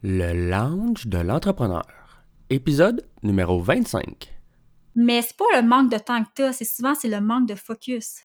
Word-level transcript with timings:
Le 0.00 0.48
lounge 0.48 1.08
de 1.08 1.18
l'entrepreneur. 1.18 1.82
Épisode 2.50 3.04
numéro 3.24 3.60
25. 3.60 4.32
Mais 4.94 5.22
c'est 5.22 5.36
pas 5.36 5.60
le 5.60 5.66
manque 5.66 5.90
de 5.90 5.98
temps 5.98 6.22
que 6.22 6.28
t'as, 6.36 6.52
c'est 6.52 6.64
souvent 6.64 6.94
c'est 6.94 7.08
le 7.08 7.20
manque 7.20 7.48
de 7.48 7.56
focus. 7.56 8.24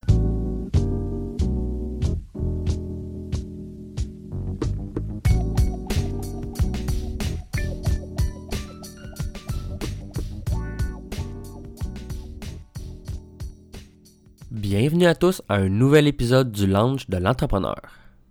Bienvenue 14.51 15.07
à 15.07 15.15
tous 15.15 15.41
à 15.49 15.55
un 15.55 15.69
nouvel 15.69 16.07
épisode 16.07 16.51
du 16.51 16.67
lounge 16.67 17.09
de 17.09 17.17
l'entrepreneur. 17.17 17.81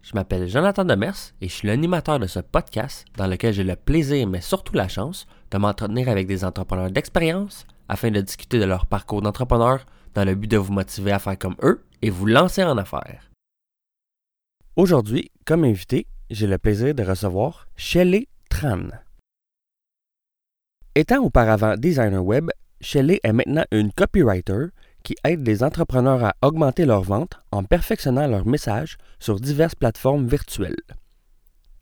Je 0.03 0.15
m'appelle 0.15 0.49
Jonathan 0.49 0.85
Demers 0.85 1.33
et 1.41 1.49
je 1.49 1.53
suis 1.55 1.69
l'animateur 1.69 2.19
de 2.19 2.27
ce 2.27 2.41
podcast 2.41 3.07
dans 3.17 3.29
lequel 3.29 3.55
j'ai 3.55 3.63
le 3.63 3.77
plaisir, 3.77 4.27
mais 4.27 4.41
surtout 4.41 4.75
la 4.75 4.89
chance, 4.89 5.27
de 5.53 5.59
m'entretenir 5.59 6.09
avec 6.09 6.27
des 6.27 6.45
entrepreneurs 6.45 6.91
d'expérience 6.91 7.67
afin 7.89 8.11
de 8.11 8.21
discuter 8.21 8.59
de 8.59 8.65
leur 8.65 8.87
parcours 8.87 9.23
d'entrepreneur 9.23 9.87
dans 10.15 10.25
le 10.25 10.35
but 10.35 10.51
de 10.51 10.57
vous 10.57 10.73
motiver 10.73 11.13
à 11.13 11.21
faire 11.21 11.39
comme 11.39 11.55
eux 11.63 11.85
et 12.03 12.11
vous 12.11 12.27
lancer 12.27 12.65
en 12.65 12.77
affaires. 12.79 13.31
Aujourd'hui, 14.75 15.31
comme 15.45 15.63
invité, 15.63 16.07
j'ai 16.31 16.49
le 16.49 16.59
plaisir 16.59 16.95
de 16.95 17.05
recevoir 17.05 17.69
Shelley 17.77 18.27
Tran. 18.51 18.89
Étant 20.97 21.23
auparavant 21.23 21.77
designer 21.77 22.25
web, 22.25 22.51
Shelley 22.81 23.21
est 23.23 23.33
maintenant 23.33 23.65
une 23.71 23.93
copywriter 23.93 24.67
qui 25.03 25.17
aide 25.25 25.47
les 25.47 25.63
entrepreneurs 25.63 26.25
à 26.25 26.35
augmenter 26.43 26.85
leurs 26.87 27.03
ventes 27.03 27.41
en 27.51 27.65
perfectionnant 27.65 28.27
leur 28.27 28.47
message 28.47 28.97
sur 29.19 29.41
diverses 29.41 29.75
plateformes 29.75 30.27
virtuelles. 30.27 30.77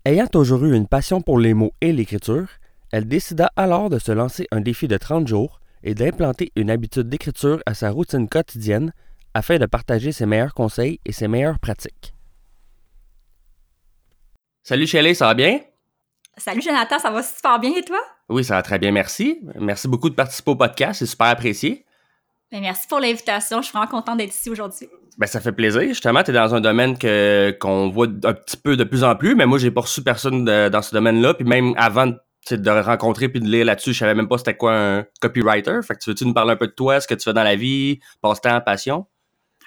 Ayant 0.04 0.26
toujours 0.26 0.64
eu 0.64 0.74
une 0.74 0.88
passion 0.88 1.20
pour 1.20 1.38
les 1.38 1.54
mots 1.54 1.72
et 1.80 1.92
l'écriture, 1.92 2.48
elle 2.90 3.06
décida 3.06 3.50
alors 3.56 3.90
de 3.90 3.98
se 3.98 4.12
lancer 4.12 4.46
un 4.50 4.60
défi 4.60 4.88
de 4.88 4.96
30 4.96 5.28
jours 5.28 5.60
et 5.82 5.94
d'implanter 5.94 6.52
une 6.56 6.70
habitude 6.70 7.08
d'écriture 7.08 7.62
à 7.66 7.74
sa 7.74 7.90
routine 7.90 8.28
quotidienne 8.28 8.92
afin 9.34 9.58
de 9.58 9.66
partager 9.66 10.12
ses 10.12 10.26
meilleurs 10.26 10.54
conseils 10.54 11.00
et 11.04 11.12
ses 11.12 11.28
meilleures 11.28 11.58
pratiques. 11.58 12.14
Salut 14.62 14.86
Shelley, 14.86 15.14
ça 15.14 15.26
va 15.26 15.34
bien? 15.34 15.60
Salut 16.36 16.62
Jonathan, 16.62 16.98
ça 16.98 17.10
va 17.10 17.22
super 17.22 17.58
bien 17.58 17.72
et 17.76 17.82
toi? 17.82 18.00
Oui, 18.28 18.44
ça 18.44 18.54
va 18.54 18.62
très 18.62 18.78
bien, 18.78 18.92
merci. 18.92 19.40
Merci 19.56 19.88
beaucoup 19.88 20.10
de 20.10 20.14
participer 20.14 20.50
au 20.52 20.56
podcast, 20.56 21.00
c'est 21.00 21.06
super 21.06 21.26
apprécié. 21.26 21.84
Ben, 22.52 22.60
merci 22.60 22.88
pour 22.88 22.98
l'invitation. 22.98 23.58
Je 23.58 23.66
suis 23.66 23.72
vraiment 23.72 23.90
contente 23.90 24.18
d'être 24.18 24.34
ici 24.34 24.50
aujourd'hui. 24.50 24.88
Ben, 25.18 25.26
ça 25.26 25.40
fait 25.40 25.52
plaisir. 25.52 25.82
Justement, 25.82 26.22
tu 26.22 26.30
es 26.30 26.34
dans 26.34 26.54
un 26.54 26.60
domaine 26.60 26.98
que, 26.98 27.56
qu'on 27.60 27.90
voit 27.90 28.06
un 28.06 28.32
petit 28.32 28.56
peu 28.56 28.76
de 28.76 28.84
plus 28.84 29.04
en 29.04 29.14
plus, 29.14 29.34
mais 29.34 29.46
moi, 29.46 29.58
j'ai 29.58 29.70
pas 29.70 29.82
reçu 29.82 30.02
personne 30.02 30.44
dans 30.44 30.82
ce 30.82 30.92
domaine-là. 30.92 31.34
Puis 31.34 31.44
même 31.44 31.74
avant 31.76 32.12
de 32.50 32.80
rencontrer 32.80 33.28
puis 33.28 33.40
de 33.40 33.46
lire 33.46 33.66
là-dessus, 33.66 33.92
je 33.92 33.98
savais 33.98 34.14
même 34.14 34.28
pas 34.28 34.38
c'était 34.38 34.56
quoi 34.56 34.74
un 34.74 35.06
copywriter. 35.20 35.80
Fait 35.86 35.94
que 35.94 36.00
tu 36.00 36.10
veux-tu 36.10 36.24
nous 36.24 36.34
parler 36.34 36.52
un 36.52 36.56
peu 36.56 36.66
de 36.66 36.72
toi, 36.72 37.00
ce 37.00 37.06
que 37.06 37.14
tu 37.14 37.24
fais 37.24 37.32
dans 37.32 37.44
la 37.44 37.54
vie, 37.54 38.00
passe-temps, 38.22 38.60
passion? 38.62 39.06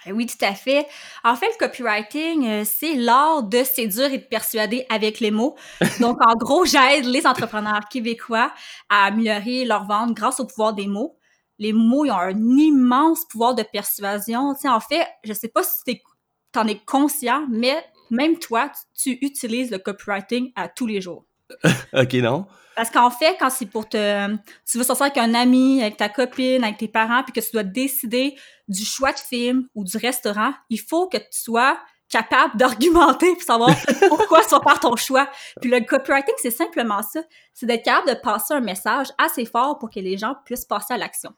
Ben 0.06 0.12
oui, 0.14 0.26
tout 0.26 0.44
à 0.44 0.54
fait. 0.54 0.86
En 1.24 1.36
fait, 1.36 1.46
le 1.46 1.66
copywriting, 1.66 2.46
euh, 2.46 2.64
c'est 2.66 2.96
l'art 2.96 3.44
de 3.44 3.64
séduire 3.64 4.12
et 4.12 4.18
de 4.18 4.24
persuader 4.24 4.86
avec 4.90 5.22
les 5.22 5.32
mots. 5.32 5.56
Donc, 6.02 6.18
en 6.28 6.36
gros, 6.36 6.66
j'aide 6.66 7.06
les 7.06 7.26
entrepreneurs 7.26 7.88
québécois 7.90 8.52
à 8.90 9.06
améliorer 9.06 9.64
leur 9.64 9.86
vente 9.86 10.14
grâce 10.14 10.42
au 10.42 10.46
pouvoir 10.46 10.74
des 10.74 10.88
mots 10.88 11.18
les 11.64 11.74
mots 11.74 12.06
ils 12.06 12.12
ont 12.12 12.18
un 12.18 12.58
immense 12.58 13.26
pouvoir 13.26 13.56
de 13.56 13.64
persuasion. 13.64 14.54
Tu 14.60 14.68
en 14.68 14.80
fait, 14.80 15.08
je 15.24 15.34
sais 15.34 15.48
pas 15.48 15.64
si 15.64 15.84
tu 15.86 16.60
en 16.60 16.68
es 16.68 16.80
conscient, 16.86 17.46
mais 17.50 17.84
même 18.12 18.38
toi, 18.38 18.72
tu, 18.96 19.18
utilises 19.22 19.72
le 19.72 19.80
copywriting 19.80 20.52
à 20.56 20.68
tous 20.68 20.86
les 20.86 21.02
jours. 21.02 21.26
OK, 21.94 22.14
non? 22.16 22.46
Parce 22.76 22.90
qu'en 22.90 23.12
fait, 23.12 23.38
quand 23.40 23.50
c'est 23.50 23.68
pour 23.68 23.88
te... 23.88 24.36
Tu 24.70 24.78
veux 24.78 24.84
sortir 24.84 25.06
avec 25.06 25.18
un 25.18 25.34
ami, 25.34 25.82
avec 25.82 25.98
ta 25.98 26.10
copine, 26.10 26.64
avec 26.64 26.78
tes 26.78 26.88
parents, 26.88 27.24
puis 27.24 27.32
que 27.34 27.40
tu 27.40 27.52
dois 27.54 27.64
décider 27.64 28.36
du 28.68 28.84
choix 28.84 29.12
de 29.12 29.20
film 29.20 29.68
ou 29.76 29.84
du 29.84 29.98
restaurant, 29.98 30.54
il 30.70 30.80
faut 30.80 31.08
que 31.08 31.18
tu 31.18 31.26
sois 31.32 31.78
capable 32.10 32.58
d'argumenter 32.58 33.34
pour 33.34 33.44
savoir 33.44 33.70
pourquoi 34.10 34.42
tu 34.42 34.50
vas 34.50 34.62
faire 34.62 34.80
ton 34.80 34.96
choix. 34.96 35.30
Puis 35.62 35.70
le 35.70 35.80
copywriting, 35.82 36.36
c'est 36.38 36.52
simplement 36.52 37.02
ça. 37.02 37.22
C'est 37.54 37.66
d'être 37.66 37.84
capable 37.84 38.10
de 38.10 38.20
passer 38.22 38.54
un 38.54 38.60
message 38.60 39.08
assez 39.18 39.46
fort 39.46 39.80
pour 39.80 39.90
que 39.90 40.00
les 40.00 40.18
gens 40.18 40.36
puissent 40.46 40.66
passer 40.66 40.94
à 40.94 40.98
l'action. 40.98 41.34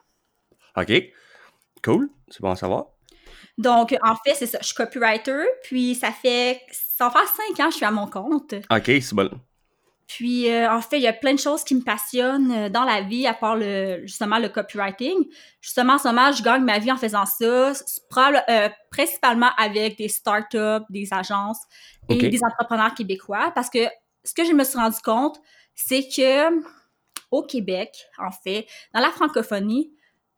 OK. 0.77 0.91
Cool. 1.83 2.09
C'est 2.29 2.41
bon 2.41 2.51
à 2.51 2.55
savoir. 2.55 2.87
Donc, 3.57 3.95
en 4.03 4.15
fait, 4.15 4.35
c'est 4.35 4.47
ça. 4.47 4.57
Je 4.61 4.67
suis 4.67 4.75
copywriter, 4.75 5.45
puis 5.63 5.95
ça 5.95 6.11
fait. 6.11 6.61
Ça 6.71 7.07
va 7.07 7.11
faire 7.11 7.27
cinq 7.27 7.59
ans 7.59 7.67
que 7.67 7.71
je 7.71 7.77
suis 7.77 7.85
à 7.85 7.91
mon 7.91 8.07
compte. 8.07 8.53
OK, 8.69 8.85
c'est 8.85 9.13
bon. 9.13 9.29
Puis, 10.07 10.49
euh, 10.51 10.71
en 10.71 10.81
fait, 10.81 10.97
il 10.97 11.03
y 11.03 11.07
a 11.07 11.13
plein 11.13 11.33
de 11.33 11.39
choses 11.39 11.63
qui 11.63 11.73
me 11.73 11.81
passionnent 11.81 12.51
euh, 12.51 12.69
dans 12.69 12.83
la 12.83 13.01
vie, 13.01 13.25
à 13.25 13.33
part 13.33 13.55
le, 13.55 14.01
justement 14.05 14.37
le 14.37 14.49
copywriting. 14.49 15.25
Justement, 15.61 15.93
en 15.93 15.97
ce 15.97 16.07
moment, 16.07 16.31
je 16.31 16.43
gagne 16.43 16.63
ma 16.63 16.77
vie 16.77 16.91
en 16.91 16.97
faisant 16.97 17.25
ça, 17.25 17.71
euh, 17.73 18.69
principalement 18.91 19.49
avec 19.57 19.97
des 19.97 20.07
startups, 20.07 20.85
des 20.89 21.11
agences 21.11 21.61
et 22.07 22.29
des 22.29 22.39
entrepreneurs 22.43 22.93
québécois. 22.93 23.51
Parce 23.55 23.69
que 23.69 23.87
ce 24.23 24.33
que 24.33 24.45
je 24.45 24.51
me 24.51 24.63
suis 24.63 24.77
rendu 24.77 24.99
compte, 25.03 25.39
c'est 25.73 26.07
que 26.07 26.61
au 27.31 27.41
Québec, 27.41 28.05
en 28.19 28.31
fait, 28.31 28.67
dans 28.93 28.99
la 28.99 29.09
francophonie, 29.09 29.91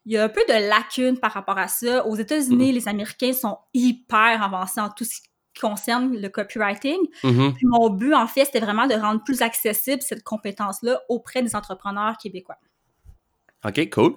il 0.07 0.13
y 0.13 0.17
a 0.17 0.23
un 0.23 0.29
peu 0.29 0.41
de 0.47 0.69
lacunes 0.69 1.19
par 1.19 1.33
rapport 1.33 1.57
à 1.57 1.67
ça. 1.67 2.05
Aux 2.07 2.15
États-Unis, 2.15 2.71
mm-hmm. 2.71 2.75
les 2.75 2.87
Américains 2.87 3.33
sont 3.33 3.57
hyper 3.73 4.41
avancés 4.41 4.79
en 4.79 4.89
tout 4.89 5.03
ce 5.03 5.19
qui 5.19 5.59
concerne 5.59 6.15
le 6.15 6.29
copywriting. 6.29 6.97
Mm-hmm. 7.23 7.53
Puis 7.53 7.65
mon 7.65 7.89
but, 7.89 8.13
en 8.13 8.25
fait, 8.25 8.45
c'était 8.45 8.61
vraiment 8.61 8.87
de 8.87 8.93
rendre 8.93 9.21
plus 9.25 9.41
accessible 9.41 10.01
cette 10.01 10.23
compétence-là 10.23 11.01
auprès 11.09 11.43
des 11.43 11.57
entrepreneurs 11.57 12.15
québécois. 12.17 12.55
OK, 13.65 13.89
cool. 13.89 14.15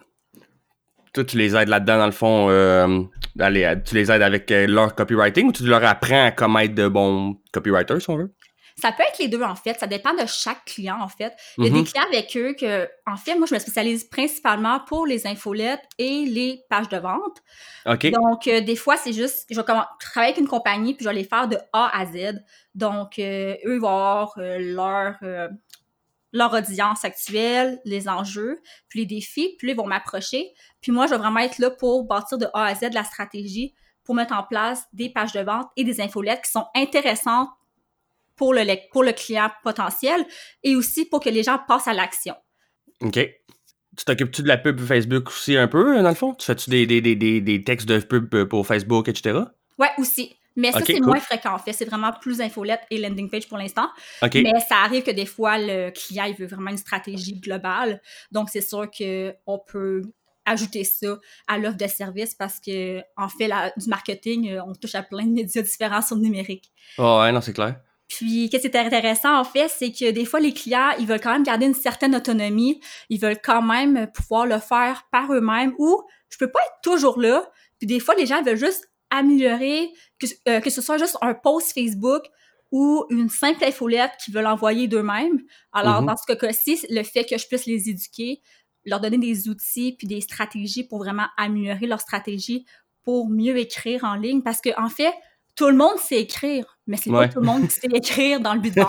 Toi, 1.12 1.24
tu 1.24 1.36
les 1.36 1.56
aides 1.56 1.68
là-dedans, 1.68 1.98
dans 1.98 2.06
le 2.06 2.12
fond, 2.12 2.48
euh, 2.50 3.02
tu 3.84 3.94
les 3.96 4.12
aides 4.12 4.22
avec 4.22 4.48
euh, 4.52 4.68
leur 4.68 4.94
copywriting 4.94 5.48
ou 5.48 5.52
tu 5.52 5.64
leur 5.66 5.84
apprends 5.84 6.30
comment 6.36 6.60
être 6.60 6.74
de 6.74 6.86
bons 6.86 7.36
copywriters, 7.52 8.00
si 8.00 8.10
on 8.10 8.16
veut? 8.16 8.32
Ça 8.80 8.92
peut 8.92 9.02
être 9.02 9.18
les 9.18 9.28
deux, 9.28 9.42
en 9.42 9.54
fait. 9.54 9.78
Ça 9.78 9.86
dépend 9.86 10.12
de 10.14 10.26
chaque 10.26 10.64
client, 10.64 10.98
en 11.00 11.08
fait. 11.08 11.34
Il 11.58 11.64
y 11.64 11.66
a 11.66 11.70
des 11.70 11.80
mm-hmm. 11.80 11.90
clients 11.90 12.06
avec 12.08 12.36
eux 12.36 12.54
que, 12.58 12.88
en 13.06 13.16
fait, 13.16 13.34
moi, 13.34 13.46
je 13.46 13.54
me 13.54 13.58
spécialise 13.58 14.04
principalement 14.04 14.80
pour 14.80 15.06
les 15.06 15.26
infolettes 15.26 15.82
et 15.98 16.24
les 16.24 16.62
pages 16.68 16.88
de 16.88 16.96
vente. 16.96 17.42
OK. 17.86 18.10
Donc, 18.10 18.46
euh, 18.46 18.60
des 18.60 18.76
fois, 18.76 18.96
c'est 18.96 19.12
juste, 19.12 19.46
je 19.50 19.56
vais 19.56 19.64
travailler 19.64 20.32
avec 20.32 20.38
une 20.38 20.48
compagnie, 20.48 20.94
puis 20.94 21.04
je 21.04 21.08
vais 21.08 21.14
les 21.14 21.24
faire 21.24 21.48
de 21.48 21.58
A 21.72 21.90
à 21.98 22.06
Z. 22.06 22.40
Donc, 22.74 23.18
euh, 23.18 23.54
eux, 23.66 23.78
vont 23.78 23.88
avoir 23.88 24.34
euh, 24.38 24.58
leur, 24.58 25.16
leur 26.32 26.52
audience 26.52 27.04
actuelle, 27.04 27.80
les 27.84 28.08
enjeux, 28.08 28.60
puis 28.88 29.00
les 29.00 29.06
défis, 29.06 29.56
puis 29.58 29.70
ils 29.70 29.76
vont 29.76 29.86
m'approcher. 29.86 30.52
Puis 30.80 30.92
moi, 30.92 31.06
je 31.06 31.12
vais 31.12 31.18
vraiment 31.18 31.40
être 31.40 31.58
là 31.58 31.70
pour 31.70 32.04
bâtir 32.04 32.38
de 32.38 32.46
A 32.54 32.64
à 32.64 32.74
Z 32.74 32.90
la 32.92 33.04
stratégie 33.04 33.74
pour 34.04 34.14
mettre 34.14 34.34
en 34.34 34.42
place 34.42 34.86
des 34.92 35.10
pages 35.10 35.32
de 35.32 35.40
vente 35.40 35.68
et 35.76 35.84
des 35.84 36.00
infolettes 36.00 36.42
qui 36.42 36.50
sont 36.50 36.66
intéressantes 36.74 37.48
pour 38.40 38.54
le, 38.54 38.64
pour 38.90 39.04
le 39.04 39.12
client 39.12 39.50
potentiel 39.62 40.24
et 40.64 40.74
aussi 40.74 41.04
pour 41.04 41.20
que 41.20 41.28
les 41.28 41.42
gens 41.42 41.60
passent 41.68 41.88
à 41.88 41.92
l'action. 41.92 42.34
OK. 43.02 43.18
Tu 43.98 44.04
t'occupes-tu 44.06 44.42
de 44.42 44.48
la 44.48 44.56
pub 44.56 44.80
Facebook 44.80 45.28
aussi 45.28 45.58
un 45.58 45.68
peu, 45.68 46.00
dans 46.02 46.08
le 46.08 46.14
fond? 46.14 46.34
Tu 46.34 46.46
fais-tu 46.46 46.70
des, 46.70 46.86
des, 46.86 47.02
des, 47.02 47.40
des, 47.42 47.64
textes 47.64 47.86
de 47.86 47.98
pub 47.98 48.44
pour 48.44 48.66
Facebook, 48.66 49.08
etc.? 49.08 49.40
Ouais, 49.78 49.90
aussi. 49.98 50.34
Mais 50.56 50.72
ça, 50.72 50.80
c'est 50.82 51.00
moins 51.00 51.20
fréquent, 51.20 51.54
en 51.54 51.58
fait. 51.58 51.74
C'est 51.74 51.84
vraiment 51.84 52.12
plus 52.18 52.40
infolette 52.40 52.80
et 52.90 52.96
landing 52.96 53.28
page 53.28 53.46
pour 53.46 53.58
l'instant. 53.58 53.90
Mais 54.22 54.58
ça 54.66 54.76
arrive 54.84 55.02
que 55.02 55.10
des 55.10 55.26
fois, 55.26 55.58
le 55.58 55.90
client, 55.90 56.24
il 56.24 56.34
veut 56.34 56.46
vraiment 56.46 56.70
une 56.70 56.78
stratégie 56.78 57.34
globale. 57.34 58.00
Donc, 58.32 58.48
c'est 58.48 58.62
sûr 58.62 58.88
qu'on 58.90 59.58
peut 59.66 60.00
ajouter 60.46 60.84
ça 60.84 61.18
à 61.46 61.58
l'offre 61.58 61.76
de 61.76 61.86
service 61.86 62.34
parce 62.34 62.58
que, 62.58 63.00
en 63.18 63.28
fait, 63.28 63.48
la, 63.48 63.70
du 63.76 63.86
marketing, 63.88 64.48
euh, 64.48 64.62
on 64.66 64.72
touche 64.74 64.94
à 64.94 65.02
plein 65.02 65.26
de 65.26 65.32
médias 65.32 65.60
différents 65.60 66.00
sur 66.00 66.16
le 66.16 66.22
numérique. 66.22 66.72
Oh, 66.96 67.20
ouais, 67.20 67.32
non, 67.32 67.42
c'est 67.42 67.52
clair. 67.52 67.76
Puis, 68.10 68.50
qu'est-ce 68.50 68.66
qui 68.66 68.76
est 68.76 68.80
intéressant, 68.80 69.38
en 69.38 69.44
fait, 69.44 69.68
c'est 69.68 69.92
que 69.92 70.10
des 70.10 70.24
fois, 70.24 70.40
les 70.40 70.52
clients, 70.52 70.90
ils 70.98 71.06
veulent 71.06 71.20
quand 71.20 71.32
même 71.32 71.44
garder 71.44 71.66
une 71.66 71.74
certaine 71.74 72.16
autonomie. 72.16 72.80
Ils 73.08 73.20
veulent 73.20 73.40
quand 73.40 73.62
même 73.62 74.10
pouvoir 74.12 74.46
le 74.46 74.58
faire 74.58 75.06
par 75.12 75.32
eux-mêmes 75.32 75.74
ou 75.78 76.02
je 76.28 76.36
peux 76.36 76.50
pas 76.50 76.58
être 76.58 76.80
toujours 76.82 77.20
là. 77.20 77.48
Puis, 77.78 77.86
des 77.86 78.00
fois, 78.00 78.16
les 78.16 78.26
gens 78.26 78.42
veulent 78.42 78.56
juste 78.56 78.90
améliorer, 79.10 79.92
que, 80.18 80.26
euh, 80.48 80.60
que 80.60 80.70
ce 80.70 80.82
soit 80.82 80.98
juste 80.98 81.18
un 81.22 81.34
post 81.34 81.72
Facebook 81.72 82.24
ou 82.72 83.04
une 83.10 83.28
simple 83.28 83.64
infolette 83.64 84.10
qu'ils 84.24 84.34
veulent 84.34 84.46
envoyer 84.46 84.88
d'eux-mêmes. 84.88 85.40
Alors, 85.72 86.02
mm-hmm. 86.02 86.06
dans 86.06 86.16
ce 86.16 86.32
cas-ci, 86.34 86.84
le 86.90 87.04
fait 87.04 87.24
que 87.24 87.38
je 87.38 87.46
puisse 87.46 87.66
les 87.66 87.90
éduquer, 87.90 88.40
leur 88.84 89.00
donner 89.00 89.18
des 89.18 89.48
outils 89.48 89.94
puis 89.96 90.08
des 90.08 90.20
stratégies 90.20 90.82
pour 90.82 90.98
vraiment 90.98 91.26
améliorer 91.36 91.86
leur 91.86 92.00
stratégie 92.00 92.66
pour 93.04 93.28
mieux 93.28 93.56
écrire 93.56 94.02
en 94.02 94.14
ligne. 94.14 94.42
Parce 94.42 94.60
que, 94.60 94.70
en 94.80 94.88
fait, 94.88 95.14
tout 95.56 95.68
le 95.68 95.76
monde 95.76 95.98
sait 95.98 96.20
écrire, 96.20 96.78
mais 96.86 96.96
c'est 96.96 97.10
pas 97.10 97.28
tout 97.28 97.40
le 97.40 97.46
monde 97.46 97.68
qui 97.68 97.74
sait 97.74 97.88
écrire 97.92 98.40
dans 98.40 98.54
le 98.54 98.60
but 98.60 98.74
de 98.76 98.82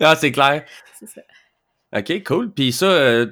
ah, 0.00 0.16
c'est 0.16 0.32
clair. 0.32 0.64
C'est 0.98 1.08
ça. 1.08 1.22
OK, 1.96 2.22
cool. 2.24 2.52
Puis 2.52 2.72
ça, 2.72 2.86
euh, 2.86 3.26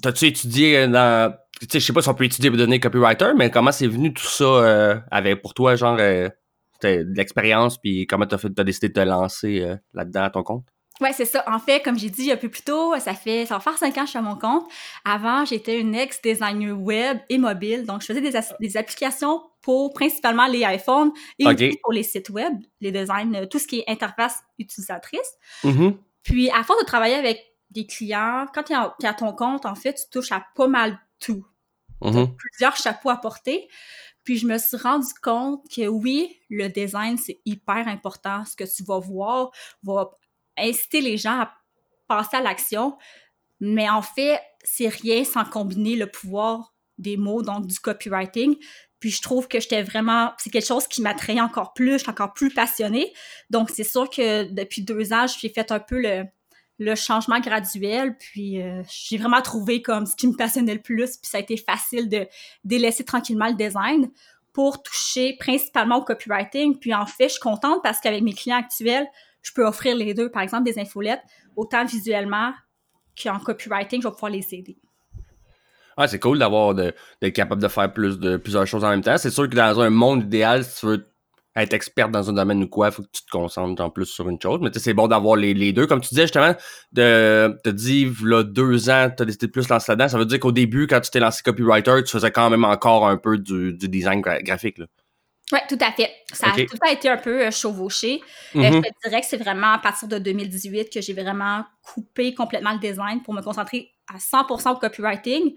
t'as-tu 0.00 0.26
étudié 0.26 0.88
dans. 0.88 1.34
Tu 1.60 1.66
sais, 1.70 1.80
je 1.80 1.86
sais 1.86 1.92
pas 1.92 2.00
si 2.02 2.08
on 2.08 2.14
peut 2.14 2.24
étudier 2.24 2.50
pour 2.50 2.58
donner 2.58 2.80
copywriter, 2.80 3.32
mais 3.36 3.50
comment 3.50 3.70
c'est 3.70 3.86
venu 3.86 4.12
tout 4.12 4.24
ça 4.24 4.44
euh, 4.44 4.98
avec 5.10 5.42
pour 5.42 5.54
toi, 5.54 5.76
genre, 5.76 5.98
euh, 6.00 6.28
de 6.82 7.06
l'expérience, 7.14 7.78
puis 7.78 8.06
comment 8.06 8.26
t'as, 8.26 8.38
fait, 8.38 8.58
as 8.58 8.64
décidé 8.64 8.88
de 8.88 8.94
te 8.94 9.00
lancer 9.00 9.64
là-dedans 9.92 10.22
à 10.22 10.30
ton 10.30 10.42
compte? 10.42 10.64
Ouais, 11.00 11.12
c'est 11.12 11.24
ça. 11.24 11.42
En 11.46 11.58
fait, 11.58 11.82
comme 11.82 11.98
j'ai 11.98 12.10
dit 12.10 12.30
un 12.30 12.36
peu 12.36 12.48
plus 12.48 12.62
tôt, 12.62 12.94
ça 12.98 13.14
fait 13.14 13.46
ça 13.46 13.54
va 13.54 13.60
faire 13.60 13.78
cinq 13.78 13.96
ans 13.96 14.02
que 14.02 14.06
je 14.06 14.10
suis 14.10 14.18
à 14.18 14.22
mon 14.22 14.36
compte. 14.36 14.70
Avant, 15.04 15.44
j'étais 15.44 15.80
une 15.80 15.94
ex-designer 15.94 16.72
web 16.72 17.18
et 17.28 17.38
mobile. 17.38 17.84
Donc, 17.84 18.02
je 18.02 18.06
faisais 18.06 18.20
des, 18.20 18.38
des 18.60 18.76
applications 18.76 19.42
pour 19.62 19.94
principalement 19.94 20.46
les 20.46 20.60
iPhones 20.60 21.12
et 21.38 21.46
aussi 21.46 21.78
pour 21.82 21.92
les 21.92 22.02
sites 22.02 22.30
web, 22.30 22.52
les 22.80 22.92
designs, 22.92 23.34
euh, 23.34 23.46
tout 23.46 23.58
ce 23.58 23.66
qui 23.66 23.80
est 23.80 23.84
interface 23.88 24.40
utilisatrice. 24.58 25.32
Mm-hmm. 25.64 25.96
Puis, 26.22 26.50
à 26.50 26.62
force 26.62 26.80
de 26.80 26.86
travailler 26.86 27.14
avec 27.14 27.40
des 27.70 27.86
clients, 27.86 28.46
quand 28.52 28.64
tu 28.64 28.72
es, 28.72 29.06
à 29.06 29.14
ton 29.14 29.32
compte, 29.32 29.64
en 29.66 29.74
fait, 29.74 29.94
tu 29.94 30.04
touches 30.10 30.32
à 30.32 30.44
pas 30.54 30.68
mal 30.68 30.98
tout. 31.18 31.44
Mm-hmm. 32.02 32.36
Plusieurs 32.36 32.76
chapeaux 32.76 33.10
à 33.10 33.16
porter. 33.16 33.68
Puis 34.24 34.36
je 34.38 34.46
me 34.46 34.56
suis 34.58 34.76
rendu 34.76 35.08
compte 35.20 35.64
que 35.74 35.88
oui, 35.88 36.38
le 36.48 36.68
design, 36.68 37.18
c'est 37.18 37.40
hyper 37.44 37.88
important. 37.88 38.44
Ce 38.44 38.54
que 38.54 38.64
tu 38.64 38.84
vas 38.84 39.00
voir 39.00 39.50
va 39.82 40.10
inciter 40.62 41.00
les 41.00 41.16
gens 41.16 41.40
à 41.40 41.52
passer 42.08 42.36
à 42.36 42.40
l'action. 42.40 42.96
Mais 43.60 43.88
en 43.88 44.02
fait, 44.02 44.40
c'est 44.64 44.88
rien 44.88 45.24
sans 45.24 45.44
combiner 45.44 45.96
le 45.96 46.06
pouvoir 46.06 46.74
des 46.98 47.16
mots, 47.16 47.42
donc 47.42 47.66
du 47.66 47.78
copywriting. 47.78 48.56
Puis 49.00 49.10
je 49.10 49.22
trouve 49.22 49.48
que 49.48 49.58
j'étais 49.58 49.82
vraiment, 49.82 50.32
c'est 50.38 50.50
quelque 50.50 50.66
chose 50.66 50.86
qui 50.86 51.02
m'attrayait 51.02 51.40
encore 51.40 51.72
plus, 51.72 51.92
je 51.92 51.98
suis 51.98 52.10
encore 52.10 52.34
plus 52.34 52.50
passionnée. 52.50 53.12
Donc 53.50 53.70
c'est 53.70 53.84
sûr 53.84 54.08
que 54.08 54.44
depuis 54.44 54.82
deux 54.82 55.12
ans, 55.12 55.26
j'ai 55.26 55.48
fait 55.48 55.72
un 55.72 55.80
peu 55.80 56.00
le, 56.00 56.24
le 56.78 56.94
changement 56.94 57.40
graduel, 57.40 58.16
puis 58.16 58.62
euh, 58.62 58.82
j'ai 58.88 59.16
vraiment 59.16 59.42
trouvé 59.42 59.82
comme 59.82 60.06
ce 60.06 60.16
qui 60.16 60.28
me 60.28 60.36
passionnait 60.36 60.74
le 60.74 60.82
plus, 60.82 61.16
puis 61.16 61.28
ça 61.28 61.38
a 61.38 61.40
été 61.40 61.56
facile 61.56 62.08
de 62.08 62.26
délaisser 62.64 63.04
tranquillement 63.04 63.48
le 63.48 63.54
design 63.54 64.10
pour 64.52 64.82
toucher 64.82 65.36
principalement 65.38 65.96
au 65.96 66.04
copywriting. 66.04 66.78
Puis 66.78 66.94
en 66.94 67.06
fait, 67.06 67.24
je 67.24 67.34
suis 67.34 67.40
contente 67.40 67.82
parce 67.82 68.00
qu'avec 68.00 68.22
mes 68.22 68.34
clients 68.34 68.58
actuels, 68.58 69.06
je 69.42 69.52
peux 69.52 69.66
offrir 69.66 69.96
les 69.96 70.14
deux, 70.14 70.30
par 70.30 70.42
exemple 70.42 70.64
des 70.64 70.78
infolettes, 70.78 71.22
autant 71.56 71.84
visuellement 71.84 72.52
qu'en 73.20 73.38
copywriting, 73.38 74.00
je 74.02 74.08
vais 74.08 74.12
pouvoir 74.12 74.32
les 74.32 74.46
aider. 74.54 74.78
Ah, 75.96 76.08
c'est 76.08 76.18
cool 76.18 76.38
d'avoir 76.38 76.74
d'être 76.74 77.34
capable 77.34 77.60
de 77.60 77.68
faire 77.68 77.92
plus 77.92 78.18
de 78.18 78.36
plusieurs 78.38 78.66
choses 78.66 78.84
en 78.84 78.90
même 78.90 79.02
temps. 79.02 79.18
C'est 79.18 79.30
sûr 79.30 79.48
que 79.48 79.54
dans 79.54 79.80
un 79.80 79.90
monde 79.90 80.24
idéal, 80.24 80.64
si 80.64 80.80
tu 80.80 80.86
veux 80.86 81.06
être 81.54 81.74
experte 81.74 82.10
dans 82.10 82.30
un 82.30 82.32
domaine 82.32 82.62
ou 82.62 82.68
quoi, 82.68 82.88
il 82.88 82.92
faut 82.92 83.02
que 83.02 83.10
tu 83.12 83.24
te 83.24 83.30
concentres 83.30 83.82
en 83.82 83.90
plus 83.90 84.06
sur 84.06 84.28
une 84.28 84.40
chose. 84.40 84.60
Mais 84.62 84.70
c'est 84.74 84.94
bon 84.94 85.06
d'avoir 85.06 85.36
les, 85.36 85.52
les, 85.52 85.72
deux. 85.72 85.86
Comme 85.86 86.00
tu 86.00 86.08
disais 86.10 86.22
justement, 86.22 86.54
de 86.92 87.58
te 87.62 88.26
là, 88.26 88.42
deux 88.42 88.90
ans, 88.90 89.10
tu 89.14 89.22
as 89.22 89.26
décidé 89.26 89.48
de 89.48 89.52
plus 89.52 89.68
lancer 89.68 89.92
là-dedans. 89.92 90.08
Ça 90.08 90.18
veut 90.18 90.24
dire 90.24 90.40
qu'au 90.40 90.52
début, 90.52 90.86
quand 90.86 91.00
tu 91.00 91.10
t'es 91.10 91.20
lancé 91.20 91.42
copywriter, 91.42 92.02
tu 92.04 92.10
faisais 92.10 92.30
quand 92.30 92.48
même 92.48 92.64
encore 92.64 93.06
un 93.06 93.18
peu 93.18 93.36
du, 93.36 93.74
design 93.76 94.22
graphique. 94.22 94.80
Oui, 95.52 95.58
tout 95.68 95.78
à 95.80 95.92
fait. 95.92 96.10
Ça 96.32 96.48
a 96.48 96.54
tout 96.54 96.78
a 96.80 96.92
été 96.92 97.08
un 97.08 97.18
peu 97.18 97.46
euh, 97.46 97.50
chevauché. 97.50 98.22
Euh, 98.56 98.58
mm-hmm. 98.58 98.72
je 98.76 98.80
te 98.80 99.08
dirais 99.08 99.20
que 99.20 99.26
c'est 99.26 99.36
vraiment 99.36 99.72
à 99.72 99.78
partir 99.78 100.08
de 100.08 100.18
2018 100.18 100.90
que 100.90 101.00
j'ai 101.00 101.12
vraiment 101.12 101.64
coupé 101.82 102.34
complètement 102.34 102.72
le 102.72 102.78
design 102.78 103.22
pour 103.22 103.34
me 103.34 103.42
concentrer 103.42 103.90
à 104.12 104.18
100% 104.18 104.72
au 104.72 104.76
copywriting. 104.76 105.54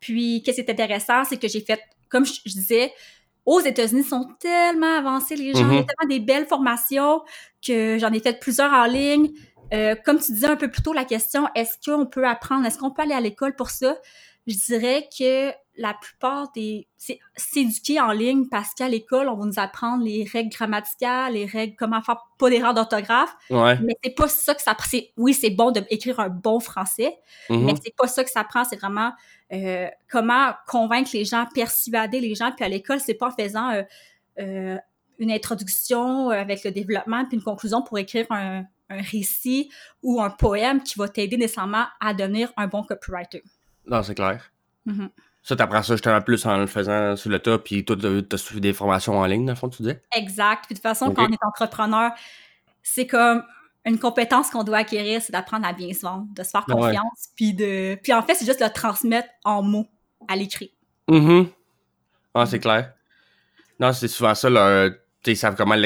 Puis, 0.00 0.42
qu'est-ce 0.44 0.60
qui 0.60 0.66
est 0.66 0.70
intéressant, 0.70 1.24
c'est 1.24 1.36
que 1.36 1.48
j'ai 1.48 1.60
fait, 1.60 1.80
comme 2.08 2.26
je, 2.26 2.32
disais, 2.44 2.92
aux 3.44 3.60
États-Unis 3.60 4.04
sont 4.04 4.28
tellement 4.40 4.98
avancés 4.98 5.36
les 5.36 5.52
gens, 5.52 5.60
y 5.60 5.62
a 5.62 5.66
mm-hmm. 5.66 5.86
tellement 5.86 6.08
des 6.08 6.20
belles 6.20 6.46
formations 6.46 7.22
que 7.64 7.98
j'en 7.98 8.12
ai 8.12 8.20
fait 8.20 8.38
plusieurs 8.40 8.72
en 8.72 8.86
ligne. 8.86 9.30
Euh, 9.72 9.94
comme 10.04 10.18
tu 10.18 10.32
disais 10.32 10.46
un 10.46 10.56
peu 10.56 10.70
plus 10.70 10.82
tôt, 10.82 10.92
la 10.92 11.04
question, 11.04 11.48
est-ce 11.54 11.74
qu'on 11.84 12.06
peut 12.06 12.26
apprendre, 12.26 12.66
est-ce 12.66 12.78
qu'on 12.78 12.90
peut 12.90 13.02
aller 13.02 13.14
à 13.14 13.20
l'école 13.20 13.54
pour 13.54 13.70
ça? 13.70 13.96
Je 14.46 14.54
dirais 14.54 15.08
que 15.16 15.50
la 15.76 15.94
plupart 15.94 16.50
des... 16.52 16.88
C'est 16.96 17.18
s'éduquer 17.36 18.00
en 18.00 18.12
ligne 18.12 18.48
parce 18.48 18.74
qu'à 18.74 18.88
l'école, 18.88 19.28
on 19.28 19.36
va 19.36 19.44
nous 19.44 19.58
apprendre 19.58 20.04
les 20.04 20.24
règles 20.24 20.50
grammaticales, 20.50 21.34
les 21.34 21.46
règles, 21.46 21.76
comment 21.76 22.00
faire 22.02 22.26
pas 22.38 22.50
d'erreur 22.50 22.74
d'orthographe. 22.74 23.34
Mais 23.50 23.96
c'est 24.02 24.14
pas 24.14 24.28
ça 24.28 24.54
que 24.54 24.62
ça 24.62 24.74
prend. 24.74 24.98
Oui, 25.16 25.34
c'est 25.34 25.50
bon 25.50 25.70
d'écrire 25.70 26.20
un 26.20 26.28
bon 26.28 26.60
français, 26.60 27.14
mm-hmm. 27.50 27.64
mais 27.64 27.74
c'est 27.82 27.94
pas 27.94 28.06
ça 28.08 28.24
que 28.24 28.30
ça 28.30 28.44
prend. 28.44 28.64
C'est 28.64 28.76
vraiment 28.76 29.12
euh, 29.52 29.88
comment 30.10 30.52
convaincre 30.66 31.10
les 31.12 31.24
gens, 31.24 31.46
persuader 31.54 32.20
les 32.20 32.34
gens. 32.34 32.52
Puis 32.52 32.64
à 32.64 32.68
l'école, 32.68 33.00
c'est 33.00 33.14
pas 33.14 33.28
en 33.28 33.30
faisant 33.30 33.70
euh, 33.70 33.82
euh, 34.38 34.76
une 35.18 35.30
introduction 35.30 36.30
avec 36.30 36.64
le 36.64 36.70
développement 36.70 37.24
puis 37.24 37.36
une 37.36 37.42
conclusion 37.42 37.82
pour 37.82 37.98
écrire 37.98 38.26
un, 38.30 38.64
un 38.90 39.02
récit 39.02 39.70
ou 40.02 40.20
un 40.20 40.30
poème 40.30 40.82
qui 40.82 40.98
va 40.98 41.08
t'aider 41.08 41.36
nécessairement 41.36 41.86
à 42.00 42.14
devenir 42.14 42.52
un 42.56 42.66
bon 42.66 42.82
copywriter. 42.82 43.42
Non, 43.86 44.02
c'est 44.02 44.14
clair. 44.14 44.50
Mm-hmm. 44.86 45.10
Ça, 45.46 45.54
t'apprends 45.54 45.80
ça 45.80 45.94
justement 45.94 46.20
plus 46.20 46.44
en 46.44 46.56
le 46.56 46.66
faisant 46.66 47.14
sur 47.14 47.30
le 47.30 47.38
tas, 47.38 47.56
puis 47.58 47.84
toi, 47.84 47.94
t'as 48.28 48.36
suivi 48.36 48.60
des 48.60 48.72
formations 48.72 49.16
en 49.16 49.24
ligne, 49.26 49.46
dans 49.46 49.52
le 49.52 49.56
fond, 49.56 49.68
tu 49.68 49.84
dis? 49.84 49.92
Exact. 50.12 50.64
Puis 50.66 50.74
de 50.74 50.78
toute 50.80 50.82
façon, 50.82 51.12
quand 51.12 51.24
on 51.28 51.32
est 51.32 51.44
entrepreneur, 51.44 52.10
c'est 52.82 53.06
comme 53.06 53.44
une 53.84 54.00
compétence 54.00 54.50
qu'on 54.50 54.64
doit 54.64 54.78
acquérir, 54.78 55.22
c'est 55.22 55.30
d'apprendre 55.30 55.64
à 55.64 55.72
bien 55.72 55.92
se 55.92 56.00
vendre, 56.00 56.26
de 56.34 56.42
se 56.42 56.50
faire 56.50 56.64
confiance, 56.64 57.28
puis 57.36 57.54
de... 57.54 57.96
Puis 58.02 58.12
en 58.12 58.22
fait, 58.22 58.34
c'est 58.34 58.44
juste 58.44 58.58
de 58.58 58.64
le 58.64 58.72
transmettre 58.72 59.28
en 59.44 59.62
mots, 59.62 59.86
à 60.26 60.34
l'écrit. 60.34 60.72
Mm 61.06 61.44
Ah, 62.34 62.46
c'est 62.46 62.58
clair. 62.58 62.92
Non, 63.78 63.92
c'est 63.92 64.08
souvent 64.08 64.34
ça, 64.34 64.50
leur... 64.50 64.90
ils 65.24 65.36
savent 65.36 65.54
comment 65.54 65.76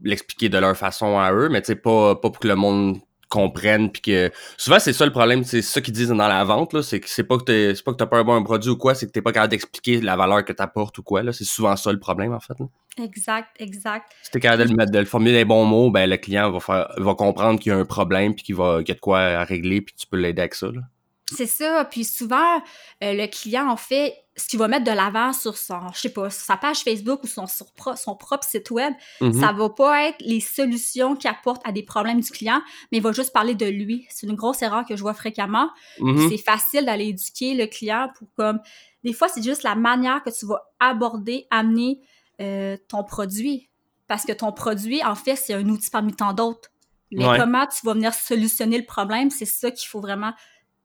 l'expliquer 0.00 0.48
de 0.48 0.58
leur 0.58 0.76
façon 0.76 1.18
à 1.18 1.32
eux, 1.32 1.48
mais 1.48 1.60
tu 1.60 1.66
sais, 1.66 1.74
pas, 1.74 2.14
pas 2.14 2.30
pour 2.30 2.38
que 2.38 2.46
le 2.46 2.54
monde 2.54 3.00
comprennent 3.28 3.90
puis 3.90 4.02
que 4.02 4.30
souvent 4.56 4.78
c'est 4.78 4.92
ça 4.92 5.04
le 5.04 5.12
problème 5.12 5.44
c'est 5.44 5.62
ça 5.62 5.80
qu'ils 5.80 5.94
disent 5.94 6.08
dans 6.08 6.16
la 6.16 6.44
vente 6.44 6.72
là 6.72 6.82
c'est 6.82 7.00
que 7.00 7.08
c'est 7.08 7.24
pas 7.24 7.36
que 7.36 7.44
t'es 7.44 7.74
c'est 7.74 7.84
pas 7.84 7.92
que 7.92 7.98
t'as 7.98 8.06
pas 8.06 8.18
un 8.18 8.24
bon 8.24 8.42
produit 8.42 8.70
ou 8.70 8.76
quoi 8.76 8.94
c'est 8.94 9.06
que 9.06 9.12
t'es 9.12 9.22
pas 9.22 9.32
capable 9.32 9.50
d'expliquer 9.50 10.00
la 10.00 10.16
valeur 10.16 10.44
que 10.44 10.52
t'apportes 10.52 10.96
ou 10.98 11.02
quoi 11.02 11.22
là. 11.22 11.32
C'est 11.32 11.44
souvent 11.44 11.76
ça 11.76 11.92
le 11.92 11.98
problème 11.98 12.32
en 12.32 12.40
fait 12.40 12.54
exact 13.00 13.48
exact. 13.60 14.10
Si 14.22 14.30
t'es 14.30 14.40
capable 14.40 14.64
de 14.64 14.68
le 14.70 14.74
mettre 14.74 14.92
de 14.92 14.98
le 14.98 15.04
formuler 15.04 15.32
les 15.32 15.44
bons 15.44 15.64
mots 15.64 15.90
ben 15.90 16.08
le 16.08 16.16
client 16.16 16.50
va 16.50 16.60
faire 16.60 16.88
va 16.96 17.14
comprendre 17.14 17.60
qu'il 17.60 17.70
y 17.70 17.74
a 17.74 17.78
un 17.78 17.84
problème 17.84 18.34
puis 18.34 18.44
qu'il 18.44 18.56
va 18.56 18.78
qu'il 18.78 18.88
y 18.88 18.92
a 18.92 18.94
de 18.94 19.00
quoi 19.00 19.20
à 19.20 19.44
régler 19.44 19.80
puis 19.80 19.94
tu 19.96 20.06
peux 20.06 20.16
l'aider 20.16 20.40
avec 20.40 20.54
ça 20.54 20.66
là. 20.68 20.80
C'est 21.34 21.46
ça. 21.46 21.84
Puis 21.84 22.04
souvent, 22.04 22.56
euh, 23.02 23.12
le 23.12 23.26
client, 23.26 23.68
en 23.68 23.76
fait, 23.76 24.14
ce 24.36 24.46
qu'il 24.46 24.58
va 24.58 24.68
mettre 24.68 24.84
de 24.84 24.92
l'avant 24.92 25.32
sur 25.32 25.56
son, 25.56 25.80
je 25.92 26.00
sais 26.00 26.12
pas, 26.12 26.30
sa 26.30 26.56
page 26.56 26.78
Facebook 26.78 27.24
ou 27.24 27.26
son, 27.26 27.46
son 27.46 28.16
propre 28.16 28.44
site 28.44 28.70
web, 28.70 28.94
mm-hmm. 29.20 29.40
ça 29.40 29.52
va 29.52 29.68
pas 29.68 30.08
être 30.08 30.20
les 30.20 30.40
solutions 30.40 31.16
qu'il 31.16 31.28
apporte 31.28 31.60
à 31.66 31.72
des 31.72 31.82
problèmes 31.82 32.20
du 32.20 32.30
client, 32.30 32.62
mais 32.90 32.98
il 32.98 33.02
va 33.02 33.12
juste 33.12 33.32
parler 33.32 33.54
de 33.54 33.66
lui. 33.66 34.06
C'est 34.10 34.26
une 34.26 34.36
grosse 34.36 34.62
erreur 34.62 34.84
que 34.86 34.96
je 34.96 35.02
vois 35.02 35.14
fréquemment. 35.14 35.68
Mm-hmm. 36.00 36.28
C'est 36.28 36.38
facile 36.38 36.86
d'aller 36.86 37.08
éduquer 37.08 37.54
le 37.54 37.66
client 37.66 38.08
pour 38.16 38.28
comme, 38.36 38.60
des 39.04 39.12
fois, 39.12 39.28
c'est 39.28 39.42
juste 39.42 39.64
la 39.64 39.74
manière 39.74 40.22
que 40.22 40.30
tu 40.30 40.46
vas 40.46 40.62
aborder, 40.80 41.46
amener 41.50 42.00
euh, 42.40 42.76
ton 42.88 43.04
produit. 43.04 43.68
Parce 44.06 44.24
que 44.24 44.32
ton 44.32 44.52
produit, 44.52 45.04
en 45.04 45.14
fait, 45.14 45.36
c'est 45.36 45.52
un 45.52 45.68
outil 45.68 45.90
parmi 45.90 46.14
tant 46.14 46.32
d'autres. 46.32 46.70
Mais 47.10 47.24
comment 47.38 47.66
tu 47.66 47.84
vas 47.86 47.94
venir 47.94 48.12
solutionner 48.12 48.78
le 48.78 48.84
problème, 48.84 49.30
c'est 49.30 49.46
ça 49.46 49.70
qu'il 49.70 49.88
faut 49.88 50.00
vraiment 50.00 50.32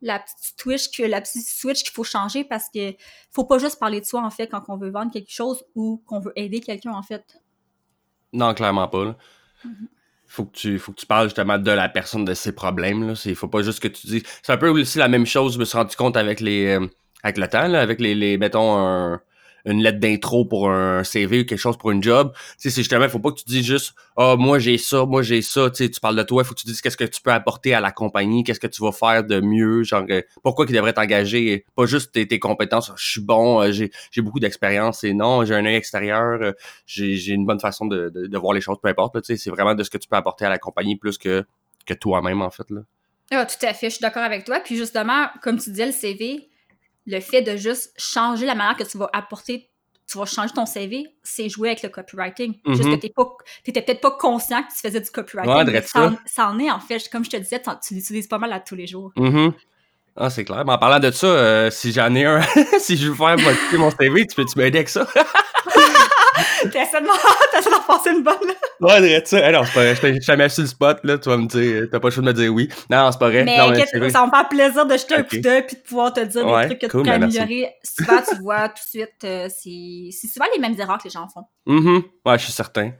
la 0.04 0.20
petite 0.20 0.60
switch 0.60 0.96
que 0.96 1.04
la 1.04 1.22
petite 1.22 1.48
switch 1.48 1.84
qu'il 1.84 1.94
faut 1.94 2.04
changer 2.04 2.44
parce 2.44 2.66
que 2.74 2.94
faut 3.32 3.46
pas 3.46 3.58
juste 3.58 3.80
parler 3.80 4.02
de 4.02 4.06
soi 4.06 4.22
en 4.22 4.30
fait 4.30 4.48
quand 4.48 4.64
on 4.68 4.78
veut 4.78 4.92
vendre 4.92 5.12
quelque 5.12 5.32
chose 5.32 5.64
ou 5.76 6.04
qu'on 6.06 6.20
veut 6.20 6.34
aider 6.36 6.60
quelqu'un 6.60 6.92
en 6.92 7.02
fait. 7.02 7.42
Non, 8.34 8.54
clairement 8.54 8.88
pas. 8.88 9.18
Mm-hmm. 9.66 9.88
Faut 10.28 10.46
que 10.46 10.56
tu 10.56 10.80
faut 10.80 10.92
que 10.92 11.00
tu 11.00 11.06
parles 11.06 11.28
justement 11.28 11.58
de 11.58 11.72
la 11.72 11.90
personne 11.90 12.26
de 12.26 12.34
ses 12.34 12.52
problèmes 12.52 13.08
là, 13.08 13.16
c'est 13.16 13.34
faut 13.34 13.48
pas 13.48 13.62
juste 13.62 13.80
que 13.80 13.88
tu 13.88 14.08
dis 14.08 14.24
c'est 14.42 14.52
un 14.52 14.58
peu 14.58 14.70
aussi 14.70 14.98
la 14.98 15.08
même 15.08 15.26
chose, 15.26 15.54
je 15.54 15.60
me 15.60 15.66
suis 15.66 15.78
rendu 15.78 15.96
compte 15.96 16.18
avec 16.18 16.40
les 16.40 16.68
euh, 16.68 16.88
avec 17.24 17.38
le 17.38 17.48
temps 17.48 17.68
là, 17.68 17.82
avec 17.82 18.02
les, 18.02 18.14
les 18.14 18.38
mettons 18.38 18.78
un 18.78 19.22
une 19.66 19.82
lettre 19.82 20.00
d'intro 20.00 20.46
pour 20.46 20.70
un 20.70 21.04
CV 21.04 21.42
ou 21.42 21.46
quelque 21.46 21.60
chose 21.60 21.78
pour 21.78 21.92
une 21.92 22.04
job. 22.04 22.34
Tu 22.34 22.40
sais, 22.58 22.70
c'est 22.70 22.82
justement, 22.82 23.08
faut 23.10 23.20
pas 23.20 23.32
que 23.32 23.40
tu 23.40 23.46
dises 23.46 23.66
juste, 23.66 23.94
ah, 24.18 24.36
moi 24.38 24.60
j'ai 24.60 24.78
ça, 24.78 25.06
moi 25.06 25.22
j'ai 25.22 25.42
ça. 25.42 25.70
Tu 25.70 25.84
sais, 25.84 25.90
tu 25.90 26.00
parles 26.00 26.16
de 26.16 26.24
toi, 26.24 26.44
il 26.44 26.46
faut 26.46 26.54
que 26.54 26.60
tu 26.60 26.68
dises 26.68 26.82
qu'est-ce 26.82 26.98
que 26.98 27.04
tu 27.04 27.22
peux 27.22 27.32
apporter 27.32 27.74
à 27.74 27.80
la 27.80 27.92
compagnie, 27.92 28.44
qu'est-ce 28.44 28.60
que 28.60 28.68
tu 28.68 28.82
vas 28.82 28.92
faire 28.92 29.24
de 29.24 29.40
mieux, 29.40 29.84
genre, 29.84 30.06
euh, 30.10 30.22
pourquoi 30.44 30.66
qu'ils 30.66 30.76
devraient 30.76 30.94
t'engager, 30.94 31.66
pas 31.76 31.86
juste 31.86 32.12
tes, 32.12 32.40
compétences, 32.40 32.92
je 32.98 33.12
suis 33.12 33.22
bon, 33.22 33.62
euh, 33.62 33.72
j'ai, 33.72 33.92
beaucoup 34.22 34.40
d'expérience 34.40 35.04
et 35.04 35.14
non, 35.14 35.46
j'ai 35.46 35.56
un 35.56 35.66
œil 35.66 35.76
extérieur, 35.76 36.42
euh, 36.42 36.52
j'ai, 36.86 37.34
une 37.34 37.46
bonne 37.46 37.60
façon 37.60 37.86
de, 37.86 38.38
voir 38.38 38.54
les 38.54 38.62
choses, 38.62 38.78
peu 38.82 38.90
importe. 38.90 39.22
Tu 39.22 39.28
sais, 39.28 39.38
c'est 39.38 39.50
vraiment 39.50 39.76
de 39.76 39.84
ce 39.84 39.90
que 39.90 39.98
tu 39.98 40.08
peux 40.08 40.16
apporter 40.16 40.46
à 40.46 40.50
la 40.50 40.58
compagnie 40.58 40.98
plus 40.98 41.18
que, 41.18 41.46
que 41.86 41.94
toi-même, 41.94 42.42
en 42.42 42.50
fait. 42.50 42.70
Là. 42.70 42.82
Ah, 43.32 43.46
tout 43.46 43.66
à 43.66 43.74
fait, 43.74 43.90
je 43.90 43.96
suis 43.96 44.02
d'accord 44.02 44.24
avec 44.24 44.44
toi. 44.44 44.60
Puis 44.60 44.76
justement, 44.76 45.28
comme 45.42 45.58
tu 45.58 45.70
disais, 45.72 45.86
le 45.86 45.92
CV, 45.92 46.50
le 47.06 47.20
fait 47.20 47.42
de 47.42 47.58
juste 47.58 47.94
changer 47.98 48.46
la 48.46 48.56
manière 48.56 48.76
que 48.76 48.84
tu 48.84 48.98
vas 48.98 49.10
apporter, 49.14 49.70
tu 50.08 50.18
vas 50.18 50.26
changer 50.26 50.54
ton 50.54 50.66
CV, 50.66 51.08
c'est 51.24 51.50
jouer 51.50 51.70
avec 51.70 51.84
le 51.84 51.90
copywriting. 51.90 52.54
Juste 52.68 52.84
mm-hmm. 52.84 53.00
que 53.00 53.08
tu 53.08 53.14
n'étais 53.68 53.82
peut-être 53.82 54.02
pas 54.02 54.12
conscient 54.12 54.62
que 54.64 54.74
tu 54.74 54.80
faisais 54.80 55.00
du 55.00 55.10
copywriting. 55.10 55.82
ça, 56.26 56.50
en 56.50 56.60
est, 56.60 56.72
en 56.72 56.80
fait. 56.80 57.10
Comme 57.10 57.24
je 57.24 57.30
te 57.30 57.38
disais, 57.38 57.62
tu 57.62 57.94
l'utilises 57.94 58.28
pas 58.28 58.38
mal 58.38 58.54
à 58.54 58.60
tous 58.60 58.76
les 58.76 58.88
jours. 58.88 59.12
Mm-hmm. 59.18 59.54
Ah, 60.16 60.30
c'est 60.30 60.44
clair. 60.44 60.64
Mais 60.66 60.74
en 60.74 60.78
parlant 60.78 61.00
de 61.00 61.10
ça, 61.12 61.28
euh, 61.28 61.72
si 61.72 61.92
j'en 61.92 62.14
ai 62.14 62.26
un, 62.26 62.42
si 62.80 62.98
je 62.98 63.10
veux 63.10 63.16
faire 63.16 63.38
modifier 63.38 63.78
mon 63.78 63.90
CV, 63.90 64.28
tu 64.28 64.36
peux-tu 64.36 64.58
m'aider 64.58 64.80
avec 64.80 64.90
ça? 64.90 65.08
T'essaies 66.72 67.02
d'en 67.02 67.82
passer 67.88 68.12
une 68.12 68.24
bonne. 68.24 68.36
ouais, 68.82 69.02
dirais 69.02 69.22
ça. 69.26 69.52
non, 69.52 69.64
c'est 69.64 69.74
pas 69.74 69.80
vrai. 69.82 69.96
Je 69.96 70.02
t'ai 70.02 70.22
jamais 70.22 70.50
sur 70.50 70.62
le 70.64 70.68
spot, 70.68 71.00
là. 71.04 71.18
Tu 71.18 71.30
vas 71.30 71.38
me 71.38 71.48
dire, 71.48 71.88
t'as 71.92 72.00
pas 72.00 72.08
le 72.08 72.14
choix 72.14 72.24
de 72.24 72.28
me 72.28 72.34
dire 72.34 72.54
oui. 72.54 72.70
Non, 72.90 73.12
c'est 73.12 73.20
pas 73.20 73.30
vrai. 73.30 73.44
Mais 73.44 73.58
non, 73.58 73.74
ça 73.76 74.20
va 74.20 74.26
me 74.26 74.32
faire 74.32 74.50
plaisir 74.50 74.86
de 74.86 74.98
jeter 74.98 75.16
un 75.16 75.24
coup 75.24 75.38
d'œil 75.38 75.66
puis 75.66 75.76
de 75.78 75.82
pouvoir 75.82 76.14
te 76.14 76.22
dire 76.22 76.46
des 76.46 76.66
trucs 76.68 76.80
que 76.80 76.86
tu 76.88 76.92
peux 76.92 77.04
ben, 77.04 77.24
améliorer. 77.24 77.70
Souvent, 77.84 78.22
tu 78.28 78.36
vois 78.42 78.70
tout 78.70 78.76
de 78.76 78.90
suite, 78.90 79.24
euh, 79.24 79.48
c'est 79.50 80.28
souvent 80.28 80.46
les 80.54 80.60
mêmes 80.60 80.80
erreurs 80.80 80.98
que 80.98 81.06
les 81.06 81.10
gens 81.10 81.28
font. 81.34 81.44
Mm 81.66 81.80
-hmm. 81.80 82.04
Ouais, 82.26 82.38
je 82.40 82.44
suis 82.44 82.54
certain. 82.54 82.92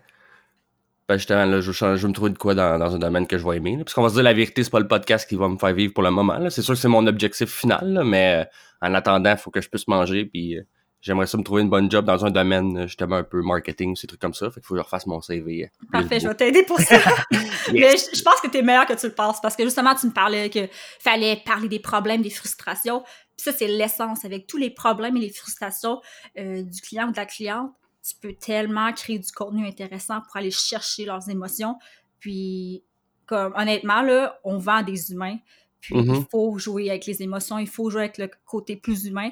Ben 1.08 1.18
justement, 1.18 1.46
là, 1.46 1.60
je, 1.60 1.72
je 1.72 1.86
vais 1.86 2.08
me 2.08 2.14
trouver 2.14 2.32
de 2.32 2.38
quoi 2.38 2.56
dans, 2.56 2.80
dans 2.80 2.96
un 2.96 3.00
domaine 3.00 3.28
que 3.28 3.38
je 3.38 3.46
vais 3.46 3.58
aimer. 3.58 3.76
là. 3.76 3.84
Parce 3.84 3.94
qu'on 3.94 4.04
va 4.04 4.10
se 4.10 4.14
dire 4.14 4.24
la 4.24 4.34
vérité, 4.34 4.64
c'est 4.64 4.70
pas 4.72 4.80
le 4.80 4.88
podcast 4.88 5.28
qui 5.28 5.36
va 5.36 5.50
me 5.50 5.58
faire 5.58 5.74
vivre 5.74 5.94
pour 5.94 6.04
le 6.04 6.12
moment. 6.12 6.38
là. 6.40 6.50
C'est 6.50 6.62
sûr 6.62 6.76
que 6.76 6.80
c'est 6.80 6.88
mon 6.88 7.06
objectif 7.08 7.50
final, 7.50 7.86
là, 7.94 8.04
mais 8.06 8.28
euh, 8.42 8.46
en 8.88 8.94
attendant, 8.94 9.32
il 9.32 9.38
faut 9.38 9.52
que 9.52 9.60
je 9.62 9.70
puisse 9.70 9.88
manger. 9.90 10.24
Puis 10.26 10.58
euh, 10.58 10.64
j'aimerais 11.04 11.28
ça 11.28 11.38
me 11.38 11.44
trouver 11.44 11.62
une 11.62 11.70
bonne 11.70 11.92
job 11.92 12.06
dans 12.06 12.26
un 12.26 12.32
domaine 12.32 12.78
euh, 12.78 12.88
justement 12.88 13.18
un 13.18 13.24
peu 13.24 13.42
marketing, 13.44 13.96
ces 13.96 14.08
trucs 14.08 14.22
comme 14.22 14.34
ça. 14.34 14.50
Fait 14.50 14.60
qu'il 14.62 14.66
faut 14.66 14.74
que 14.74 14.80
je 14.80 14.84
refasse 14.84 15.06
mon 15.06 15.22
CV. 15.22 15.66
euh, 15.66 15.86
Parfait, 15.92 16.20
je 16.20 16.28
vais 16.28 16.34
t'aider 16.36 16.64
pour 16.64 16.80
ça. 16.80 16.98
Mais 17.72 17.96
je, 17.98 18.18
je 18.18 18.24
pense 18.24 18.40
que 18.42 18.48
t'es 18.48 18.62
meilleur 18.64 18.86
que 18.88 18.94
tu 18.94 19.06
le 19.08 19.14
penses 19.14 19.40
parce 19.42 19.56
que 19.56 19.64
justement, 19.64 19.94
tu 19.94 20.08
me 20.08 20.12
parlais 20.12 20.50
que 20.50 20.68
fallait 21.00 21.42
parler 21.46 21.68
des 21.68 21.80
problèmes, 21.80 22.22
des 22.22 22.30
frustrations. 22.30 23.02
Puis 23.38 23.44
ça, 23.44 23.52
c'est 23.52 23.68
l'essence. 23.68 24.26
Avec 24.26 24.48
tous 24.48 24.58
les 24.58 24.70
problèmes 24.70 25.18
et 25.18 25.20
les 25.22 25.30
frustrations 25.30 26.02
euh, 26.40 26.64
du 26.64 26.82
client 26.82 27.10
ou 27.10 27.12
de 27.12 27.18
la 27.18 27.26
cliente, 27.26 27.72
tu 28.08 28.16
peux 28.22 28.34
tellement 28.34 28.92
créer 28.94 29.20
du 29.20 29.32
contenu 29.32 29.68
intéressant 29.68 30.22
pour 30.22 30.38
aller 30.38 30.52
chercher 30.52 31.06
leurs 31.06 31.30
émotions. 31.30 31.76
Puis, 32.20 32.84
comme 33.26 33.54
honnêtement, 33.56 34.02
là, 34.02 34.40
on 34.44 34.58
vend 34.58 34.84
des 34.84 35.12
humains. 35.12 35.38
Puis, 35.82 35.96
il 35.98 36.26
faut 36.32 36.58
jouer 36.58 36.90
avec 36.90 37.06
les 37.06 37.22
émotions, 37.22 37.58
il 37.60 37.68
faut 37.68 37.90
jouer 37.90 38.04
avec 38.04 38.18
le 38.18 38.30
côté 38.46 38.78
plus 38.78 39.06
humain 39.06 39.32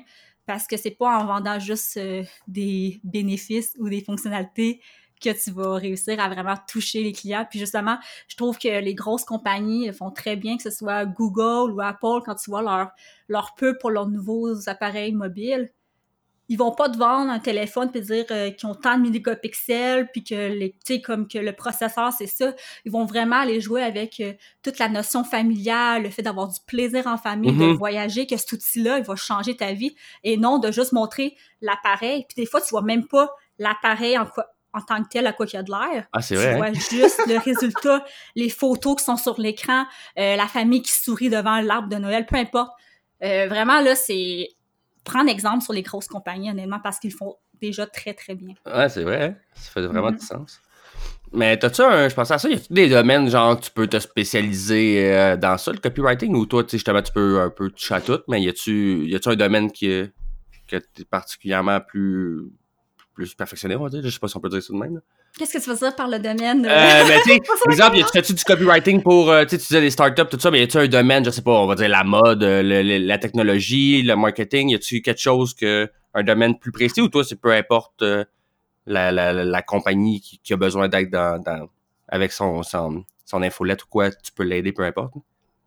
parce 0.51 0.67
que 0.67 0.75
c'est 0.75 0.91
pas 0.91 1.17
en 1.17 1.25
vendant 1.25 1.59
juste 1.59 1.95
euh, 1.95 2.23
des 2.45 2.99
bénéfices 3.05 3.73
ou 3.79 3.87
des 3.87 4.01
fonctionnalités 4.01 4.81
que 5.23 5.29
tu 5.29 5.49
vas 5.51 5.75
réussir 5.75 6.19
à 6.19 6.27
vraiment 6.27 6.55
toucher 6.67 7.03
les 7.03 7.13
clients. 7.13 7.47
Puis 7.49 7.57
justement, 7.57 7.97
je 8.27 8.35
trouve 8.35 8.57
que 8.57 8.81
les 8.81 8.93
grosses 8.93 9.23
compagnies 9.23 9.93
font 9.93 10.11
très 10.11 10.35
bien, 10.35 10.57
que 10.57 10.63
ce 10.63 10.69
soit 10.69 11.05
Google 11.05 11.71
ou 11.71 11.79
Apple, 11.79 12.21
quand 12.25 12.35
tu 12.35 12.49
vois 12.49 12.61
leur, 12.63 12.89
leur 13.29 13.55
pub 13.55 13.77
pour 13.79 13.91
leurs 13.91 14.09
nouveaux 14.09 14.67
appareils 14.67 15.13
mobiles, 15.13 15.71
ils 16.53 16.57
vont 16.57 16.71
pas 16.71 16.89
te 16.89 16.97
vendre 16.97 17.31
un 17.31 17.39
téléphone 17.39 17.89
puis 17.91 18.01
dire 18.01 18.25
euh, 18.31 18.49
qu'ils 18.51 18.67
ont 18.67 18.75
tant 18.75 18.97
de 18.97 19.09
mégapixels 19.09 20.09
puis 20.11 20.21
que 20.23 20.35
les 20.35 20.71
tu 20.85 20.95
sais 20.95 21.01
comme 21.01 21.27
que 21.27 21.37
le 21.37 21.53
processeur 21.53 22.11
c'est 22.11 22.27
ça 22.27 22.53
ils 22.83 22.91
vont 22.91 23.05
vraiment 23.05 23.37
aller 23.37 23.61
jouer 23.61 23.81
avec 23.83 24.19
euh, 24.19 24.33
toute 24.61 24.77
la 24.79 24.89
notion 24.89 25.23
familiale 25.23 26.03
le 26.03 26.09
fait 26.09 26.21
d'avoir 26.23 26.47
du 26.49 26.59
plaisir 26.67 27.07
en 27.07 27.17
famille 27.17 27.53
de 27.53 27.63
Mhm. 27.65 27.73
voyager 27.77 28.27
que 28.27 28.35
cet 28.37 28.51
outil 28.51 28.81
là 28.83 28.97
il 28.97 29.03
va 29.05 29.15
changer 29.15 29.55
ta 29.55 29.71
vie 29.73 29.95
et 30.23 30.35
non 30.37 30.57
de 30.59 30.71
juste 30.71 30.91
montrer 30.91 31.35
l'appareil 31.61 32.25
puis 32.27 32.35
des 32.35 32.45
fois 32.45 32.59
tu 32.61 32.69
vois 32.71 32.81
même 32.81 33.07
pas 33.07 33.29
l'appareil 33.59 34.17
en 34.17 34.25
quoi 34.25 34.47
en 34.73 34.81
tant 34.81 35.03
que 35.03 35.09
tel 35.09 35.27
à 35.27 35.33
quoi 35.33 35.45
qu'il 35.45 35.57
y 35.57 35.59
a 35.59 35.63
de 35.63 35.71
l'air 35.71 36.07
Ah, 36.13 36.21
c'est 36.21 36.35
tu 36.35 36.41
vrai. 36.41 36.53
hein? 36.53 36.57
vois 36.57 36.71
juste 36.73 37.19
le 37.27 37.37
résultat, 37.37 38.05
les 38.35 38.47
photos 38.49 38.95
qui 38.97 39.03
sont 39.03 39.17
sur 39.17 39.37
l'écran, 39.39 39.83
euh, 40.17 40.37
la 40.37 40.47
famille 40.47 40.81
qui 40.81 40.93
sourit 40.93 41.29
devant 41.29 41.59
l'arbre 41.59 41.89
de 41.89 41.97
Noël, 41.97 42.25
peu 42.25 42.37
importe. 42.37 42.71
Euh, 43.21 43.47
vraiment, 43.49 43.81
là, 43.81 43.95
c'est 43.95 44.47
prendre 45.03 45.29
exemple 45.29 45.63
sur 45.63 45.73
les 45.73 45.81
grosses 45.81 46.07
compagnies, 46.07 46.49
honnêtement, 46.51 46.79
parce 46.81 46.99
qu'ils 46.99 47.13
font 47.13 47.35
déjà 47.59 47.85
très, 47.87 48.13
très 48.13 48.35
bien. 48.35 48.53
Ouais, 48.65 48.89
c'est 48.89 49.03
vrai. 49.03 49.23
hein? 49.23 49.35
Ça 49.55 49.71
fait 49.71 49.85
vraiment 49.87 50.09
Mhm. 50.11 50.17
du 50.17 50.25
sens. 50.25 50.61
Mais 51.33 51.57
t'as-tu 51.57 51.81
un. 51.81 52.09
Je 52.09 52.15
pensais 52.15 52.33
à 52.33 52.37
ça, 52.39 52.49
y 52.49 52.55
a 52.55 52.59
des 52.69 52.89
domaines, 52.89 53.29
genre, 53.29 53.59
tu 53.59 53.71
peux 53.71 53.87
te 53.87 53.97
spécialiser 53.99 55.13
euh, 55.13 55.37
dans 55.37 55.57
ça, 55.57 55.71
le 55.71 55.77
copywriting, 55.77 56.35
ou 56.35 56.45
toi, 56.45 56.63
tu 56.63 56.71
sais, 56.71 56.77
justement, 56.77 57.01
tu 57.01 57.11
peux 57.13 57.39
un 57.41 57.49
peu 57.49 57.69
toucher 57.69 57.95
à 57.95 58.01
tout, 58.01 58.19
mais 58.27 58.41
y 58.41 58.49
a-tu 58.49 59.05
y 59.07 59.15
a-tu 59.15 59.29
un 59.29 59.35
domaine 59.35 59.71
qui 59.71 59.87
est- 59.89 60.11
que 60.67 60.75
t'es 60.77 61.05
particulièrement 61.05 61.79
plus 61.81 62.51
plus 63.13 63.33
perfectionné, 63.35 63.75
on 63.75 63.83
va 63.83 63.89
dire? 63.89 64.01
Je 64.03 64.09
sais 64.09 64.19
pas 64.19 64.27
si 64.27 64.37
on 64.37 64.39
peut 64.39 64.49
dire 64.49 64.63
ça 64.63 64.73
de 64.73 64.77
même. 64.77 64.95
là. 64.95 65.01
Qu'est-ce 65.37 65.57
que 65.57 65.63
tu 65.63 65.69
veux 65.69 65.75
dire 65.75 65.95
par 65.95 66.07
le 66.07 66.19
domaine? 66.19 66.65
euh, 66.65 67.03
mais 67.07 67.21
tu 67.21 67.31
sais, 67.31 67.39
par 67.63 67.71
exemple, 67.71 67.97
y 67.97 68.01
a- 68.01 68.03
tu 68.05 68.11
fais-tu 68.11 68.33
du 68.33 68.43
copywriting 68.43 69.01
pour, 69.01 69.29
euh, 69.31 69.43
tu 69.43 69.51
sais, 69.51 69.57
tu 69.57 69.67
disais 69.67 69.81
des 69.81 69.89
startups, 69.89 70.25
tout 70.29 70.39
ça, 70.39 70.51
mais 70.51 70.59
y 70.59 70.63
a-tu 70.63 70.77
un 70.77 70.87
domaine, 70.87 71.23
je 71.25 71.29
sais 71.31 71.41
pas, 71.41 71.51
on 71.51 71.67
va 71.67 71.75
dire 71.75 71.89
la 71.89 72.03
mode, 72.03 72.43
euh, 72.43 72.61
le- 72.61 72.83
le- 72.83 72.97
la 73.05 73.17
technologie, 73.17 74.01
le 74.03 74.15
marketing, 74.15 74.69
y 74.69 74.75
a-tu 74.75 75.01
quelque 75.01 75.21
chose 75.21 75.53
que, 75.53 75.89
un 76.13 76.23
domaine 76.23 76.59
plus 76.59 76.71
précis 76.71 76.99
ou 77.01 77.07
toi, 77.07 77.23
c'est 77.23 77.39
peu 77.39 77.51
importe 77.53 78.01
euh, 78.01 78.25
la, 78.85 79.11
la, 79.11 79.31
la, 79.33 79.45
la 79.45 79.61
compagnie 79.61 80.19
qui, 80.21 80.39
qui 80.39 80.53
a 80.53 80.57
besoin 80.57 80.89
d'être 80.89 81.09
dans, 81.09 81.41
dans, 81.41 81.69
avec 82.09 82.31
son, 82.33 82.61
son, 82.63 83.05
son 83.25 83.41
infolette 83.41 83.83
ou 83.85 83.87
quoi, 83.89 84.11
tu 84.11 84.31
peux 84.35 84.43
l'aider, 84.43 84.73
peu 84.73 84.83
importe? 84.83 85.13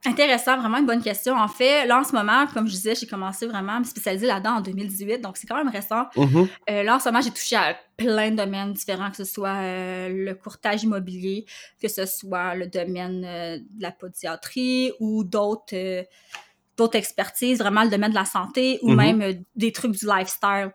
Intéressant, 0.07 0.59
vraiment 0.59 0.79
une 0.79 0.87
bonne 0.87 1.03
question. 1.03 1.35
En 1.35 1.49
fait, 1.49 1.87
là, 1.87 1.99
en 2.01 2.05
ce 2.05 2.13
moment, 2.15 2.47
comme 2.53 2.67
je 2.67 2.73
disais, 2.73 2.95
j'ai 2.95 3.07
commencé 3.07 3.47
vraiment 3.47 3.73
à 3.77 3.79
me 3.81 3.85
spécialiser 3.85 4.27
là-dedans 4.27 4.57
en 4.57 4.61
2018, 4.61 5.19
donc 5.21 5.37
c'est 5.39 5.47
quand 5.47 5.57
même 5.57 5.69
récent. 5.71 6.05
Mhm. 6.17 6.47
Euh, 6.69 6.83
là, 6.83 6.97
en 6.97 7.01
ce 7.01 7.09
moment, 7.09 7.23
j'ai 7.23 7.31
touché 7.31 7.57
à 7.57 7.75
plein 7.97 8.31
de 8.31 8.37
domaines 8.37 8.73
différents, 8.75 9.11
que 9.11 9.17
ce 9.17 9.25
soit 9.25 9.49
euh, 9.57 10.09
le 10.11 10.35
courtage 10.35 10.83
immobilier, 10.83 11.47
que 11.81 11.89
ce 11.89 12.05
soit 12.05 12.55
le 12.55 12.67
domaine 12.67 13.25
euh, 13.25 13.59
de 13.59 13.83
la 13.83 13.93
podiatrie 13.93 14.93
ou 15.01 15.25
d'autres 15.25 16.05
d'autres 16.77 16.97
expertises, 16.99 17.59
vraiment 17.61 17.85
le 17.85 17.89
domaine 17.89 18.11
de 18.11 18.17
la 18.17 18.25
santé 18.25 18.81
ou 18.83 18.91
Mhm. 18.91 18.97
même 18.97 19.45
des 19.55 19.71
trucs 19.71 19.93
du 19.93 20.07
lifestyle. 20.07 20.73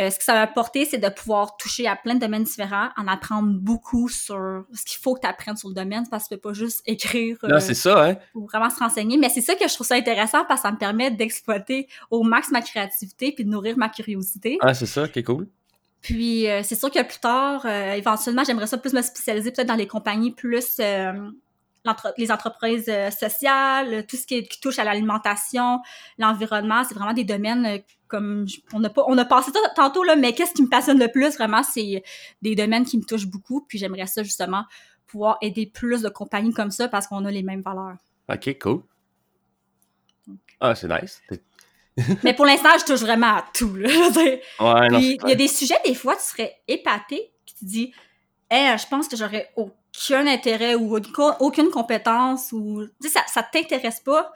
Euh, 0.00 0.10
ce 0.10 0.18
que 0.18 0.24
ça 0.24 0.34
m'a 0.34 0.42
apporté, 0.42 0.84
c'est 0.84 0.98
de 0.98 1.08
pouvoir 1.08 1.56
toucher 1.56 1.86
à 1.86 1.94
plein 1.94 2.14
de 2.14 2.20
domaines 2.20 2.44
différents, 2.44 2.88
en 2.96 3.06
apprendre 3.06 3.52
beaucoup 3.60 4.08
sur 4.08 4.64
ce 4.72 4.84
qu'il 4.84 5.00
faut 5.00 5.14
que 5.14 5.20
tu 5.20 5.26
apprennes 5.26 5.56
sur 5.56 5.68
le 5.68 5.74
domaine, 5.74 6.04
parce 6.10 6.24
que 6.24 6.34
tu 6.34 6.40
peux 6.40 6.48
pas 6.48 6.54
juste 6.54 6.82
écrire 6.86 7.38
euh, 7.44 7.48
Non, 7.48 7.60
c'est 7.60 7.74
ça, 7.74 8.08
hein? 8.08 8.16
ou 8.34 8.46
vraiment 8.46 8.70
se 8.70 8.78
renseigner. 8.78 9.16
Mais 9.18 9.28
c'est 9.28 9.40
ça 9.40 9.54
que 9.54 9.68
je 9.68 9.74
trouve 9.74 9.86
ça 9.86 9.94
intéressant 9.94 10.44
parce 10.46 10.62
que 10.62 10.68
ça 10.68 10.72
me 10.72 10.78
permet 10.78 11.10
d'exploiter 11.10 11.88
au 12.10 12.22
max 12.22 12.50
ma 12.50 12.60
créativité 12.60 13.32
puis 13.32 13.44
de 13.44 13.50
nourrir 13.50 13.78
ma 13.78 13.88
curiosité. 13.88 14.58
Ah, 14.60 14.74
c'est 14.74 14.86
ça, 14.86 15.06
qui 15.06 15.20
est 15.20 15.24
cool. 15.24 15.46
Puis 16.04 16.50
euh, 16.50 16.60
c'est 16.62 16.74
sûr 16.74 16.90
que 16.90 17.02
plus 17.02 17.18
tard, 17.18 17.64
euh, 17.64 17.92
éventuellement, 17.92 18.44
j'aimerais 18.44 18.66
ça 18.66 18.76
plus 18.76 18.92
me 18.92 19.00
spécialiser 19.00 19.50
peut-être 19.52 19.68
dans 19.68 19.74
les 19.74 19.86
compagnies 19.86 20.32
plus 20.32 20.80
euh, 21.86 22.10
les 22.16 22.30
entreprises 22.30 22.88
euh, 22.88 23.10
sociales, 23.10 24.06
tout 24.06 24.16
ce 24.16 24.26
qui, 24.26 24.42
qui 24.44 24.60
touche 24.60 24.78
à 24.78 24.84
l'alimentation, 24.84 25.80
l'environnement, 26.18 26.82
c'est 26.84 26.94
vraiment 26.94 27.12
des 27.12 27.24
domaines 27.24 27.66
euh, 27.66 27.78
comme 28.08 28.46
on 28.72 28.82
a 28.84 28.90
pas 28.90 29.04
on 29.06 29.18
a 29.18 29.24
passé 29.24 29.50
ça 29.52 29.58
tantôt 29.74 30.04
là, 30.04 30.16
mais 30.16 30.34
qu'est-ce 30.34 30.52
qui 30.52 30.62
me 30.62 30.68
passionne 30.68 30.98
le 30.98 31.08
plus 31.08 31.34
vraiment, 31.36 31.62
c'est 31.62 32.02
des 32.42 32.54
domaines 32.54 32.84
qui 32.84 32.98
me 32.98 33.04
touchent 33.04 33.26
beaucoup. 33.26 33.64
Puis 33.68 33.78
j'aimerais 33.78 34.06
ça 34.06 34.22
justement 34.22 34.64
pouvoir 35.06 35.38
aider 35.42 35.66
plus 35.66 36.02
de 36.02 36.08
compagnies 36.08 36.52
comme 36.52 36.70
ça 36.70 36.88
parce 36.88 37.06
qu'on 37.06 37.24
a 37.24 37.30
les 37.30 37.42
mêmes 37.42 37.62
valeurs. 37.62 37.96
Ok, 38.28 38.56
cool. 38.60 38.82
Ah, 40.60 40.74
c'est 40.74 40.88
nice. 40.88 41.20
Mais 42.22 42.34
pour 42.34 42.46
l'instant, 42.46 42.70
je 42.78 42.84
touche 42.84 43.00
vraiment 43.00 43.36
à 43.36 43.44
tout. 43.52 43.74
Là. 43.76 43.88
Ouais, 44.60 44.88
Puis, 44.88 45.18
il 45.22 45.28
y 45.28 45.32
a 45.32 45.34
des 45.34 45.48
sujets, 45.48 45.76
des 45.84 45.94
fois, 45.94 46.16
tu 46.16 46.22
serais 46.22 46.56
épaté, 46.66 47.32
puis 47.44 47.54
tu 47.58 47.64
dis, 47.64 47.92
hey, 48.50 48.76
je 48.78 48.86
pense 48.86 49.08
que 49.08 49.16
j'aurais 49.16 49.52
aucun 49.96 50.26
intérêt 50.26 50.74
ou 50.74 50.96
aucune- 51.40 51.70
compétence, 51.70 52.52
ou, 52.52 52.82
tu 53.00 53.08
ça, 53.08 53.20
ça 53.26 53.42
t'intéresse 53.42 54.00
pas, 54.00 54.32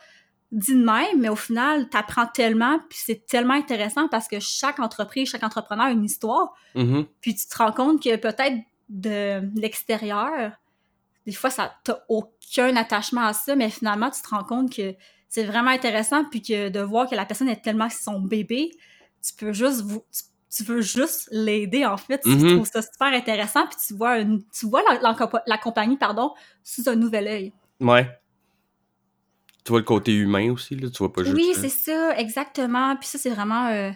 dis 0.52 0.74
de 0.74 0.84
même, 0.84 1.18
mais 1.20 1.28
au 1.28 1.36
final, 1.36 1.88
t'apprends 1.88 2.26
tellement, 2.26 2.78
puis 2.88 2.98
c'est 3.02 3.26
tellement 3.26 3.54
intéressant 3.54 4.08
parce 4.08 4.28
que 4.28 4.40
chaque 4.40 4.78
entreprise, 4.78 5.28
chaque 5.30 5.42
entrepreneur 5.42 5.86
a 5.86 5.90
une 5.90 6.04
histoire, 6.04 6.54
Mhm. 6.74 7.06
puis 7.20 7.34
tu 7.34 7.46
te 7.46 7.56
rends 7.58 7.72
compte 7.72 8.02
que 8.02 8.16
peut-être 8.16 8.56
de 8.88 9.42
l'extérieur, 9.60 10.52
des 11.26 11.32
fois, 11.32 11.50
ça 11.50 11.74
t'as 11.84 11.98
aucun 12.08 12.74
attachement 12.76 13.26
à 13.26 13.32
ça, 13.34 13.54
mais 13.56 13.68
finalement, 13.68 14.10
tu 14.10 14.22
te 14.22 14.28
rends 14.28 14.44
compte 14.44 14.74
que 14.74 14.94
c'est 15.28 15.44
vraiment 15.44 15.70
intéressant, 15.70 16.24
puis 16.24 16.40
que 16.40 16.70
de 16.70 16.80
voir 16.80 17.08
que 17.10 17.14
la 17.14 17.26
personne 17.26 17.48
est 17.50 17.60
tellement 17.62 17.90
son 17.90 18.18
bébé, 18.20 18.70
tu 19.22 19.34
peux 19.34 19.52
juste 19.52 19.82
vous, 19.82 20.02
tu, 20.10 20.22
tu 20.50 20.64
veux 20.64 20.80
juste 20.80 21.28
l'aider 21.30 21.84
en 21.84 21.96
fait. 21.96 22.20
Tu 22.20 22.28
Mhm. 22.30 22.48
trouves 22.56 22.70
ça 22.72 22.82
super 22.82 23.08
intéressant, 23.08 23.66
puis 23.66 23.76
tu 23.86 23.94
vois 23.94 24.18
une, 24.18 24.42
tu 24.50 24.66
vois 24.66 24.82
la, 24.88 24.98
la 25.00 25.12
compa- 25.14 25.42
la 25.46 25.58
compagnie 25.58 25.96
pardon 25.96 26.32
sous 26.64 26.88
un 26.88 26.94
nouvel 26.96 27.26
œil. 27.28 27.52
Ouais. 27.80 28.08
Tu 29.64 29.70
vois 29.70 29.80
le 29.80 29.84
côté 29.84 30.12
humain 30.14 30.50
aussi, 30.52 30.74
là. 30.76 30.88
Tu 30.88 30.98
vois 30.98 31.12
pas 31.12 31.22
juste. 31.22 31.36
Oui, 31.36 31.52
c'est 31.54 31.68
ça, 31.68 32.16
exactement. 32.18 32.96
Puis 32.96 33.08
ça, 33.08 33.18
c'est 33.18 33.28
vraiment. 33.30 33.66
euh, 33.68 33.90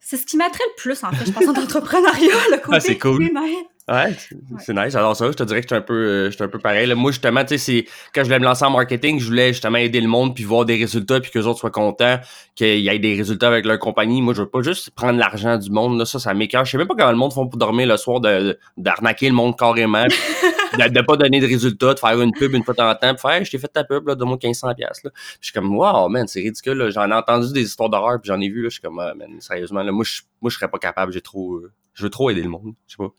c'est 0.00 0.16
ce 0.16 0.24
qui 0.24 0.36
m'attrait 0.36 0.62
le 0.76 0.80
plus, 0.80 1.02
en 1.02 1.10
fait, 1.12 1.26
je 1.26 1.32
pense, 1.32 1.48
en 1.48 1.50
entrepreneuriat, 1.62 2.28
le 2.52 2.60
côté 2.64 2.92
Ah, 2.92 2.94
cool. 3.02 3.22
humain. 3.24 3.50
Ouais, 3.90 4.14
c'est 4.58 4.74
nice. 4.74 4.94
Alors 4.94 5.16
ça, 5.16 5.26
je 5.28 5.32
te 5.32 5.42
dirais 5.44 5.62
que 5.62 5.64
je 5.64 5.74
suis 5.74 5.76
un 5.76 5.80
peu, 5.80 5.94
euh, 5.94 6.30
un 6.40 6.48
peu 6.48 6.58
pareil. 6.58 6.86
là. 6.86 6.94
Moi, 6.94 7.10
justement, 7.10 7.42
tu 7.42 7.56
sais, 7.56 7.58
c'est 7.58 7.84
quand 8.14 8.20
je 8.20 8.26
voulais 8.26 8.38
me 8.38 8.44
lancer 8.44 8.66
en 8.66 8.70
marketing, 8.70 9.18
je 9.18 9.24
voulais 9.26 9.54
justement 9.54 9.78
aider 9.78 10.02
le 10.02 10.08
monde 10.08 10.34
puis 10.34 10.44
voir 10.44 10.66
des 10.66 10.76
résultats 10.76 11.20
puis 11.20 11.30
que 11.30 11.38
les 11.38 11.46
autres 11.46 11.58
soient 11.60 11.70
contents, 11.70 12.18
qu'il 12.54 12.80
y 12.80 12.88
ait 12.90 12.98
des 12.98 13.14
résultats 13.14 13.48
avec 13.48 13.64
leur 13.64 13.78
compagnie. 13.78 14.20
Moi, 14.20 14.34
je 14.34 14.42
veux 14.42 14.48
pas 14.48 14.60
juste 14.60 14.90
prendre 14.90 15.18
l'argent 15.18 15.56
du 15.56 15.70
monde. 15.70 15.98
Là, 15.98 16.04
ça, 16.04 16.18
ça 16.18 16.34
m'écœure. 16.34 16.66
Je 16.66 16.72
sais 16.72 16.76
même 16.76 16.86
pas 16.86 16.96
comment 16.98 17.10
le 17.10 17.16
monde 17.16 17.32
font 17.32 17.48
pour 17.48 17.58
dormir 17.58 17.88
le 17.88 17.96
soir, 17.96 18.20
de 18.20 18.58
d'arnaquer 18.76 19.28
le 19.28 19.34
monde 19.34 19.56
carrément, 19.58 20.04
puis 20.06 20.18
de, 20.84 20.88
de 20.92 21.00
pas 21.00 21.16
donner 21.16 21.40
de 21.40 21.46
résultats, 21.46 21.94
de 21.94 21.98
faire 21.98 22.20
une 22.20 22.32
pub 22.32 22.52
une 22.54 22.64
fois 22.64 22.74
de 22.74 22.78
temps 22.78 22.90
en 22.90 22.94
temps, 22.94 23.14
puis 23.14 23.22
faire, 23.22 23.30
Hey, 23.30 23.44
je 23.46 23.50
t'ai 23.52 23.58
fait 23.58 23.68
ta 23.68 23.84
pub, 23.84 24.06
là, 24.06 24.14
donne-moi 24.14 24.36
1500 24.42 24.74
pièces. 24.74 25.02
Là. 25.02 25.10
Puis 25.14 25.22
je 25.40 25.46
suis 25.46 25.52
comme, 25.54 25.74
wow, 25.74 26.10
man, 26.10 26.26
c'est 26.28 26.40
ridicule. 26.40 26.74
là. 26.76 26.90
J'en 26.90 27.10
ai 27.10 27.14
entendu 27.14 27.54
des 27.54 27.62
histoires 27.62 27.88
d'horreur, 27.88 28.20
puis 28.20 28.28
j'en 28.28 28.40
ai 28.40 28.50
vu. 28.50 28.62
Là, 28.64 28.68
je 28.68 28.74
suis 28.74 28.82
comme, 28.82 28.98
ah, 28.98 29.14
man, 29.14 29.40
sérieusement, 29.40 29.82
là, 29.82 29.92
moi, 29.92 30.04
je, 30.04 30.20
moi, 30.42 30.50
je 30.50 30.56
serais 30.56 30.68
pas 30.68 30.78
capable. 30.78 31.10
J'ai 31.12 31.22
trop, 31.22 31.54
euh, 31.54 31.72
je 31.94 32.02
veux 32.02 32.10
trop 32.10 32.28
aider 32.28 32.42
le 32.42 32.50
monde. 32.50 32.74
Je 32.86 32.92
sais 32.92 32.98
pas. 32.98 33.10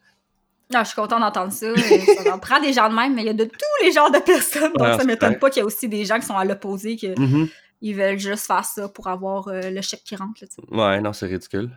Non, 0.71 0.81
je 0.81 0.85
suis 0.87 0.95
contente 0.95 1.19
d'entendre 1.21 1.51
ça. 1.51 1.65
Euh, 1.65 1.75
ça 2.23 2.33
en 2.33 2.37
prend 2.39 2.59
des 2.59 2.73
gens 2.73 2.89
de 2.89 2.95
même, 2.95 3.15
mais 3.15 3.23
il 3.23 3.25
y 3.27 3.29
a 3.29 3.33
de 3.33 3.45
tous 3.45 3.83
les 3.83 3.91
genres 3.91 4.11
de 4.11 4.19
personnes. 4.19 4.71
Donc, 4.73 4.81
Ouais, 4.87 4.93
ça 4.93 4.99
c'est 4.99 5.05
m'étonne 5.05 5.39
pas 5.39 5.49
qu'il 5.49 5.61
y 5.61 5.63
a 5.63 5.65
aussi 5.65 5.89
des 5.89 6.05
gens 6.05 6.19
qui 6.19 6.25
sont 6.27 6.37
à 6.37 6.45
l'opposé, 6.45 6.95
qu'ils 6.95 7.15
Mhm. 7.19 7.47
veulent 7.81 8.19
juste 8.19 8.45
faire 8.45 8.63
ça 8.65 8.87
pour 8.87 9.07
avoir 9.07 9.47
euh, 9.47 9.69
le 9.71 9.81
chèque 9.81 10.03
qui 10.03 10.15
rentre. 10.15 10.41
Là. 10.41 10.47
Ouais, 10.95 11.01
non, 11.01 11.11
c'est 11.13 11.25
ridicule. 11.25 11.71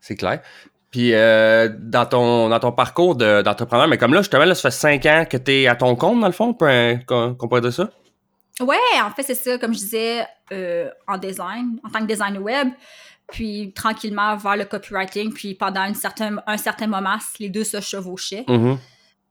C'est 0.00 0.14
clair. 0.16 0.40
Puis 0.92 1.12
euh, 1.14 1.70
dans 1.78 2.04
ton 2.06 2.48
dans 2.50 2.60
ton 2.60 2.70
parcours 2.70 3.16
de- 3.16 3.40
d'entrepreneur, 3.42 3.88
mais 3.88 3.96
comme 3.98 4.12
là, 4.14 4.20
justement, 4.20 4.44
là, 4.44 4.54
ça 4.54 4.70
fait 4.70 4.76
cinq 4.76 5.06
ans 5.06 5.24
que 5.28 5.38
tu 5.38 5.50
es 5.62 5.66
à 5.66 5.74
ton 5.74 5.96
compte, 5.96 6.20
dans 6.20 6.26
le 6.26 6.32
fond, 6.32 6.52
qu'on 6.54 7.34
pourrait 7.48 7.62
dire 7.62 7.72
ça? 7.72 7.90
Ouais, 8.60 8.76
en 9.02 9.10
fait, 9.10 9.22
c'est 9.22 9.34
ça, 9.34 9.56
comme 9.58 9.72
je 9.72 9.78
disais, 9.78 10.24
euh, 10.52 10.88
en 11.08 11.16
design, 11.16 11.80
en 11.82 11.88
tant 11.88 12.00
que 12.00 12.04
design 12.12 12.36
web, 12.38 12.68
puis 13.32 13.72
tranquillement 13.72 14.36
vers 14.36 14.56
le 14.56 14.64
copywriting, 14.64 15.32
puis 15.32 15.54
pendant 15.54 15.84
une 15.84 15.94
certain, 15.94 16.36
un 16.46 16.56
certain 16.58 16.86
moment, 16.86 17.16
les 17.40 17.48
deux 17.48 17.64
se 17.64 17.80
chevauchaient. 17.80 18.44
Mhm. 18.46 18.78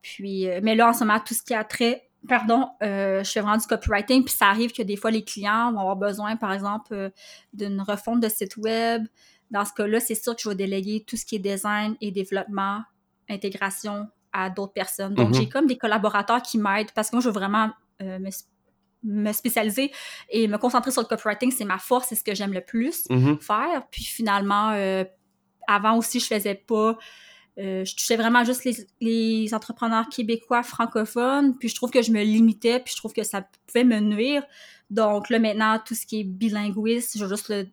Puis, 0.01 0.49
euh, 0.49 0.59
mais 0.63 0.75
là, 0.75 0.89
en 0.89 0.93
ce 0.93 1.03
moment, 1.03 1.19
tout 1.19 1.33
ce 1.35 1.43
qui 1.43 1.53
a 1.53 1.63
trait, 1.63 2.09
pardon, 2.27 2.67
euh, 2.81 3.23
je 3.23 3.31
fais 3.31 3.39
vraiment 3.39 3.57
du 3.57 3.67
copywriting, 3.67 4.25
puis 4.25 4.33
ça 4.33 4.47
arrive 4.47 4.71
que 4.73 4.81
des 4.81 4.95
fois, 4.95 5.11
les 5.11 5.23
clients 5.23 5.71
vont 5.71 5.79
avoir 5.79 5.95
besoin, 5.95 6.35
par 6.35 6.51
exemple, 6.51 6.93
euh, 6.93 7.09
d'une 7.53 7.79
refonte 7.81 8.19
de 8.19 8.27
site 8.27 8.57
web. 8.57 9.05
Dans 9.51 9.63
ce 9.65 9.73
cas-là, 9.73 9.99
c'est 9.99 10.15
sûr 10.15 10.35
que 10.35 10.41
je 10.41 10.49
vais 10.49 10.55
déléguer 10.55 11.03
tout 11.07 11.17
ce 11.17 11.25
qui 11.25 11.35
est 11.35 11.39
design 11.39 11.95
et 12.01 12.11
développement, 12.11 12.81
intégration 13.29 14.07
à 14.33 14.49
d'autres 14.49 14.73
personnes. 14.73 15.13
Donc, 15.13 15.29
Mhm. 15.29 15.33
j'ai 15.35 15.49
comme 15.49 15.67
des 15.67 15.77
collaborateurs 15.77 16.41
qui 16.41 16.57
m'aident 16.57 16.91
parce 16.95 17.09
que 17.09 17.17
moi, 17.17 17.21
je 17.21 17.27
veux 17.27 17.33
vraiment 17.33 17.69
euh, 18.01 18.17
me, 18.17 18.29
me 19.03 19.31
spécialiser 19.33 19.91
et 20.29 20.47
me 20.47 20.57
concentrer 20.57 20.91
sur 20.91 21.01
le 21.01 21.07
copywriting. 21.07 21.51
C'est 21.51 21.65
ma 21.65 21.77
force, 21.79 22.07
c'est 22.09 22.15
ce 22.15 22.23
que 22.23 22.35
j'aime 22.35 22.53
le 22.53 22.61
plus 22.61 23.05
Mhm. 23.09 23.39
faire. 23.39 23.83
Puis 23.91 24.03
finalement, 24.03 24.71
euh, 24.73 25.03
avant 25.67 25.97
aussi, 25.97 26.19
je 26.19 26.25
faisais 26.27 26.55
pas. 26.55 26.97
euh, 27.59 27.83
je 27.83 27.93
touchais 27.95 28.15
vraiment 28.15 28.45
juste 28.45 28.63
les, 28.63 28.75
les 29.01 29.53
entrepreneurs 29.53 30.07
québécois 30.07 30.63
francophones. 30.63 31.57
Puis 31.59 31.67
je 31.67 31.75
trouve 31.75 31.91
que 31.91 32.01
je 32.01 32.11
me 32.11 32.23
limitais, 32.23 32.79
puis 32.79 32.93
je 32.93 32.97
trouve 32.97 33.11
que 33.13 33.23
ça 33.23 33.45
pouvait 33.67 33.83
me 33.83 33.99
nuire. 33.99 34.43
Donc 34.89 35.29
là, 35.29 35.37
maintenant, 35.37 35.77
tout 35.85 35.93
ce 35.93 36.05
qui 36.05 36.21
est 36.21 36.23
bilinguiste, 36.23 37.17
je 37.17 37.25
vais 37.25 37.29
juste 37.29 37.49
le, 37.49 37.67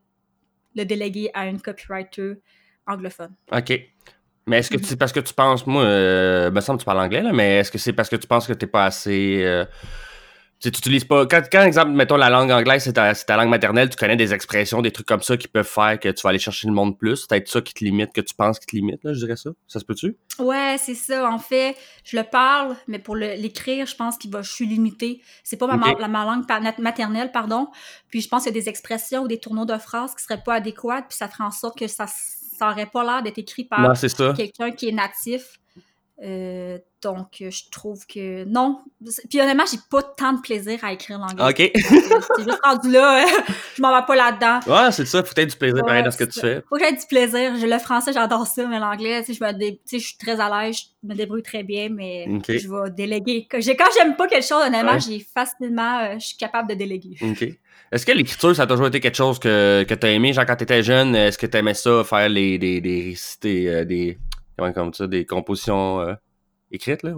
le 0.74 0.84
déléguer 0.84 1.30
à 1.32 1.46
une 1.46 1.60
copywriter 1.60 2.34
anglophone. 2.88 3.34
OK. 3.52 3.72
Mais 4.48 4.58
est-ce 4.58 4.70
que 4.70 4.78
Mhm. 4.78 4.82
c'est 4.82 4.96
parce 4.96 5.12
que 5.12 5.20
tu 5.20 5.32
penses, 5.32 5.64
moi, 5.66 5.84
euh, 5.84 6.50
me 6.50 6.60
semble 6.60 6.78
que 6.78 6.82
tu 6.82 6.86
parles 6.86 7.00
anglais, 7.00 7.22
là, 7.22 7.32
mais 7.32 7.58
est-ce 7.58 7.70
que 7.70 7.78
c'est 7.78 7.92
parce 7.92 8.08
que 8.08 8.16
tu 8.16 8.26
penses 8.26 8.46
que 8.48 8.54
t'es 8.54 8.66
pas 8.66 8.84
assez. 8.86 9.42
Tu 10.60 10.66
sais, 10.66 10.70
tu 10.72 10.78
utilises 10.78 11.04
pas. 11.04 11.24
Quand, 11.26 11.42
quand, 11.52 11.62
exemple, 11.62 11.92
mettons 11.92 12.16
la 12.16 12.30
langue 12.30 12.50
anglaise, 12.50 12.82
c'est 12.82 12.94
ta, 12.94 13.14
ta 13.14 13.36
langue 13.36 13.48
maternelle, 13.48 13.90
tu 13.90 13.96
connais 13.96 14.16
des 14.16 14.34
expressions, 14.34 14.82
des 14.82 14.90
trucs 14.90 15.06
comme 15.06 15.22
ça 15.22 15.36
qui 15.36 15.46
peuvent 15.46 15.64
faire 15.64 16.00
que 16.00 16.08
tu 16.08 16.20
vas 16.22 16.30
aller 16.30 16.40
chercher 16.40 16.66
le 16.66 16.74
monde 16.74 16.98
plus. 16.98 17.16
C'est 17.16 17.28
peut-être 17.28 17.48
ça 17.48 17.60
qui 17.60 17.74
te 17.74 17.84
limite, 17.84 18.12
que 18.12 18.20
tu 18.20 18.34
penses 18.34 18.58
qui 18.58 18.66
te 18.66 18.74
limite, 18.74 19.04
là, 19.04 19.12
je 19.12 19.20
dirais 19.20 19.36
ça. 19.36 19.50
Ça 19.68 19.78
se 19.78 19.84
peut-tu? 19.84 20.16
Ouais, 20.40 20.76
c'est 20.78 20.94
ça. 20.96 21.30
En 21.30 21.38
fait, 21.38 21.76
je 22.04 22.16
le 22.16 22.24
parle, 22.24 22.76
mais 22.88 22.98
pour 22.98 23.14
l'écrire, 23.14 23.86
je 23.86 23.94
pense 23.94 24.18
qu'il 24.18 24.32
va, 24.32 24.42
je 24.42 24.50
suis 24.50 24.66
limitée. 24.66 25.22
C'est 25.44 25.56
pas 25.56 25.66
ma, 25.68 25.76
ma- 25.76 25.92
la- 26.00 26.08
ma 26.08 26.24
langue 26.24 26.44
maternelle, 26.78 27.30
pardon. 27.30 27.68
Puis 28.10 28.20
je 28.22 28.28
pense 28.28 28.42
qu'il 28.42 28.52
y 28.52 28.58
a 28.58 28.60
des 28.60 28.68
expressions 28.68 29.22
ou 29.22 29.28
des 29.28 29.38
tourneaux 29.38 29.64
de 29.66 29.78
phrases 29.78 30.14
qui 30.16 30.24
seraient 30.24 30.42
pas 30.42 30.54
adéquates, 30.54 31.06
puis 31.08 31.16
ça 31.18 31.28
ferait 31.28 31.44
en 31.44 31.50
sorte 31.52 31.78
que 31.78 31.86
ça, 31.86 32.06
ça 32.08 32.70
aurait 32.70 32.86
pas 32.86 33.04
l'air 33.04 33.22
d'être 33.22 33.38
écrit 33.38 33.64
par 33.64 33.80
quelqu'un 34.34 34.72
qui 34.72 34.88
est 34.88 34.92
natif. 34.92 35.60
Euh, 36.24 36.78
donc, 37.00 37.36
euh, 37.42 37.50
je 37.50 37.62
trouve 37.70 38.04
que 38.06 38.44
non. 38.44 38.80
Puis 39.30 39.40
honnêtement, 39.40 39.62
j'ai 39.70 39.78
pas 39.88 40.02
tant 40.02 40.32
de 40.32 40.40
plaisir 40.40 40.80
à 40.82 40.92
écrire 40.92 41.18
l'anglais. 41.20 41.44
OK. 41.48 41.70
C'est 42.36 42.42
juste 42.42 42.58
rendu 42.64 42.90
là, 42.90 43.24
je 43.76 43.80
m'en 43.82 43.96
vais 43.96 44.04
pas 44.04 44.16
là-dedans. 44.16 44.58
ouais, 44.66 44.90
c'est 44.90 45.06
ça. 45.06 45.22
Faut 45.22 45.32
peut-être 45.32 45.50
du 45.50 45.56
plaisir 45.56 45.84
pareil 45.84 45.98
Ouais, 46.00 46.04
dans 46.04 46.10
ce 46.10 46.16
que 46.16 46.24
tu 46.24 46.40
fais. 46.40 46.60
Faut 46.68 46.74
que 46.76 46.82
j'aie 46.84 46.92
du 46.92 47.06
plaisir. 47.08 47.52
Le 47.54 47.78
français, 47.78 48.12
j'adore 48.12 48.48
ça, 48.48 48.66
mais 48.66 48.80
l'anglais, 48.80 49.20
tu 49.24 49.32
sais, 49.32 49.38
je 49.40 49.44
me 49.44 49.52
dé- 49.52 49.76
tu 49.76 49.80
sais, 49.84 49.98
je 50.00 50.08
suis 50.08 50.16
très 50.18 50.40
à 50.40 50.48
l'aise, 50.66 50.76
je 51.04 51.08
me 51.08 51.14
débrouille 51.14 51.44
très 51.44 51.62
bien, 51.62 51.88
mais 51.88 52.26
je 52.48 52.68
vais 52.68 52.90
déléguer. 52.90 53.46
Quand 53.48 53.60
j'ai- 53.60 53.76
quand 53.76 53.88
j'aime 53.96 54.16
pas 54.16 54.26
quelque 54.26 54.44
chose, 54.46 54.64
honnêtement, 54.66 54.94
Ouais. 54.94 55.00
j'ai 55.00 55.20
facilement, 55.20 56.00
euh, 56.00 56.14
je 56.18 56.26
suis 56.26 56.36
capable 56.36 56.68
de 56.70 56.74
déléguer. 56.74 57.16
OK. 57.22 57.46
Est-ce 57.92 58.04
que 58.04 58.12
l'écriture, 58.12 58.54
ça 58.56 58.64
a 58.64 58.66
toujours 58.66 58.88
été 58.88 58.98
quelque 59.00 59.16
chose 59.16 59.38
que, 59.38 59.84
que 59.88 59.94
t'as 59.94 60.08
aimé, 60.10 60.32
genre 60.32 60.44
quand 60.44 60.56
t'étais 60.56 60.82
jeune? 60.82 61.14
Est-ce 61.14 61.38
que 61.38 61.46
t'aimais 61.46 61.74
ça, 61.74 62.02
faire 62.04 62.28
les, 62.28 62.58
des, 62.58 62.80
des 62.80 63.14
euh, 63.46 63.84
des, 63.84 64.18
comment 64.58 64.72
comme 64.72 64.94
ça, 64.94 65.06
des 65.06 65.24
compositions 65.24 66.00
euh, 66.00 66.14
écrites, 66.70 67.02
là? 67.02 67.12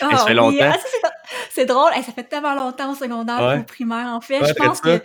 Ah, 0.00 0.16
ça 0.16 0.26
fait 0.26 0.34
longtemps. 0.34 0.58
ah, 0.72 1.10
c'est- 1.50 1.66
drôle. 1.66 1.90
Hey, 1.94 2.02
ça 2.02 2.12
fait 2.12 2.24
tellement 2.24 2.54
longtemps 2.54 2.92
au 2.92 2.94
secondaire 2.94 3.40
Ouais. 3.42 3.60
au 3.60 3.64
primaire, 3.64 4.06
en 4.08 4.20
fait. 4.20 4.40
Ouais, 4.40 4.48
je 4.48 4.54
pense 4.54 4.80
que, 4.80 4.96
tu 4.98 5.04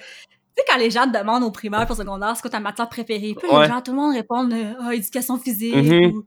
sais, 0.57 0.63
quand 0.67 0.77
les 0.77 0.89
gens 0.91 1.05
te 1.11 1.17
demandent 1.17 1.43
au 1.43 1.51
primaire 1.51 1.85
pour 1.85 1.95
secondaire, 1.95 2.35
c'est 2.35 2.41
quoi 2.41 2.51
ta 2.51 2.59
matière 2.59 2.87
préférée? 2.89 3.35
Puis 3.37 3.49
Ouais. 3.49 3.63
les 3.63 3.67
gens, 3.67 3.81
tout 3.81 3.91
le 3.91 3.97
monde 3.97 4.13
répond, 4.15 4.49
ah, 4.81 4.93
éducation 4.95 5.37
physique, 5.37 5.75
Mhm. 5.75 6.11
ou, 6.15 6.25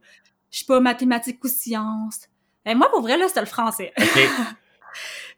je 0.51 0.59
sais 0.59 0.65
pas, 0.65 0.79
mathématiques 0.79 1.43
ou 1.43 1.47
sciences. 1.47 2.27
Ben, 2.65 2.77
moi, 2.77 2.89
pour 2.91 3.01
vrai, 3.01 3.17
là, 3.17 3.27
c'était 3.27 3.39
le 3.41 3.45
français. 3.47 3.91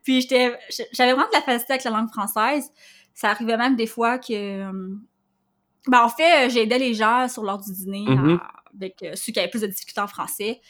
Puis 0.04 0.22
j'étais, 0.22 0.58
j'avais 0.92 1.14
vraiment 1.14 1.28
de 1.30 1.34
la 1.34 1.42
facilité 1.42 1.74
avec 1.74 1.84
la 1.86 1.92
langue 1.92 2.10
française. 2.10 2.70
Ça 3.14 3.30
arrivait 3.30 3.56
même 3.58 3.76
des 3.76 3.88
fois 3.88 4.18
que, 4.18 4.64
ben 5.88 6.02
en 6.04 6.10
fait, 6.10 6.50
j'aidais 6.50 6.80
les 6.80 6.94
gens 6.94 7.28
sur 7.30 7.44
l'heure 7.44 7.60
du 7.60 7.72
dîner 7.72 8.06
à- 8.10 8.63
avec 8.76 9.02
euh, 9.04 9.12
ceux 9.16 9.32
qui 9.34 9.40
avaient 9.40 9.50
plus 9.50 9.62
de 9.62 9.68
difficultés 9.68 10.02
en 10.02 10.08
français. 10.08 10.62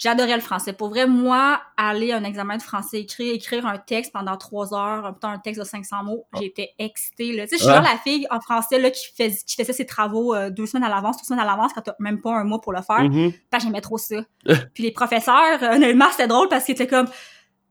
J'adorais 0.00 0.36
le 0.36 0.40
français. 0.40 0.72
Pour 0.72 0.90
vrai, 0.90 1.08
moi, 1.08 1.60
aller 1.76 2.12
à 2.12 2.18
un 2.18 2.22
examen 2.22 2.56
de 2.56 2.62
français 2.62 3.00
écrit, 3.00 3.30
écrire 3.30 3.66
un 3.66 3.78
texte 3.78 4.12
pendant 4.12 4.36
trois 4.36 4.72
heures, 4.72 5.04
un, 5.06 5.28
un 5.28 5.38
texte 5.40 5.60
de 5.60 5.66
500 5.66 6.04
mots, 6.04 6.24
j'étais 6.38 6.70
excitée. 6.78 7.32
Là. 7.32 7.48
Tu 7.48 7.50
sais, 7.50 7.56
je 7.56 7.62
suis 7.64 7.72
Ouais. 7.72 7.82
la 7.82 7.98
fille 7.98 8.24
en 8.30 8.40
français 8.40 8.78
là, 8.78 8.92
qui, 8.92 9.08
fais, 9.16 9.32
qui 9.44 9.56
faisait 9.56 9.72
ses 9.72 9.86
travaux 9.86 10.36
euh, 10.36 10.50
deux 10.50 10.66
semaines 10.66 10.84
à 10.84 10.88
l'avance, 10.88 11.16
trois 11.16 11.26
semaines 11.26 11.40
à 11.44 11.44
l'avance, 11.50 11.72
quand 11.74 11.80
t'as 11.80 11.96
même 11.98 12.20
pas 12.20 12.30
un 12.30 12.44
mois 12.44 12.60
pour 12.60 12.72
le 12.72 12.80
faire. 12.80 13.10
Que 13.50 13.58
j'aimais 13.60 13.80
trop 13.80 13.98
ça. 13.98 14.22
Puis 14.74 14.84
les 14.84 14.92
professeurs, 14.92 15.60
euh, 15.62 15.74
honnêtement, 15.74 16.06
c'était 16.12 16.28
drôle 16.28 16.48
parce 16.48 16.64
qu'ils 16.64 16.74
étaient 16.74 16.86
comme... 16.86 17.08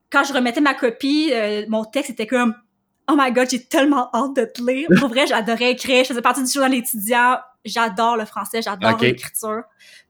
Quand 0.10 0.25
je 0.25 0.34
remettais 0.34 0.60
ma 0.60 0.73
copie, 0.73 1.32
euh, 1.34 1.63
mon 1.69 1.86
texte 1.86 2.10
était 2.10 2.27
comme... 2.27 2.53
Oh 3.10 3.13
my 3.17 3.32
God, 3.32 3.49
j'ai 3.49 3.63
tellement 3.63 4.10
hâte 4.13 4.36
de 4.36 4.43
te 4.43 4.62
lire. 4.69 4.89
Pour 4.99 5.08
vrai, 5.08 5.27
j'adorais 5.27 5.71
écrire. 5.71 6.03
Je 6.03 6.10
faisais 6.10 6.21
partie 6.21 6.43
du 6.43 6.51
journal 6.51 6.73
étudiant. 6.73 7.38
J'adore 7.67 8.17
le 8.17 8.25
français, 8.25 8.62
j'adore 8.62 8.97
l'écriture. 8.97 9.63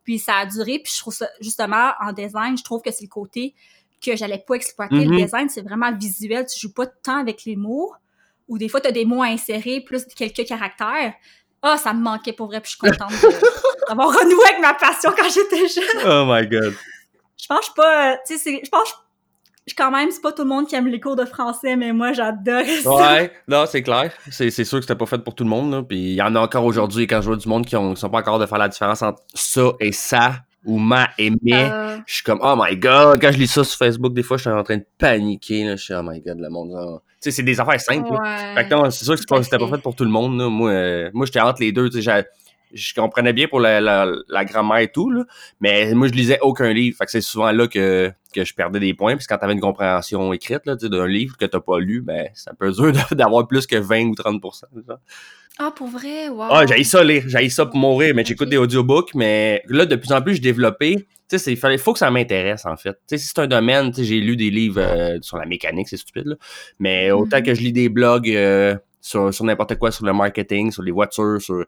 Puis 0.04 0.20
ça 0.20 0.38
a 0.38 0.46
duré. 0.46 0.80
Puis 0.80 0.94
je 0.94 1.00
trouve 1.00 1.14
ça, 1.14 1.28
justement, 1.42 1.92
en 2.00 2.14
design, 2.14 2.58
je 2.58 2.64
trouve 2.64 2.82
que 2.82 2.92
c'est 2.92 3.04
le 3.04 3.10
côté 3.10 3.54
que 4.02 4.16
j'allais 4.16 4.44
pas 4.46 4.56
exploiter. 4.56 5.06
Mhm. 5.06 5.12
Le 5.12 5.18
design, 5.24 5.50
c'est 5.50 5.62
vraiment 5.62 5.92
visuel. 5.92 6.46
Tu 6.46 6.60
joues 6.60 6.74
pas 6.74 6.86
tant 6.86 7.20
avec 7.20 7.46
les 7.46 7.56
mots. 7.56 7.94
Ou 8.48 8.58
des 8.58 8.70
fois, 8.70 8.80
tu 8.80 8.88
as 8.88 8.92
des 8.92 9.06
mots 9.06 9.22
à 9.22 9.28
insérer, 9.28 9.82
plus 9.82 10.06
quelques 10.06 10.46
caractères. 10.46 11.14
Ah, 11.62 11.78
ça 11.78 11.94
me 11.94 12.02
manquait 12.02 12.34
pour 12.34 12.48
vrai. 12.48 12.62
Puis 12.62 12.72
je 12.72 12.78
suis 12.78 12.98
contente 12.98 13.12
d'avoir 13.88 14.08
renoué 14.20 14.46
avec 14.46 14.62
ma 14.62 14.74
passion 14.74 15.12
quand 15.18 15.30
j'étais 15.30 15.68
jeune 15.68 16.06
Oh 16.06 16.24
my 16.26 16.48
god. 16.48 16.76
je 17.38 17.48
pense 17.48 17.60
que 17.60 17.66
je 17.66 17.66
suis 17.66 17.74
pas, 17.76 18.18
tu 18.26 18.38
sais, 18.38 18.62
je 18.64 18.70
pense 18.70 18.92
que 18.92 18.98
quand 19.76 19.92
même, 19.92 20.12
c'est 20.12 20.22
pas 20.22 20.32
tout 20.32 20.44
le 20.44 20.50
monde 20.50 20.68
qui 20.68 20.76
aime 20.76 20.88
les 20.88 21.00
cours 21.00 21.16
de 21.16 21.26
français, 21.26 21.76
mais 21.76 21.92
moi, 21.94 22.14
j'adore 22.14 22.64
ça. 22.84 22.94
Ouais, 22.96 23.32
non, 23.48 23.66
c'est 23.68 23.82
clair. 23.84 24.12
C'est, 24.32 24.50
c'est 24.50 24.64
sûr 24.64 24.78
que 24.80 24.84
c'était 24.86 24.96
pas 24.98 25.06
fait 25.06 25.18
pour 25.24 25.36
tout 25.36 25.44
le 25.44 25.50
monde, 25.50 25.72
là. 25.72 25.84
Puis 25.84 25.98
il 25.98 26.14
y 26.16 26.22
en 26.22 26.36
a 26.36 26.40
encore 26.40 26.64
aujourd'hui, 26.66 27.08
quand 27.08 27.22
je 27.22 27.28
vois 27.28 27.36
du 27.38 27.48
monde 27.50 27.66
qui, 27.66 27.76
ont, 27.76 27.94
qui 27.94 28.00
sont 28.00 28.10
pas 28.10 28.20
encore 28.20 28.40
de 28.40 28.46
faire 28.46 28.58
la 28.60 28.70
différence 28.70 29.02
entre 29.02 29.22
ça 29.34 29.72
et 29.80 29.92
ça, 29.92 30.36
ou 30.66 30.78
ma 30.80 31.10
et 31.18 31.32
mais. 31.42 31.70
Euh, 31.72 31.98
Je 32.06 32.14
suis 32.16 32.24
comme, 32.24 32.40
oh 32.42 32.56
my 32.58 32.76
god, 32.78 33.20
quand 33.22 33.32
je 33.32 33.38
lis 33.38 33.48
ça 33.48 33.64
sur 33.64 33.78
Facebook, 33.78 34.14
des 34.14 34.24
fois, 34.24 34.38
je 34.38 34.42
suis 34.44 34.50
en 34.52 34.64
train 34.64 34.78
de 34.78 34.86
paniquer, 34.98 35.64
là. 35.66 35.76
Je 35.76 35.84
suis, 35.84 35.94
oh 35.94 36.02
my 36.04 36.20
god, 36.22 36.40
le 36.40 36.50
monde. 36.50 36.72
Tu 37.22 37.32
sais, 37.32 37.32
c'est 37.32 37.44
des 37.44 37.60
affaires 37.60 37.82
simples, 37.82 38.14
là. 38.14 38.20
ouais. 38.22 38.56
Fait 38.64 38.70
que 38.70 38.74
non, 38.76 38.90
c'est 38.92 39.04
sûr 39.06 39.16
que 39.16 39.22
à 39.22 39.38
pas- 39.38 39.44
c'était 39.44 39.58
pas 39.58 39.66
fait. 39.66 39.76
fait 39.78 39.82
pour 39.82 39.96
tout 39.96 40.04
le 40.04 40.10
monde. 40.12 40.38
Là. 40.40 40.50
Moi, 40.50 40.70
euh, 40.72 41.10
moi 41.14 41.26
j'étais 41.26 41.40
entre 41.42 41.62
les 41.62 41.72
deux. 41.72 41.90
tu 41.90 42.02
sais, 42.02 42.02
j'ai- 42.02 42.26
Je 42.74 42.94
comprenais 42.94 43.32
bien 43.34 43.48
pour 43.48 43.62
la, 43.62 43.80
la, 43.80 44.06
la 44.28 44.44
grammaire 44.46 44.80
et 44.80 44.92
tout, 44.92 45.10
là, 45.10 45.24
mais 45.62 45.94
moi, 45.94 46.08
je 46.10 46.12
lisais 46.14 46.38
aucun 46.42 46.72
livre. 46.74 46.98
Fait 46.98 47.06
que 47.06 47.12
c'est 47.12 47.22
souvent 47.22 47.52
là 47.54 47.66
que, 47.68 48.12
que 48.38 48.46
je 48.46 48.54
perdais 48.54 48.80
des 48.80 48.94
points. 48.94 49.18
Puis 49.18 49.26
quand 49.28 49.38
t'avais 49.38 49.54
une 49.54 49.60
compréhension 49.60 50.32
écrite 50.34 50.66
là, 50.66 50.76
tu 50.78 50.90
d'un 50.90 51.08
livre 51.08 51.36
que 51.38 51.46
t'as 51.46 51.60
pas 51.60 51.80
lu, 51.80 52.02
ben 52.02 52.28
ça 52.34 52.54
peut 52.54 52.72
dur 52.72 52.92
d'avoir 53.12 53.48
plus 53.48 53.66
que 53.68 53.76
20 53.78 54.06
ou 54.08 54.16
30 54.16 54.42
genre. 54.88 55.00
Ah, 55.60 55.72
pour 55.76 55.88
vrai, 55.88 56.30
wow. 56.30 56.44
Ah, 56.52 56.66
j'ai 56.68 56.84
ça 56.84 57.04
lire, 57.04 57.24
j'ai 57.26 57.50
ça 57.50 57.66
pour 57.66 57.78
mourir, 57.78 58.14
mais 58.14 58.24
j'écoute 58.24 58.48
des 58.48 58.58
audiobooks, 58.58 59.16
mais 59.16 59.64
là, 59.68 59.88
de 59.88 59.96
plus 59.96 60.12
en 60.12 60.22
plus, 60.22 60.36
je 60.36 60.42
développais. 60.42 61.08
Tu 61.28 61.40
sais, 61.40 61.52
il 61.52 61.78
faut 61.80 61.94
que 61.94 62.00
ça 62.00 62.12
m'intéresse, 62.12 62.66
en 62.68 62.78
fait. 62.78 62.92
Tu 62.92 62.98
sais, 63.08 63.18
si 63.18 63.28
c'est 63.30 63.40
un 63.40 63.48
domaine, 63.48 63.90
tu 63.90 63.98
sais, 63.98 64.04
j'ai 64.04 64.20
lu 64.20 64.38
des 64.38 64.52
livres 64.52 64.80
euh, 64.80 65.18
sur 65.22 65.38
la 65.38 65.48
mécanique, 65.48 65.88
c'est 65.90 65.98
stupide, 65.98 66.28
là. 66.28 66.36
Mais 66.80 67.10
autant 67.12 67.38
Mhm. 67.38 67.44
que 67.44 67.54
je 67.56 67.62
lis 67.62 67.74
des 67.74 67.90
blogs 67.90 68.30
euh, 68.30 68.76
sur, 69.08 69.34
sur 69.34 69.46
n'importe 69.46 69.76
quoi, 69.78 69.92
sur 69.92 70.06
le 70.06 70.14
marketing, 70.14 70.72
sur 70.72 70.84
les 70.84 70.92
voitures, 70.92 71.42
sur. 71.42 71.66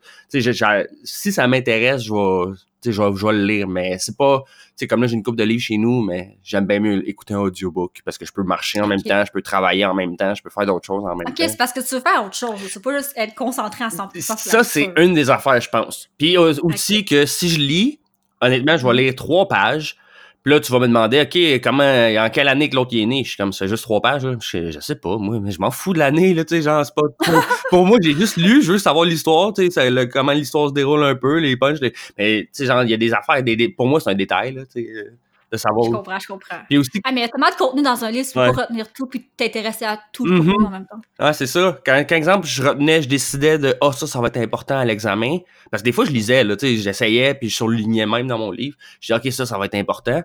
Si 1.03 1.31
ça 1.31 1.47
m'intéresse, 1.47 2.03
je 2.03 2.13
vais. 2.13 2.55
Je 2.85 2.91
vais, 2.91 3.11
je 3.13 3.25
vais 3.25 3.33
le 3.33 3.45
lire, 3.45 3.67
mais 3.67 3.97
c'est 3.99 4.15
pas. 4.15 4.41
Comme 4.89 5.01
là, 5.01 5.07
j'ai 5.07 5.15
une 5.15 5.23
coupe 5.23 5.35
de 5.35 5.43
livres 5.43 5.61
chez 5.61 5.77
nous, 5.77 6.01
mais 6.01 6.37
j'aime 6.41 6.65
bien 6.65 6.79
mieux 6.79 7.07
écouter 7.09 7.33
un 7.33 7.39
audiobook 7.39 7.99
parce 8.05 8.17
que 8.17 8.25
je 8.25 8.31
peux 8.31 8.43
marcher 8.43 8.79
en 8.79 8.87
même 8.87 8.99
Ok. 8.99 9.05
temps, 9.07 9.25
je 9.25 9.31
peux 9.33 9.41
travailler 9.41 9.83
en 9.85 9.93
même 9.93 10.15
temps, 10.15 10.33
je 10.33 10.41
peux 10.41 10.49
faire 10.49 10.65
d'autres 10.65 10.85
choses 10.85 11.03
en 11.03 11.09
même 11.15 11.27
Ok, 11.27 11.35
temps. 11.35 11.43
c'est 11.49 11.57
parce 11.57 11.73
que 11.73 11.81
tu 11.81 11.95
veux 11.95 11.99
faire 12.01 12.23
autre 12.25 12.35
chose. 12.37 12.57
C'est 12.69 12.81
pas 12.81 12.97
juste 12.97 13.11
être 13.17 13.35
concentré 13.35 13.83
à 13.83 13.89
100% 13.89 14.21
sur 14.21 14.29
la 14.29 14.37
Ça, 14.37 14.63
c'est 14.63 14.93
une 14.95 15.13
des 15.13 15.29
affaires, 15.29 15.59
je 15.59 15.69
pense. 15.69 16.09
Puis 16.17 16.37
euh, 16.37 16.53
aussi 16.63 17.03
que 17.03 17.25
si 17.25 17.49
je 17.49 17.59
lis, 17.59 17.99
honnêtement, 18.39 18.77
je 18.77 18.87
vais 18.87 18.93
lire 18.93 19.13
trois 19.15 19.45
pages. 19.49 19.97
Puis 20.43 20.53
là, 20.53 20.59
tu 20.61 20.71
vas 20.71 20.79
me 20.79 20.87
demander, 20.87 21.21
OK, 21.21 21.61
comment, 21.61 21.83
en 21.83 22.29
quelle 22.29 22.47
année 22.47 22.69
que 22.69 22.75
l'autre 22.75 22.95
est 22.95 23.05
né? 23.05 23.23
Je 23.23 23.29
suis 23.29 23.37
comme, 23.37 23.51
c'est 23.51 23.67
juste 23.67 23.83
trois 23.83 24.01
pages, 24.01 24.25
là. 24.25 24.35
Je, 24.41 24.71
je 24.71 24.79
sais 24.79 24.95
pas, 24.95 25.17
moi, 25.17 25.39
mais 25.41 25.51
je 25.51 25.59
m'en 25.59 25.69
fous 25.71 25.93
de 25.93 25.99
l'année, 25.99 26.33
là, 26.33 26.45
tu 26.45 26.55
sais, 26.55 26.61
genre, 26.61 26.85
c'est 26.85 26.95
pas... 26.95 27.01
Pour, 27.25 27.43
pour 27.69 27.85
moi, 27.85 27.97
j'ai 28.01 28.13
juste 28.13 28.37
lu, 28.37 28.61
je 28.63 28.71
veux 28.71 28.77
savoir 28.77 29.05
l'histoire, 29.05 29.53
tu 29.53 29.69
sais, 29.69 30.07
comment 30.11 30.31
l'histoire 30.31 30.69
se 30.69 30.73
déroule 30.73 31.03
un 31.03 31.15
peu, 31.15 31.37
les 31.39 31.57
punchs, 31.57 31.79
les- 31.81 31.93
mais, 32.17 32.43
tu 32.43 32.49
sais, 32.53 32.65
genre, 32.65 32.83
il 32.83 32.89
y 32.89 32.93
a 32.93 32.97
des 32.97 33.13
affaires, 33.13 33.43
des, 33.43 33.69
pour 33.69 33.87
moi, 33.87 33.99
c'est 33.99 34.09
un 34.11 34.15
détail, 34.15 34.53
là, 34.53 34.61
euh, 34.77 35.03
de 35.51 35.57
savoir... 35.57 35.85
Je 35.85 35.95
comprends, 35.95 36.19
je 36.19 36.27
comprends. 36.27 36.57
Puis 36.67 36.77
aussi, 36.77 37.01
Ah, 37.03 37.11
mais 37.11 37.21
il 37.21 37.23
y 37.23 37.25
a 37.25 37.29
tellement 37.29 37.49
de 37.49 37.55
contenu 37.55 37.81
dans 37.81 38.05
un 38.05 38.11
livre, 38.11 38.27
tu 38.27 38.33
peux 38.33 38.39
Ouais. 38.39 38.51
pas 38.53 38.61
retenir 38.63 38.91
tout 38.93 39.07
puis 39.07 39.29
t'intéresser 39.35 39.85
à 39.85 39.99
tout 40.13 40.25
le 40.25 40.37
contenu 40.37 40.65
en 40.65 40.69
même 40.69 40.85
temps. 40.85 41.01
Ah, 41.17 41.33
c'est 41.33 41.47
ça. 41.47 41.79
Quand, 41.85 42.03
quand, 42.07 42.15
exemple, 42.15 42.47
je 42.47 42.63
retenais, 42.63 43.01
je 43.01 43.09
décidais 43.09 43.57
de 43.57 43.75
«Ah, 43.81 43.91
ça, 43.91 44.07
ça 44.07 44.19
va 44.19 44.27
être 44.27 44.37
important 44.37 44.77
à 44.77 44.85
l'examen.» 44.85 45.37
Parce 45.71 45.81
que 45.81 45.85
des 45.85 45.91
fois, 45.91 46.05
je 46.05 46.11
lisais, 46.11 46.43
là, 46.43 46.55
tu 46.55 46.67
sais, 46.67 46.75
j'essayais, 46.77 47.33
puis 47.33 47.49
je 47.49 47.55
surlignais 47.55 48.05
même 48.05 48.27
dans 48.27 48.37
mon 48.37 48.51
livre. 48.51 48.77
Je 49.01 49.13
disais 49.13 49.27
«OK, 49.27 49.33
ça, 49.33 49.45
ça 49.45 49.57
va 49.57 49.65
être 49.65 49.75
important.» 49.75 50.21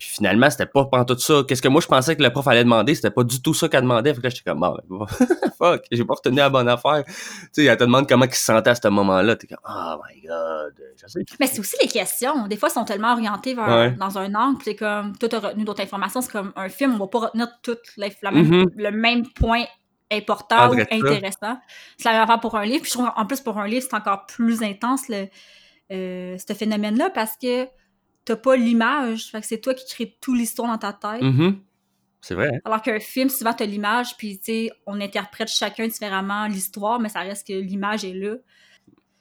Puis 0.00 0.08
finalement, 0.08 0.48
c'était 0.48 0.64
pas 0.64 0.88
tout 1.06 1.18
ça. 1.18 1.42
Qu'est-ce 1.46 1.60
que 1.60 1.68
moi 1.68 1.82
je 1.82 1.86
pensais 1.86 2.16
que 2.16 2.22
le 2.22 2.30
prof 2.30 2.48
allait 2.48 2.64
demander, 2.64 2.94
c'était 2.94 3.10
pas 3.10 3.22
du 3.22 3.42
tout 3.42 3.52
ça 3.52 3.68
qu'elle 3.68 3.82
demandait. 3.82 4.14
Fait 4.14 4.20
que 4.20 4.26
là, 4.26 4.30
j'étais 4.30 4.50
comme, 4.50 4.60
bon, 4.88 5.06
fuck, 5.58 5.84
j'ai 5.92 6.06
pas 6.06 6.14
retenu 6.14 6.38
la 6.38 6.48
bonne 6.48 6.70
affaire. 6.70 7.04
Tu 7.04 7.14
sais, 7.52 7.64
elle 7.66 7.76
te 7.76 7.84
demande 7.84 8.08
comment 8.08 8.24
il 8.24 8.32
se 8.32 8.42
sentait 8.42 8.70
à 8.70 8.74
ce 8.74 8.88
moment-là. 8.88 9.36
T'es 9.36 9.46
comme, 9.46 9.58
oh 9.68 10.00
my 10.02 10.22
god, 10.22 10.74
je 10.96 11.06
sais. 11.06 11.20
Mais 11.38 11.46
c'est 11.46 11.60
aussi 11.60 11.76
les 11.82 11.88
questions. 11.88 12.46
Des 12.46 12.56
fois, 12.56 12.70
elles 12.70 12.76
sont 12.76 12.86
tellement 12.86 13.12
orientées 13.12 13.54
vers, 13.54 13.94
dans 13.98 14.16
un 14.16 14.34
angle, 14.34 14.62
c'est 14.64 14.74
comme, 14.74 15.14
toi, 15.18 15.28
t'as 15.28 15.38
retenu 15.40 15.64
d'autres 15.64 15.82
informations. 15.82 16.22
C'est 16.22 16.32
comme 16.32 16.54
un 16.56 16.70
film, 16.70 16.94
on 16.94 16.98
va 16.98 17.06
pas 17.06 17.18
retenir 17.18 17.48
tout 17.62 17.76
la, 17.98 18.08
mm-hmm. 18.08 18.70
le 18.74 18.90
même 18.92 19.28
point 19.28 19.64
important 20.10 20.70
ou 20.70 20.80
intéressant. 20.80 21.58
C'est 21.98 22.08
la 22.08 22.12
même 22.12 22.22
affaire 22.22 22.40
pour 22.40 22.56
un 22.56 22.64
livre. 22.64 22.80
Puis 22.80 22.90
je 22.90 22.98
trouve, 22.98 23.10
en 23.14 23.26
plus, 23.26 23.42
pour 23.42 23.58
un 23.58 23.66
livre, 23.66 23.86
c'est 23.86 23.96
encore 23.96 24.24
plus 24.24 24.62
intense, 24.62 25.10
le, 25.10 25.28
euh, 25.92 26.38
ce 26.38 26.54
phénomène-là, 26.54 27.10
parce 27.10 27.36
que 27.36 27.68
t'as 28.24 28.36
pas 28.36 28.56
l'image. 28.56 29.30
Fait 29.30 29.40
que 29.40 29.46
c'est 29.46 29.60
toi 29.60 29.74
qui 29.74 29.86
crée 29.86 30.16
toute 30.20 30.38
l'histoire 30.38 30.68
dans 30.68 30.78
ta 30.78 30.92
tête. 30.92 31.22
Mm-hmm. 31.22 31.58
C'est 32.20 32.34
vrai. 32.34 32.50
Hein? 32.54 32.58
Alors 32.64 32.82
qu'un 32.82 33.00
film, 33.00 33.28
souvent, 33.28 33.52
t'as 33.52 33.64
l'image, 33.64 34.16
puis 34.16 34.38
tu 34.38 34.44
sais, 34.44 34.70
on 34.86 35.00
interprète 35.00 35.48
chacun 35.48 35.86
différemment 35.86 36.46
l'histoire, 36.46 37.00
mais 37.00 37.08
ça 37.08 37.20
reste 37.20 37.46
que 37.46 37.52
l'image 37.52 38.04
est 38.04 38.12
là. 38.12 38.36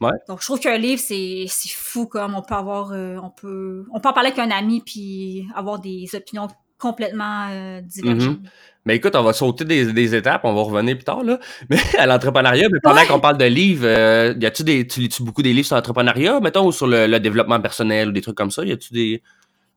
Ouais. 0.02 0.12
Donc, 0.28 0.40
je 0.40 0.46
trouve 0.46 0.60
qu'un 0.60 0.78
livre, 0.78 1.02
c'est 1.02 1.48
fou, 1.70 2.08
comme 2.08 2.36
on 2.36 2.42
peut 2.42 2.56
avoir, 2.56 2.92
euh, 2.92 3.18
on 3.22 3.30
peut, 3.30 3.86
on 3.94 4.00
peut 4.00 4.10
en 4.10 4.14
parler 4.14 4.32
avec 4.32 4.40
un 4.40 4.52
ami, 4.52 4.82
puis 4.82 5.48
avoir 5.56 5.80
des 5.80 6.08
opinions 6.14 6.48
complètement 6.80 7.50
euh. 7.52 7.82
Mm-hmm. 7.82 8.38
Mais 8.86 8.96
écoute, 8.96 9.16
on 9.16 9.22
va 9.22 9.34
sauter 9.34 9.66
des, 9.66 10.16
étapes, 10.16 10.42
on 10.46 10.54
va 10.54 10.62
revenir 10.62 10.96
plus 10.96 11.04
tard, 11.04 11.24
là. 11.24 11.38
Mais 11.70 11.78
à 11.98 12.08
l'entrepreneuriat, 12.08 12.70
mais 12.72 12.80
pendant 12.82 13.06
qu'on 13.06 13.20
parle 13.20 13.38
de 13.38 13.46
livres, 13.46 13.86
euh, 13.86 14.34
y 14.40 14.46
a-tu 14.46 14.64
des, 14.64 14.88
tu 14.88 15.02
lis-tu 15.02 15.22
beaucoup 15.22 15.44
des 15.44 15.54
livres 15.54 15.68
sur 15.68 15.76
l'entrepreneuriat, 15.76 16.40
mettons, 16.40 16.66
ou 16.66 16.72
sur 16.72 16.88
le, 16.88 17.20
développement 17.20 17.60
personnel 17.60 18.10
ou 18.10 18.12
des 18.12 18.22
trucs 18.22 18.38
comme 18.38 18.52
ça? 18.52 18.64
Y 18.64 18.72
a-tu 18.72 18.94
des, 18.94 19.22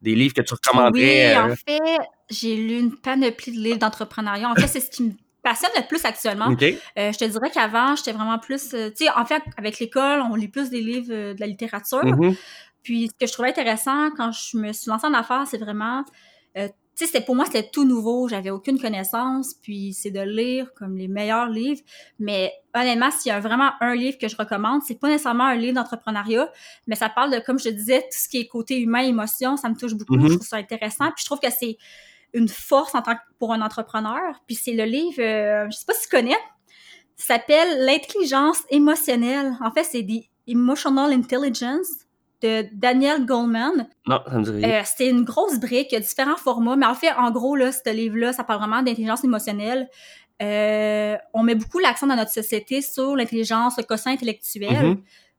des 0.01 0.15
livres 0.15 0.33
que 0.33 0.41
tu 0.41 0.55
recommanderais? 0.55 1.35
Oui, 1.35 1.37
en 1.37 1.51
euh? 1.51 1.55
fait, 1.57 1.99
j'ai 2.31 2.57
lu 2.57 2.79
une 2.79 2.97
panoplie 2.97 3.53
de 3.53 3.61
livres 3.61 3.79
d'entrepreneuriat. 3.79 4.49
En 4.49 4.55
fait, 4.55 4.69
c'est 4.69 4.81
ce 4.81 4.91
qui 4.91 5.03
me 5.03 5.13
passionne 5.43 5.73
le 5.77 5.87
plus 5.87 6.05
actuellement. 6.05 6.49
Euh, 6.51 7.13
je 7.13 7.19
te 7.19 7.25
dirais 7.25 7.51
qu'avant, 7.53 7.97
j'étais 7.97 8.13
vraiment 8.13 8.39
plus... 8.39 8.69
tu 8.71 8.77
sais, 8.95 9.11
en 9.11 9.27
fait, 9.27 9.43
avec 9.59 9.81
l'école, 9.81 10.23
on 10.31 10.37
lit 10.37 10.49
plus 10.49 10.71
des 10.71 10.81
livres 10.81 11.09
de 11.09 11.41
la 11.41 11.47
littérature. 11.47 12.05
Mm-hmm. 12.05 12.37
Puis, 12.85 13.09
ce 13.09 13.19
que 13.19 13.27
je 13.27 13.33
trouvais 13.33 13.49
intéressant 13.49 14.11
quand 14.17 14.31
je 14.33 14.57
me 14.57 14.73
suis 14.73 14.89
lancée 14.89 15.07
en 15.07 15.15
affaires, 15.15 15.45
c'est 15.47 15.59
vraiment 15.59 16.05
tu 16.97 17.07
sais, 17.07 17.21
pour 17.23 17.35
moi, 17.35 17.47
c'était 17.47 17.69
tout 17.69 17.85
nouveau, 17.85 18.29
j'avais 18.29 18.51
aucune 18.51 18.79
connaissance, 18.79 19.55
puis 19.55 19.95
c'est 19.95 20.11
de 20.11 20.21
lire 20.21 20.73
comme 20.75 20.97
les 20.97 21.09
meilleurs 21.09 21.49
livres. 21.49 21.81
Mais 22.19 22.53
honnêtement, 22.75 23.11
s'il 23.11 23.31
y 23.31 23.33
a 23.33 23.41
vraiment 23.41 23.71
un 23.81 23.95
livre 23.95 24.19
que 24.19 24.29
je 24.29 24.37
recommande, 24.37 24.83
c'est 24.87 25.01
pas 25.01 25.09
nécessairement 25.09 25.45
un 25.45 25.55
livre 25.55 25.75
d'entrepreneuriat, 25.75 26.51
mais 26.87 26.97
ça 26.97 27.09
parle 27.09 27.33
de, 27.33 27.39
comme 27.39 27.59
je 27.59 27.65
te 27.65 27.75
disais, 27.75 28.01
tout 28.01 28.19
ce 28.19 28.29
qui 28.29 28.39
est 28.39 28.47
côté 28.47 28.79
humain, 28.79 29.01
émotion, 29.01 29.57
ça 29.57 29.69
me 29.69 29.75
touche 29.75 29.95
beaucoup, 29.95 30.19
je 30.19 30.27
mm-hmm. 30.27 30.35
trouve 30.35 30.47
ça 30.47 30.57
intéressant, 30.57 31.07
puis 31.07 31.21
je 31.21 31.25
trouve 31.25 31.41
que 31.41 31.51
c'est 31.51 31.79
une 32.35 32.49
force 32.49 32.95
en 32.95 33.03
tant 33.03 33.15
que 33.15 33.21
pour 33.39 33.53
un 33.53 33.63
entrepreneur. 33.63 34.35
Puis 34.47 34.57
c'est 34.57 34.73
le 34.73 34.85
livre, 34.85 35.21
euh, 35.21 35.67
je 35.71 35.77
sais 35.77 35.85
pas 35.87 35.95
si 35.95 36.09
tu 36.09 36.09
connais, 36.09 36.37
s'appelle 37.17 37.85
L'intelligence 37.85 38.63
émotionnelle. 38.71 39.57
En 39.61 39.71
fait, 39.71 39.85
c'est 39.85 40.03
The 40.03 40.29
Emotional 40.47 41.13
Intelligence 41.13 42.07
de 42.43 42.67
Daniel 42.73 43.25
Goldman. 43.25 43.89
Non, 44.07 44.21
ça 44.27 44.39
me 44.39 44.45
dit 44.45 44.65
euh, 44.65 44.83
c'est 44.85 45.09
une 45.09 45.25
grosse 45.25 45.59
brique, 45.59 45.89
il 45.91 45.95
y 45.95 45.97
a 45.97 46.01
différents 46.01 46.37
formats, 46.37 46.77
mais 46.77 46.87
en 46.87 46.95
fait, 46.95 47.13
en 47.13 47.31
gros, 47.31 47.57
là, 47.57 47.73
ce 47.73 47.91
livre-là, 47.91 48.33
ça 48.33 48.45
parle 48.45 48.61
vraiment 48.61 48.83
d'intelligence 48.83 49.25
émotionnelle. 49.25 49.89
Euh, 50.43 51.17
on 51.35 51.43
met 51.43 51.55
beaucoup 51.55 51.79
l'accent 51.79 52.07
dans 52.07 52.17
notre 52.17 52.33
société 52.33 52.83
sur 52.83 53.15
l'intelligence, 53.15 53.77
le 53.79 53.85
quotient 53.85 54.11
intellectuel, 54.11 54.71
mm-hmm. 54.71 54.99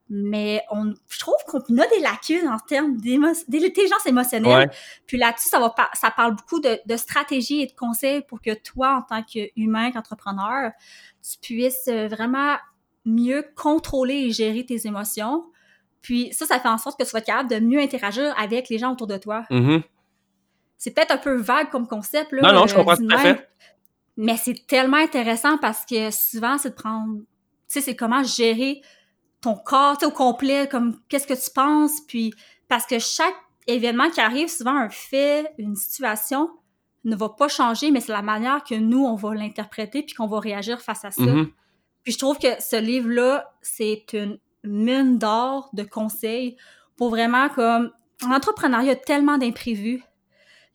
mais 0.09 0.63
on, 0.71 0.93
je 1.09 1.19
trouve 1.19 1.35
qu'on 1.47 1.59
a 1.59 1.87
des 1.87 1.99
lacunes 1.99 2.47
en 2.47 2.57
termes 2.59 2.95
d'intelligence 2.97 4.05
émotionnelle. 4.05 4.71
Puis 5.05 5.17
là-dessus, 5.17 5.49
ça, 5.49 5.59
va 5.59 5.73
ça 5.93 6.09
parle 6.11 6.35
beaucoup 6.35 6.61
de, 6.61 6.79
de 6.85 6.95
stratégies 6.95 7.61
et 7.61 7.67
de 7.67 7.73
conseils 7.73 8.21
pour 8.21 8.39
que 8.41 8.53
toi, 8.53 8.95
en 8.95 9.01
tant 9.01 9.23
qu'humain, 9.23 9.91
qu'entrepreneur, 9.91 10.71
tu 11.21 11.37
puisses 11.41 11.89
vraiment 11.89 12.55
mieux 13.05 13.43
contrôler 13.55 14.13
et 14.13 14.31
gérer 14.31 14.65
tes 14.65 14.87
émotions 14.87 15.43
puis 16.03 16.31
ça, 16.33 16.45
ça 16.45 16.59
fait 16.59 16.67
en 16.67 16.77
sorte 16.77 16.99
que 16.99 17.03
tu 17.03 17.09
sois 17.09 17.21
capable 17.21 17.49
de 17.49 17.59
mieux 17.59 17.79
interagir 17.79 18.35
avec 18.37 18.69
les 18.69 18.77
gens 18.77 18.91
autour 18.91 19.07
de 19.07 19.17
toi. 19.17 19.45
Mm-hmm. 19.49 19.81
C'est 20.77 20.91
peut-être 20.91 21.11
un 21.11 21.17
peu 21.17 21.37
vague 21.37 21.69
comme 21.69 21.87
concept. 21.87 22.33
Là, 22.33 22.41
non, 22.41 22.59
non, 22.59 22.67
je 22.67 22.75
comprends 22.75 22.97
tout 22.97 23.07
à 23.09 23.17
fait. 23.17 23.49
Mais 24.17 24.35
c'est 24.37 24.67
tellement 24.67 24.97
intéressant 24.97 25.57
parce 25.57 25.85
que 25.85 26.11
souvent, 26.11 26.57
c'est 26.57 26.71
de 26.71 26.75
prendre... 26.75 27.19
Tu 27.19 27.25
sais, 27.67 27.81
c'est 27.81 27.95
comment 27.95 28.21
gérer 28.21 28.81
ton 29.39 29.55
corps 29.55 29.97
au 30.03 30.11
complet, 30.11 30.67
comme 30.69 30.99
qu'est-ce 31.07 31.25
que 31.25 31.33
tu 31.33 31.49
penses, 31.51 32.01
puis 32.07 32.33
parce 32.67 32.85
que 32.85 32.99
chaque 32.99 33.35
événement 33.67 34.09
qui 34.09 34.19
arrive, 34.19 34.49
souvent 34.49 34.75
un 34.75 34.89
fait, 34.89 35.53
une 35.57 35.75
situation, 35.75 36.49
ne 37.05 37.15
va 37.15 37.29
pas 37.29 37.47
changer, 37.47 37.91
mais 37.91 38.01
c'est 38.01 38.11
la 38.11 38.21
manière 38.21 38.63
que 38.63 38.75
nous, 38.75 39.03
on 39.05 39.15
va 39.15 39.33
l'interpréter 39.35 40.03
puis 40.03 40.15
qu'on 40.15 40.27
va 40.27 40.39
réagir 40.39 40.81
face 40.81 41.05
à 41.05 41.11
ça. 41.11 41.23
Mm-hmm. 41.23 41.49
Puis 42.03 42.13
je 42.13 42.17
trouve 42.17 42.37
que 42.37 42.61
ce 42.61 42.75
livre-là, 42.75 43.53
c'est 43.61 44.05
une 44.13 44.37
mine 44.63 45.17
d'or 45.17 45.69
de 45.73 45.83
conseils 45.83 46.57
pour 46.97 47.09
vraiment 47.09 47.49
comme 47.49 47.91
en 48.23 48.31
entrepreneuriat, 48.31 48.83
il 48.83 48.87
y 48.87 48.91
a 48.91 48.95
tellement 48.95 49.37
d'imprévus. 49.37 50.03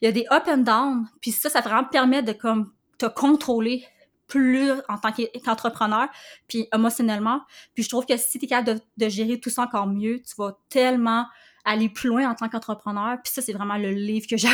Il 0.00 0.04
y 0.04 0.08
a 0.08 0.12
des 0.12 0.26
up 0.30 0.44
and 0.48 0.58
down, 0.58 1.08
puis 1.20 1.32
ça, 1.32 1.48
ça 1.50 1.60
vraiment 1.60 1.84
permet 1.84 2.22
de 2.22 2.32
comme 2.32 2.72
te 2.98 3.06
contrôler 3.06 3.84
plus 4.26 4.72
en 4.88 4.98
tant 4.98 5.10
qu'entrepreneur, 5.12 6.08
puis 6.46 6.68
émotionnellement. 6.72 7.40
Puis 7.74 7.82
je 7.82 7.88
trouve 7.88 8.04
que 8.04 8.16
si 8.16 8.38
tu 8.38 8.44
es 8.44 8.48
capable 8.48 8.80
de, 8.96 9.08
gérer 9.08 9.40
tout 9.40 9.50
ça 9.50 9.62
encore 9.62 9.86
mieux, 9.86 10.20
tu 10.20 10.34
vas 10.36 10.56
tellement 10.68 11.26
aller 11.64 11.88
plus 11.88 12.08
loin 12.08 12.30
en 12.30 12.34
tant 12.34 12.48
qu'entrepreneur. 12.48 13.18
Puis 13.22 13.32
ça, 13.32 13.42
c'est 13.42 13.52
vraiment 13.52 13.76
le 13.76 13.90
livre 13.90 14.26
que 14.28 14.36
j'ai 14.36 14.48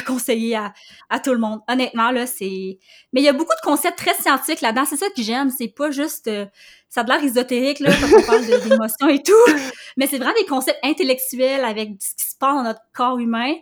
à, 0.55 0.73
à 1.11 1.21
tout 1.21 1.33
le 1.33 1.39
monde. 1.39 1.61
Honnêtement, 1.69 2.11
là, 2.11 2.27
c'est... 2.27 2.79
Mais 3.13 3.21
il 3.21 3.25
y 3.25 3.29
a 3.29 3.33
beaucoup 3.33 3.55
de 3.55 3.67
concepts 3.67 3.99
très 3.99 4.15
scientifiques 4.15 4.61
là-dedans. 4.61 4.85
C'est 4.85 4.97
ça 4.97 5.07
que 5.15 5.23
j'aime. 5.23 5.51
C'est 5.51 5.69
pas 5.69 5.91
juste... 5.91 6.29
Euh, 6.29 6.47
ça 6.89 7.01
a 7.01 7.05
l'air 7.05 7.25
ésotérique, 7.25 7.81
là, 7.81 7.91
quand 7.93 8.07
on 8.17 8.23
parle 8.23 8.45
d'émotions 8.47 9.09
et 9.09 9.23
tout. 9.23 9.33
Mais 9.97 10.07
c'est 10.07 10.19
vraiment 10.19 10.35
des 10.39 10.47
concepts 10.47 10.79
intellectuels 10.85 11.65
avec 11.65 11.91
ce 12.01 12.15
qui 12.15 12.31
se 12.31 12.37
passe 12.39 12.55
dans 12.55 12.63
notre 12.63 12.83
corps 12.93 13.19
humain. 13.19 13.55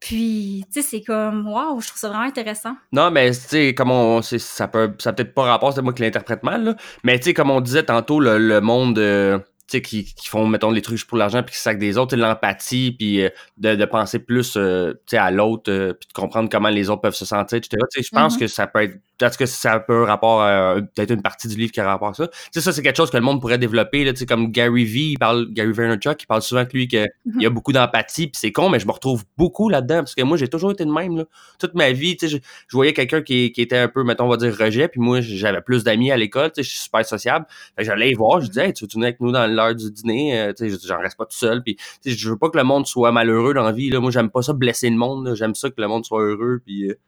Puis, 0.00 0.64
tu 0.72 0.80
sais, 0.80 0.88
c'est 0.88 1.02
comme, 1.02 1.48
waouh, 1.48 1.80
je 1.80 1.88
trouve 1.88 1.98
ça 1.98 2.08
vraiment 2.08 2.24
intéressant. 2.24 2.74
Non, 2.92 3.10
mais, 3.10 3.32
tu 3.32 3.40
sais, 3.40 3.74
comme 3.74 3.90
on, 3.90 4.22
ça 4.22 4.68
peut, 4.68 4.94
ça 4.98 5.12
peut-être 5.12 5.34
pas 5.34 5.42
rapport, 5.42 5.72
c'est 5.72 5.82
moi 5.82 5.92
qui 5.92 6.02
l'interprète 6.02 6.44
mal, 6.44 6.64
là. 6.64 6.76
Mais, 7.02 7.18
tu 7.18 7.26
sais, 7.26 7.34
comme 7.34 7.50
on 7.50 7.60
disait 7.60 7.82
tantôt, 7.82 8.20
le, 8.20 8.60
monde, 8.60 8.98
euh, 8.98 9.40
sais, 9.68 9.82
qui, 9.82 10.04
qui 10.04 10.28
font, 10.28 10.46
mettons, 10.46 10.70
les 10.70 10.82
trucs 10.82 11.04
pour 11.06 11.18
l'argent 11.18 11.42
puis 11.42 11.54
qui 11.54 11.60
sacent 11.60 11.78
des 11.78 11.98
autres, 11.98 12.16
l'empathie, 12.16 12.92
puis 12.92 13.22
euh, 13.22 13.28
de, 13.56 13.74
de, 13.74 13.84
penser 13.84 14.18
plus 14.18 14.54
euh, 14.56 14.94
à 15.12 15.30
l'autre, 15.30 15.70
euh, 15.70 15.92
puis 15.92 16.08
de 16.08 16.12
comprendre 16.12 16.48
comment 16.50 16.68
les 16.68 16.90
autres 16.90 17.02
peuvent 17.02 17.14
se 17.14 17.24
sentir, 17.24 17.58
etc. 17.58 17.76
Je 17.94 18.08
pense 18.10 18.36
mm-hmm. 18.36 18.38
que 18.38 18.46
ça 18.46 18.66
peut 18.66 18.82
être, 18.82 18.94
peut-être 19.18 19.36
que 19.36 19.46
ça 19.46 19.78
peut 19.80 20.04
rapport 20.04 20.42
à 20.42 20.76
peut-être 20.94 21.12
une 21.12 21.22
partie 21.22 21.48
du 21.48 21.56
livre 21.56 21.72
qui 21.72 21.80
a 21.80 21.84
rapport 21.86 22.08
à 22.08 22.14
ça. 22.14 22.28
sais 22.52 22.60
ça, 22.60 22.72
c'est 22.72 22.82
quelque 22.82 22.96
chose 22.96 23.10
que 23.10 23.16
le 23.16 23.22
monde 23.22 23.40
pourrait 23.40 23.58
développer, 23.58 24.04
là, 24.04 24.12
comme 24.26 24.50
Gary 24.50 24.84
V, 24.84 25.00
il 25.00 25.18
parle, 25.18 25.48
Gary 25.50 25.72
Vaynerchuk, 25.72 26.22
il 26.22 26.26
parle 26.26 26.42
souvent 26.42 26.64
que 26.64 26.72
lui, 26.72 26.88
qu'il 26.88 27.00
mm-hmm. 27.00 27.40
y 27.42 27.46
a 27.46 27.50
beaucoup 27.50 27.72
d'empathie, 27.72 28.28
puis 28.28 28.38
c'est 28.40 28.52
con, 28.52 28.70
mais 28.70 28.80
je 28.80 28.86
me 28.86 28.92
retrouve 28.92 29.24
beaucoup 29.36 29.68
là-dedans, 29.68 29.98
parce 29.98 30.14
que 30.14 30.22
moi, 30.22 30.36
j'ai 30.36 30.48
toujours 30.48 30.70
été 30.70 30.84
de 30.84 30.92
même, 30.92 31.16
là. 31.16 31.24
Toute 31.58 31.74
ma 31.74 31.92
vie, 31.92 32.16
tu 32.16 32.28
sais, 32.28 32.36
je, 32.36 32.38
je, 32.68 32.76
voyais 32.76 32.92
quelqu'un 32.92 33.22
qui, 33.22 33.52
qui 33.52 33.60
était 33.60 33.76
un 33.76 33.88
peu, 33.88 34.04
mettons, 34.04 34.24
on 34.24 34.28
va 34.28 34.36
dire, 34.36 34.56
rejet, 34.56 34.88
puis 34.88 35.00
moi, 35.00 35.20
j'avais 35.20 35.60
plus 35.60 35.84
d'amis 35.84 36.10
à 36.10 36.16
l'école, 36.16 36.52
tu 36.52 36.62
sais, 36.62 36.62
je 36.62 36.70
suis 36.70 36.84
super 36.84 37.04
sociable. 37.04 37.46
j'allais 37.78 38.14
voir, 38.14 38.40
je 38.40 38.46
disais, 38.46 38.68
hey, 38.68 38.72
tu 38.72 38.84
veux 38.84 39.02
avec 39.02 39.20
nous 39.20 39.32
dans 39.32 39.46
l'heure 39.58 39.74
du 39.74 39.90
dîner, 39.90 40.40
euh, 40.40 40.52
tu 40.52 40.70
sais, 40.70 40.78
j'en 40.86 40.98
reste 40.98 41.16
pas 41.16 41.26
tout 41.26 41.36
seul. 41.36 41.62
Puis, 41.62 41.76
je 42.04 42.30
veux 42.30 42.38
pas 42.38 42.50
que 42.50 42.56
le 42.56 42.64
monde 42.64 42.86
soit 42.86 43.12
malheureux 43.12 43.54
dans 43.54 43.64
la 43.64 43.72
vie. 43.72 43.90
Là. 43.90 44.00
Moi, 44.00 44.10
j'aime 44.10 44.30
pas 44.30 44.42
ça 44.42 44.52
blesser 44.52 44.90
le 44.90 44.96
monde. 44.96 45.34
J'aime 45.34 45.54
ça 45.54 45.70
que 45.70 45.80
le 45.80 45.88
monde 45.88 46.04
soit 46.04 46.22
heureux. 46.22 46.60
Puis, 46.64 46.88
euh, 46.88 46.98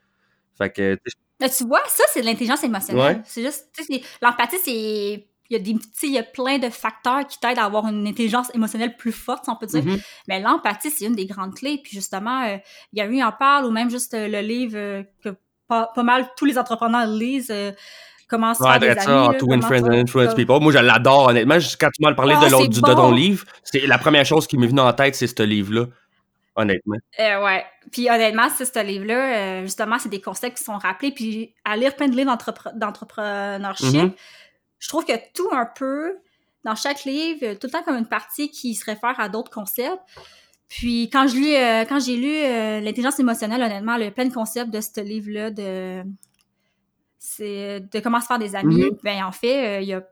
fait 0.58 0.70
que, 0.70 0.98
tu 1.38 1.64
vois, 1.64 1.82
ça, 1.86 2.04
c'est 2.12 2.20
de 2.20 2.26
l'intelligence 2.26 2.62
émotionnelle. 2.62 3.22
C'est 3.24 3.42
juste, 3.42 3.68
l'empathie, 4.20 4.58
c'est 4.62 5.26
il 5.50 5.54
y 5.54 5.56
a 5.56 5.58
des 5.58 5.76
il 6.04 6.12
y 6.12 6.18
a 6.18 6.22
plein 6.22 6.58
de 6.58 6.70
facteurs 6.70 7.26
qui 7.26 7.40
t'aident 7.40 7.58
à 7.58 7.64
avoir 7.64 7.88
une 7.88 8.06
intelligence 8.06 8.54
émotionnelle 8.54 8.96
plus 8.96 9.10
forte, 9.10 9.44
si 9.44 9.50
on 9.50 9.56
peut 9.56 9.66
dire. 9.66 9.84
Mm-hmm. 9.84 10.04
Mais 10.28 10.40
l'empathie, 10.40 10.90
c'est 10.90 11.06
une 11.06 11.16
des 11.16 11.26
grandes 11.26 11.54
clés. 11.56 11.80
Puis 11.82 11.92
justement, 11.92 12.44
euh, 12.44 12.58
il 12.92 13.00
y 13.00 13.02
a 13.02 13.06
eu 13.06 13.20
en 13.20 13.32
parle, 13.32 13.64
ou 13.64 13.70
même 13.72 13.90
juste 13.90 14.14
le 14.14 14.40
livre 14.42 15.04
que 15.24 15.34
pas, 15.66 15.90
pas, 15.92 16.02
mal 16.02 16.28
tous 16.36 16.44
les 16.44 16.58
entrepreneurs 16.58 17.06
lisent, 17.06 17.52
comment 18.30 18.54
se 18.54 18.62
ouais, 18.62 18.78
faire 18.78 18.94
des 18.94 19.00
ça, 19.00 19.32
To 19.38 19.46
Win 19.46 19.60
Friends 19.60 19.84
and 19.84 19.92
Influence 19.92 20.34
People. 20.34 20.60
Moi, 20.60 20.72
je 20.72 20.78
l'adore, 20.78 21.28
honnêtement. 21.28 21.56
Quand 21.78 21.90
tu 21.90 22.02
m'as 22.02 22.14
parlé 22.14 22.34
de, 22.34 22.54
ah, 22.54 22.66
de 22.66 22.94
ton 22.94 23.12
livre, 23.12 23.44
c'est 23.64 23.86
la 23.86 23.98
première 23.98 24.24
chose 24.24 24.46
qui 24.46 24.56
m'est 24.56 24.68
venue 24.68 24.80
en 24.80 24.92
tête, 24.92 25.16
c'est 25.16 25.26
ce 25.26 25.42
livre-là. 25.42 25.86
Honnêtement. 26.56 26.96
Euh, 27.18 27.44
ouais. 27.44 27.64
Puis 27.90 28.08
honnêtement, 28.10 28.48
c'est 28.54 28.64
ce 28.64 28.84
livre-là, 28.84 29.14
euh, 29.14 29.62
justement, 29.62 29.98
c'est 29.98 30.08
des 30.08 30.20
concepts 30.20 30.58
qui 30.58 30.64
sont 30.64 30.78
rappelés. 30.78 31.12
Puis 31.12 31.54
à 31.64 31.76
lire 31.76 31.94
plein 31.96 32.08
de 32.08 32.16
livres 32.16 32.36
d'entrepreneurship, 32.74 33.86
mm-hmm. 33.86 34.12
je 34.78 34.88
trouve 34.88 35.04
que 35.04 35.12
tout 35.34 35.48
un 35.52 35.66
peu, 35.66 36.16
dans 36.64 36.74
chaque 36.74 37.04
livre, 37.04 37.54
tout 37.54 37.66
le 37.66 37.70
temps 37.70 37.82
comme 37.82 37.96
une 37.96 38.08
partie 38.08 38.50
qui 38.50 38.74
se 38.74 38.84
réfère 38.84 39.18
à 39.18 39.28
d'autres 39.28 39.50
concepts. 39.50 39.98
Puis 40.68 41.08
quand 41.10 41.26
je 41.26 41.36
lis, 41.36 41.56
euh, 41.56 41.84
quand 41.88 41.98
j'ai 41.98 42.16
lu 42.16 42.84
l'intelligence 42.84 43.18
émotionnelle, 43.18 43.62
honnêtement, 43.62 43.92
a 43.92 44.10
plein 44.10 44.26
de 44.26 44.34
concepts 44.34 44.70
de 44.70 44.80
ce 44.80 45.00
livre-là 45.00 45.50
de 45.50 46.02
c'est 47.22 47.80
de 47.80 48.00
comment 48.00 48.20
se 48.20 48.26
faire 48.26 48.38
des 48.38 48.56
amis. 48.56 48.83
Mm-hmm. 48.83 49.02
Ben, 49.04 49.24
en 49.24 49.30
fait, 49.33 49.78
euh, 49.78 49.80
il 49.83 49.88
y 49.88 49.92
a 49.94 50.02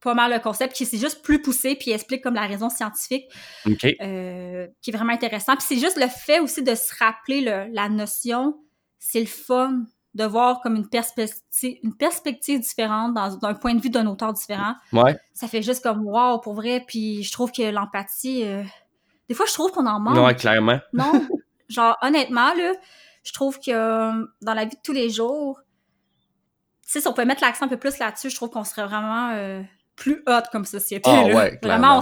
pas 0.00 0.14
mal 0.14 0.32
le 0.32 0.38
concept, 0.38 0.74
qui 0.74 0.86
c'est 0.86 0.96
juste 0.98 1.22
plus 1.22 1.42
poussé, 1.42 1.74
puis 1.76 1.90
explique 1.90 2.22
comme 2.22 2.34
la 2.34 2.46
raison 2.46 2.70
scientifique, 2.70 3.26
OK. 3.66 3.84
euh, 4.00 4.66
qui 4.80 4.90
est 4.90 4.96
vraiment 4.96 5.12
intéressant. 5.12 5.54
Puis 5.56 5.66
c'est 5.68 5.78
juste 5.78 5.98
le 6.00 6.06
fait 6.08 6.40
aussi 6.40 6.62
de 6.62 6.74
se 6.74 6.94
rappeler 6.98 7.40
le- 7.42 7.66
la 7.72 7.88
notion, 7.88 8.58
c'est 8.98 9.20
le 9.20 9.26
fun 9.26 9.82
de 10.14 10.24
voir 10.24 10.60
comme 10.62 10.76
une 10.76 10.88
perspective, 10.88 11.76
une 11.82 11.94
perspective 11.94 12.60
différente 12.60 13.12
dans- 13.14 13.36
d'un 13.36 13.54
point 13.54 13.74
de 13.74 13.80
vue 13.82 13.90
d'un 13.90 14.06
auteur 14.06 14.32
différent. 14.32 14.74
Ouais. 14.92 15.16
Ça 15.34 15.48
fait 15.48 15.62
juste 15.62 15.82
comme 15.82 16.04
wow 16.06 16.38
pour 16.40 16.54
vrai. 16.54 16.82
Puis 16.86 17.22
je 17.24 17.30
trouve 17.32 17.52
que 17.52 17.62
l'empathie, 17.70 18.44
euh, 18.44 18.62
des 19.28 19.34
fois 19.34 19.46
je 19.46 19.52
trouve 19.52 19.70
qu'on 19.72 19.86
en 19.86 20.00
manque. 20.00 20.16
Ouais, 20.24 20.34
clairement. 20.34 20.78
Non, 20.92 21.12
genre 21.68 21.96
honnêtement 22.02 22.54
là, 22.54 22.72
je 23.24 23.32
trouve 23.32 23.58
que 23.58 23.70
euh, 23.70 24.24
dans 24.42 24.54
la 24.54 24.64
vie 24.64 24.76
de 24.76 24.80
tous 24.82 24.92
les 24.92 25.10
jours, 25.10 25.60
si 26.88 27.06
on 27.06 27.12
peut 27.12 27.24
mettre 27.24 27.42
l'accent 27.42 27.66
un 27.66 27.68
peu 27.68 27.76
plus 27.76 27.98
là-dessus, 27.98 28.30
je 28.30 28.36
trouve 28.36 28.48
qu'on 28.48 28.64
serait 28.64 28.86
vraiment 28.86 29.30
euh, 29.34 29.62
plus 29.94 30.22
hot 30.26 30.42
comme 30.50 30.64
société. 30.64 31.10
Ah 31.10 31.28
là. 31.28 31.34
ouais, 31.34 31.58
vraiment, 31.62 32.00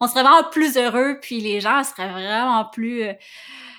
on, 0.00 0.08
serait 0.08 0.22
vraiment 0.22 0.48
plus 0.50 0.76
heureux, 0.76 1.18
puis 1.22 1.40
les 1.40 1.60
gens 1.60 1.84
seraient 1.84 2.10
vraiment 2.10 2.64
plus. 2.64 3.04
euh, 3.04 3.12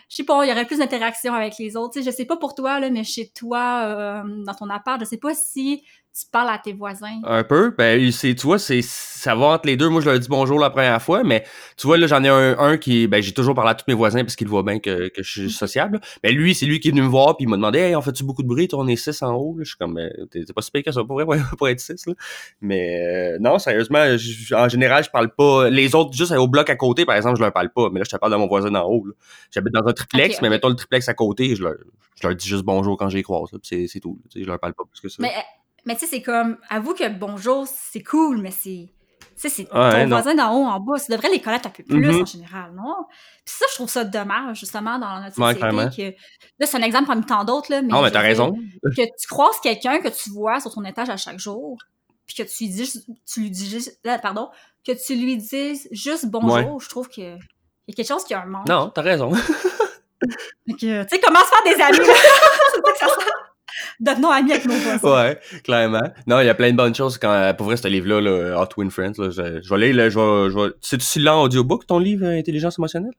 je 0.10 0.18
sais 0.18 0.24
pas, 0.24 0.46
il 0.46 0.50
y 0.50 0.52
aurait 0.52 0.66
plus 0.66 0.80
d'interaction 0.80 1.34
avec 1.34 1.58
les 1.60 1.76
autres. 1.76 1.96
Tu 1.96 2.04
sais, 2.04 2.10
je 2.10 2.16
sais 2.16 2.26
pas 2.26 2.38
pour 2.38 2.56
toi, 2.56 2.80
là, 2.80 2.90
mais 2.90 3.04
chez 3.04 3.30
toi, 3.30 3.84
euh, 3.84 4.24
dans 4.46 4.54
ton 4.54 4.70
appart, 4.70 5.00
je 5.00 5.06
sais 5.06 5.18
pas 5.18 5.34
si 5.34 5.84
tu 6.18 6.26
parles 6.32 6.50
à 6.50 6.58
tes 6.58 6.72
voisins. 6.72 7.20
Un 7.26 7.44
peu. 7.44 7.74
Ben, 7.78 8.10
c'est, 8.10 8.34
tu 8.36 8.48
vois, 8.48 8.58
c'est, 8.58 8.82
ça 8.82 9.36
va 9.36 9.48
entre 9.48 9.68
les 9.68 9.76
deux. 9.76 9.90
Moi, 9.90 10.00
je 10.00 10.10
leur 10.10 10.18
dis 10.18 10.30
bonjour 10.30 10.58
la 10.58 10.70
première 10.70 11.02
fois, 11.02 11.26
mais 11.26 11.44
tu 11.76 11.88
vois, 11.88 11.98
là, 11.98 12.08
j'en 12.08 12.24
ai 12.24 12.30
un, 12.30 12.58
un 12.58 12.78
qui, 12.78 13.08
ben, 13.08 13.22
j'ai 13.22 13.34
toujours 13.34 13.54
parlé 13.54 13.72
à 13.72 13.76
tous 13.76 13.84
mes 13.90 13.94
voisins 13.94 14.24
parce 14.24 14.38
qu'ils 14.38 14.48
voient 14.48 14.64
bien 14.64 14.80
que, 14.80 15.10
que 15.10 15.22
je 15.22 15.42
suis 15.42 15.52
sociable. 15.52 16.00
Mais 16.24 16.32
lui, 16.32 16.56
c'est 16.56 16.68
lui 16.68 16.80
qui 16.80 16.88
est 16.88 16.92
venu 16.92 17.02
me 17.02 17.10
voir, 17.10 17.36
puis 17.36 17.46
il 17.46 17.50
m'a 17.50 17.58
demandé, 17.58 17.80
hey, 17.80 17.96
on 17.98 18.02
fait-tu 18.02 18.24
beaucoup 18.24 18.44
de 18.44 18.48
bruit? 18.48 18.70
Toi, 18.70 18.80
on 18.82 18.88
est 18.88 18.96
six 18.96 19.22
en 19.24 19.34
haut, 19.34 19.58
là. 19.58 19.64
Je 19.66 19.70
suis 19.70 19.78
comme, 19.78 19.96
Ben, 19.96 20.10
t'es, 20.32 20.46
pas 20.54 20.62
si 20.62 20.72
pire 20.72 20.84
que 20.84 20.92
ça, 20.94 21.04
pour 21.04 21.22
vrai, 21.22 21.38
pour, 21.58 21.68
être 21.68 21.82
six, 21.82 22.06
là. 22.06 22.14
Mais, 22.62 23.36
euh, 23.36 23.38
non, 23.42 23.60
sérieusement, 23.60 24.16
je- 24.16 24.56
en 24.56 24.70
général, 24.70 25.04
je 25.04 25.10
parle 25.10 25.36
pas. 25.36 25.70
Les 25.70 25.96
autres, 25.96 26.14
juste 26.14 26.32
au 26.32 26.48
bloc 26.48 26.70
à 26.70 26.78
côté, 26.78 27.04
par 27.06 27.18
exemple, 27.18 27.36
je 27.36 27.42
leur 27.42 27.52
parle 27.52 27.72
pas. 27.72 27.90
Mais 27.92 28.00
là, 28.00 28.06
je 28.06 28.12
te 28.12 28.18
parle 28.18 28.32
de 28.32 28.38
mon 28.38 28.48
voisin 28.48 28.74
en 28.76 28.88
haut. 28.88 29.06
J'habite 29.52 29.74
dans 29.74 29.86
un 29.86 29.92
triplex, 29.92 30.42
mais 30.42 30.50
mettons 30.50 30.70
le 30.70 30.76
triplex 30.76 31.10
à 31.10 31.14
côté, 31.14 31.56
je 31.58 31.64
leur, 31.64 31.74
je 32.22 32.26
leur 32.26 32.38
dis 32.38 32.48
juste 32.48 32.64
bonjour 32.64 32.96
quand 32.96 33.10
j'y 33.10 33.22
croise, 33.22 33.52
là, 33.52 33.60
puis 33.60 33.68
c'est, 33.68 33.88
c'est 33.92 34.00
tout. 34.00 34.18
je 34.34 34.46
leur 34.46 34.60
parle 34.60 34.74
pas 34.74 34.86
plus 34.90 35.02
que 35.02 35.10
ça. 35.10 35.18
Mais, 35.20 35.34
mais 35.86 35.94
tu 35.96 36.02
sais, 36.02 36.08
c'est 36.08 36.22
comme, 36.22 36.58
avoue 36.70 36.94
que 36.94 37.08
bonjour, 37.10 37.66
c'est 37.68 38.04
cool, 38.04 38.38
mais 38.38 38.52
c'est. 38.52 38.90
Tu 39.20 39.26
sais, 39.36 39.50
c'est 39.50 39.74
Ouais, 39.74 40.04
ton 40.04 40.08
voisin 40.10 40.34
d'en 40.34 40.54
haut, 40.54 40.66
en 40.66 40.80
bas. 40.80 40.98
Tu 40.98 41.12
devrais 41.12 41.30
les 41.30 41.42
connaître 41.42 41.68
un 41.68 41.72
peu 41.72 41.84
plus 41.84 42.00
Mhm. 42.00 42.22
en 42.22 42.26
général, 42.26 42.72
non? 42.74 42.96
Puis 43.46 43.54
ça, 43.58 43.66
je 43.70 43.76
trouve 43.76 43.90
ça 43.90 44.06
dommage, 44.06 44.60
justement, 44.62 44.98
dans 44.98 45.20
notre 45.22 45.38
Ouais, 45.42 45.54
société. 45.54 46.14
que, 46.14 46.18
là, 46.60 46.66
c'est 46.66 46.78
un 46.78 46.82
exemple 46.84 47.08
parmi 47.08 47.24
tant 47.26 47.44
d'autres, 47.44 47.70
là. 47.72 47.82
Mais 47.82 47.90
non, 47.90 48.02
mais 48.02 48.08
je 48.08 48.14
t'as 48.14 48.22
raison. 48.22 48.54
Que 48.84 49.02
tu 49.04 49.28
croises 49.28 49.60
quelqu'un 49.62 50.00
que 50.00 50.08
tu 50.08 50.30
vois 50.30 50.60
sur 50.62 50.74
ton 50.74 50.86
étage 50.86 51.10
à 51.10 51.18
chaque 51.18 51.38
jour, 51.40 51.78
puis 52.26 52.36
que 52.38 52.44
tu 52.44 52.64
lui 52.64 52.70
dis, 52.70 52.78
juste- 52.86 53.06
tu 53.28 53.42
lui 53.42 53.52
dis 53.52 53.90
pardon, 54.22 54.50
que 54.88 54.94
tu 54.94 55.16
lui 55.16 55.36
dises 55.38 55.88
juste 55.92 56.28
bonjour, 56.28 56.80
je 56.80 56.90
trouve 56.90 57.10
que. 57.10 57.36
Il 57.88 57.92
y 57.92 57.92
a 57.92 57.96
quelque 57.98 58.08
chose 58.08 58.24
qui 58.24 58.34
a 58.34 58.42
un 58.42 58.46
manque. 58.46 58.68
Non, 58.70 58.90
t'as 58.90 59.02
raison. 59.04 59.32
Tu 60.80 60.88
sais, 60.88 61.20
comment 61.24 61.40
se 61.42 61.46
faire 61.46 61.64
des 61.66 61.82
amis, 62.00 62.10
Devenons 64.00 64.30
amis 64.30 64.52
avec 64.52 64.66
nos 64.66 64.74
voisins. 64.74 65.28
Ouais, 65.28 65.40
clairement. 65.64 66.12
Non, 66.28 66.40
il 66.40 66.46
y 66.46 66.50
a 66.50 66.56
plein 66.56 66.72
de 66.72 66.78
bonnes 66.78 66.96
choses 66.96 67.18
quand, 67.18 67.54
pour 67.58 67.68
vrai, 67.68 67.78
ce 67.78 67.88
livre-là, 67.88 68.22
là, 68.22 68.62
Hot 68.62 68.68
Twin 68.68 68.92
Friends, 68.92 69.14
là, 69.18 69.30
je, 69.30 69.62
je 69.62 69.70
vais 69.70 69.88
lire, 69.88 69.96
là, 69.96 70.10
je 70.10 70.20
vais, 70.20 70.52
je 70.52 70.60
vais... 70.60 70.74
C'est-tu 70.82 71.20
là 71.20 71.38
en 71.38 71.44
audiobook, 71.44 71.86
ton 71.88 72.00
livre, 72.00 72.26
euh, 72.26 72.40
Intelligence 72.40 72.80
émotionnelle? 72.80 73.14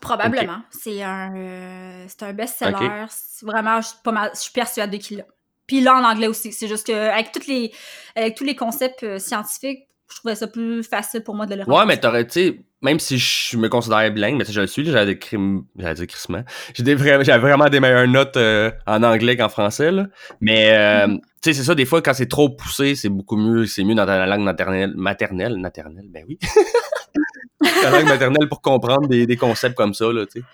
Probablement. 0.00 0.60
C'est 0.70 1.02
un, 1.02 1.34
euh, 1.36 2.04
c'est 2.06 2.22
un 2.22 2.32
best-seller. 2.32 3.06
C'est 3.08 3.44
Vraiment, 3.44 3.80
je 3.80 3.88
suis 3.88 3.96
pas 4.04 4.12
mal, 4.12 4.30
je 4.34 4.40
suis 4.40 4.52
persuadée 4.52 4.98
qu'il 4.98 5.18
l'a. 5.18 5.24
Puis 5.66 5.80
là, 5.80 5.96
en 5.96 6.04
anglais 6.04 6.26
aussi. 6.26 6.52
C'est 6.52 6.68
juste 6.68 6.86
que, 6.86 6.92
avec, 6.92 7.32
toutes 7.32 7.46
les, 7.46 7.72
avec 8.14 8.36
tous 8.36 8.44
les 8.44 8.54
concepts 8.54 9.02
euh, 9.02 9.18
scientifiques, 9.18 9.86
je 10.10 10.16
trouvais 10.16 10.34
ça 10.34 10.46
plus 10.46 10.82
facile 10.82 11.22
pour 11.22 11.34
moi 11.34 11.46
de 11.46 11.54
le 11.54 11.64
Ouais, 11.68 11.86
mais 11.86 11.98
t'aurais, 11.98 12.26
tu 12.26 12.32
sais, 12.32 12.60
même 12.82 12.98
si 12.98 13.18
je 13.18 13.56
me 13.56 13.68
considère 13.68 14.10
bilingue, 14.12 14.36
mais 14.38 14.44
je 14.44 14.60
le 14.60 14.66
suis, 14.66 14.84
j'avais 14.84 15.06
des 15.06 15.18
crimes. 15.18 15.64
J'ai 15.76 16.82
des 16.82 16.94
vrais- 16.94 17.24
j'avais 17.24 17.38
vraiment 17.40 17.68
des 17.68 17.80
meilleures 17.80 18.08
notes 18.08 18.36
euh, 18.36 18.70
en 18.86 19.02
anglais 19.02 19.36
qu'en 19.36 19.48
français, 19.48 19.90
là. 19.90 20.06
Mais, 20.40 20.72
euh, 20.72 21.06
Mhm. 21.06 21.20
tu 21.20 21.26
sais, 21.42 21.52
c'est 21.52 21.64
ça, 21.64 21.74
des 21.74 21.84
fois, 21.84 22.02
quand 22.02 22.14
c'est 22.14 22.28
trop 22.28 22.48
poussé, 22.48 22.94
c'est 22.94 23.08
beaucoup 23.08 23.36
mieux, 23.36 23.66
c'est 23.66 23.84
mieux 23.84 23.94
dans 23.94 24.06
ta 24.06 24.26
langue 24.26 24.42
maternelle, 24.42 24.94
maternelle, 24.96 25.56
maternelle, 25.58 26.06
ben 26.08 26.24
oui. 26.28 26.38
ta 27.82 27.90
langue 27.90 28.06
maternelle 28.08 28.48
pour 28.48 28.60
comprendre 28.62 29.08
des, 29.08 29.26
des 29.26 29.36
concepts 29.36 29.76
comme 29.76 29.94
ça, 29.94 30.12
là, 30.12 30.26
tu 30.26 30.40
sais. 30.40 30.46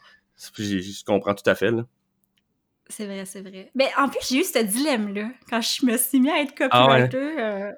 Je, 0.58 1.04
comprends 1.04 1.34
tout 1.34 1.48
à 1.48 1.54
fait, 1.54 1.70
là. 1.70 1.84
C'est 2.88 3.06
vrai, 3.06 3.24
c'est 3.24 3.40
vrai. 3.40 3.70
Mais 3.74 3.88
en 3.98 4.08
plus, 4.08 4.20
j'ai 4.28 4.40
eu 4.40 4.44
ce 4.44 4.58
dilemme-là. 4.62 5.30
Quand 5.50 5.60
je 5.60 5.84
me 5.86 5.96
suis 5.96 6.20
mis 6.20 6.30
à 6.30 6.40
être 6.40 6.52
Ah 6.70 6.86
ouais. 6.88 7.08
copywriter, 7.08 7.40
euh, 7.40 7.72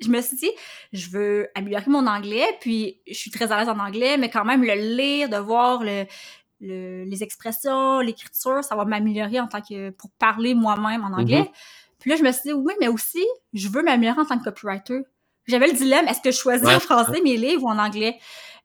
je 0.00 0.08
me 0.08 0.20
suis 0.20 0.36
dit, 0.36 0.50
je 0.92 1.08
veux 1.10 1.48
améliorer 1.54 1.84
mon 1.88 2.06
anglais, 2.06 2.46
puis 2.60 3.00
je 3.06 3.14
suis 3.14 3.30
très 3.30 3.50
à 3.52 3.58
l'aise 3.58 3.68
en 3.68 3.78
anglais, 3.78 4.16
mais 4.16 4.30
quand 4.30 4.44
même, 4.44 4.62
le 4.64 4.74
lire, 4.96 5.28
de 5.28 5.36
voir 5.36 5.82
le, 5.82 6.04
le- 6.60 7.04
les 7.04 7.22
expressions, 7.22 8.00
l'écriture, 8.00 8.62
ça 8.64 8.76
va 8.76 8.84
m'améliorer 8.84 9.40
en 9.40 9.46
tant 9.46 9.60
que 9.60 9.90
pour 9.90 10.10
parler 10.18 10.54
moi-même 10.54 11.04
en 11.04 11.16
anglais. 11.18 11.40
Mhm. 11.40 11.48
Puis 12.00 12.10
là, 12.10 12.16
je 12.16 12.22
me 12.22 12.32
suis 12.32 12.42
dit, 12.46 12.52
oui, 12.52 12.72
mais 12.80 12.88
aussi, 12.88 13.24
je 13.52 13.68
veux 13.68 13.82
m'améliorer 13.82 14.20
en 14.20 14.24
tant 14.26 14.38
que 14.38 14.44
copywriter. 14.44 15.00
J'avais 15.46 15.66
le 15.66 15.74
dilemme, 15.74 16.06
est-ce 16.08 16.20
que 16.20 16.30
je 16.30 16.36
choisis 16.38 16.66
Ouais. 16.66 16.74
en 16.74 16.80
français 16.80 17.20
mes 17.22 17.36
livres 17.36 17.64
ou 17.64 17.68
en 17.70 17.78
anglais? 17.78 18.18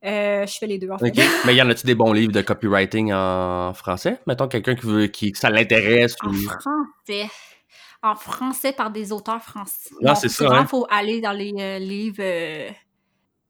Euh, 0.06 0.46
je 0.46 0.58
fais 0.58 0.68
les 0.68 0.78
deux, 0.78 0.90
en 0.92 1.00
fait. 1.00 1.08
OK. 1.08 1.26
Mais 1.46 1.56
y 1.56 1.62
en 1.62 1.70
a-tu 1.70 1.86
des 1.88 1.96
bons 1.96 2.14
livres 2.14 2.32
de 2.32 2.42
copywriting 2.42 3.12
en 3.12 3.74
français? 3.74 4.20
Mettons 4.28 4.48
quelqu'un 4.48 4.76
qui 4.76 4.86
veut, 4.86 5.08
qui, 5.08 5.32
que 5.32 5.38
ça 5.40 5.50
l'intéresse 5.50 6.16
En 6.22 6.30
ou... 6.30 6.34
français? 6.36 7.28
En 8.06 8.16
français 8.16 8.72
par 8.72 8.92
des 8.92 9.12
auteurs 9.12 9.42
français. 9.42 9.90
Ah, 10.06 10.14
c'est 10.16 10.30
ça, 10.30 10.46
Vraiment, 10.46 10.62
hein. 10.62 10.68
faut 10.68 10.86
aller 10.92 11.22
dans 11.22 11.32
les 11.32 11.54
euh, 11.60 11.80
livres 11.80 12.18
euh, 12.22 12.70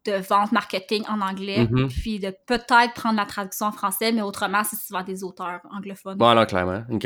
de 0.05 0.13
vente 0.27 0.51
marketing 0.51 1.03
en 1.09 1.19
anglais, 1.21 1.67
Mhm. 1.69 1.89
puis 1.89 2.19
de 2.19 2.33
peut-être 2.45 2.93
prendre 2.93 3.17
la 3.17 3.25
traduction 3.25 3.65
en 3.65 3.71
français, 3.71 4.11
mais 4.11 4.21
autrement, 4.21 4.63
c'est 4.63 4.77
souvent 4.77 5.03
des 5.03 5.23
auteurs 5.23 5.59
anglophones. 5.75 6.17
Bon, 6.17 6.27
alors, 6.27 6.47
clairement. 6.47 6.83
OK. 6.89 7.05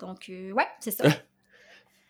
Donc, 0.00 0.26
euh, 0.30 0.50
ouais, 0.52 0.66
c'est 0.80 0.90
ça. 0.90 1.04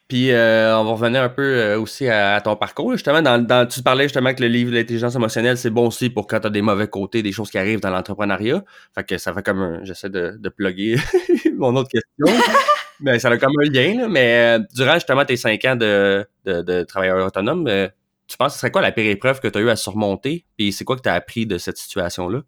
Puis, 0.09 0.31
euh, 0.33 0.79
on 0.79 0.85
va 0.85 0.91
revenir 0.93 1.23
un 1.23 1.29
peu 1.31 1.43
euh, 1.43 1.81
aussi 1.81 2.07
à, 2.09 2.35
à 2.37 2.41
ton 2.41 2.57
parcours. 2.57 2.93
Justement, 2.93 3.23
dans, 3.23 3.43
dans- 3.45 3.67
tu 3.67 3.83
parlais 3.83 4.05
justement 4.05 4.35
que 4.35 4.43
le 4.43 4.49
livre 4.49 4.71
de 4.71 4.77
l'intelligence 4.77 5.15
émotionnelle, 5.15 5.57
c'est 5.57 5.71
bon 5.71 5.87
aussi 5.89 6.11
pour 6.11 6.27
quand 6.27 6.41
tu 6.41 6.47
as 6.47 6.51
des 6.51 6.61
mauvais 6.63 6.89
côtés, 6.89 7.23
des 7.23 7.33
choses 7.33 7.51
qui 7.51 7.57
arrivent 7.59 7.81
dans 7.81 7.91
l'entrepreneuriat. 7.91 8.63
Fait 8.95 9.05
que 9.05 9.17
ça 9.19 9.33
fait 9.33 9.43
comme 9.43 9.61
un... 9.61 9.85
J'essaie 9.85 10.11
de, 10.11 10.37
de 10.39 10.49
plugger 10.51 10.97
mon 11.57 11.75
autre 11.77 11.89
question. 11.91 12.43
mais 13.01 13.19
ça 13.19 13.29
a 13.29 13.37
comme 13.39 13.53
un 13.61 13.71
lien. 13.71 14.03
Là. 14.03 14.09
Mais 14.09 14.59
euh, 14.59 14.65
durant 14.75 14.95
justement 14.95 15.25
tes 15.25 15.37
cinq 15.37 15.65
ans 15.65 15.77
de, 15.77 16.27
de, 16.45 16.63
de 16.63 16.83
travailleur 16.85 17.27
autonome, 17.27 17.67
euh, 17.69 17.89
tu 18.27 18.37
penses 18.37 18.49
que 18.49 18.55
ce 18.55 18.61
serait 18.61 18.71
quoi 18.71 18.83
la 18.83 18.93
pire 18.93 19.11
épreuve 19.11 19.41
que 19.41 19.49
tu 19.49 19.59
as 19.59 19.61
eu 19.61 19.71
à 19.71 19.77
surmonter? 19.77 20.45
Puis 20.57 20.73
c'est 20.73 20.85
quoi 20.85 20.97
que 20.97 21.03
tu 21.03 21.09
as 21.09 21.15
appris 21.15 21.47
de 21.47 21.59
cette 21.59 21.77
situation-là? 21.77 22.41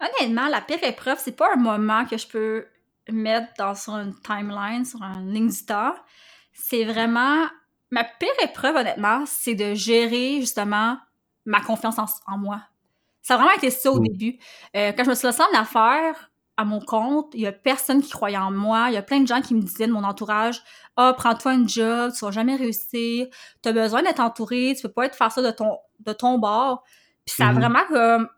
Honnêtement, 0.00 0.48
la 0.48 0.60
pire 0.60 0.82
épreuve, 0.82 1.18
c'est 1.20 1.36
pas 1.36 1.52
un 1.54 1.56
moment 1.56 2.04
que 2.04 2.18
je 2.18 2.26
peux 2.26 2.66
mettre 3.10 3.48
dans 3.58 3.74
sur 3.74 3.94
une 3.94 4.14
timeline, 4.20 4.84
sur 4.84 5.00
une 5.02 5.32
ligne 5.32 5.48
du 5.48 5.64
temps. 5.64 5.94
C'est 6.52 6.84
vraiment 6.84 7.46
ma 7.90 8.04
pire 8.04 8.28
épreuve, 8.42 8.76
honnêtement, 8.76 9.24
c'est 9.26 9.54
de 9.54 9.74
gérer 9.74 10.40
justement 10.40 10.98
ma 11.44 11.60
confiance 11.60 11.98
en, 11.98 12.06
en 12.26 12.36
moi. 12.38 12.60
Ça 13.22 13.34
a 13.34 13.36
vraiment 13.38 13.54
été 13.54 13.70
ça 13.70 13.90
au 13.90 14.00
Mm. 14.00 14.08
début. 14.08 14.38
Euh, 14.76 14.92
quand 14.92 15.04
je 15.04 15.10
me 15.10 15.14
suis 15.14 15.26
lancée 15.26 15.42
en 15.54 15.58
affaires 15.58 16.30
à 16.56 16.64
mon 16.64 16.80
compte, 16.80 17.30
il 17.34 17.40
y 17.40 17.46
a 17.46 17.52
personne 17.52 18.02
qui 18.02 18.10
croyait 18.10 18.36
en 18.38 18.50
moi. 18.50 18.86
Il 18.88 18.94
y 18.94 18.96
a 18.96 19.02
plein 19.02 19.20
de 19.20 19.26
gens 19.26 19.42
qui 19.42 19.54
me 19.54 19.60
disaient 19.60 19.86
de 19.86 19.92
mon 19.92 20.04
entourage 20.04 20.62
Ah, 20.96 21.12
prends-toi 21.16 21.52
un 21.52 21.66
job, 21.66 22.12
tu 22.18 22.24
vas 22.24 22.30
jamais 22.30 22.56
réussir, 22.56 23.26
tu 23.62 23.68
as 23.68 23.72
besoin 23.72 24.02
d'être 24.02 24.20
entouré, 24.20 24.72
tu 24.74 24.82
peux 24.82 24.92
pas 24.92 25.04
être 25.06 25.14
faire 25.14 25.30
ça 25.30 25.42
de 25.42 25.50
ton, 25.50 25.76
de 26.00 26.12
ton 26.14 26.38
bord. 26.38 26.82
Puis 27.26 27.34
ça 27.36 27.48
a 27.48 27.52
Mhm. 27.52 27.58
vraiment 27.60 27.86
comme 27.88 28.28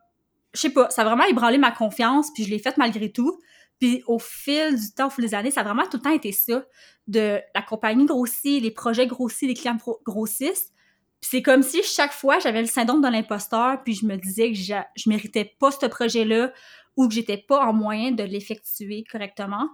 je 0.55 0.61
sais 0.63 0.71
pas, 0.71 0.89
ça 0.91 1.03
a 1.03 1.05
vraiment 1.05 1.25
ébranlé 1.25 1.59
ma 1.59 1.71
confiance, 1.71 2.33
puis 2.35 2.43
je 2.45 2.51
l'ai 2.51 2.59
faite 2.59 2.79
malgré 2.79 3.13
tout. 3.13 3.39
Puis 3.79 4.03
au 4.09 4.19
fil 4.19 4.75
du 4.81 4.93
temps, 4.93 5.07
au 5.07 5.11
fil 5.11 5.23
des 5.25 5.35
années, 5.35 5.51
ça 5.53 5.61
a 5.61 5.65
vraiment 5.65 5.85
tout 5.85 5.99
le 5.99 6.03
temps 6.03 6.11
été 6.11 6.33
ça. 6.33 6.65
De 7.07 7.39
la 7.55 7.63
compagnie 7.63 8.07
grossit, 8.07 8.61
les 8.61 8.71
projets 8.73 9.07
grossissent, 9.07 9.47
les 9.49 9.55
clients 9.55 9.77
grossissent. 10.05 10.73
Puis 11.21 11.31
c'est 11.31 11.43
comme 11.43 11.63
si 11.63 11.83
chaque 11.83 12.13
fois, 12.13 12.39
j'avais 12.41 12.61
le 12.63 12.67
syndrome 12.67 13.03
de 13.03 13.09
l'imposteur, 13.09 13.83
puis 13.85 13.95
je 13.95 14.07
me 14.07 14.17
disais 14.17 14.49
que 14.51 14.57
j'a- 14.59 14.89
je 14.97 15.09
méritais 15.11 15.45
pas 15.61 15.71
ce 15.71 15.87
projet-là 15.87 16.51
ou 16.99 17.09
que 17.09 17.15
j'étais 17.15 17.39
pas 17.39 17.65
en 17.67 17.73
moyen 17.73 18.13
de 18.13 18.25
l'effectuer 18.25 19.05
correctement. 19.11 19.71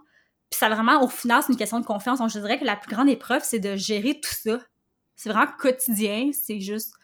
Puis 0.51 0.59
ça 0.61 0.69
vraiment, 0.69 1.03
au 1.03 1.09
final, 1.09 1.43
c'est 1.43 1.53
une 1.53 1.59
question 1.59 1.81
de 1.81 1.87
confiance. 1.87 2.21
Donc 2.21 2.31
je 2.31 2.39
dirais 2.39 2.61
que 2.61 2.65
la 2.67 2.77
plus 2.77 2.95
grande 2.95 3.09
épreuve, 3.09 3.43
c'est 3.45 3.59
de 3.59 3.75
gérer 3.77 4.21
tout 4.21 4.31
ça. 4.33 4.61
C'est 5.17 5.31
vraiment 5.31 5.51
quotidien, 5.59 6.31
c'est 6.33 6.61
juste... 6.61 6.95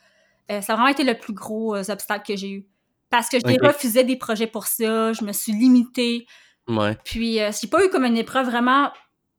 euh, 0.53 0.61
ça 0.61 0.75
a 0.75 0.77
vraiment 0.77 0.91
été 0.91 1.05
le 1.05 1.19
plus 1.19 1.33
gros 1.33 1.75
euh, 1.75 1.83
obstacle 1.89 2.25
que 2.33 2.37
j'ai 2.37 2.51
eu. 2.51 2.67
Parce 3.11 3.29
que 3.29 3.39
Ok. 3.39 3.67
refusé 3.67 4.05
des 4.05 4.17
projets 4.17 4.47
pour 4.47 4.67
ça, 4.67 5.13
je 5.13 5.25
me 5.25 5.33
suis 5.33 5.53
limitée. 5.53 6.27
Ouais. 6.69 6.97
Puis, 7.05 7.41
euh, 7.41 7.51
j'ai 7.59 7.69
pas 7.69 7.85
eu 7.85 7.89
comme 7.91 8.05
une 8.05 8.17
épreuve 8.19 8.47
vraiment 8.47 8.93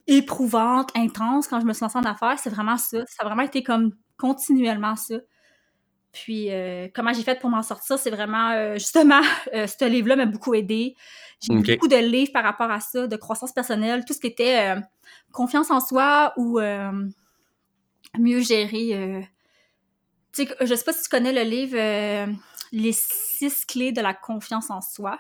éprouvante, 0.07 0.89
intense 0.95 1.47
quand 1.47 1.61
je 1.61 1.65
me 1.65 1.73
suis 1.73 1.83
lancée 1.83 1.99
en 1.99 2.03
affaires. 2.03 2.37
C'est 2.39 2.49
vraiment 2.49 2.77
ça. 2.77 2.99
Ça 3.07 3.23
a 3.23 3.25
vraiment 3.25 3.43
été 3.43 3.63
comme 3.63 3.91
continuellement 4.17 4.95
ça. 4.95 5.15
Puis, 6.12 6.52
euh, 6.52 6.88
comment 6.93 7.13
j'ai 7.13 7.24
fait 7.24 7.39
pour 7.39 7.50
m'en 7.50 7.63
sortir, 7.63 7.97
c'est 7.97 8.10
vraiment, 8.10 8.52
euh, 8.52 8.74
justement, 8.74 9.21
euh, 9.54 9.67
ce 9.67 9.86
livre-là 9.86 10.15
m'a 10.17 10.26
beaucoup 10.26 10.54
aidé. 10.54 10.95
J'ai 11.41 11.56
beaucoup 11.56 11.88
de 11.88 11.95
livres 11.95 12.32
par 12.32 12.43
rapport 12.43 12.69
à 12.69 12.80
ça, 12.80 13.08
de 13.08 13.15
croissance 13.15 13.52
personnelle, 13.52 14.06
tout 14.06 14.13
ce 14.13 14.19
qui 14.19 14.28
était 14.28 14.76
confiance 15.32 15.71
en 15.71 15.80
soi 15.80 16.34
ou 16.38 16.60
mieux 18.19 18.41
gérer. 18.41 19.28
Tu 20.32 20.45
sais, 20.45 20.56
je 20.62 20.76
sais 20.76 20.84
pas 20.84 20.93
si 20.93 21.02
tu 21.02 21.10
connais 21.10 21.34
le 21.34 21.41
livre 21.41 22.38
Les 22.71 22.91
six 22.91 23.65
clés 23.65 23.91
de 23.91 24.02
la 24.02 24.13
confiance 24.13 24.69
en 24.69 24.82
soi. 24.82 25.19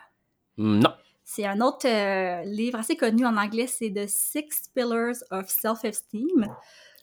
Non. 0.59 0.93
C'est 1.23 1.47
un 1.47 1.59
autre 1.59 1.87
livre 2.45 2.77
assez 2.77 2.95
connu 2.95 3.25
en 3.25 3.35
anglais, 3.35 3.65
c'est 3.65 3.89
The 3.91 4.07
Six 4.07 4.69
Pillars 4.75 5.23
of 5.31 5.49
Self-Esteem. 5.49 6.45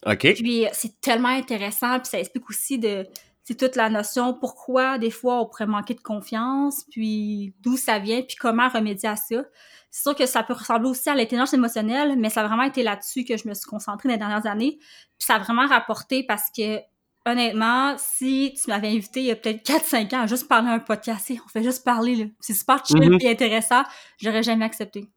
OK. 0.06 0.34
Puis 0.34 0.64
c'est 0.72 1.00
tellement 1.00 1.30
intéressant, 1.30 1.98
puis 1.98 2.08
ça 2.08 2.20
explique 2.20 2.48
aussi 2.48 2.78
de 2.78 3.04
c'est 3.48 3.54
toute 3.56 3.76
la 3.76 3.88
notion 3.88 4.34
pourquoi 4.34 4.98
des 4.98 5.10
fois 5.10 5.40
on 5.40 5.46
pourrait 5.46 5.66
manquer 5.66 5.94
de 5.94 6.02
confiance, 6.02 6.84
puis 6.90 7.54
d'où 7.60 7.78
ça 7.78 7.98
vient, 7.98 8.20
puis 8.20 8.36
comment 8.36 8.68
remédier 8.68 9.08
à 9.08 9.16
ça. 9.16 9.42
C'est 9.90 10.02
sûr 10.02 10.14
que 10.14 10.26
ça 10.26 10.42
peut 10.42 10.52
ressembler 10.52 10.90
aussi 10.90 11.08
à 11.08 11.14
l'intelligence 11.14 11.54
émotionnelle, 11.54 12.16
mais 12.18 12.28
ça 12.28 12.42
a 12.42 12.46
vraiment 12.46 12.64
été 12.64 12.82
là-dessus 12.82 13.24
que 13.24 13.38
je 13.38 13.48
me 13.48 13.54
suis 13.54 13.64
concentrée 13.64 14.06
dans 14.06 14.12
les 14.12 14.18
dernières 14.18 14.46
années. 14.46 14.76
Puis 15.18 15.26
ça 15.26 15.36
a 15.36 15.38
vraiment 15.38 15.66
rapporté 15.66 16.24
parce 16.24 16.50
que 16.54 16.80
honnêtement, 17.24 17.94
si 17.96 18.54
tu 18.62 18.68
m'avais 18.68 18.88
invité 18.88 19.20
il 19.20 19.26
y 19.26 19.30
a 19.30 19.36
peut-être 19.36 19.64
4-5 19.66 20.14
ans 20.14 20.20
à 20.24 20.26
juste 20.26 20.46
parler 20.46 20.68
un 20.68 20.78
podcast, 20.78 21.32
on 21.42 21.48
fait 21.48 21.62
juste 21.62 21.84
parler, 21.86 22.16
là. 22.16 22.24
C'est 22.40 22.52
super 22.52 22.84
chill 22.84 23.00
Mhm. 23.00 23.16
et 23.22 23.30
intéressant, 23.30 23.82
j'aurais 24.20 24.42
jamais 24.42 24.66
accepté. 24.66 25.08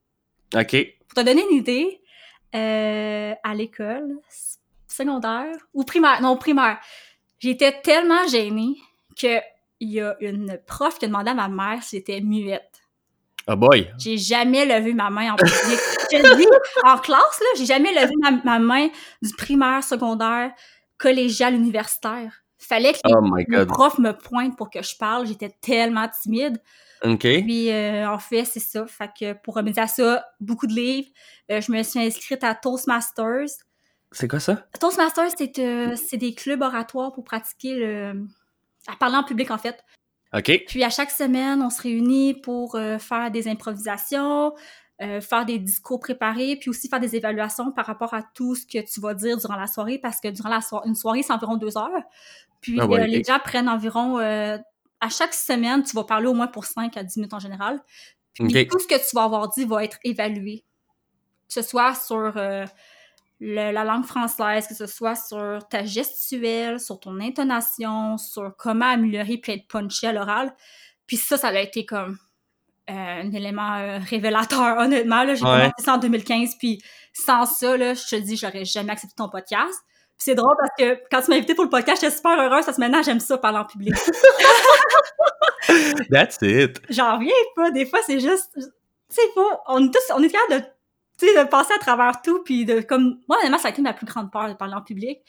OK. 0.56 0.76
Pour 1.10 1.15
te 1.15 1.22
donner 1.22 1.44
une 1.52 1.58
idée, 1.58 2.02
euh, 2.56 3.34
à 3.44 3.54
l'école, 3.56 4.20
secondaire 4.88 5.54
ou 5.74 5.84
primaire, 5.84 6.22
non 6.22 6.38
primaire, 6.38 6.80
j'étais 7.41 7.82
tellement 7.82 8.25
gênée 8.27 8.77
que 9.19 9.39
il 9.82 9.89
y 9.89 9.99
a 9.99 10.15
une 10.21 10.60
prof 10.65 10.99
qui 10.99 11.06
a 11.06 11.08
demandé 11.08 11.32
à 11.32 11.34
ma 11.34 11.49
mère 11.49 11.84
si 11.84 11.97
j'étais 11.97 12.21
muette. 12.21 12.82
Oh 13.47 13.56
boy. 13.56 13.91
J'ai 13.97 14.17
jamais 14.17 14.65
levé 14.65 14.93
ma 14.93 15.10
main 15.10 15.34
en 15.34 15.36
public. 15.36 15.80
Je 16.12 16.36
dis, 16.36 16.45
en 16.84 16.97
classe, 16.97 17.39
là, 17.39 17.47
j'ai 17.58 17.65
jamais 17.65 17.91
levé 17.91 18.13
ma, 18.21 18.32
ma 18.43 18.60
main 18.60 18.89
du 19.21 19.34
primaire, 19.34 19.84
secondaire, 19.84 20.51
collégial, 20.99 21.56
universitaire. 21.56 22.43
Fallait 22.60 22.93
que 22.93 22.99
les, 23.06 23.13
Oh 23.15 23.36
les 23.47 23.65
profs 23.65 23.97
me 23.97 24.12
pointent 24.12 24.56
pour 24.56 24.69
que 24.69 24.84
je 24.84 24.95
parle. 24.95 25.25
J'étais 25.25 25.49
tellement 25.62 26.08
timide. 26.21 26.62
OK. 27.04 27.21
Puis, 27.21 27.71
euh, 27.71 28.08
en 28.08 28.19
fait, 28.19 28.45
c'est 28.45 28.60
ça. 28.60 28.86
Fait 28.86 29.10
que 29.19 29.34
pour 29.34 29.56
remédier 29.56 29.82
à 29.82 29.88
ça, 29.88 30.23
beaucoup 30.39 30.67
de 30.67 30.73
livres. 30.73 31.10
Euh, 31.49 31.60
je 31.60 31.71
me 31.71 31.82
suis 31.82 31.99
inscrite 31.99 32.43
à 32.43 32.54
Toastmasters. 32.54 33.49
C'est 34.12 34.28
quoi 34.28 34.39
ça? 34.39 34.65
Toastmasters, 34.80 35.32
c'est 35.38 35.58
euh, 35.60 35.95
c'est 35.95 36.17
des 36.17 36.34
clubs 36.34 36.62
oratoires 36.62 37.13
pour 37.13 37.24
pratiquer 37.24 37.76
le... 37.76 38.26
à 38.88 38.95
parler 38.97 39.15
en 39.15 39.24
public, 39.24 39.52
en 39.52 39.58
fait. 39.58 39.84
OK. 40.34 40.63
Puis 40.67 40.84
à 40.84 40.89
chaque 40.89 41.12
semaine, 41.12 41.62
on 41.62 41.69
se 41.69 41.82
réunit 41.82 42.34
pour 42.34 42.76
euh, 42.76 42.97
faire 43.00 43.32
des 43.32 43.47
improvisations, 43.47 44.54
euh, 45.02 45.19
faire 45.21 45.45
des 45.45 45.60
discours 45.60 46.00
préparés, 46.00 46.56
puis 46.58 46.69
aussi 46.69 46.88
faire 46.89 47.00
des 47.00 47.15
évaluations 47.15 47.71
par 47.71 47.86
rapport 47.86 48.13
à 48.13 48.24
tout 48.36 48.56
ce 48.56 48.65
que 48.65 48.80
tu 48.86 49.00
vas 49.02 49.13
dire 49.13 49.38
durant 49.38 49.56
la 49.56 49.67
soirée, 49.67 49.97
parce 49.97 50.19
que 50.21 50.28
durant 50.30 50.50
la 50.50 50.62
so- 50.62 50.82
une 50.86 50.95
soirée, 50.95 51.24
c'est 51.24 51.34
environ 51.34 51.58
deux 51.58 51.78
heures. 51.78 52.04
Puis 52.62 52.78
Ah 52.80 52.86
ouais, 52.88 53.02
euh, 53.02 53.08
les 53.08 53.24
gens 53.24 53.39
prennent 53.39 53.69
environ... 53.69 54.19
euh, 54.19 54.58
à 55.04 55.10
chaque 55.10 55.34
semaine, 55.34 55.82
tu 55.84 55.95
vas 55.95 56.04
parler 56.04 56.28
au 56.28 56.34
moins 56.34 56.47
pour 56.47 56.65
5 56.65 56.95
à 56.95 57.04
10 57.04 57.17
minutes 57.17 57.34
en 57.34 57.39
général. 57.39 57.82
Puis 58.36 58.54
tout 58.67 58.80
ce 58.80 58.88
que 58.88 58.95
tu 58.95 59.15
vas 59.15 59.24
avoir 59.24 59.50
dit 59.50 59.65
va 59.65 59.84
être 59.84 59.97
évalué. 60.04 60.63
Que 61.47 61.54
ce 61.56 61.62
soit 61.63 61.95
sur 61.95 62.34
le- 63.43 63.71
la 63.71 63.84
langue 63.84 64.06
française, 64.06 64.67
que 64.67 64.75
ce 64.75 64.86
soit 64.86 65.15
sur 65.15 65.60
ta 65.69 65.84
gestuelle, 65.84 66.80
sur 66.80 66.99
ton 66.99 67.19
intonation, 67.19 68.17
sur 68.17 68.54
comment 68.58 68.86
améliorer 68.86 69.38
puis 69.38 69.54
être 69.54 69.67
punché 69.67 70.08
à 70.08 70.13
l'oral. 70.13 70.54
Puis 71.08 71.17
ça, 71.17 71.38
ça 71.38 71.47
a 71.49 71.60
été 71.60 71.86
comme 71.86 72.17
euh, 72.89 72.93
un 73.23 73.32
élément 73.32 73.75
euh, 73.77 73.99
révélateur, 74.10 74.77
honnêtement. 74.77 75.23
là. 75.23 75.34
J'ai 75.36 75.43
Ouais. 75.43 75.49
commencé 75.58 75.73
ça 75.84 75.93
en 75.95 75.97
2015, 75.97 76.56
puis 76.60 76.82
sans 77.13 77.45
ça, 77.45 77.77
là, 77.77 77.93
je 77.95 78.04
te 78.06 78.15
dis, 78.15 78.38
j'aurais 78.38 78.65
jamais 78.65 78.91
accepté 78.91 79.15
ton 79.17 79.30
podcast. 79.30 79.73
Puis 80.17 80.25
c'est 80.25 80.36
drôle 80.36 80.56
parce 80.60 80.71
que 80.77 81.01
quand 81.10 81.21
tu 81.21 81.32
m'as 81.32 81.38
invité 81.38 81.56
pour 81.56 81.63
le 81.63 81.69
podcast, 81.69 82.01
j'étais 82.01 82.15
super 82.15 82.38
heureuse 82.39 82.65
parce 82.65 82.77
que 82.77 82.82
maintenant, 82.82 83.01
j'aime 83.01 83.19
ça 83.19 83.38
parler 83.39 83.58
en 83.60 83.65
public. 83.65 83.95
That's 86.12 86.38
it. 86.41 86.82
J'en 86.89 87.17
reviens 87.17 87.32
pas. 87.56 87.71
Des 87.71 87.86
fois, 87.86 87.99
c'est 88.06 88.19
juste, 88.19 88.49
tu 88.56 88.62
sais 89.10 89.21
on 89.67 89.84
est 89.86 89.91
tous, 89.91 90.13
on 90.13 90.21
est 90.23 90.30
capable 90.30 90.62
de, 90.62 90.65
tu 91.22 91.28
sais, 91.28 91.44
de 91.44 91.48
passer 91.48 91.74
à 91.74 91.80
travers 91.80 92.22
tout, 92.22 92.42
puis 92.44 92.66
de, 92.66 92.82
comme, 92.82 93.20
moi, 93.28 93.38
honnêtement, 93.40 93.58
ça 93.58 93.68
a 93.68 93.72
été 93.72 93.82
ma 93.82 93.94
plus 93.94 94.06
grande 94.06 94.32
peur 94.32 94.50
de 94.50 94.54
parler 94.54 94.74
en 94.74 94.82
public. 94.82 95.20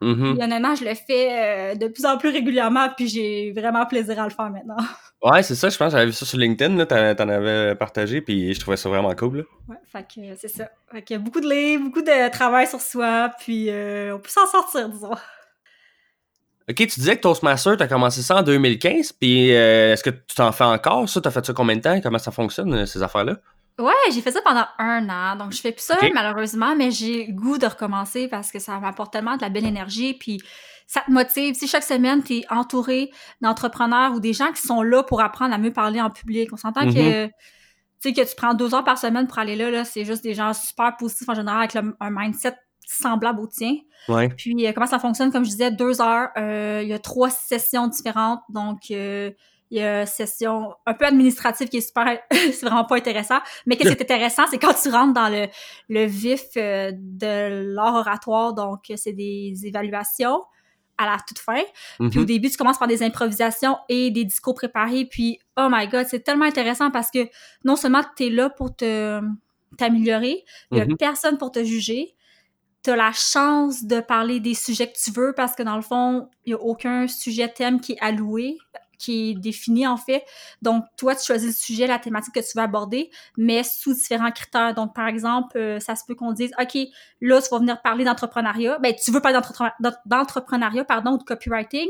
Mhm. 0.00 0.34
Puis 0.34 0.44
honnêtement, 0.44 0.74
je 0.74 0.84
le 0.84 0.94
fais 0.94 1.72
euh, 1.72 1.74
de 1.74 1.88
plus 1.88 2.06
en 2.06 2.18
plus 2.18 2.28
régulièrement, 2.28 2.88
puis 2.96 3.08
j'ai 3.08 3.52
vraiment 3.52 3.84
plaisir 3.86 4.20
à 4.20 4.24
le 4.24 4.30
faire 4.30 4.50
maintenant. 4.50 4.76
Ouais, 5.20 5.42
c'est 5.42 5.56
ça, 5.56 5.68
je 5.68 5.76
pense. 5.76 5.90
J'avais 5.90 6.06
vu 6.06 6.12
ça 6.12 6.24
sur 6.24 6.38
LinkedIn, 6.38 6.76
là, 6.76 6.86
t'en 6.86 7.28
avais 7.28 7.74
partagé, 7.74 8.20
puis 8.20 8.54
je 8.54 8.60
trouvais 8.60 8.76
ça 8.76 8.88
vraiment 8.88 9.12
cool. 9.16 9.38
Là. 9.38 9.42
Ouais, 9.68 9.76
fait 9.90 10.02
que 10.04 10.36
c'est 10.36 10.46
ça. 10.46 10.70
Fait 10.92 11.02
que 11.02 11.16
beaucoup 11.16 11.40
de 11.40 11.48
livres, 11.48 11.82
beaucoup 11.82 12.02
de 12.02 12.30
travail 12.30 12.68
sur 12.68 12.80
soi, 12.80 13.28
puis 13.40 13.68
euh, 13.68 14.14
on 14.14 14.20
peut 14.20 14.28
s'en 14.28 14.46
sortir, 14.46 14.88
disons. 14.88 15.10
Ok, 16.70 16.76
tu 16.76 17.00
disais 17.00 17.16
que 17.16 17.22
Toastmaster, 17.22 17.76
t'as 17.76 17.88
commencé 17.88 18.22
ça 18.22 18.36
en 18.36 18.42
2015, 18.42 19.14
puis 19.14 19.52
euh, 19.56 19.94
est-ce 19.94 20.04
que 20.04 20.10
tu 20.10 20.36
t'en 20.36 20.52
fais 20.52 20.62
encore, 20.62 21.08
ça? 21.08 21.20
T'as 21.20 21.32
fait 21.32 21.44
ça 21.44 21.52
combien 21.52 21.74
de 21.74 21.80
temps? 21.80 22.00
Comment 22.00 22.18
ça 22.20 22.30
fonctionne, 22.30 22.86
ces 22.86 23.02
affaires-là? 23.02 23.38
Ouais, 23.78 23.92
j'ai 24.12 24.20
fait 24.22 24.32
ça 24.32 24.40
pendant 24.44 24.64
un 24.78 25.08
an, 25.08 25.36
donc 25.36 25.52
je 25.52 25.60
fais 25.60 25.70
plus 25.72 25.82
ça 25.84 25.96
Ok. 26.02 26.10
malheureusement, 26.12 26.74
mais 26.74 26.90
j'ai 26.90 27.26
le 27.26 27.32
goût 27.32 27.58
de 27.58 27.66
recommencer 27.66 28.26
parce 28.28 28.50
que 28.50 28.58
ça 28.58 28.78
m'apporte 28.80 29.12
tellement 29.12 29.36
de 29.36 29.42
la 29.42 29.50
belle 29.50 29.66
énergie, 29.66 30.14
puis 30.14 30.40
ça 30.86 31.02
te 31.06 31.10
motive. 31.12 31.54
Sais, 31.54 31.66
chaque 31.66 31.84
semaine, 31.84 32.22
tu 32.22 32.38
es 32.38 32.44
entouré 32.50 33.10
d'entrepreneurs 33.40 34.14
ou 34.14 34.20
des 34.20 34.32
gens 34.32 34.50
qui 34.52 34.62
sont 34.62 34.82
là 34.82 35.02
pour 35.02 35.20
apprendre 35.20 35.54
à 35.54 35.58
mieux 35.58 35.72
parler 35.72 36.00
en 36.00 36.10
public. 36.10 36.52
On 36.52 36.56
s'entend 36.56 36.86
que, 36.86 37.26
tu 37.26 37.32
sais, 38.00 38.12
que 38.12 38.28
tu 38.28 38.34
prends 38.36 38.54
deux 38.54 38.74
heures 38.74 38.84
par 38.84 38.98
semaine 38.98 39.26
pour 39.28 39.38
aller 39.38 39.54
là, 39.54 39.70
là 39.70 39.84
c'est 39.84 40.04
juste 40.04 40.22
des 40.24 40.34
gens 40.34 40.52
super 40.54 40.96
positifs 40.96 41.28
en 41.28 41.34
général 41.34 41.58
avec 41.60 41.74
le- 41.74 41.96
un 42.00 42.10
mindset 42.10 42.56
semblable 42.86 43.40
au 43.40 43.46
tien. 43.46 43.74
Ouais. 44.08 44.28
Puis 44.30 44.66
euh, 44.66 44.72
comment 44.72 44.86
ça 44.86 44.98
fonctionne, 44.98 45.30
comme 45.30 45.44
je 45.44 45.50
disais, 45.50 45.70
deux 45.70 46.00
heures. 46.00 46.30
euh, 46.38 46.80
Il 46.82 46.88
y 46.88 46.94
a 46.94 46.98
trois 46.98 47.28
sessions 47.30 47.86
différentes. 47.86 48.40
Donc, 48.48 48.78
euh, 48.90 49.30
il 49.70 49.78
y 49.78 49.82
a 49.82 50.00
une 50.00 50.06
session 50.06 50.74
un 50.86 50.94
peu 50.94 51.04
administrative 51.06 51.68
qui 51.68 51.78
est 51.78 51.80
super... 51.80 52.18
c'est 52.32 52.62
vraiment 52.62 52.84
pas 52.84 52.96
intéressant. 52.96 53.38
Mais 53.66 53.76
qu'est-ce 53.76 53.90
qui 53.94 53.98
est 53.98 54.02
intéressant, 54.10 54.44
c'est 54.50 54.58
quand 54.58 54.74
tu 54.74 54.88
rentres 54.90 55.12
dans 55.14 55.28
le, 55.28 55.46
le 55.88 56.04
vif 56.06 56.42
euh, 56.56 56.90
de 56.94 57.74
l'art 57.74 57.94
oratoire. 57.96 58.54
Donc, 58.54 58.90
c'est 58.96 59.12
des 59.12 59.54
évaluations 59.64 60.42
à 61.00 61.06
la 61.06 61.16
toute 61.26 61.38
fin. 61.38 61.62
Puis 61.98 62.18
au 62.18 62.22
Mhm. 62.22 62.24
début, 62.24 62.50
tu 62.50 62.56
commences 62.56 62.78
par 62.78 62.88
des 62.88 63.02
improvisations 63.04 63.76
et 63.88 64.10
des 64.10 64.24
discours 64.24 64.54
préparés. 64.54 65.04
Puis, 65.04 65.38
oh 65.56 65.68
my 65.70 65.86
God, 65.86 66.06
c'est 66.08 66.20
tellement 66.24 66.44
intéressant 66.46 66.90
parce 66.90 67.10
que 67.12 67.28
non 67.64 67.76
seulement 67.76 68.02
tu 68.16 68.26
es 68.26 68.30
là 68.30 68.50
pour 68.50 68.74
te 68.74 69.20
t'améliorer, 69.76 70.44
il 70.72 70.78
y 70.78 70.80
a 70.80 70.86
Mhm. 70.86 70.96
personne 70.96 71.38
pour 71.38 71.52
te 71.52 71.62
juger. 71.62 72.14
Tu 72.82 72.90
as 72.90 72.96
la 72.96 73.12
chance 73.12 73.84
de 73.84 74.00
parler 74.00 74.40
des 74.40 74.54
sujets 74.54 74.90
que 74.90 74.96
tu 74.98 75.10
veux 75.12 75.34
parce 75.36 75.54
que 75.54 75.62
dans 75.62 75.76
le 75.76 75.82
fond, 75.82 76.28
il 76.46 76.50
n'y 76.50 76.54
a 76.54 76.62
aucun 76.62 77.06
sujet 77.06 77.48
thème 77.48 77.80
qui 77.80 77.92
est 77.92 78.00
alloué, 78.00 78.56
qui 78.98 79.30
est 79.30 79.34
défini 79.34 79.86
en 79.86 79.96
fait. 79.96 80.24
Donc, 80.60 80.84
toi, 80.96 81.14
tu 81.14 81.24
choisis 81.24 81.46
le 81.48 81.54
sujet, 81.54 81.86
la 81.86 81.98
thématique 81.98 82.34
que 82.34 82.40
tu 82.40 82.56
veux 82.56 82.62
aborder, 82.62 83.10
mais 83.36 83.62
sous 83.62 83.94
différents 83.94 84.32
critères. 84.32 84.74
Donc, 84.74 84.94
par 84.94 85.06
exemple, 85.06 85.56
euh, 85.56 85.80
ça 85.80 85.94
se 85.96 86.04
peut 86.04 86.14
qu'on 86.14 86.32
dise, 86.32 86.50
OK, 86.60 86.76
là, 87.20 87.40
tu 87.40 87.48
vas 87.50 87.58
venir 87.58 87.80
parler 87.80 88.04
d'entrepreneuriat. 88.04 88.78
Ben, 88.80 88.94
tu 88.94 89.10
veux 89.10 89.20
parler 89.20 89.38
d'entrepre- 89.38 89.72
d'entrepreneuriat, 90.04 90.84
pardon, 90.84 91.12
ou 91.12 91.18
de 91.18 91.22
copywriting, 91.24 91.88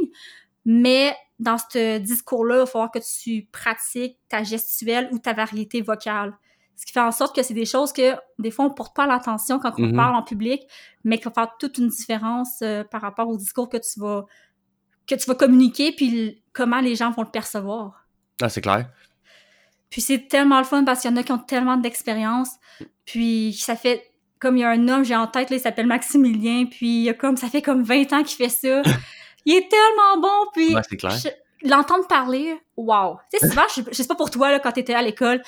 mais 0.64 1.16
dans 1.38 1.57
ce 1.57 1.99
discours-là, 1.99 2.57
il 2.57 2.59
va 2.61 2.66
falloir 2.66 2.90
que 2.90 2.99
tu 2.99 3.49
pratiques 3.53 4.18
ta 4.29 4.42
gestuelle 4.42 5.09
ou 5.12 5.18
ta 5.18 5.33
variété 5.33 5.81
vocale. 5.81 6.37
Ce 6.77 6.87
qui 6.87 6.92
fait 6.92 7.01
en 7.01 7.11
sorte 7.11 7.35
que 7.35 7.42
c'est 7.42 7.55
des 7.55 7.64
choses 7.64 7.92
que, 7.92 8.14
des 8.38 8.51
fois, 8.53 8.64
on 8.64 8.71
porte 8.71 8.94
pas 8.94 9.07
l'attention 9.07 9.59
quand 9.59 9.73
on 9.79 9.87
Mhm. 9.87 9.97
parle 9.97 10.14
en 10.14 10.23
public, 10.23 10.62
mais 11.05 11.18
qui 11.18 11.25
va 11.25 11.31
faire 11.33 11.57
toute 11.59 11.79
une 11.79 11.88
différence 11.88 12.61
euh, 12.62 12.85
par 12.85 13.01
rapport 13.01 13.29
au 13.29 13.37
discours 13.37 13.68
que 13.68 13.79
tu 13.79 13.99
vas 13.99 14.27
que 15.09 15.14
tu 15.14 15.27
vas 15.27 15.35
communiquer, 15.35 15.92
puis 15.92 16.42
comment 16.53 16.81
les 16.81 16.94
gens 16.97 17.11
vont 17.11 17.23
le 17.23 17.31
percevoir. 17.31 18.07
Ah, 18.42 18.49
c'est 18.49 18.61
clair. 18.61 18.88
Puis 19.90 20.01
c'est 20.03 20.29
tellement 20.29 20.59
le 20.59 20.64
fun 20.64 20.85
parce 20.85 21.01
qu'il 21.01 21.11
y 21.11 21.14
en 21.14 21.16
a 21.16 21.23
qui 21.23 21.33
ont 21.33 21.38
tellement 21.38 21.77
d'expérience. 21.79 22.51
Puis 23.07 23.55
ça 23.59 23.75
fait 23.75 24.05
comme 24.38 24.57
il 24.57 24.61
y 24.61 24.64
a 24.64 24.68
un 24.71 24.88
homme, 24.88 25.05
j'ai 25.05 25.16
en 25.16 25.27
tête, 25.27 25.51
là, 25.51 25.57
il 25.57 25.61
s'appelle 25.61 25.87
Maximilien, 25.87 26.66
puis 26.66 26.99
il 26.99 27.03
y 27.05 27.09
a 27.09 27.14
comme 27.14 27.37
ça 27.37 27.49
fait 27.49 27.62
comme 27.62 27.83
20 27.83 28.12
ans 28.12 28.23
qu'il 28.23 28.37
fait 28.37 28.49
ça. 28.51 28.83
il 29.47 29.55
est 29.57 29.68
tellement 29.68 30.21
bon, 30.21 30.51
puis 30.53 30.75
Ouais, 30.75 30.83
c'est 30.88 30.97
clair. 30.97 31.11
je- 31.11 31.68
l'entendre 31.68 32.07
parler, 32.07 32.57
wow. 32.77 33.16
Tu 33.33 33.38
sais, 33.40 33.49
souvent, 33.49 33.64
je, 33.75 33.81
je 33.88 33.94
sais 33.94 34.07
pas 34.07 34.14
pour 34.14 34.31
toi, 34.31 34.53
là, 34.53 34.61
quand 34.61 34.71
t'étais 34.71 34.94
à 34.94 35.03
l'école, 35.03 35.42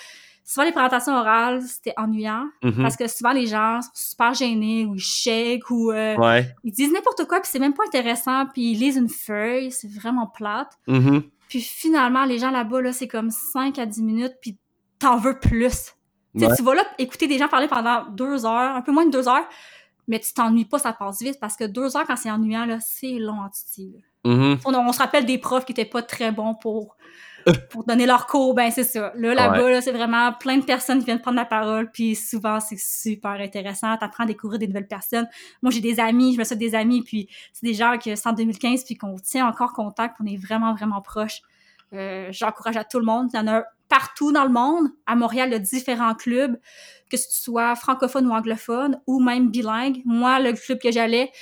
souvent 0.45 0.65
les 0.65 0.73
présentations 0.73 1.13
orales, 1.15 1.63
c'était 1.63 1.95
ennuyant. 1.97 2.47
Mhm. 2.63 2.83
Parce 2.83 2.97
que 2.97 3.07
souvent, 3.09 3.33
les 3.33 3.47
gens 3.47 3.81
sont 3.83 3.91
super 3.95 4.35
gênés, 4.35 4.85
ou 4.87 4.95
ils 4.95 5.01
shake, 5.01 5.71
ou 5.71 5.91
euh, 5.93 6.17
Ouais. 6.17 6.53
ils 6.65 6.73
disent 6.73 6.93
n'importe 6.93 7.25
quoi, 7.27 7.41
puis 7.41 7.49
c'est 7.53 7.59
même 7.59 7.75
pas 7.75 7.85
intéressant, 7.87 8.47
puis 8.47 8.73
ils 8.73 8.79
lisent 8.79 8.97
une 8.97 9.09
feuille, 9.09 9.71
c'est 9.71 9.91
vraiment 9.91 10.27
plate. 10.27 10.79
Mhm. 10.87 11.23
Puis 11.49 11.61
finalement, 11.61 12.25
les 12.25 12.39
gens 12.39 12.51
là-bas, 12.51 12.81
là, 12.83 12.93
c'est 12.93 13.09
comme 13.09 13.31
5 13.31 13.79
à 13.79 13.87
10 13.87 14.03
minutes, 14.03 14.35
puis 14.41 14.57
t'en 14.99 15.17
veux 15.17 15.39
plus. 15.39 15.95
Ouais. 16.35 16.49
Tu 16.57 16.63
vas 16.63 16.75
là 16.77 16.85
écouter 16.99 17.27
des 17.27 17.39
gens 17.39 17.49
parler 17.49 17.67
pendant 17.67 18.05
deux 18.07 18.47
heures, 18.47 18.77
un 18.77 18.83
peu 18.83 18.93
moins 18.93 19.05
de 19.07 19.11
deux 19.11 19.29
heures, 19.29 19.49
mais 20.07 20.21
tu 20.21 20.33
t'ennuies 20.33 20.65
pas, 20.65 20.79
ça 20.79 20.93
passe 20.93 21.21
vite, 21.23 21.39
parce 21.41 21.57
que 21.57 21.65
deux 21.65 21.97
heures, 21.97 22.07
quand 22.07 22.17
c'est 22.17 22.31
ennuyant, 22.31 22.67
là, 22.67 22.79
c'est 22.81 23.13
long 23.19 23.41
en 23.41 23.49
titi. 23.49 23.95
Mhm. 24.25 24.59
On, 24.65 24.75
on 24.75 24.93
se 24.93 24.99
rappelle 24.99 25.25
des 25.27 25.39
profs 25.39 25.65
qui 25.65 25.73
étaient 25.73 25.85
pas 25.85 26.03
très 26.03 26.31
bons 26.31 26.55
pour 26.55 26.97
pour 27.71 27.85
donner 27.85 28.07
leur 28.07 28.27
cours, 28.27 28.55
ben 28.55 28.71
c'est 28.71 28.85
ça. 28.85 29.13
Là, 29.17 29.35
là-bas, 29.35 29.71
là, 29.71 29.81
c'est 29.81 29.93
vraiment 29.93 30.33
plein 30.33 30.59
de 30.59 30.65
personnes 30.65 30.99
qui 30.99 31.07
viennent 31.07 31.21
prendre 31.21 31.37
la 31.37 31.45
parole, 31.45 31.91
puis 31.91 32.15
souvent, 32.15 32.61
c'est 32.61 32.79
super 32.79 33.33
intéressant. 33.33 33.97
T'apprends 33.97 34.25
à 34.25 34.27
découvrir 34.27 34.59
des 34.59 34.67
nouvelles 34.67 34.89
personnes. 34.89 35.29
Moi, 35.63 35.71
j'ai 35.71 35.81
des 35.81 36.01
amis, 36.01 36.35
je 36.35 36.39
me 36.39 36.45
suis 36.45 36.57
des 36.57 36.75
amis, 36.75 37.03
puis 37.03 37.29
c'est 37.53 37.67
des 37.67 37.75
gens 37.75 37.97
que 37.99 38.15
c'est 38.15 38.29
en 38.29 38.33
2015, 38.33 38.85
puis 38.85 38.97
qu'on 38.97 39.17
tient 39.17 39.47
encore 39.47 39.73
contact, 39.73 40.17
on 40.21 40.27
est 40.27 40.37
vraiment, 40.37 40.75
vraiment 40.75 41.01
proches. 41.01 41.43
Euh, 41.93 42.29
j'encourage 42.31 42.77
à 42.77 42.85
tout 42.85 42.99
le 42.99 43.07
monde. 43.07 43.29
Il 43.33 43.37
y 43.37 43.41
en 43.41 43.49
a 43.49 43.65
partout 43.89 44.33
dans 44.33 44.45
le 44.45 44.51
monde. 44.51 44.89
À 45.07 45.17
Montréal, 45.17 45.49
il 45.49 45.53
y 45.53 45.57
a 45.57 45.59
différents 45.59 46.15
clubs, 46.15 46.57
que 47.11 47.17
ce 47.17 47.27
soit 47.31 47.75
francophone 47.75 48.27
ou 48.27 48.33
anglophone, 48.33 49.01
ou 49.07 49.21
même 49.21 49.51
bilingue. 49.51 50.01
Moi, 50.05 50.39
le 50.41 50.53
club 50.53 50.79
que 50.79 50.93
j'allais, 50.93 51.33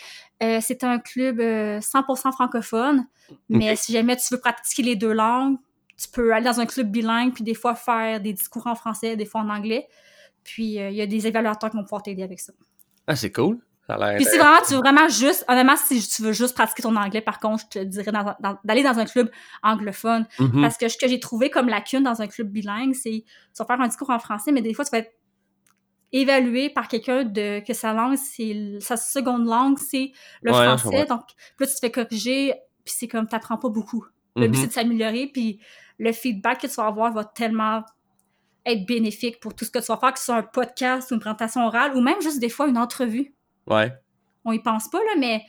euh, 0.42 0.60
c'était 0.62 0.86
un 0.86 0.98
club 0.98 1.40
100% 1.40 2.32
francophone. 2.32 3.06
Mais 3.50 3.76
si 3.76 3.92
jamais 3.92 4.16
tu 4.16 4.32
veux 4.32 4.40
pratiquer 4.40 4.82
les 4.82 4.96
deux 4.96 5.12
langues, 5.12 5.58
tu 5.98 6.08
peux 6.08 6.32
aller 6.32 6.44
dans 6.44 6.60
un 6.60 6.66
club 6.66 6.90
bilingue, 6.90 7.34
puis 7.34 7.44
des 7.44 7.54
fois 7.54 7.74
faire 7.74 8.20
des 8.20 8.32
discours 8.32 8.66
en 8.66 8.74
français, 8.74 9.16
des 9.16 9.26
fois 9.26 9.40
en 9.40 9.48
anglais. 9.48 9.88
Puis 10.44 10.80
euh, 10.80 10.90
il 10.90 10.96
y 10.96 11.02
a 11.02 11.06
des 11.06 11.26
évaluateurs 11.26 11.70
qui 11.70 11.76
vont 11.76 11.82
pouvoir 11.82 12.02
t'aider 12.02 12.22
avec 12.22 12.40
ça. 12.40 12.52
Ah, 13.06 13.16
c'est 13.16 13.32
cool. 13.32 13.58
Puis 14.16 14.24
si 14.26 14.36
vraiment 14.36 14.60
tu 14.66 14.74
veux 14.74 14.80
vraiment 14.80 15.08
juste, 15.08 15.46
honnêtement, 15.48 15.76
si 15.76 16.06
tu 16.06 16.22
veux 16.22 16.32
juste 16.32 16.54
pratiquer 16.54 16.82
ton 16.82 16.94
anglais, 16.94 17.22
par 17.22 17.40
contre, 17.40 17.64
je 17.72 17.80
te 17.80 17.84
dirais 17.84 18.12
d'aller 18.64 18.82
dans, 18.82 18.98
un 18.98 19.06
club 19.06 19.30
anglophone. 19.62 20.26
Mm-hmm. 20.38 20.60
Parce 20.60 20.76
que 20.76 20.88
ce 20.88 20.98
que 20.98 21.08
j'ai 21.08 21.18
trouvé 21.18 21.48
comme 21.48 21.68
lacune 21.68 22.02
dans 22.02 22.20
un 22.20 22.26
club 22.26 22.48
bilingue, 22.48 22.94
c'est 22.94 23.24
tu 23.24 23.58
vas 23.58 23.64
faire 23.64 23.80
un 23.80 23.88
discours 23.88 24.10
en 24.10 24.18
français, 24.18 24.52
mais 24.52 24.60
des 24.60 24.74
fois, 24.74 24.84
tu 24.84 24.90
vas 24.90 24.98
être 24.98 25.12
évalué 26.12 26.68
par 26.68 26.88
quelqu'un 26.88 27.24
de 27.24 27.60
que 27.66 27.72
sa 27.72 27.94
langue, 27.94 28.16
c'est 28.16 28.78
sa 28.80 28.98
seconde 28.98 29.46
langue, 29.46 29.78
c'est 29.78 30.12
le 30.42 30.52
français. 30.52 31.06
Donc, 31.06 31.22
là, 31.58 31.66
tu 31.66 31.74
te 31.74 31.78
fais 31.80 31.90
corriger, 31.90 32.52
puis 32.84 32.94
c'est 32.94 33.08
comme, 33.08 33.26
t'apprends 33.26 33.56
pas 33.56 33.70
beaucoup. 33.70 34.04
Le 34.36 34.48
but, 34.48 34.56
mm-hmm. 34.56 34.60
c'est 34.60 34.66
de 34.66 34.72
s'améliorer, 34.72 35.30
puis 35.32 35.60
le 35.98 36.12
feedback 36.12 36.60
que 36.62 36.66
tu 36.66 36.74
vas 36.74 36.86
avoir 36.86 37.12
va 37.12 37.24
tellement 37.24 37.82
être 38.66 38.86
bénéfique 38.86 39.40
pour 39.40 39.54
tout 39.54 39.64
ce 39.64 39.70
que 39.70 39.78
tu 39.78 39.86
vas 39.86 39.96
faire, 39.96 40.12
que 40.12 40.18
ce 40.18 40.26
soit 40.26 40.36
un 40.36 40.42
podcast, 40.42 41.10
une 41.10 41.20
présentation 41.20 41.66
orale, 41.66 41.96
ou 41.96 42.00
même 42.00 42.20
juste 42.20 42.38
des 42.38 42.48
fois 42.48 42.68
une 42.68 42.78
entrevue. 42.78 43.34
Ouais. 43.66 43.92
On 44.44 44.52
y 44.52 44.60
pense 44.60 44.88
pas, 44.88 44.98
là, 44.98 45.12
mais 45.18 45.42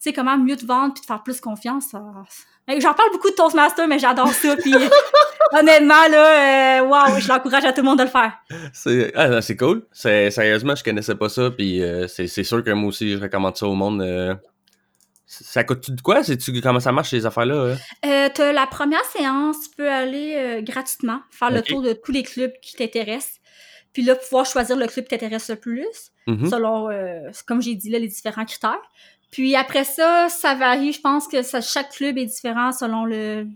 tu 0.00 0.08
sais, 0.08 0.12
comment 0.12 0.38
mieux 0.38 0.56
te 0.56 0.64
vendre 0.64 0.94
puis 0.94 1.02
te 1.02 1.06
faire 1.06 1.22
plus 1.22 1.40
confiance. 1.40 1.92
J'en 1.92 2.94
parle 2.94 3.10
beaucoup 3.12 3.28
de 3.28 3.34
Toastmaster, 3.34 3.86
mais 3.86 3.98
j'adore 3.98 4.32
ça. 4.32 4.56
Puis 4.56 4.72
honnêtement, 5.52 6.08
là, 6.10 6.80
euh, 6.80 7.20
je 7.20 7.28
l'encourage 7.28 7.64
à 7.64 7.72
tout 7.72 7.82
le 7.82 7.86
monde 7.86 7.98
de 7.98 8.04
le 8.04 8.08
faire. 8.08 8.32
C'est 8.72 9.12
ah, 9.14 9.40
cool. 9.58 9.86
Sérieusement, 9.92 10.74
je 10.74 10.84
connaissais 10.84 11.16
pas 11.16 11.28
ça. 11.28 11.50
Puis 11.50 11.82
euh, 11.82 12.06
c'est 12.08 12.28
sûr 12.44 12.64
que 12.64 12.70
moi 12.70 12.88
aussi, 12.88 13.12
je 13.12 13.18
recommande 13.18 13.56
ça 13.56 13.66
au 13.66 13.74
monde. 13.74 14.00
Euh, 14.00 14.34
ça 15.30 15.62
coûte-tu 15.62 15.92
de 15.92 16.00
quoi? 16.00 16.22
-tu, 16.22 16.60
comment 16.60 16.80
ça 16.80 16.90
marche, 16.90 17.10
ces 17.10 17.24
affaires-là? 17.24 17.76
Euh, 18.04 18.28
t'as 18.34 18.52
la 18.52 18.66
première 18.66 19.04
séance, 19.04 19.60
tu 19.60 19.76
peux 19.76 19.88
aller 19.88 20.34
euh, 20.36 20.60
gratuitement, 20.60 21.20
faire 21.30 21.52
le 21.52 21.62
tour 21.62 21.82
de 21.82 21.92
tous 21.92 22.10
les 22.10 22.24
clubs 22.24 22.52
qui 22.60 22.74
t'intéressent. 22.74 23.40
Puis 23.92 24.02
là, 24.02 24.16
pouvoir 24.16 24.44
choisir 24.44 24.76
le 24.76 24.86
club 24.88 25.04
qui 25.04 25.10
t'intéresse 25.10 25.48
le 25.48 25.54
plus, 25.54 26.10
mm-hmm. 26.26 26.50
selon, 26.50 26.90
euh, 26.90 27.30
comme 27.46 27.62
j'ai 27.62 27.76
dit 27.76 27.90
là, 27.90 28.00
les 28.00 28.08
différents 28.08 28.44
critères. 28.44 28.82
Puis 29.30 29.54
après 29.54 29.84
ça, 29.84 30.28
ça 30.28 30.56
varie. 30.56 30.92
Je 30.92 31.00
pense 31.00 31.28
que 31.28 31.42
ça, 31.42 31.60
chaque 31.60 31.90
club 31.90 32.18
est 32.18 32.26
différent 32.26 32.72
selon 32.72 33.04
le, 33.04 33.46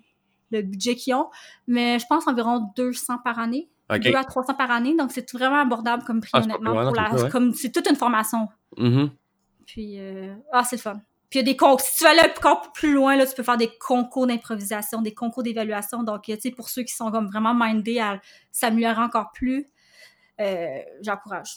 le 0.53 0.62
budget 0.62 0.95
qu'ils 0.95 1.14
ont. 1.14 1.29
Mais 1.66 1.99
je 1.99 2.07
pense 2.09 2.29
environ 2.29 2.70
200 2.77 3.18
par 3.25 3.41
année. 3.41 3.68
2 3.91 4.14
à 4.14 4.22
300 4.22 4.55
par 4.55 4.70
année. 4.70 4.95
Donc, 4.97 5.11
c'est 5.11 5.31
vraiment 5.33 5.61
abordable 5.61 6.05
comme 6.05 6.20
prix, 6.20 6.31
ah, 6.35 6.43
honnêtement. 6.43 6.85
Pour 6.85 6.95
la, 6.95 7.29
comme 7.31 7.53
C'est 7.53 7.72
toute 7.72 7.89
une 7.91 7.97
formation. 7.97 8.49
Mm-hmm. 8.79 9.11
Puis, 9.66 9.99
ah, 10.53 10.62
c'est 10.62 10.77
le 10.77 10.83
fun. 10.83 11.01
Puis 11.35 11.41
il 11.41 11.47
y 11.49 11.51
a 11.51 11.53
des 11.53 11.57
concours. 11.57 11.80
Si 11.80 11.99
tu 11.99 12.05
vas 12.05 12.11
aller 12.11 12.30
encore 12.30 12.70
plus 12.70 12.95
loin, 12.95 13.16
là, 13.16 13.26
tu 13.26 13.35
peux 13.35 13.43
faire 13.43 13.57
des 13.57 13.70
concours 13.80 14.28
d'improvisation, 14.28 15.03
des 15.03 15.14
concours 15.14 15.43
d'évaluation. 15.43 16.05
Donc, 16.05 16.22
tu 16.22 16.37
sais, 16.39 16.53
pour 16.53 16.68
ceux 16.68 16.85
qui 16.85 16.95
sont 16.95 17.11
comme 17.11 17.26
vraiment 17.26 17.53
mindés 17.57 17.99
à 17.99 18.20
s'améliorer 18.53 19.01
encore 19.01 19.32
plus, 19.32 19.66
euh, 20.41 20.78
j'encourage. 21.03 21.57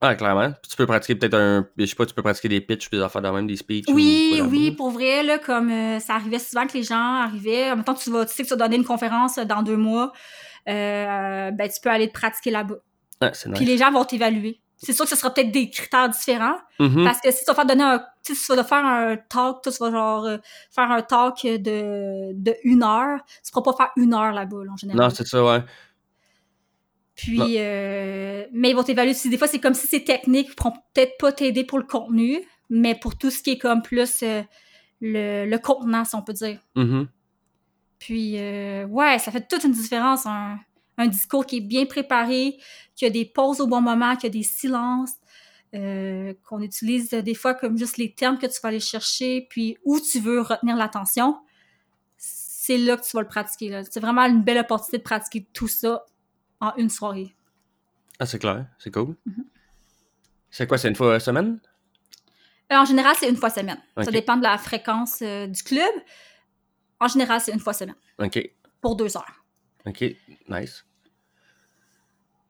Ah, 0.00 0.14
clairement. 0.14 0.50
Puis 0.62 0.70
tu 0.70 0.76
peux 0.78 0.86
pratiquer 0.86 1.14
peut-être 1.14 1.34
un. 1.34 1.68
Je 1.76 1.84
sais 1.84 1.94
pas, 1.94 2.06
tu 2.06 2.14
peux 2.14 2.22
pratiquer 2.22 2.48
des 2.48 2.62
pitchs, 2.62 2.88
des 2.88 3.02
affaires 3.02 3.20
de 3.20 3.28
même, 3.28 3.46
des 3.46 3.56
speeches. 3.56 3.84
Oui, 3.88 4.40
oui, 4.48 4.70
pour 4.70 4.88
vrai, 4.88 5.22
là, 5.22 5.38
comme 5.38 5.70
euh, 5.70 6.00
ça 6.00 6.14
arrivait 6.14 6.38
souvent 6.38 6.66
que 6.66 6.72
les 6.72 6.82
gens 6.82 7.20
arrivaient. 7.20 7.72
En 7.72 7.76
même 7.76 7.84
temps, 7.84 7.92
tu, 7.92 8.10
vas, 8.10 8.24
tu 8.24 8.32
sais 8.32 8.44
que 8.44 8.48
tu 8.48 8.54
vas 8.54 8.64
donner 8.64 8.76
une 8.76 8.84
conférence 8.86 9.36
dans 9.36 9.62
deux 9.62 9.76
mois, 9.76 10.10
euh, 10.70 11.50
ben, 11.50 11.68
tu 11.68 11.82
peux 11.82 11.90
aller 11.90 12.08
te 12.08 12.14
pratiquer 12.14 12.50
là-bas. 12.50 12.76
Ah, 13.20 13.28
nice. 13.28 13.46
Puis 13.56 13.66
les 13.66 13.76
gens 13.76 13.92
vont 13.92 14.06
t'évaluer 14.06 14.62
c'est 14.78 14.92
sûr 14.92 15.04
que 15.04 15.10
ce 15.10 15.16
sera 15.16 15.32
peut-être 15.32 15.50
des 15.50 15.70
critères 15.70 16.08
différents. 16.08 16.58
Mm-hmm. 16.78 17.04
Parce 17.04 17.20
que 17.20 17.30
si 17.30 17.40
tu 17.40 17.46
vas 17.46 17.54
faire 17.54 17.66
donner 17.66 17.82
un, 17.82 18.04
si 18.22 18.34
tu 18.34 18.54
vas 18.54 18.64
faire 18.64 18.84
un 18.84 19.16
talk, 19.16 19.62
tu 19.62 19.70
vas 19.80 19.90
genre 19.90 20.24
euh, 20.24 20.38
faire 20.70 20.90
un 20.90 21.02
talk 21.02 21.42
de, 21.44 22.32
de 22.34 22.54
une 22.64 22.82
heure, 22.82 23.20
tu 23.44 23.52
pourras 23.52 23.72
pas 23.72 23.76
faire 23.76 23.92
une 23.96 24.12
heure 24.12 24.32
là-bas, 24.32 24.64
en 24.70 24.76
général. 24.76 25.00
Non, 25.00 25.10
c'est 25.10 25.26
ça, 25.26 25.42
ouais. 25.44 25.62
Puis, 27.14 27.40
euh, 27.56 28.44
mais 28.52 28.70
ils 28.70 28.76
vont 28.76 28.82
t'évaluer. 28.82 29.14
Des 29.14 29.38
fois, 29.38 29.48
c'est 29.48 29.60
comme 29.60 29.72
si 29.72 29.86
c'est 29.86 30.04
technique, 30.04 30.48
ils 30.50 30.54
pourront 30.54 30.74
peut-être 30.92 31.16
pas 31.18 31.32
t'aider 31.32 31.64
pour 31.64 31.78
le 31.78 31.84
contenu, 31.84 32.42
mais 32.68 32.94
pour 32.94 33.16
tout 33.16 33.30
ce 33.30 33.42
qui 33.42 33.52
est 33.52 33.58
comme 33.58 33.80
plus 33.80 34.22
euh, 34.22 34.42
le, 35.00 35.46
le 35.46 35.58
contenant, 35.58 36.04
si 36.04 36.14
on 36.14 36.22
peut 36.22 36.34
dire. 36.34 36.58
Mm-hmm. 36.76 37.06
Puis, 37.98 38.34
ouais, 38.34 39.18
ça 39.18 39.32
fait 39.32 39.48
toute 39.48 39.64
une 39.64 39.72
différence, 39.72 40.26
un, 40.26 40.58
un 40.98 41.06
discours 41.06 41.46
qui 41.46 41.58
est 41.58 41.60
bien 41.60 41.86
préparé, 41.86 42.58
qui 42.94 43.04
a 43.04 43.10
des 43.10 43.24
pauses 43.24 43.60
au 43.60 43.66
bon 43.66 43.80
moment, 43.80 44.16
qui 44.16 44.26
a 44.26 44.30
des 44.30 44.42
silences, 44.42 45.14
euh, 45.74 46.32
qu'on 46.48 46.62
utilise 46.62 47.10
des 47.10 47.34
fois 47.34 47.54
comme 47.54 47.76
juste 47.76 47.98
les 47.98 48.14
termes 48.14 48.38
que 48.38 48.46
tu 48.46 48.58
vas 48.62 48.70
aller 48.70 48.80
chercher, 48.80 49.46
puis 49.50 49.76
où 49.84 50.00
tu 50.00 50.20
veux 50.20 50.40
retenir 50.40 50.76
l'attention. 50.76 51.36
C'est 52.16 52.78
là 52.78 52.96
que 52.96 53.04
tu 53.04 53.16
vas 53.16 53.22
le 53.22 53.28
pratiquer. 53.28 53.82
C'est 53.90 54.00
vraiment 54.00 54.22
une 54.22 54.42
belle 54.42 54.58
opportunité 54.58 54.98
de 54.98 55.02
pratiquer 55.02 55.46
tout 55.52 55.68
ça 55.68 56.04
en 56.60 56.74
une 56.76 56.88
soirée. 56.88 57.34
Ah, 58.18 58.26
c'est 58.26 58.38
clair, 58.38 58.66
c'est 58.78 58.90
cool. 58.90 59.14
Mm-hmm. 59.28 59.44
C'est 60.50 60.66
quoi, 60.66 60.78
c'est 60.78 60.88
une 60.88 60.96
fois 60.96 61.20
semaine? 61.20 61.60
Euh, 62.72 62.76
en 62.76 62.84
général, 62.86 63.14
c'est 63.18 63.28
une 63.28 63.36
fois 63.36 63.50
semaine. 63.50 63.78
Ça 64.02 64.10
dépend 64.10 64.36
de 64.36 64.42
la 64.42 64.56
fréquence 64.56 65.18
euh, 65.20 65.46
du 65.46 65.62
club. 65.62 65.92
En 66.98 67.08
général, 67.08 67.40
c'est 67.40 67.52
une 67.52 67.60
fois 67.60 67.74
semaine. 67.74 67.94
OK. 68.18 68.50
Pour 68.80 68.96
deux 68.96 69.16
heures. 69.16 69.44
OK, 69.84 70.02
nice. 70.48 70.85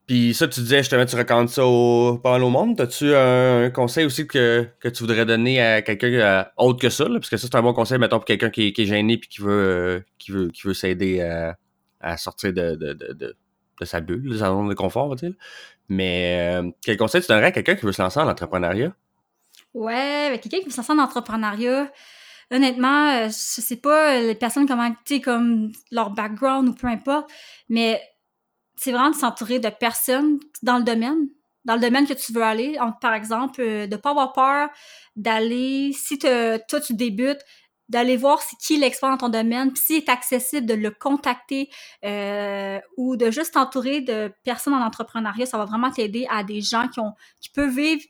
Puis 0.07 0.35
ça, 0.35 0.47
tu 0.47 0.61
disais 0.61 0.79
justement, 0.79 1.05
tu 1.05 1.17
recommandes 1.17 1.49
ça 1.49 1.67
au, 1.67 2.19
pas 2.19 2.31
mal 2.31 2.45
au 2.45 2.51
monde. 2.51 2.81
As-tu 2.81 3.13
un, 3.13 3.71
conseil 3.71 4.05
aussi 4.05 4.27
que, 4.27 4.69
que, 4.79 4.89
tu 4.89 5.03
voudrais 5.03 5.27
donner 5.27 5.61
à 5.61 5.83
quelqu'un 5.83 6.13
euh, 6.13 6.45
autre 6.57 6.79
que 6.79 6.91
ça? 6.91 7.07
parce 7.07 7.29
que 7.29 7.37
ça, 7.37 7.49
c'est 7.49 7.57
un 7.57 7.63
bon 7.63 7.73
conseil, 7.73 7.99
mettons, 7.99 8.19
pour 8.19 8.25
quelqu'un 8.25 8.51
qui, 8.51 8.73
qui, 8.73 8.83
est 8.83 8.87
gêné 8.87 9.19
puis 9.19 9.29
qui 9.29 9.41
veut, 9.43 9.51
euh, 9.51 10.01
qui 10.19 10.31
veut, 10.31 10.49
qui 10.51 10.63
veut 10.63 10.75
s'aider 10.75 11.23
à, 11.23 11.59
à, 12.01 12.17
sortir 12.17 12.53
de, 12.53 12.77
de, 12.77 12.93
de, 12.93 13.13
de, 13.15 13.85
sa 13.85 14.01
bulle, 14.01 14.31
de 14.31 14.39
sa 14.39 14.47
zone 14.47 14.69
de 14.69 14.75
confort, 14.75 15.07
on 15.07 15.09
va 15.09 15.17
dire. 15.17 15.33
Mais 15.89 16.55
euh, 16.55 16.71
quel 16.83 16.97
conseil 16.97 17.21
tu 17.21 17.27
donnerais 17.27 17.47
à 17.47 17.53
quelqu'un 17.53 17.75
qui 17.75 17.85
veut 17.85 17.93
se 17.93 18.03
lancer 18.03 18.21
en 18.21 18.29
entrepreneuriat? 18.29 18.95
Ouais, 19.75 20.39
quelqu'un 20.41 20.59
qui 20.59 20.67
veut 20.67 20.71
se 20.71 20.77
lancer 20.77 20.93
en 20.93 20.99
entrepreneuriat, 20.99 21.91
honnêtement, 22.53 23.25
je 23.27 23.31
sais 23.33 23.77
pas 23.77 24.21
les 24.21 24.37
personnes 24.37 24.69
comment, 24.69 24.89
tu 25.05 25.17
sais, 25.17 25.21
comme 25.21 25.73
leur 25.91 26.11
background 26.11 26.69
ou 26.69 26.75
peu 26.75 26.87
importe, 26.87 27.29
mais 27.69 28.01
c'est 28.77 28.93
vraiment 28.93 29.11
de 29.11 29.17
s'entourer 29.17 29.59
de 29.59 29.69
personnes 29.69 30.39
dans 30.63 30.79
le 30.79 30.85
domaine, 30.85 31.29
dans 31.65 31.75
le 31.75 31.81
domaine 31.81 32.07
que 32.07 32.15
tu 32.15 32.33
veux 32.33 32.43
aller. 32.43 32.79
par 33.01 33.15
exemple, 33.15 33.61
euh, 33.61 33.87
de 33.87 33.97
pas 33.97 34.11
avoir 34.11 34.33
peur 34.33 34.69
d'aller, 35.17 35.93
si 35.93 36.19
toi 36.19 36.81
tu 36.81 36.95
débutes, 36.95 37.41
d'aller 37.89 38.17
voir 38.17 38.41
qui 38.61 38.79
l'expert 38.79 39.11
dans 39.11 39.17
ton 39.17 39.29
domaine, 39.29 39.73
puis 39.73 39.83
s'il 39.83 39.97
est 39.97 40.09
accessible, 40.09 40.67
de 40.67 40.75
le 40.75 40.91
contacter 40.91 41.71
euh, 42.05 42.81
ou 42.97 43.17
de 43.17 43.31
juste 43.31 43.55
t'entourer 43.55 44.01
de 44.01 44.33
personnes 44.45 44.75
en 44.75 44.85
entrepreneuriat, 44.85 45.47
ça 45.47 45.57
va 45.57 45.65
vraiment 45.65 45.91
t'aider 45.91 46.27
à 46.31 46.43
des 46.43 46.61
gens 46.61 46.89
qui 46.89 47.01
ont 47.01 47.13
qui 47.41 47.51
peuvent 47.51 47.75
vivre 47.75 48.03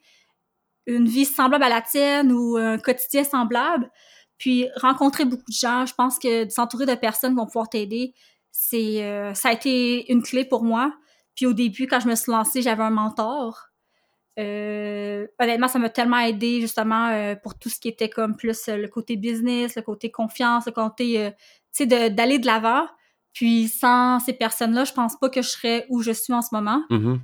une 0.86 1.06
vie 1.06 1.24
semblable 1.24 1.64
à 1.64 1.68
la 1.68 1.82
tienne 1.82 2.32
ou 2.32 2.56
un 2.56 2.78
quotidien 2.78 3.24
semblable. 3.24 3.90
Puis 4.38 4.68
rencontrer 4.76 5.24
beaucoup 5.24 5.50
de 5.50 5.56
gens, 5.56 5.86
je 5.86 5.94
pense 5.94 6.18
que 6.18 6.44
de 6.44 6.50
s'entourer 6.50 6.86
de 6.86 6.94
personnes 6.94 7.34
vont 7.34 7.46
pouvoir 7.46 7.68
t'aider, 7.68 8.14
c'est 8.58 9.04
euh, 9.04 9.34
ça 9.34 9.50
a 9.50 9.52
été 9.52 10.10
une 10.10 10.22
clé 10.22 10.44
pour 10.44 10.64
moi. 10.64 10.94
Puis 11.34 11.44
au 11.44 11.52
début, 11.52 11.86
quand 11.86 12.00
je 12.00 12.08
me 12.08 12.14
suis 12.14 12.32
lancée, 12.32 12.62
j'avais 12.62 12.82
un 12.82 12.90
mentor. 12.90 13.68
Euh, 14.38 15.26
honnêtement, 15.38 15.68
ça 15.68 15.78
m'a 15.78 15.90
tellement 15.90 16.18
aidé 16.18 16.62
justement 16.62 17.08
euh, 17.08 17.34
pour 17.36 17.58
tout 17.58 17.68
ce 17.68 17.78
qui 17.78 17.88
était 17.88 18.08
comme 18.08 18.34
plus 18.34 18.68
le 18.68 18.88
côté 18.88 19.16
business, 19.16 19.76
le 19.76 19.82
côté 19.82 20.10
confiance, 20.10 20.64
le 20.66 20.72
côté, 20.72 21.32
tu 21.74 21.86
sais, 21.86 22.10
d'aller 22.10 22.38
de 22.38 22.46
l'avant. 22.46 22.86
Puis 23.34 23.68
sans 23.68 24.20
ces 24.20 24.32
personnes-là, 24.32 24.84
je 24.84 24.94
pense 24.94 25.18
pas 25.18 25.28
que 25.28 25.42
je 25.42 25.48
serais 25.48 25.84
où 25.90 26.02
je 26.02 26.12
suis 26.12 26.32
en 26.32 26.40
ce 26.40 26.48
moment. 26.52 26.82
Mm-hmm. 26.90 27.18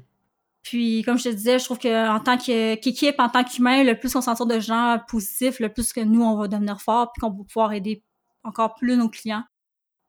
Puis 0.63 1.03
comme 1.03 1.19
je 1.19 1.25
te 1.25 1.29
disais, 1.31 1.59
je 1.59 1.65
trouve 1.65 1.79
qu'en 1.79 2.21
tant 2.21 2.37
qu'équipe, 2.37 3.19
en 3.19 3.31
tant 3.31 3.43
qu'humain, 3.43 3.85
le 3.85 3.99
plus 3.99 4.15
on 4.15 4.21
s'entoure 4.21 4.47
de 4.47 4.61
gens 4.61 5.01
positifs, 5.09 5.61
le 5.61 5.71
plus 5.71 5.95
que 5.95 6.01
nous, 6.01 6.23
on 6.23 6.37
va 6.37 6.47
devenir 6.47 6.83
fort, 6.83 7.11
puis 7.13 7.21
qu'on 7.21 7.31
va 7.31 7.45
pouvoir 7.45 7.73
aider 7.73 8.03
encore 8.45 8.75
plus 8.75 8.97
nos 8.99 9.09
clients 9.09 9.45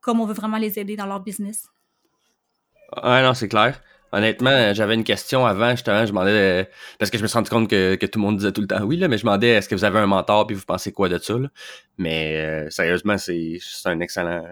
comme 0.03 0.19
on 0.19 0.25
veut 0.25 0.35
vraiment 0.35 0.57
les 0.57 0.77
aider 0.77 0.95
dans 0.95 1.07
leur 1.07 1.21
business. 1.21 1.65
Ah 2.91 3.23
non, 3.23 3.33
c'est 3.33 3.47
clair. 3.47 3.81
Honnêtement, 4.11 4.75
j'avais 4.75 4.93
une 4.93 5.03
question 5.03 5.43
avant, 5.43 5.71
justement, 5.71 6.05
je 6.05 6.11
demandais, 6.11 6.69
parce 6.99 7.09
que 7.09 7.17
je 7.17 7.23
me 7.23 7.27
suis 7.27 7.35
rendu 7.35 7.49
compte 7.49 7.67
que, 7.67 7.95
tout 7.95 8.19
le 8.19 8.21
monde 8.21 8.37
disait 8.37 8.51
tout 8.51 8.61
le 8.61 8.67
temps 8.67 8.83
oui, 8.83 8.97
là, 8.97 9.07
mais 9.07 9.17
je 9.17 9.23
demandais 9.23 9.47
est-ce 9.47 9.67
que 9.67 9.73
vous 9.73 9.85
avez 9.85 9.97
un 9.97 10.05
mentor, 10.05 10.45
puis 10.45 10.55
vous 10.55 10.65
pensez 10.65 10.91
quoi 10.91 11.09
de 11.09 11.17
ça, 11.17 11.33
Mais 11.97 12.35
euh, 12.37 12.69
sérieusement, 12.69 13.17
c'est 13.17 13.57
un 13.85 13.99
excellent, 14.01 14.43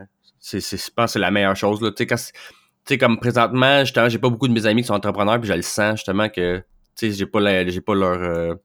je 0.42 0.58
pense 0.96 1.06
que 1.06 1.12
c'est 1.12 1.20
la 1.20 1.30
meilleure 1.30 1.56
chose. 1.56 1.80
Là. 1.82 1.92
Tu 1.92 1.98
sais, 1.98 2.08
quand 2.08 2.18
c'est- 2.18 2.32
tu 2.34 2.94
sais, 2.94 2.98
comme 2.98 3.20
présentement, 3.20 3.82
justement, 3.82 4.10
j'ai 4.10 4.18
pas 4.18 4.30
beaucoup 4.30 4.48
de 4.48 4.54
mes 4.54 4.66
amis 4.66 4.82
qui 4.82 4.88
sont 4.88 4.96
entrepreneurs, 4.96 5.40
puis 5.40 5.48
je 5.48 5.54
le 5.54 5.62
sens 5.62 5.98
justement 5.98 6.30
que 6.30 6.64
j'ai 7.00 7.26
pas 7.28 7.40
pas 7.86 7.94
leur 7.94 8.22
euh, 8.24 8.56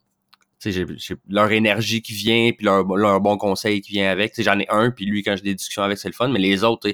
j'ai, 0.64 0.86
j'ai 0.96 1.14
leur 1.28 1.50
énergie 1.52 2.02
qui 2.02 2.12
vient, 2.14 2.50
puis 2.56 2.64
leur, 2.64 2.84
leur 2.84 3.20
bon 3.20 3.36
conseil 3.36 3.80
qui 3.80 3.92
vient 3.92 4.10
avec. 4.10 4.34
J'en 4.40 4.58
ai 4.58 4.66
un, 4.68 4.90
puis 4.90 5.04
lui, 5.04 5.22
quand 5.22 5.36
j'ai 5.36 5.42
des 5.42 5.54
discussions 5.54 5.82
avec, 5.82 5.98
c'est 5.98 6.08
le 6.08 6.14
fun, 6.14 6.28
mais 6.28 6.38
les 6.38 6.64
autres, 6.64 6.90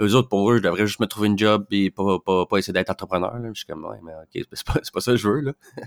eux 0.00 0.14
autres, 0.14 0.28
pour 0.28 0.50
eux, 0.50 0.56
je 0.58 0.62
devrais 0.62 0.86
juste 0.86 1.00
me 1.00 1.06
trouver 1.06 1.28
une 1.28 1.38
job 1.38 1.66
et 1.70 1.90
pas, 1.90 2.18
pas, 2.18 2.46
pas 2.46 2.58
essayer 2.58 2.72
d'être 2.72 2.90
entrepreneur. 2.90 3.38
Là. 3.38 3.48
Je 3.52 3.58
suis 3.58 3.66
comme, 3.66 3.84
ouais, 3.84 3.98
mais 4.02 4.12
ok, 4.12 4.46
c'est 4.52 4.64
pas, 4.66 4.80
c'est 4.82 4.92
pas 4.92 5.00
ça 5.00 5.12
que 5.12 5.16
je 5.18 5.28
veux, 5.28 5.40
là. 5.40 5.52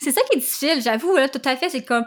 C'est 0.00 0.10
ça 0.10 0.20
qui 0.30 0.36
est 0.36 0.40
difficile, 0.40 0.82
j'avoue, 0.82 1.16
là, 1.16 1.28
tout 1.28 1.40
à 1.44 1.56
fait. 1.56 1.70
C'est 1.70 1.84
comme, 1.84 2.04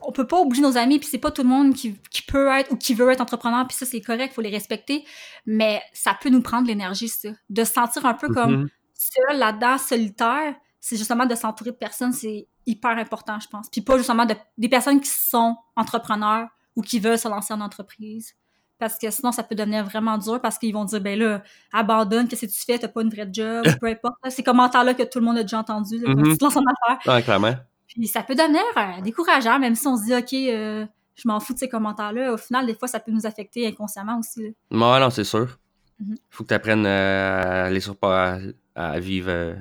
on 0.00 0.12
peut 0.12 0.26
pas 0.26 0.38
obliger 0.40 0.62
nos 0.62 0.76
amis, 0.76 0.98
puis 0.98 1.08
c'est 1.08 1.18
pas 1.18 1.30
tout 1.30 1.42
le 1.42 1.48
monde 1.48 1.74
qui, 1.74 1.96
qui 2.10 2.22
peut 2.22 2.48
être 2.48 2.70
ou 2.70 2.76
qui 2.76 2.94
veut 2.94 3.10
être 3.10 3.20
entrepreneur, 3.20 3.66
puis 3.66 3.76
ça, 3.76 3.86
c'est 3.86 4.00
correct, 4.00 4.32
faut 4.34 4.42
les 4.42 4.50
respecter. 4.50 5.04
Mais 5.46 5.82
ça 5.92 6.16
peut 6.20 6.28
nous 6.28 6.42
prendre 6.42 6.68
l'énergie, 6.68 7.08
ça. 7.08 7.30
De 7.50 7.64
se 7.64 7.72
sentir 7.72 8.06
un 8.06 8.14
peu 8.14 8.28
comme 8.28 8.62
Mhm. 8.62 8.68
seul 8.94 9.38
là-dedans, 9.38 9.78
solitaire, 9.78 10.54
c'est 10.84 10.96
justement 10.96 11.26
de 11.26 11.34
s'entourer 11.36 11.70
de 11.70 11.76
personnes, 11.76 12.12
c'est 12.12 12.48
hyper 12.66 12.98
important, 12.98 13.38
je 13.38 13.46
pense. 13.48 13.68
Puis 13.70 13.80
pas 13.82 13.96
justement 13.96 14.26
de, 14.26 14.34
des 14.58 14.68
personnes 14.68 15.00
qui 15.00 15.08
sont 15.08 15.56
entrepreneurs 15.76 16.48
ou 16.74 16.82
qui 16.82 16.98
veulent 16.98 17.18
se 17.18 17.28
lancer 17.28 17.54
en 17.54 17.60
entreprise. 17.60 18.34
Parce 18.78 18.98
que 18.98 19.08
sinon, 19.12 19.30
ça 19.30 19.44
peut 19.44 19.54
devenir 19.54 19.84
vraiment 19.84 20.18
dur 20.18 20.40
parce 20.40 20.58
qu'ils 20.58 20.72
vont 20.74 20.84
dire, 20.84 21.00
ben 21.00 21.16
là, 21.16 21.42
abandonne, 21.72 22.26
qu'est-ce 22.26 22.46
que 22.46 22.50
tu 22.50 22.64
fais, 22.64 22.80
t'as 22.80 22.88
pas 22.88 23.02
une 23.02 23.10
vraie 23.10 23.28
job, 23.32 23.64
peu 23.80 23.86
importe. 23.86 24.16
Ces 24.28 24.42
commentaires-là 24.42 24.94
que 24.94 25.04
tout 25.04 25.20
le 25.20 25.24
monde 25.24 25.38
a 25.38 25.42
déjà 25.42 25.60
entendus, 25.60 25.98
là, 26.00 26.12
quand 26.12 26.20
Mhm. 26.20 26.32
tu 26.32 26.38
te 26.38 26.44
lances 26.44 26.56
en 26.56 26.62
affaires. 26.64 27.14
Ouais, 27.14 27.22
clairement. 27.22 27.54
Puis 27.86 28.08
ça 28.08 28.24
peut 28.24 28.34
devenir 28.34 28.60
euh, 28.76 29.00
décourageant, 29.02 29.60
même 29.60 29.76
si 29.76 29.86
on 29.86 29.96
se 29.96 30.04
dit, 30.04 30.14
OK, 30.16 30.32
euh, 30.32 30.84
je 31.14 31.28
m'en 31.28 31.38
fous 31.38 31.52
de 31.54 31.58
ces 31.60 31.68
commentaires-là. 31.68 32.32
Au 32.32 32.36
final, 32.36 32.66
des 32.66 32.74
fois, 32.74 32.88
ça 32.88 32.98
peut 32.98 33.12
nous 33.12 33.24
affecter 33.24 33.68
inconsciemment 33.68 34.18
aussi. 34.18 34.42
là. 34.42 34.48
Ouais, 34.94 35.00
non, 35.00 35.10
c'est 35.10 35.22
sûr. 35.24 35.58
Mhm. 36.00 36.16
Faut 36.30 36.42
que 36.42 36.48
tu 36.48 36.54
apprennes 36.54 36.86
à 36.86 37.70
les 37.70 37.78
surpas 37.80 38.38
à, 38.74 38.94
à 38.94 38.98
vivre 38.98 39.28
euh, 39.30 39.54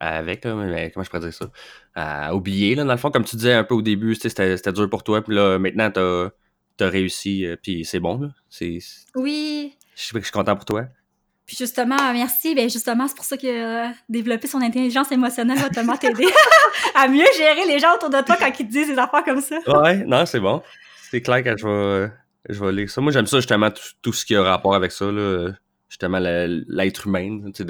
avec, 0.00 0.44
là, 0.44 0.54
mais 0.54 0.90
comment 0.90 1.04
je 1.04 1.10
pourrais 1.10 1.22
dire 1.22 1.34
ça? 1.34 1.50
À 1.94 2.34
oublier, 2.34 2.74
là, 2.74 2.84
dans 2.84 2.92
le 2.92 2.98
fond, 2.98 3.10
comme 3.10 3.24
tu 3.24 3.36
disais 3.36 3.54
un 3.54 3.64
peu 3.64 3.74
au 3.74 3.82
début, 3.82 4.14
c'était 4.14 4.56
c'était 4.56 4.72
dur 4.72 4.88
pour 4.90 5.02
toi, 5.02 5.22
puis 5.22 5.34
là, 5.34 5.58
maintenant, 5.58 5.90
t'as 5.90 6.30
as 6.84 6.88
réussi, 6.88 7.46
euh, 7.46 7.56
puis 7.60 7.84
c'est 7.84 8.00
bon, 8.00 8.18
là. 8.20 8.28
Oui. 9.14 9.74
Je 9.94 10.02
suis 10.02 10.18
je 10.18 10.22
suis 10.22 10.32
content 10.32 10.54
pour 10.56 10.64
toi. 10.64 10.86
Puis 11.46 11.56
justement, 11.56 11.96
merci. 12.12 12.54
Ben 12.56 12.68
justement, 12.68 13.06
c'est 13.06 13.14
pour 13.14 13.24
ça 13.24 13.36
que 13.36 13.46
euh, 13.46 13.88
développer 14.08 14.48
son 14.48 14.60
intelligence 14.60 15.12
émotionnelle 15.12 15.58
va 15.58 15.70
tellement 15.70 15.96
t'aider 15.96 16.26
à 16.94 17.06
mieux 17.06 17.24
gérer 17.36 17.66
les 17.66 17.78
gens 17.78 17.94
autour 17.94 18.10
de 18.10 18.20
toi 18.20 18.36
quand 18.36 18.48
ils 18.48 18.66
te 18.66 18.72
disent 18.72 18.88
des 18.88 18.98
affaires 18.98 19.24
comme 19.24 19.40
ça. 19.40 19.58
Ouais, 19.68 20.04
non, 20.04 20.26
c'est 20.26 20.40
bon. 20.40 20.60
C'est 21.10 21.22
clair 21.22 21.44
que 21.44 21.56
je 21.56 21.66
vais, 21.66 22.12
je 22.48 22.64
vais 22.64 22.72
lire 22.72 22.90
ça. 22.90 23.00
Moi, 23.00 23.12
j'aime 23.12 23.26
ça, 23.26 23.38
justement, 23.38 23.70
tout, 23.70 23.82
tout 24.02 24.12
ce 24.12 24.24
qui 24.24 24.34
a 24.34 24.42
rapport 24.42 24.74
avec 24.74 24.90
ça, 24.90 25.06
là. 25.06 25.52
Justement, 25.88 26.18
l'être 26.20 27.06
humain. 27.06 27.40
Tu 27.54 27.64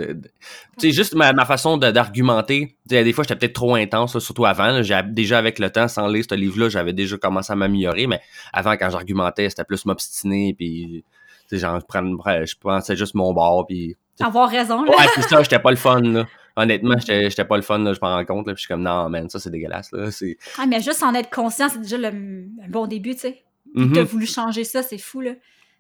sais, 0.78 0.90
juste 0.90 1.14
ma, 1.14 1.34
ma 1.34 1.44
façon 1.44 1.76
d'argumenter. 1.76 2.76
Des 2.86 3.12
fois, 3.12 3.24
j'étais 3.24 3.36
peut-être 3.36 3.52
trop 3.54 3.74
intense, 3.74 4.14
là, 4.14 4.20
surtout 4.20 4.46
avant. 4.46 4.68
là. 4.68 4.82
J'ai- 4.82 5.02
déjà, 5.06 5.36
avec 5.38 5.58
le 5.58 5.68
temps, 5.68 5.86
sans 5.86 6.08
lire 6.08 6.24
ce 6.28 6.34
livre-là, 6.34 6.70
j'avais 6.70 6.94
déjà 6.94 7.18
commencé 7.18 7.52
à 7.52 7.56
m'améliorer. 7.56 8.06
Mais 8.06 8.20
avant, 8.54 8.72
quand 8.76 8.88
j'argumentais, 8.90 9.50
c'était 9.50 9.64
plus 9.64 9.84
m'obstiner. 9.84 10.54
Puis, 10.54 11.04
genre, 11.52 11.78
je, 11.78 12.54
pensais 12.58 12.96
juste 12.96 13.14
mon 13.14 13.34
bord. 13.34 13.66
Puis, 13.66 13.96
Avoir 14.18 14.48
raison, 14.48 14.82
là. 14.82 14.92
ouais, 14.92 15.06
puis 15.12 15.22
ça, 15.22 15.42
j'étais 15.42 15.58
pas 15.58 15.70
le 15.70 15.76
fun, 15.76 16.00
là. 16.00 16.26
Honnêtement, 16.58 16.96
j'étais 16.98 17.28
j'étais 17.28 17.44
pas 17.44 17.56
le 17.56 17.62
fun, 17.62 17.80
là, 17.80 17.92
je 17.92 17.98
m'en 18.00 18.14
rends 18.14 18.24
compte. 18.24 18.46
Là, 18.46 18.54
puis 18.54 18.62
je 18.62 18.66
suis 18.66 18.68
comme, 18.68 18.82
non, 18.82 19.10
man, 19.10 19.28
ça, 19.28 19.38
c'est 19.38 19.50
dégueulasse. 19.50 19.92
Là. 19.92 20.10
C'est... 20.10 20.38
Ah, 20.56 20.64
mais 20.66 20.80
juste 20.80 21.02
en 21.02 21.12
être 21.12 21.28
conscient, 21.28 21.68
c'est 21.68 21.82
déjà 21.82 21.98
le, 21.98 22.08
un 22.08 22.68
bon 22.70 22.86
début, 22.86 23.12
tu 23.14 23.20
sais. 23.20 23.42
Mhm. 23.74 23.92
T'as 23.92 24.04
voulu 24.04 24.26
changer 24.26 24.64
ça, 24.64 24.82
c'est 24.82 24.96
fou, 24.96 25.20
là. 25.20 25.32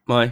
Ouais. 0.06 0.30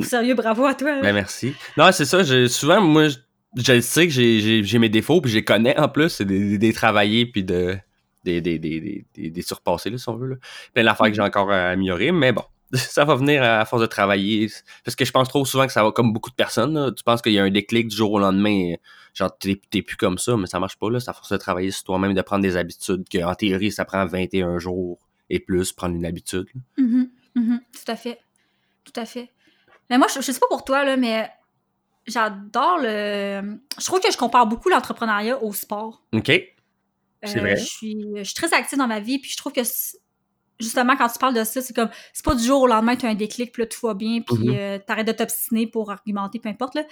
Sérieux, 0.00 0.34
bravo 0.34 0.66
à 0.66 0.74
toi. 0.74 0.96
là. 0.96 1.02
Ben 1.02 1.12
merci. 1.14 1.54
Non, 1.76 1.90
c'est 1.92 2.04
ça. 2.04 2.22
je- 2.22 2.46
souvent, 2.46 2.80
moi, 2.80 3.08
je, 3.56 3.80
sais 3.80 4.06
que 4.06 4.12
j'ai- 4.12 4.78
mes 4.78 4.88
défauts, 4.88 5.20
puis 5.20 5.30
je 5.30 5.36
les 5.36 5.44
connais 5.44 5.76
en 5.78 5.88
plus. 5.88 6.08
C'est 6.10 6.24
des, 6.24 6.38
des, 6.50 6.58
des 6.58 6.72
travaillés, 6.72 7.26
puis 7.26 7.42
de, 7.42 7.76
des, 8.24 8.40
des, 8.40 8.58
des, 8.58 9.04
des, 9.30 9.42
surpassés, 9.42 9.90
là, 9.90 9.98
si 9.98 10.08
on 10.08 10.16
veut. 10.16 10.28
Là. 10.28 10.36
Plein 10.74 10.84
d'affaires 10.84 11.06
que 11.06 11.14
j'ai 11.14 11.22
encore 11.22 11.50
à 11.50 11.70
améliorer, 11.70 12.12
mais 12.12 12.32
bon, 12.32 12.44
ça 12.72 13.04
va 13.04 13.16
venir 13.16 13.42
à 13.42 13.64
force 13.64 13.82
de 13.82 13.86
travailler. 13.86 14.48
Parce 14.84 14.94
que 14.94 15.04
je 15.04 15.10
pense 15.10 15.28
trop 15.28 15.44
souvent 15.44 15.66
que 15.66 15.72
ça 15.72 15.82
va 15.82 15.90
comme 15.90 16.12
beaucoup 16.12 16.30
de 16.30 16.36
personnes. 16.36 16.74
là. 16.74 16.92
Tu 16.92 17.02
penses 17.02 17.20
qu'il 17.22 17.32
y 17.32 17.38
a 17.40 17.42
un 17.42 17.50
déclic 17.50 17.88
du 17.88 17.96
jour 17.96 18.12
au 18.12 18.18
lendemain, 18.20 18.74
genre 19.14 19.36
t'es 19.38 19.60
t'es 19.70 19.82
plus 19.82 19.96
comme 19.96 20.18
ça, 20.18 20.36
mais 20.36 20.46
ça 20.46 20.60
marche 20.60 20.76
pas. 20.78 20.88
là. 20.90 21.00
C'est 21.00 21.10
à 21.10 21.14
force 21.14 21.32
de 21.32 21.36
travailler 21.38 21.72
sur 21.72 21.82
toi-même, 21.84 22.14
de 22.14 22.22
prendre 22.22 22.42
des 22.42 22.56
habitudes, 22.56 23.04
qu'en 23.12 23.34
théorie, 23.34 23.72
ça 23.72 23.84
prend 23.84 24.06
21 24.06 24.58
jours 24.58 24.98
et 25.28 25.40
plus, 25.40 25.72
prendre 25.72 25.96
une 25.96 26.06
habitude. 26.06 26.46
là. 26.54 26.60
Mhm, 26.84 27.08
mhm, 27.34 27.60
tout 27.72 27.90
à 27.90 27.96
fait. 27.96 28.18
Tout 28.84 29.00
à 29.00 29.04
fait. 29.04 29.28
Mais 29.90 29.98
moi, 29.98 30.06
je, 30.08 30.20
je 30.22 30.32
sais 30.32 30.38
pas 30.40 30.46
pour 30.48 30.64
toi, 30.64 30.84
là, 30.84 30.96
mais 30.96 31.28
j'adore 32.06 32.78
le. 32.80 33.58
Je 33.78 33.84
trouve 33.84 34.00
que 34.00 34.10
je 34.10 34.16
compare 34.16 34.46
beaucoup 34.46 34.68
l'entrepreneuriat 34.68 35.42
au 35.42 35.52
sport. 35.52 36.02
OK? 36.12 36.26
C'est 37.22 37.36
Euh, 37.36 37.40
vrai. 37.40 37.56
Je 37.56 37.64
suis, 37.64 38.06
je 38.16 38.22
suis 38.22 38.34
très 38.34 38.52
active 38.54 38.78
dans 38.78 38.86
ma 38.86 39.00
vie, 39.00 39.18
puis 39.18 39.30
je 39.30 39.36
trouve 39.36 39.52
que 39.52 39.60
justement, 40.58 40.96
quand 40.96 41.08
tu 41.08 41.18
parles 41.18 41.34
de 41.34 41.44
ça, 41.44 41.60
c'est 41.60 41.74
comme, 41.74 41.90
c'est 42.12 42.24
pas 42.24 42.34
du 42.34 42.44
jour 42.44 42.62
au 42.62 42.66
lendemain, 42.66 42.96
tu 42.96 43.04
as 43.06 43.10
un 43.10 43.14
déclic, 43.14 43.52
puis 43.52 43.62
là, 43.62 43.66
tout 43.66 43.86
va 43.86 43.94
bien, 43.94 44.20
puis 44.22 44.48
Mhm. 44.48 44.54
euh, 44.56 44.78
t'arrêtes 44.78 45.06
de 45.06 45.12
t'obstiner 45.12 45.66
pour 45.66 45.90
argumenter, 45.90 46.38
peu 46.38 46.48
importe. 46.48 46.74
Là. 46.76 46.82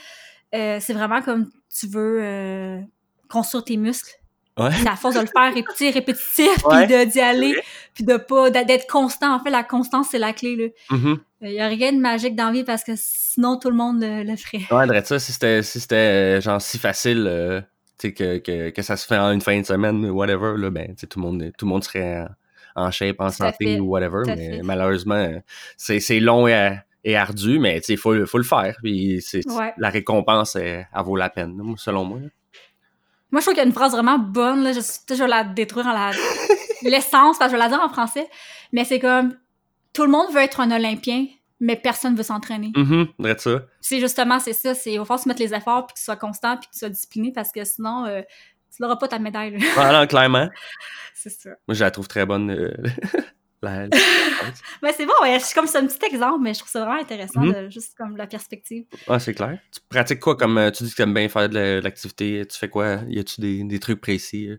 Euh, 0.54 0.78
c'est 0.80 0.92
vraiment 0.94 1.22
comme 1.22 1.50
tu 1.74 1.86
veux 1.86 2.82
construire 3.30 3.64
tes 3.64 3.76
muscles. 3.76 4.10
Ouais. 4.58 4.70
C'est 4.72 4.88
à 4.88 4.96
force 4.96 5.14
de 5.14 5.20
le 5.20 5.26
faire 5.26 5.54
répéter, 5.54 5.90
répétitif, 5.90 6.48
Ouais. 6.64 6.86
puis 6.86 6.96
de- 6.96 7.04
d'y 7.10 7.20
aller, 7.20 7.54
puis 7.94 8.04
de 8.04 8.16
pas, 8.16 8.50
d'être 8.50 8.86
constant. 8.90 9.32
En 9.34 9.38
fait, 9.42 9.50
la 9.50 9.62
constance, 9.62 10.08
c'est 10.10 10.18
la 10.18 10.32
clé. 10.32 10.56
Là. 10.56 10.96
Mhm. 10.96 11.20
Il 11.40 11.52
y 11.52 11.60
a 11.60 11.68
rien 11.68 11.92
de 11.92 11.98
magique 12.00 12.34
dans 12.34 12.46
la 12.46 12.52
vie 12.52 12.64
parce 12.64 12.82
que 12.82 12.92
sinon, 12.96 13.58
tout 13.58 13.70
le 13.70 13.76
monde 13.76 14.00
le, 14.02 14.24
le 14.24 14.36
ferait. 14.36 14.62
Ouais, 14.74 14.86
dirais 14.86 15.04
ça, 15.04 15.18
si 15.18 15.32
c'était 15.32 15.62
si 15.62 15.78
c'était 15.80 15.94
euh, 15.96 16.40
genre 16.40 16.60
si 16.60 16.78
facile 16.78 17.26
euh, 17.28 17.60
que, 18.02 18.38
que, 18.38 18.70
que 18.70 18.82
ça 18.82 18.96
se 18.96 19.06
fait 19.06 19.18
en 19.18 19.30
une 19.30 19.40
fin 19.40 19.58
de 19.60 19.64
semaine, 19.66 20.04
whatever, 20.10 20.54
là, 20.56 20.70
ben, 20.70 20.94
tout 20.96 21.20
le 21.20 21.22
monde 21.26 21.52
tout 21.56 21.64
le 21.66 21.70
monde 21.70 21.84
serait 21.84 22.26
en, 22.74 22.86
en 22.86 22.90
shape, 22.90 23.20
en 23.20 23.28
Tout 23.28 23.36
santé 23.36 23.78
ou 23.80 23.86
whatever, 23.90 24.22
tout 24.24 24.30
mais 24.36 24.60
malheureusement, 24.64 25.32
c'est 25.76 26.20
long 26.20 26.48
et, 26.48 26.76
et 27.04 27.16
ardu, 27.16 27.58
mais 27.60 27.80
il 27.88 27.96
faut, 27.98 28.14
le- 28.14 28.26
faut 28.26 28.38
le 28.38 28.44
faire. 28.44 28.76
Puis 28.82 29.22
Ouais. 29.46 29.72
la 29.78 29.90
récompense, 29.90 30.56
elle, 30.56 30.88
elle 30.92 31.02
vaut 31.04 31.16
la 31.16 31.30
peine, 31.30 31.56
selon 31.76 32.04
moi. 32.04 32.18
Moi, 33.30 33.40
je 33.40 33.44
trouve 33.44 33.54
qu'il 33.54 33.62
y 33.62 33.64
a 33.64 33.68
une 33.68 33.74
phrase 33.74 33.92
vraiment 33.92 34.18
bonne, 34.18 34.64
là. 34.64 34.72
Je, 34.72 34.80
je 34.80 35.14
vais 35.14 35.28
la 35.28 35.44
détruire 35.44 35.86
en 35.86 35.92
la. 35.92 36.10
L'essence, 36.82 37.38
parce 37.38 37.50
que 37.52 37.56
je 37.56 37.62
vais 37.62 37.68
la 37.68 37.68
dire 37.68 37.80
en 37.84 37.88
français. 37.90 38.26
Mais 38.72 38.84
c'est 38.84 38.98
comme. 38.98 39.34
Tout 39.92 40.04
le 40.04 40.10
monde 40.10 40.32
veut 40.32 40.40
être 40.40 40.60
un 40.60 40.70
Olympien, 40.70 41.26
mais 41.60 41.76
personne 41.76 42.14
veut 42.14 42.22
s'entraîner. 42.22 42.72
Mhm, 42.76 43.08
ça. 43.38 43.64
C'est 43.80 44.00
justement, 44.00 44.38
c'est 44.38 44.52
ça. 44.52 44.74
C'est, 44.74 44.92
il 44.92 44.98
va 44.98 45.04
falloir 45.04 45.20
se 45.22 45.28
mettre 45.28 45.40
les 45.40 45.54
efforts, 45.54 45.86
puis 45.86 45.94
que 45.94 45.98
tu 45.98 46.04
sois 46.04 46.16
constant, 46.16 46.56
puis 46.56 46.68
que 46.68 46.72
tu 46.72 46.78
sois 46.78 46.88
discipliné, 46.88 47.32
parce 47.32 47.50
que 47.50 47.64
sinon, 47.64 48.04
euh, 48.06 48.22
tu 48.74 48.82
n'auras 48.82 48.96
pas 48.96 49.08
ta 49.08 49.18
médaille, 49.18 49.58
là. 49.58 49.66
Ah, 49.76 49.92
non, 50.00 50.06
clairement. 50.06 50.48
c'est 51.14 51.30
ça. 51.30 51.50
Moi, 51.66 51.74
je 51.74 51.82
la 51.84 51.90
trouve 51.90 52.06
très 52.06 52.24
bonne. 52.26 52.50
euh, 52.50 52.72
la- 53.62 53.88
Mais 54.82 54.92
c'est 54.92 55.06
bon, 55.06 55.12
ouais. 55.22 55.40
C'est 55.40 55.54
comme 55.54 55.66
c'est 55.66 55.78
un 55.78 55.86
petit 55.86 56.04
exemple, 56.06 56.38
mais 56.42 56.54
je 56.54 56.60
trouve 56.60 56.70
ça 56.70 56.84
vraiment 56.84 57.00
intéressant, 57.00 57.40
Mhm. 57.40 57.52
de, 57.64 57.70
juste 57.70 57.96
comme 57.96 58.16
la 58.16 58.26
perspective. 58.28 58.84
Ah, 59.08 59.18
c'est 59.18 59.34
clair. 59.34 59.58
Tu 59.72 59.80
pratiques 59.88 60.20
quoi 60.20 60.36
comme 60.36 60.58
euh, 60.58 60.70
tu 60.70 60.84
dis 60.84 60.90
que 60.90 60.96
tu 60.96 61.02
aimes 61.02 61.14
bien 61.14 61.28
faire 61.28 61.48
de 61.48 61.54
la- 61.54 61.76
de 61.80 61.84
l'activité? 61.84 62.46
Tu 62.46 62.56
fais 62.56 62.68
quoi? 62.68 63.00
Y 63.08 63.18
a-tu 63.18 63.40
des, 63.40 63.64
des 63.64 63.78
trucs 63.80 64.00
précis? 64.00 64.50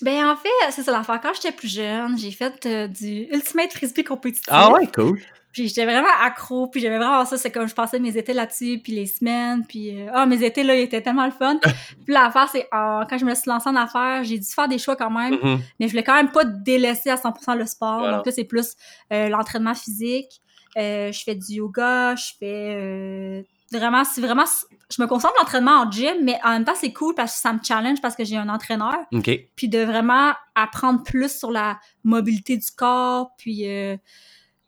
Ben, 0.00 0.26
en 0.26 0.36
fait, 0.36 0.48
c'est 0.70 0.82
ça 0.82 0.90
l'affaire. 0.92 1.20
Quand 1.20 1.32
j'étais 1.34 1.52
plus 1.52 1.68
jeune, 1.72 2.18
j'ai 2.18 2.32
fait 2.32 2.66
euh, 2.66 2.88
du 2.88 3.28
Ultimate 3.32 3.72
Frisbee 3.72 4.02
compétitif. 4.04 4.48
Ah 4.48 4.72
ouais, 4.72 4.86
cool. 4.88 5.20
Puis 5.52 5.68
j'étais 5.68 5.84
vraiment 5.84 6.08
accro, 6.22 6.66
puis 6.66 6.80
j'aimais 6.80 6.96
vraiment 6.96 7.24
ça. 7.26 7.36
C'est 7.36 7.50
comme 7.50 7.68
je 7.68 7.74
passais 7.74 7.98
mes 8.00 8.16
étés 8.16 8.32
là-dessus, 8.32 8.80
puis 8.82 8.94
les 8.94 9.04
semaines, 9.06 9.64
puis 9.68 10.00
euh, 10.00 10.08
ah 10.14 10.24
mes 10.24 10.42
étés 10.42 10.62
là, 10.62 10.74
ils 10.74 10.80
étaient 10.80 11.02
tellement 11.02 11.26
le 11.26 11.30
fun. 11.30 11.58
puis 12.06 12.14
l'affaire 12.14 12.48
c'est 12.50 12.66
quand 12.72 13.18
je 13.18 13.24
me 13.26 13.34
suis 13.34 13.50
lancée 13.50 13.68
en 13.68 13.76
affaires, 13.76 14.24
j'ai 14.24 14.38
dû 14.38 14.46
faire 14.46 14.66
des 14.66 14.78
choix 14.78 14.96
quand 14.96 15.10
même, 15.10 15.34
Mhm. 15.34 15.60
mais 15.78 15.86
je 15.88 15.92
voulais 15.92 16.04
quand 16.04 16.14
même 16.14 16.32
pas 16.32 16.44
délaisser 16.46 17.10
à 17.10 17.16
100% 17.16 17.54
le 17.54 17.66
sport. 17.66 17.98
Voilà. 17.98 18.16
Donc 18.16 18.26
là 18.26 18.32
c'est 18.32 18.44
plus 18.44 18.74
euh, 19.12 19.28
l'entraînement 19.28 19.74
physique. 19.74 20.40
Euh, 20.78 21.12
je 21.12 21.22
fais 21.22 21.34
du 21.34 21.52
yoga, 21.56 22.14
je 22.16 22.32
fais 22.40 23.44
vraiment 23.70 24.04
c'est 24.04 24.22
vraiment 24.22 24.46
je 24.94 25.00
me 25.00 25.06
concentre 25.06 25.34
l'entraînement 25.38 25.80
en 25.82 25.90
gym, 25.90 26.14
mais 26.22 26.38
en 26.44 26.50
même 26.50 26.64
temps 26.64 26.74
c'est 26.74 26.92
cool 26.92 27.14
parce 27.14 27.34
que 27.34 27.40
ça 27.40 27.52
me 27.52 27.60
challenge 27.62 28.00
parce 28.02 28.14
que 28.16 28.24
j'ai 28.24 28.36
un 28.36 28.48
entraîneur 28.48 28.96
OK. 29.12 29.30
puis 29.56 29.68
de 29.68 29.78
vraiment 29.78 30.32
apprendre 30.54 31.02
plus 31.02 31.36
sur 31.38 31.50
la 31.50 31.78
mobilité 32.04 32.56
du 32.56 32.70
corps, 32.76 33.30
puis 33.38 33.68
euh, 33.68 33.96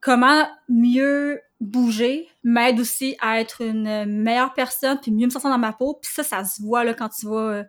comment 0.00 0.46
mieux 0.68 1.40
bouger 1.60 2.28
m'aide 2.42 2.78
aussi 2.80 3.16
à 3.20 3.40
être 3.40 3.62
une 3.62 4.04
meilleure 4.06 4.52
personne, 4.54 4.98
puis 5.00 5.10
mieux 5.10 5.26
me 5.26 5.30
sentir 5.30 5.50
dans 5.50 5.58
ma 5.58 5.72
peau. 5.72 5.98
Puis 6.02 6.12
ça, 6.12 6.22
ça 6.22 6.44
se 6.44 6.60
voit 6.60 6.84
là, 6.84 6.92
quand 6.94 7.08
tu 7.08 7.26
vas 7.26 7.36
euh, 7.36 7.64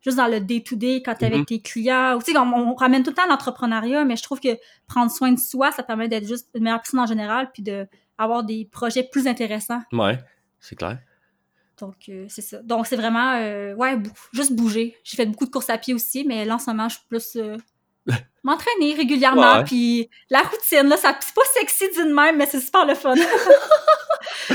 juste 0.00 0.16
dans 0.16 0.28
le 0.28 0.40
day-to-day, 0.40 1.02
quand 1.04 1.14
tu 1.14 1.24
es 1.24 1.28
Mhm. 1.28 1.34
avec 1.34 1.46
tes 1.48 1.60
clients. 1.60 2.14
Ou, 2.16 2.22
tu 2.22 2.32
sais, 2.32 2.38
on, 2.38 2.42
on 2.54 2.74
ramène 2.74 3.02
tout 3.02 3.10
le 3.10 3.16
temps 3.16 3.24
à 3.24 3.28
l'entrepreneuriat, 3.28 4.04
mais 4.04 4.16
je 4.16 4.22
trouve 4.22 4.38
que 4.40 4.56
prendre 4.86 5.10
soin 5.10 5.32
de 5.32 5.38
soi, 5.38 5.72
ça 5.72 5.82
permet 5.82 6.08
d'être 6.08 6.26
juste 6.28 6.48
une 6.54 6.62
meilleure 6.64 6.80
personne 6.80 7.00
en 7.00 7.06
général, 7.06 7.50
puis 7.52 7.62
de 7.62 7.86
avoir 8.18 8.44
des 8.44 8.68
projets 8.70 9.02
plus 9.02 9.26
intéressants. 9.26 9.80
Ouais, 9.92 10.18
c'est 10.60 10.76
clair. 10.76 10.98
Donc, 11.80 11.94
euh, 12.08 12.26
c'est 12.28 12.42
ça. 12.42 12.58
Donc, 12.62 12.86
c'est 12.86 12.96
vraiment, 12.96 13.34
euh, 13.36 13.74
ouais, 13.74 13.96
bou- 13.96 14.10
juste 14.32 14.52
bouger. 14.52 14.96
J'ai 15.04 15.16
fait 15.16 15.26
beaucoup 15.26 15.46
de 15.46 15.50
courses 15.50 15.70
à 15.70 15.78
pied 15.78 15.94
aussi, 15.94 16.24
mais 16.26 16.44
là, 16.44 16.56
en 16.56 16.58
ce 16.58 16.70
moment, 16.70 16.88
je 16.88 16.96
suis 16.96 17.04
plus 17.08 17.36
euh, 17.36 17.56
m'entraîner 18.44 18.94
régulièrement. 18.94 19.42
Puis 19.64 20.08
la 20.30 20.40
routine, 20.40 20.88
là, 20.88 20.96
ça, 20.96 21.16
c'est 21.20 21.34
pas 21.34 21.42
sexy 21.58 21.90
d'une 21.96 22.12
même, 22.14 22.36
mais 22.36 22.46
c'est 22.46 22.60
super 22.60 22.84
le 22.86 22.94
fun. 22.94 23.14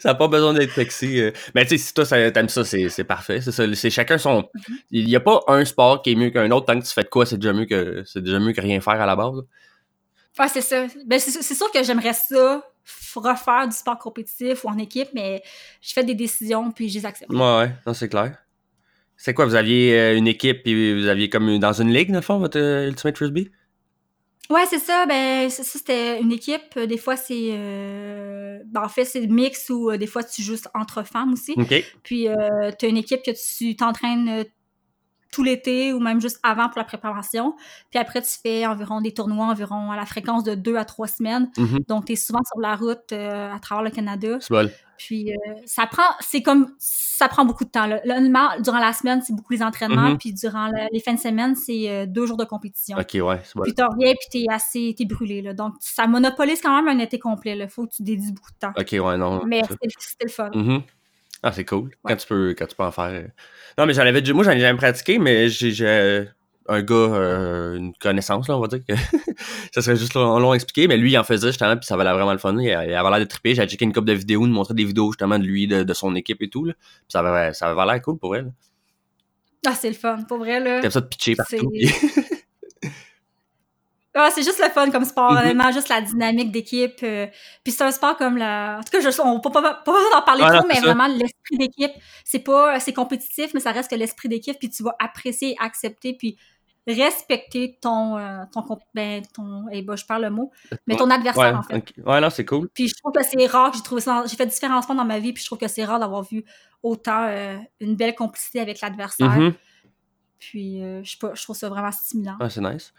ça 0.00 0.08
n'a 0.10 0.14
pas 0.14 0.28
besoin 0.28 0.52
d'être 0.52 0.72
sexy. 0.72 1.20
Mais 1.54 1.64
tu 1.64 1.70
sais, 1.70 1.78
si 1.78 1.94
toi, 1.94 2.04
ça- 2.04 2.30
t'aimes 2.30 2.48
ça, 2.48 2.64
c'est 2.64 3.04
parfait. 3.04 3.40
C'est 3.40 3.52
ça. 3.52 3.64
C'est 3.74 3.90
chacun 3.90 4.18
son. 4.18 4.48
Mhm. 4.54 4.76
Il 4.90 5.06
n'y 5.06 5.16
a 5.16 5.20
pas 5.20 5.40
un 5.48 5.64
sport 5.64 6.02
qui 6.02 6.12
est 6.12 6.14
mieux 6.14 6.30
qu'un 6.30 6.50
autre. 6.50 6.66
Tant 6.66 6.78
que 6.78 6.84
tu 6.86 6.92
fais 6.92 7.02
de 7.02 7.08
quoi, 7.08 7.26
c'est 7.26 7.38
déjà 7.38 7.52
mieux 7.52 7.66
que 7.66 8.02
c'est 8.06 8.22
déjà 8.22 8.38
mieux 8.38 8.52
que 8.52 8.60
rien 8.60 8.80
faire 8.80 9.00
à 9.00 9.06
la 9.06 9.16
base. 9.16 9.42
Ouais, 10.38 10.48
c'est 10.48 10.60
ça. 10.62 10.86
Ben, 11.06 11.18
c'est 11.18 11.54
sûr 11.54 11.70
que 11.70 11.82
j'aimerais 11.82 12.14
ça, 12.14 12.64
refaire 13.16 13.68
du 13.68 13.76
sport 13.76 13.98
compétitif 13.98 14.64
ou 14.64 14.68
en 14.68 14.78
équipe, 14.78 15.08
mais 15.14 15.42
je 15.80 15.92
fais 15.92 16.04
des 16.04 16.14
décisions 16.14 16.70
puis 16.72 16.88
je 16.88 16.98
les 16.98 17.06
accepte. 17.06 17.30
Ouais, 17.30 17.38
ouais. 17.38 17.72
Non, 17.86 17.94
c'est 17.94 18.08
clair. 18.08 18.36
C'est 19.16 19.34
quoi, 19.34 19.44
vous 19.44 19.54
aviez 19.54 19.98
euh, 19.98 20.16
une 20.16 20.26
équipe 20.26 20.62
et 20.66 20.94
vous 20.94 21.06
aviez 21.06 21.28
comme 21.28 21.58
dans 21.58 21.72
une 21.72 21.92
ligue, 21.92 22.08
dans 22.08 22.16
le 22.16 22.22
fond, 22.22 22.38
votre 22.38 22.58
euh, 22.58 22.88
Ultimate 22.88 23.16
Frisbee? 23.16 23.50
Ouais, 24.50 24.66
c'est 24.68 24.80
ça. 24.80 25.06
Ben, 25.06 25.48
ça, 25.48 25.62
c'était 25.62 26.20
une 26.20 26.32
équipe. 26.32 26.78
Des 26.78 26.98
fois, 26.98 27.16
c'est. 27.16 27.50
euh, 27.52 28.58
ben, 28.66 28.82
en 28.82 28.88
fait, 28.88 29.04
c'est 29.04 29.26
mix 29.26 29.70
ou 29.70 29.90
euh, 29.90 29.96
des 29.96 30.06
fois, 30.06 30.24
tu 30.24 30.42
joues 30.42 30.56
entre 30.74 31.04
femmes 31.04 31.34
aussi. 31.34 31.54
OK. 31.56 31.84
Puis, 32.02 32.28
euh, 32.28 32.70
tu 32.78 32.86
as 32.86 32.88
une 32.88 32.96
équipe 32.96 33.22
que 33.22 33.30
tu 33.30 33.76
t'entraînes 33.76 34.28
euh, 34.28 34.44
tout 35.32 35.42
l'été 35.42 35.92
ou 35.92 35.98
même 35.98 36.20
juste 36.20 36.38
avant 36.44 36.68
pour 36.68 36.78
la 36.78 36.84
préparation. 36.84 37.56
Puis 37.90 37.98
après, 37.98 38.22
tu 38.22 38.30
fais 38.40 38.66
environ 38.66 39.00
des 39.00 39.12
tournois, 39.12 39.46
environ 39.46 39.90
à 39.90 39.96
la 39.96 40.06
fréquence 40.06 40.44
de 40.44 40.54
deux 40.54 40.76
à 40.76 40.84
trois 40.84 41.08
semaines. 41.08 41.50
Mhm. 41.58 41.80
Donc, 41.88 42.04
tu 42.04 42.12
es 42.12 42.16
souvent 42.16 42.42
sur 42.46 42.60
la 42.60 42.76
route 42.76 43.12
euh, 43.12 43.52
à 43.52 43.58
travers 43.58 43.82
le 43.82 43.90
Canada. 43.90 44.36
C'est 44.40 44.52
bon. 44.54 44.70
Puis, 44.98 45.32
euh, 45.32 45.36
ça 45.64 45.86
prend. 45.86 46.02
C'est 46.20 46.42
comme. 46.42 46.74
Ça 46.78 47.26
prend 47.28 47.44
beaucoup 47.44 47.64
de 47.64 47.70
temps. 47.70 47.86
Là. 47.86 48.00
Durant 48.60 48.78
la 48.78 48.92
semaine, 48.92 49.20
c'est 49.22 49.32
beaucoup 49.34 49.52
les 49.52 49.62
entraînements. 49.62 50.10
Mhm. 50.10 50.18
Puis, 50.18 50.32
durant 50.32 50.68
la- 50.68 50.86
les 50.92 51.00
fins 51.00 51.14
de 51.14 51.18
semaine, 51.18 51.56
c'est 51.56 51.88
euh, 51.90 52.06
deux 52.06 52.26
jours 52.26 52.36
de 52.36 52.44
compétition. 52.44 52.96
OK, 52.98 53.14
ouais, 53.14 53.40
c'est 53.42 53.56
bon. 53.56 53.62
Puis 53.62 53.74
t'en 53.74 53.88
reviens, 53.88 54.12
puis 54.12 54.44
t'es 54.46 54.52
assez, 54.52 54.94
t'es 54.96 55.04
brûlé, 55.06 55.42
là. 55.42 55.54
Donc, 55.54 55.74
ça 55.80 56.06
monopolise 56.06 56.60
quand 56.60 56.80
même 56.80 56.94
un 56.96 57.02
été 57.02 57.18
complet, 57.18 57.56
là. 57.56 57.66
Faut 57.68 57.86
que 57.86 57.94
tu 57.96 58.02
dédies 58.04 58.32
beaucoup 58.32 58.52
de 58.52 58.58
temps. 58.58 58.72
OK, 58.78 58.92
ouais, 58.92 59.16
non. 59.16 59.42
Mais 59.46 59.62
c'était 59.68 60.24
le 60.24 60.30
fun. 60.30 60.50
Mhm. 60.54 60.82
Ah, 61.42 61.52
c'est 61.52 61.64
cool. 61.64 61.90
Quand, 62.04 62.16
tu 62.16 62.26
peux, 62.26 62.54
quand 62.56 62.66
tu 62.66 62.76
peux 62.76 62.84
en 62.84 62.92
faire. 62.92 63.04
euh. 63.04 63.26
Non, 63.78 63.86
mais 63.86 63.94
j'en 63.94 64.02
avais 64.02 64.20
déjà. 64.20 64.32
Moi, 64.34 64.44
j'en 64.44 64.52
ai 64.52 64.60
jamais 64.60 64.78
pratiqué, 64.78 65.18
mais 65.18 65.48
j'ai 65.48 65.70
j'ai 65.72 66.26
un 66.68 66.80
gars, 66.82 66.94
euh, 66.94 67.74
une 67.76 67.92
connaissance, 67.94 68.46
là, 68.48 68.56
on 68.56 68.60
va 68.60 68.68
dire 68.68 68.78
que 68.88 68.94
ça 69.74 69.82
serait 69.82 69.96
juste 69.96 70.14
long, 70.14 70.38
long 70.38 70.52
à 70.52 70.54
expliquer, 70.54 70.86
mais 70.86 70.96
lui, 70.96 71.10
il 71.10 71.18
en 71.18 71.24
faisait 71.24 71.48
justement, 71.48 71.76
puis 71.76 71.84
ça 71.86 71.96
valait 71.96 72.12
vraiment 72.12 72.30
le 72.32 72.38
fun. 72.38 72.56
Il, 72.56 72.66
il 72.66 72.70
avait 72.72 73.10
l'air 73.10 73.18
de 73.18 73.24
triper. 73.24 73.56
J'ai 73.56 73.66
checké 73.66 73.84
une 73.84 73.92
couple 73.92 74.06
de 74.06 74.12
vidéos, 74.12 74.46
de 74.46 74.52
montrer 74.52 74.74
des 74.74 74.84
vidéos 74.84 75.10
justement 75.10 75.38
de 75.40 75.44
lui, 75.44 75.66
de, 75.66 75.82
de 75.82 75.94
son 75.94 76.14
équipe 76.14 76.40
et 76.40 76.48
tout. 76.48 76.64
Là. 76.64 76.74
Puis 76.74 77.06
ça 77.08 77.18
avait, 77.20 77.52
ça 77.52 77.70
avait 77.70 77.84
l'air 77.92 78.00
cool 78.02 78.18
pour 78.18 78.36
elle. 78.36 78.52
Ah, 79.66 79.74
c'est 79.74 79.88
le 79.88 79.94
fun. 79.94 80.18
Pour 80.28 80.38
vrai, 80.38 80.60
là. 80.60 80.80
T'aimes 80.80 80.90
ça 80.92 81.00
de 81.00 81.06
pitcher 81.06 81.34
partout. 81.34 81.72
C'est- 84.14 84.20
Ah, 84.20 84.30
c'est 84.30 84.42
juste 84.42 84.58
le 84.62 84.68
fun 84.70 84.90
comme 84.90 85.04
sport, 85.04 85.32
Mhm. 85.32 85.38
honnêtement, 85.38 85.72
juste 85.72 85.88
la 85.88 86.00
dynamique 86.02 86.52
d'équipe. 86.52 87.00
euh, 87.02 87.26
Puis 87.64 87.72
c'est 87.72 87.82
un 87.84 87.90
sport 87.90 88.16
comme 88.16 88.36
la. 88.36 88.76
En 88.78 88.82
tout 88.82 88.90
cas, 88.90 89.00
je, 89.00 89.20
on 89.22 89.40
peut 89.40 89.50
pas, 89.50 89.62
pas, 89.74 89.92
d'en 90.12 90.22
parler 90.22 90.42
Ah, 90.46 90.58
trop, 90.58 90.66
mais 90.68 90.74
ça. 90.74 90.80
vraiment 90.82 91.06
l'esprit 91.06 91.56
d'équipe. 91.58 91.92
C'est 92.24 92.40
pas. 92.40 92.78
C'est 92.80 92.92
compétitif, 92.92 93.54
mais 93.54 93.60
ça 93.60 93.72
reste 93.72 93.90
que 93.90 93.96
l'esprit 93.96 94.28
d'équipe, 94.28 94.58
puis 94.58 94.68
tu 94.70 94.82
vas 94.82 94.94
apprécier, 94.98 95.56
accepter, 95.60 96.12
puis 96.14 96.36
respecter 96.86 97.78
ton. 97.80 98.18
euh, 98.18 98.42
ton, 98.52 98.62
ben, 98.94 99.22
ton 99.34 99.66
eh 99.70 99.82
ben, 99.82 99.96
je 99.96 100.04
parle 100.04 100.22
le 100.22 100.30
mot, 100.30 100.50
mais 100.86 100.96
ton 100.96 101.06
ouais, 101.08 101.14
adversaire, 101.14 101.56
en 101.56 101.62
fait. 101.62 101.94
ouais, 102.04 102.20
non, 102.20 102.28
c'est 102.28 102.44
cool. 102.44 102.68
Puis 102.74 102.88
je 102.88 102.94
trouve 102.96 103.12
que 103.12 103.22
c'est 103.22 103.46
rare, 103.46 103.70
que 103.70 103.76
j'ai 103.76 103.82
trouvé 103.82 104.00
ça, 104.00 104.24
j'ai 104.26 104.36
fait 104.36 104.46
différents 104.46 104.82
sports 104.82 104.96
dans 104.96 105.04
ma 105.04 105.18
vie, 105.20 105.32
puis 105.32 105.42
je 105.42 105.46
trouve 105.48 105.58
que 105.58 105.68
c'est 105.68 105.84
rare 105.84 106.00
d'avoir 106.00 106.22
vu 106.22 106.44
autant 106.82 107.24
euh, 107.28 107.56
une 107.80 107.94
belle 107.94 108.14
complicité 108.14 108.60
avec 108.60 108.80
l'adversaire. 108.80 109.30
Mhm. 109.30 109.54
Puis 110.38 110.80
je 111.04 111.16
je 111.34 111.42
trouve 111.44 111.56
ça 111.56 111.68
vraiment 111.68 111.92
stimulant. 111.92 112.36
Ah, 112.40 112.50
c'est 112.50 112.60
nice. 112.60 112.92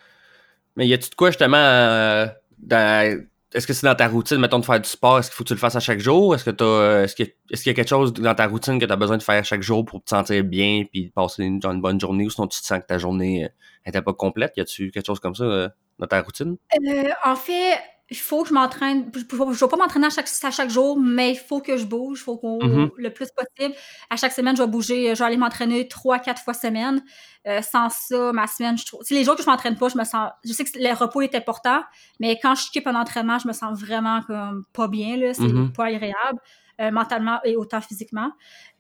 Mais 0.76 0.88
y 0.88 0.93
a-tu 0.93 1.09
de 1.09 1.15
quoi 1.15 1.30
justement 1.30 1.57
euh, 1.57 2.26
dans- 2.59 3.24
Est-ce 3.53 3.67
que 3.67 3.74
c'est 3.74 3.86
dans 3.86 3.93
ta 3.95 4.07
routine, 4.07 4.38
mettons, 4.38 4.57
de 4.59 4.65
faire 4.65 4.80
du 4.82 4.89
sport? 4.89 5.19
Est-ce 5.19 5.30
qu'il 5.30 5.36
faut 5.36 5.43
que 5.43 5.49
tu 5.49 5.53
le 5.53 5.59
fasses 5.59 5.76
à 5.76 5.80
chaque 5.80 5.99
jour? 5.99 6.34
Est-ce 6.34 6.43
que 6.43 6.49
t'as. 6.49 6.65
euh, 6.65 7.03
Est-ce 7.03 7.15
qu'il 7.15 7.26
y, 7.28 7.30
a- 7.30 7.32
est-ce 7.51 7.61
qu'il 7.63 7.69
y 7.69 7.74
a 7.74 7.76
quelque 7.76 7.89
chose 7.89 8.11
dans 8.13 8.34
ta 8.34 8.47
routine 8.47 8.80
que 8.80 8.86
tu 8.86 8.91
as 8.91 8.95
besoin 8.95 9.17
de 9.17 9.24
faire 9.24 9.45
chaque 9.45 9.61
jour 9.61 9.86
pour 9.86 10.03
te 10.03 10.09
sentir 10.09 10.43
bien 10.43 10.84
puis 10.91 11.11
passer 11.13 11.43
une, 11.43 11.59
une 11.63 11.82
bonne 11.82 11.99
journée 11.99 12.26
ou 12.26 12.30
sinon 12.32 12.47
tu 12.47 12.59
te 12.59 12.65
sens 12.65 12.80
que 12.80 12.86
ta 12.88 12.97
journée 12.97 13.47
n'était 13.86 14.01
pas 14.01 14.13
complète? 14.13 14.53
Y 14.57 14.61
a-tu 14.61 14.89
quelque 14.91 15.05
chose 15.05 15.19
comme 15.19 15.36
ça 15.36 15.43
euh, 15.43 15.69
dans 15.99 16.07
ta 16.07 16.21
routine? 16.21 16.57
Euh, 16.88 17.09
en 17.24 17.36
fait, 17.36 17.78
il 18.14 18.20
faut 18.20 18.43
que 18.43 18.49
je 18.49 18.53
m'entraîne. 18.53 19.11
Je 19.14 19.20
ne 19.22 19.53
vais 19.53 19.68
pas 19.68 19.76
m'entraîner 19.78 20.05
à 20.07 20.09
chaque, 20.09 20.28
à 20.43 20.51
chaque 20.51 20.70
jour, 20.70 20.99
mais 20.99 21.32
il 21.32 21.36
faut 21.38 21.59
que 21.61 21.78
je 21.78 21.86
bouge. 21.86 22.20
Il 22.20 22.24
faut 22.24 22.38
qu'on 22.38 22.59
Mhm. 22.64 22.91
le 22.95 23.09
plus 23.11 23.28
possible. 23.32 23.76
À 24.09 24.16
chaque 24.18 24.32
semaine, 24.34 24.55
je 24.55 24.61
vais 24.61 24.68
bouger. 24.70 25.16
Je 25.16 25.20
vais 25.20 25.26
aller 25.26 25.38
m'entraîner 25.38 25.88
trois, 25.88 26.20
quatre 26.20 26.41
fois 26.43 26.53
semaine. 26.53 27.03
Euh, 27.47 27.61
sans 27.61 27.89
ça, 27.89 28.32
ma 28.32 28.47
semaine, 28.47 28.78
je 28.78 28.86
trouve. 28.86 29.01
C'est 29.03 29.16
les 29.16 29.24
jours 29.24 29.36
que 29.36 29.41
je 29.43 29.49
m'entraîne 29.49 29.76
pas, 29.78 29.89
je 29.89 29.97
me 29.97 30.03
sens. 30.03 30.30
Je 30.45 30.53
sais 30.53 30.64
que 30.64 30.72
le 30.78 30.93
repos 30.93 31.22
est 31.22 31.36
important, 31.36 31.82
mais 32.20 32.39
quand 32.41 32.55
je 32.55 32.64
skip 32.64 32.86
un 32.88 32.95
entraînement, 32.95 33.39
je 33.39 33.47
me 33.47 33.53
sens 33.53 33.78
vraiment 33.80 34.22
comme 34.22 34.64
pas 34.74 34.88
bien. 34.88 35.18
là. 35.18 35.34
C'est 35.34 35.41
Mhm. 35.43 35.74
pas 35.74 35.86
agréable. 35.88 36.39
euh, 36.82 36.89
mentalement 36.89 37.39
et 37.43 37.55
autant 37.55 37.82
physiquement. 37.82 38.32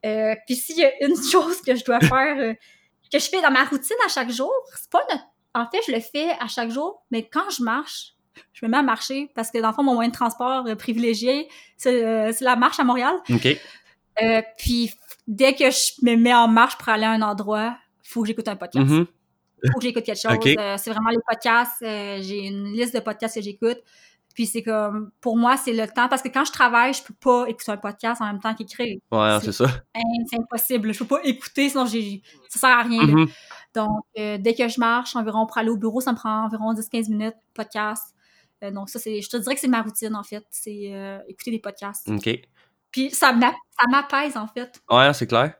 Euh, 0.03 0.33
Puis 0.47 0.55
s'il 0.55 0.77
y 0.79 0.83
a 0.83 0.91
une 1.05 1.13
chose 1.31 1.61
que 1.61 1.75
je 1.75 1.85
dois 1.85 1.99
faire, 1.99 2.55
que 3.11 3.19
je 3.19 3.29
fais 3.29 3.39
dans 3.39 3.51
ma 3.51 3.63
routine 3.65 3.95
à 4.03 4.09
chaque 4.09 4.31
jour, 4.31 4.51
c'est 4.75 4.89
pas 4.89 5.01
notre- 5.11 5.23
En 5.53 5.67
fait, 5.69 5.77
je 5.87 5.91
le 5.91 5.99
fais 5.99 6.31
à 6.39 6.47
chaque 6.47 6.71
jour, 6.71 7.03
mais 7.11 7.29
quand 7.31 7.47
je 7.55 7.61
marche, 7.61 8.12
je 8.53 8.65
me 8.65 8.71
mets 8.71 8.77
à 8.77 8.81
marcher 8.83 9.29
parce 9.35 9.51
que 9.51 9.59
dans 9.59 9.69
le 9.69 9.73
fond, 9.73 9.83
mon 9.83 9.93
moyen 9.95 10.09
de 10.09 10.13
transport 10.15 10.65
euh, 10.67 10.75
privilégié, 10.75 11.47
c'est 11.77 12.03
euh, 12.05 12.31
c'est 12.33 12.45
la 12.45 12.55
marche 12.55 12.79
à 12.79 12.83
Montréal. 12.83 13.15
OK. 13.29 13.47
Euh, 14.21 14.41
puis 14.57 14.91
dès 15.27 15.53
que 15.53 15.69
je 15.71 15.93
me 16.05 16.15
mets 16.15 16.33
en 16.33 16.47
marche 16.47 16.77
pour 16.77 16.89
aller 16.89 17.05
à 17.05 17.11
un 17.11 17.21
endroit, 17.21 17.75
faut 18.03 18.21
que 18.21 18.27
j'écoute 18.27 18.47
un 18.47 18.55
podcast. 18.55 18.85
Mhm. 18.89 19.05
Faut 19.71 19.79
que 19.79 19.85
j'écoute 19.85 20.03
quelque 20.03 20.19
chose. 20.21 20.55
Euh, 20.59 20.75
c'est 20.77 20.91
vraiment 20.91 21.09
les 21.09 21.17
podcasts. 21.27 21.81
euh, 21.81 22.19
j'ai 22.21 22.47
une 22.47 22.73
liste 22.73 22.93
de 22.93 22.99
podcasts 22.99 23.35
que 23.35 23.41
j'écoute. 23.41 23.79
Puis 24.35 24.47
c'est 24.47 24.63
comme, 24.63 25.11
pour 25.21 25.37
moi, 25.37 25.57
c'est 25.57 25.73
le 25.73 25.87
temps. 25.87 26.09
Parce 26.09 26.23
que 26.23 26.27
quand 26.27 26.43
je 26.43 26.51
travaille, 26.51 26.91
je 26.93 27.03
peux 27.03 27.13
pas 27.13 27.45
écouter 27.47 27.71
un 27.71 27.77
podcast 27.77 28.19
en 28.19 28.25
même 28.25 28.39
temps 28.39 28.53
qu'écrire. 28.55 28.97
Ouais, 29.11 29.37
C'est- 29.43 29.51
ça. 29.51 29.67
C'est 30.29 30.39
impossible. 30.39 30.91
Je 30.91 30.99
peux 30.99 31.05
pas 31.17 31.19
écouter, 31.23 31.69
sinon 31.69 31.85
j'ai, 31.85 32.21
ça 32.49 32.59
sert 32.61 32.69
à 32.77 32.81
rien. 32.81 33.03
Mhm. 33.03 33.27
Donc, 33.75 34.01
euh, 34.17 34.37
dès 34.39 34.55
que 34.55 34.67
je 34.67 34.79
marche, 34.79 35.15
environ 35.15 35.45
pour 35.45 35.57
aller 35.59 35.69
au 35.69 35.77
bureau, 35.77 36.01
ça 36.01 36.11
me 36.11 36.17
prend 36.17 36.45
environ 36.45 36.73
10-15 36.73 37.09
minutes, 37.09 37.35
podcast. 37.53 38.12
Euh, 38.63 38.71
donc, 38.71 38.89
ça, 38.89 38.97
c'est, 38.99 39.21
je 39.21 39.29
te 39.29 39.37
dirais 39.37 39.55
que 39.55 39.61
c'est 39.61 39.67
ma 39.67 39.81
routine, 39.81 40.15
en 40.15 40.23
fait. 40.23 40.43
C'est 40.49 40.91
euh, 40.93 41.19
écouter 41.27 41.51
des 41.51 41.59
podcasts. 41.59 42.07
OK. 42.09 42.25
Ouais, 42.25 42.41
Puis 42.91 43.11
ça, 43.11 43.33
m'a- 43.33 43.51
ça 43.77 43.87
m'apaise, 43.89 44.37
en 44.37 44.47
fait. 44.47 44.81
non, 44.89 45.13
c'est 45.13 45.27
clair. 45.27 45.53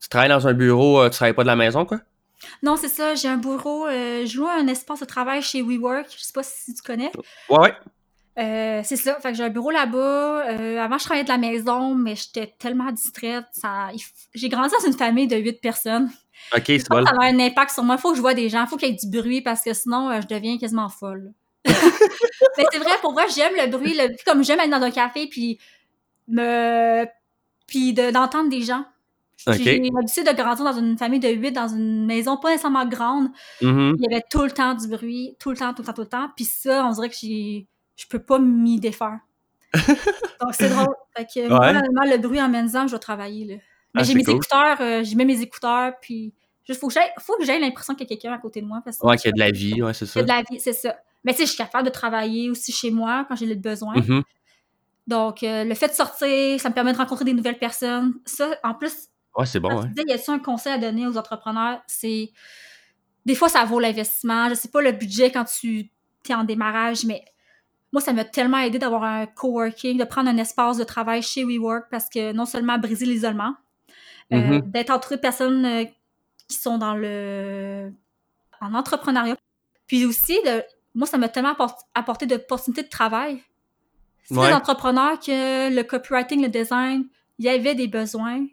Tu 0.00 0.08
travailles 0.08 0.28
dans 0.28 0.46
un 0.46 0.52
bureau, 0.52 1.00
euh, 1.00 1.08
tu 1.08 1.16
travailles 1.16 1.32
pas 1.34 1.42
de 1.44 1.48
la 1.48 1.56
maison, 1.56 1.86
quoi? 1.86 2.00
Non, 2.62 2.76
c'est 2.76 2.88
ça. 2.88 3.14
J'ai 3.14 3.28
un 3.28 3.38
bureau. 3.38 3.86
euh, 3.86 4.26
je 4.26 4.36
loue 4.38 4.46
un 4.46 4.66
espace 4.66 5.00
de 5.00 5.06
travail 5.06 5.40
chez 5.40 5.62
WeWork. 5.62 6.06
Je 6.14 6.22
sais 6.22 6.32
pas 6.32 6.42
si 6.42 6.74
tu 6.74 6.82
connais. 6.82 7.10
Ouais, 7.48 7.58
ouais. 7.58 7.74
Euh, 8.38 8.82
c'est 8.84 8.96
ça. 8.96 9.18
Fait 9.20 9.30
que 9.30 9.38
j'ai 9.38 9.44
un 9.44 9.48
bureau 9.48 9.70
là-bas. 9.70 10.50
Euh, 10.50 10.78
avant, 10.78 10.98
je 10.98 11.04
travaillais 11.04 11.24
de 11.24 11.28
la 11.30 11.38
maison, 11.38 11.94
mais 11.94 12.16
j'étais 12.16 12.54
tellement 12.58 12.90
distraite. 12.92 13.46
Ça, 13.52 13.88
j'ai 14.34 14.48
grandi 14.50 14.74
dans 14.78 14.86
une 14.86 14.92
famille 14.98 15.26
de 15.28 15.36
huit 15.36 15.60
personnes. 15.62 16.10
OK, 16.54 16.64
c'est 16.66 16.90
bon. 16.90 17.02
ça 17.06 17.12
a 17.18 17.24
un 17.24 17.38
impact 17.38 17.70
sur 17.70 17.84
moi. 17.84 17.94
Il 17.96 18.00
faut 18.00 18.10
que 18.10 18.16
je 18.16 18.20
vois 18.20 18.34
des 18.34 18.50
gens. 18.50 18.62
Il 18.64 18.66
faut 18.68 18.76
qu'il 18.76 18.88
y 18.88 18.92
ait 18.92 18.96
du 18.96 19.08
bruit 19.08 19.40
parce 19.40 19.62
que 19.62 19.72
sinon, 19.72 20.10
euh, 20.10 20.20
je 20.20 20.26
deviens 20.26 20.58
quasiment 20.58 20.88
folle. 20.90 21.32
Mais 21.66 22.64
c'est 22.72 22.78
vrai, 22.78 22.92
pour 23.00 23.12
moi, 23.12 23.24
j'aime 23.34 23.54
le 23.56 23.66
bruit. 23.70 23.94
Le, 23.94 24.14
comme 24.24 24.44
j'aime 24.44 24.60
être 24.60 24.70
dans 24.70 24.82
un 24.82 24.90
café 24.90 25.26
puis 25.26 25.58
me 26.28 27.04
puis 27.66 27.92
de- 27.94 28.10
d'entendre 28.10 28.50
des 28.50 28.62
gens. 28.62 28.84
J'ai 29.46 29.80
l'habitude 29.80 30.26
de 30.26 30.32
grandir 30.36 30.64
dans 30.64 30.72
une 30.78 30.96
famille 30.96 31.20
de 31.20 31.28
huit, 31.28 31.52
dans 31.52 31.68
une 31.68 32.06
maison 32.06 32.36
pas 32.36 32.50
nécessairement 32.50 32.86
grande. 32.86 33.28
Mhm. 33.62 33.96
Il 33.98 34.10
y 34.10 34.14
avait 34.14 34.24
tout 34.30 34.42
le 34.42 34.50
temps 34.50 34.74
du 34.74 34.86
bruit, 34.88 35.36
tout 35.38 35.50
le 35.50 35.56
temps, 35.56 35.74
tout 35.74 35.82
le 35.82 35.86
temps, 35.86 35.92
tout 35.92 36.00
le 36.02 36.06
temps. 36.08 36.28
Puis 36.36 36.44
ça, 36.44 36.84
on 36.86 36.92
dirait 36.92 37.08
que 37.10 37.16
j'ai, 37.20 37.66
je 37.96 38.06
peux 38.06 38.20
pas 38.20 38.38
m'y 38.38 38.78
défaire. 38.80 39.18
Donc 40.40 40.52
c'est 40.52 40.68
drôle. 40.68 40.94
Fait 41.16 41.24
que 41.26 41.40
Ouais. 41.40 41.68
honnêtement, 41.70 42.04
le 42.04 42.16
bruit 42.18 42.40
en 42.40 42.48
maison, 42.48 42.82
je 42.86 42.90
dois 42.92 42.98
travailler. 42.98 43.44
Là. 43.44 43.54
Mais 43.94 44.00
Ah, 44.00 44.04
j'ai 44.04 44.14
mes 44.14 44.24
cool. 44.24 44.34
écouteurs, 44.36 44.80
euh, 44.80 45.02
j'ai 45.02 45.14
mis 45.14 45.24
mes 45.24 45.40
écouteurs, 45.40 45.92
puis 46.00 46.32
juste 46.66 46.80
faut 46.80 46.88
que 46.88 46.94
j'aie, 46.94 47.10
faut 47.20 47.36
que 47.36 47.44
j'aie 47.44 47.58
l'impression 47.58 47.94
qu'il 47.94 48.04
y 48.04 48.12
a 48.12 48.16
quelqu'un 48.16 48.32
à 48.32 48.38
côté 48.38 48.60
de 48.62 48.66
moi. 48.66 48.80
Parce 48.84 48.98
que 48.98 49.06
Ouais, 49.06 49.16
qu'il 49.16 49.28
y 49.28 49.32
a 49.32 49.32
de 49.32 49.40
la 49.40 49.50
vie, 49.50 49.82
ouais, 49.82 49.92
c'est 49.94 50.04
il 50.04 50.08
y 50.08 50.10
ça. 50.12 50.20
a 50.20 50.22
de 50.22 50.28
la 50.28 50.42
vie, 50.48 50.60
c'est 50.60 50.72
ça. 50.72 50.96
Mais 51.24 51.32
tu 51.32 51.38
sais, 51.38 51.44
je 51.46 51.50
suis 51.50 51.58
capable 51.58 51.86
de 51.86 51.92
travailler 51.92 52.50
aussi 52.50 52.70
chez 52.72 52.90
moi 52.90 53.24
quand 53.28 53.36
j'ai 53.36 53.46
le 53.46 53.54
besoin. 53.54 53.94
Mhm. 53.96 54.22
Donc, 55.06 55.42
euh, 55.42 55.64
le 55.64 55.74
fait 55.74 55.88
de 55.88 55.92
sortir, 55.92 56.60
ça 56.60 56.68
me 56.68 56.74
permet 56.74 56.92
de 56.92 56.98
rencontrer 56.98 57.24
des 57.24 57.34
nouvelles 57.34 57.58
personnes. 57.58 58.14
Ça, 58.24 58.56
en 58.62 58.74
plus, 58.74 59.08
Ouais, 59.36 59.46
c'est 59.46 59.58
bon, 59.60 59.68
quand 59.70 59.76
ouais. 59.80 59.88
tu 59.88 59.94
disais, 59.94 60.04
y 60.08 60.12
a-t-il 60.12 60.30
un 60.34 60.38
conseil 60.38 60.72
à 60.72 60.78
donner 60.78 61.06
aux 61.06 61.16
entrepreneurs? 61.18 61.80
C'est. 61.86 62.30
Des 63.26 63.34
fois, 63.34 63.48
ça 63.48 63.64
vaut 63.64 63.80
l'investissement. 63.80 64.48
Je 64.50 64.54
sais 64.54 64.68
pas 64.68 64.80
le 64.82 64.92
budget 64.92 65.30
quand 65.32 65.44
tu 65.44 65.90
es 66.28 66.34
en 66.34 66.44
démarrage, 66.44 67.04
mais 67.04 67.24
moi, 67.92 68.00
ça 68.00 68.12
m'a 68.12 68.24
tellement 68.24 68.58
aidé 68.58 68.78
d'avoir 68.78 69.02
un 69.04 69.26
coworking, 69.26 69.98
de 69.98 70.04
prendre 70.04 70.28
un 70.28 70.36
espace 70.36 70.76
de 70.78 70.84
travail 70.84 71.22
chez 71.22 71.44
WeWork 71.44 71.86
parce 71.90 72.08
que 72.08 72.32
non 72.32 72.44
seulement 72.44 72.78
briser 72.78 73.06
l'isolement, 73.06 73.54
euh, 74.32 74.36
Mhm. 74.60 74.70
d'être 74.70 74.90
entouré 74.90 75.16
de 75.16 75.20
personnes 75.20 75.64
euh, 75.64 75.84
qui 76.48 76.56
sont 76.56 76.78
dans 76.78 76.94
le. 76.94 77.92
en 78.60 78.72
entrepreneuriat. 78.74 79.36
Puis 79.86 80.06
aussi, 80.06 80.38
de, 80.44 80.62
moi, 80.94 81.06
ça 81.06 81.18
m'a 81.18 81.28
tellement 81.28 81.52
apport- 81.52 81.88
apporté 81.94 82.26
d'opportunités 82.26 82.82
de 82.82 82.88
travail. 82.88 83.42
C'est 84.24 84.36
Ouais. 84.36 84.48
des 84.48 84.54
entrepreneurs 84.54 85.18
que 85.20 85.74
le 85.74 85.82
copywriting, 85.82 86.40
le 86.42 86.48
design, 86.48 87.06
il 87.38 87.44
y 87.44 87.48
avait 87.48 87.74
des 87.74 87.88
besoins. 87.88 88.46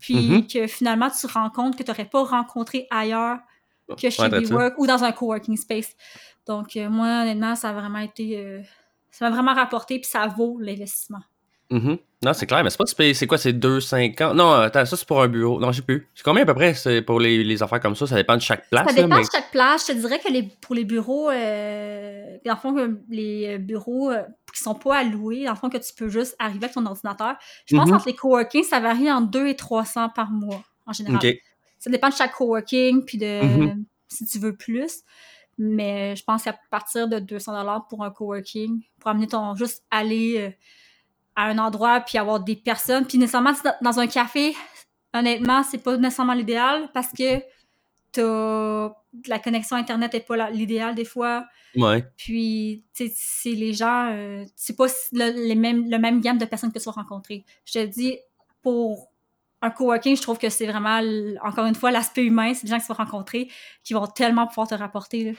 Puis 0.00 0.14
Mhm. 0.16 0.46
que 0.46 0.66
finalement, 0.66 1.08
tu 1.10 1.26
rencontres 1.26 1.78
que 1.78 1.82
tu 1.82 1.90
n'aurais 1.90 2.04
pas 2.04 2.24
rencontré 2.24 2.86
ailleurs 2.90 3.38
que 4.00 4.10
chez 4.10 4.22
Ouais. 4.22 4.28
WeWork 4.30 4.74
ou 4.78 4.86
dans 4.86 5.04
un 5.04 5.12
coworking 5.12 5.56
space. 5.56 5.94
Donc, 6.46 6.76
euh, 6.76 6.88
moi, 6.90 7.22
honnêtement, 7.22 7.54
ça 7.54 7.70
a 7.70 7.72
vraiment 7.72 7.98
été. 8.00 8.38
euh, 8.38 8.60
ça 9.10 9.28
m'a 9.28 9.34
vraiment 9.34 9.54
rapporté, 9.54 10.00
puis 10.00 10.10
ça 10.10 10.26
vaut 10.26 10.58
l'investissement. 10.60 11.20
Mhm. 11.70 11.98
Non, 12.24 12.32
c'est 12.32 12.46
clair, 12.46 12.64
mais 12.64 12.70
c'est 12.70 12.78
pas 12.78 13.14
c'est 13.14 13.26
quoi, 13.26 13.36
c'est 13.36 13.52
2,50? 13.52 14.34
Non, 14.34 14.52
attends, 14.52 14.86
ça 14.86 14.96
c'est 14.96 15.06
pour 15.06 15.20
un 15.20 15.28
bureau. 15.28 15.60
Non, 15.60 15.72
j'ai 15.72 15.82
plus. 15.82 16.08
C'est 16.14 16.22
combien 16.22 16.42
à 16.42 16.46
peu 16.46 16.54
près 16.54 16.72
c'est 16.72 17.02
pour 17.02 17.20
les, 17.20 17.44
les, 17.44 17.62
affaires 17.62 17.80
comme 17.80 17.94
ça? 17.94 18.06
Ça 18.06 18.16
dépend 18.16 18.36
de 18.36 18.40
chaque 18.40 18.68
place. 18.70 18.86
Ça 18.86 18.94
dépend 18.94 19.18
de 19.18 19.26
chaque 19.30 19.50
place. 19.50 19.86
Je 19.86 19.92
te 19.92 19.98
dirais 19.98 20.18
que 20.18 20.32
les, 20.32 20.42
pour 20.42 20.74
les 20.74 20.84
bureaux, 20.84 21.28
euh, 21.30 22.36
dans 22.46 22.54
le 22.54 22.58
fond, 22.58 22.98
les 23.10 23.58
bureaux 23.58 24.10
euh, 24.10 24.22
qui 24.54 24.62
sont 24.62 24.74
pas 24.74 24.98
alloués, 24.98 25.44
dans 25.44 25.52
le 25.52 25.56
fond, 25.56 25.68
que 25.68 25.76
tu 25.76 25.92
peux 25.94 26.08
juste 26.08 26.34
arriver 26.38 26.64
avec 26.64 26.74
ton 26.74 26.86
ordinateur. 26.86 27.36
Je 27.66 27.76
pense 27.76 27.90
mm 27.90 27.94
entre 27.94 28.06
les 28.06 28.14
coworking, 28.14 28.64
ça 28.64 28.80
varie 28.80 29.10
entre 29.10 29.30
2 29.30 29.48
et 29.48 29.56
300 29.56 30.10
par 30.10 30.30
mois, 30.30 30.62
en 30.86 30.92
général. 30.92 31.20
Ça 31.78 31.90
dépend 31.90 32.08
de 32.08 32.14
chaque 32.14 32.32
coworking, 32.32 33.04
puis 33.04 33.18
de 33.18 33.42
mm-hmm. 33.42 33.84
si 34.08 34.24
tu 34.26 34.38
veux 34.38 34.56
plus. 34.56 35.02
Mais 35.58 36.16
je 36.16 36.24
pense 36.24 36.44
qu'à 36.44 36.56
partir 36.70 37.06
de 37.06 37.18
200 37.18 37.82
pour 37.88 38.02
un 38.02 38.10
coworking, 38.10 38.82
pour 38.98 39.10
amener 39.10 39.26
ton. 39.26 39.54
juste 39.54 39.84
aller. 39.90 40.36
Euh, 40.38 40.50
à 41.36 41.46
un 41.46 41.58
endroit 41.58 42.00
puis 42.00 42.18
avoir 42.18 42.40
des 42.40 42.56
personnes. 42.56 43.06
Puis 43.06 43.18
nécessairement, 43.18 43.52
dans 43.80 44.00
un 44.00 44.06
café, 44.06 44.54
honnêtement, 45.12 45.62
c'est 45.62 45.82
pas 45.82 45.96
nécessairement 45.96 46.34
l'idéal 46.34 46.88
parce 46.92 47.12
que 47.12 47.40
t'as 48.12 48.92
la 49.26 49.38
connexion 49.38 49.76
internet 49.76 50.14
est 50.14 50.26
pas 50.26 50.50
l'idéal 50.50 50.94
des 50.94 51.04
fois. 51.04 51.46
Ouais. 51.76 52.04
Puis 52.16 52.84
c'est 52.92 53.50
les 53.50 53.72
gens 53.72 54.10
euh, 54.12 54.44
c'est 54.54 54.76
pas 54.76 54.86
le, 55.12 55.48
les 55.48 55.56
mêmes 55.56 55.90
le 55.90 55.98
même 55.98 56.20
gamme 56.20 56.38
de 56.38 56.44
personnes 56.44 56.72
que 56.72 56.78
tu 56.78 56.84
vas 56.84 56.92
rencontrer. 56.92 57.44
Je 57.64 57.72
te 57.72 57.86
dis 57.86 58.16
pour 58.62 59.10
un 59.64 59.70
coworking, 59.70 60.16
je 60.16 60.22
trouve 60.22 60.38
que 60.38 60.48
c'est 60.48 60.66
vraiment 60.66 61.00
encore 61.42 61.66
une 61.66 61.74
fois 61.74 61.90
l'aspect 61.90 62.24
humain, 62.24 62.52
c'est 62.54 62.64
des 62.64 62.70
gens 62.70 62.78
que 62.78 62.82
tu 62.82 62.88
vas 62.88 63.02
rencontrer 63.02 63.48
qui 63.82 63.94
vont 63.94 64.06
tellement 64.06 64.46
pouvoir 64.46 64.68
te 64.68 64.74
rapporter 64.74 65.34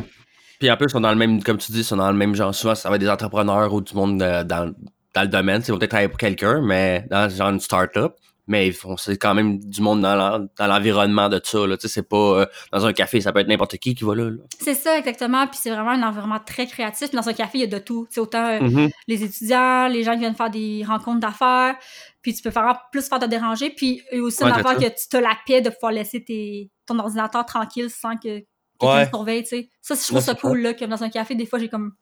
Puis 0.59 0.71
en 0.71 0.77
plus, 0.77 0.87
ils 0.87 0.91
sont 0.91 1.01
dans 1.01 1.11
le 1.11 1.17
même, 1.17 1.43
comme 1.43 1.57
tu 1.57 1.71
dis, 1.71 1.79
ils 1.79 1.83
sont 1.83 1.97
dans 1.97 2.11
le 2.11 2.17
même 2.17 2.33
genre. 2.33 2.53
Souvent, 2.53 2.73
ça 2.75 2.89
va 2.89 2.95
être 2.95 3.01
des 3.01 3.09
entrepreneurs 3.09 3.71
ou 3.71 3.81
du 3.81 3.93
monde 3.93 4.17
dans, 4.17 4.73
dans 5.15 5.21
le 5.21 5.27
domaine. 5.27 5.61
Ils 5.65 5.71
vont 5.71 5.77
peut-être 5.77 5.91
travailler 5.91 6.09
pour 6.09 6.19
quelqu'un, 6.19 6.61
mais 6.61 7.05
dans 7.09 7.29
genre 7.29 7.49
une 7.49 7.59
start-up. 7.59 8.15
Mais 8.47 8.71
c'est 8.97 9.17
quand 9.17 9.33
même 9.33 9.57
du 9.57 9.81
monde 9.81 10.01
dans 10.01 10.67
l'environnement 10.67 11.29
de 11.29 11.41
ça. 11.43 11.65
Là. 11.65 11.77
C'est 11.79 12.07
pas 12.07 12.41
euh, 12.41 12.45
dans 12.71 12.85
un 12.85 12.93
café, 12.93 13.19
ça 13.19 13.33
peut 13.33 13.39
être 13.39 13.47
n'importe 13.47 13.77
qui 13.77 13.95
qui 13.95 14.03
va 14.03 14.13
là. 14.13 14.29
C'est 14.59 14.75
ça, 14.75 14.99
exactement. 14.99 15.47
Puis 15.47 15.57
c'est 15.63 15.71
vraiment 15.71 15.91
un 15.91 16.03
environnement 16.03 16.39
très 16.45 16.67
créatif. 16.67 17.09
Dans 17.09 17.27
un 17.27 17.33
café, 17.33 17.57
il 17.57 17.61
y 17.61 17.63
a 17.63 17.67
de 17.67 17.79
tout. 17.83 18.05
C'est 18.11 18.19
autant 18.19 18.45
euh, 18.45 18.59
mm-hmm. 18.59 18.91
les 19.07 19.23
étudiants, 19.23 19.87
les 19.87 20.03
gens 20.03 20.13
qui 20.13 20.19
viennent 20.19 20.35
faire 20.35 20.51
des 20.51 20.83
rencontres 20.85 21.21
d'affaires. 21.21 21.75
Puis 22.21 22.35
tu 22.35 22.43
peux 22.43 22.51
faire 22.51 22.81
plus 22.91 23.09
faire 23.09 23.17
de 23.17 23.25
déranger. 23.25 23.71
Puis 23.71 24.03
aussi 24.13 24.43
affaire 24.43 24.77
que 24.77 25.09
tu 25.09 25.17
as 25.17 25.21
la 25.21 25.35
paix 25.47 25.61
de 25.61 25.71
pouvoir 25.71 25.93
laisser 25.93 26.23
tes, 26.23 26.69
ton 26.85 26.99
ordinateur 26.99 27.47
tranquille 27.47 27.89
sans 27.89 28.15
que 28.15 28.43
quelqu'un 28.79 29.05
te 29.05 29.09
surveille. 29.09 29.45
Ça, 29.81 29.95
je 29.95 30.07
trouve 30.07 30.19
ça 30.19 30.35
cool. 30.35 30.61
Là, 30.61 30.75
que 30.75 30.85
dans 30.85 31.03
un 31.03 31.09
café, 31.09 31.33
des 31.33 31.47
fois, 31.47 31.57
j'ai 31.57 31.69
comme 31.69 31.93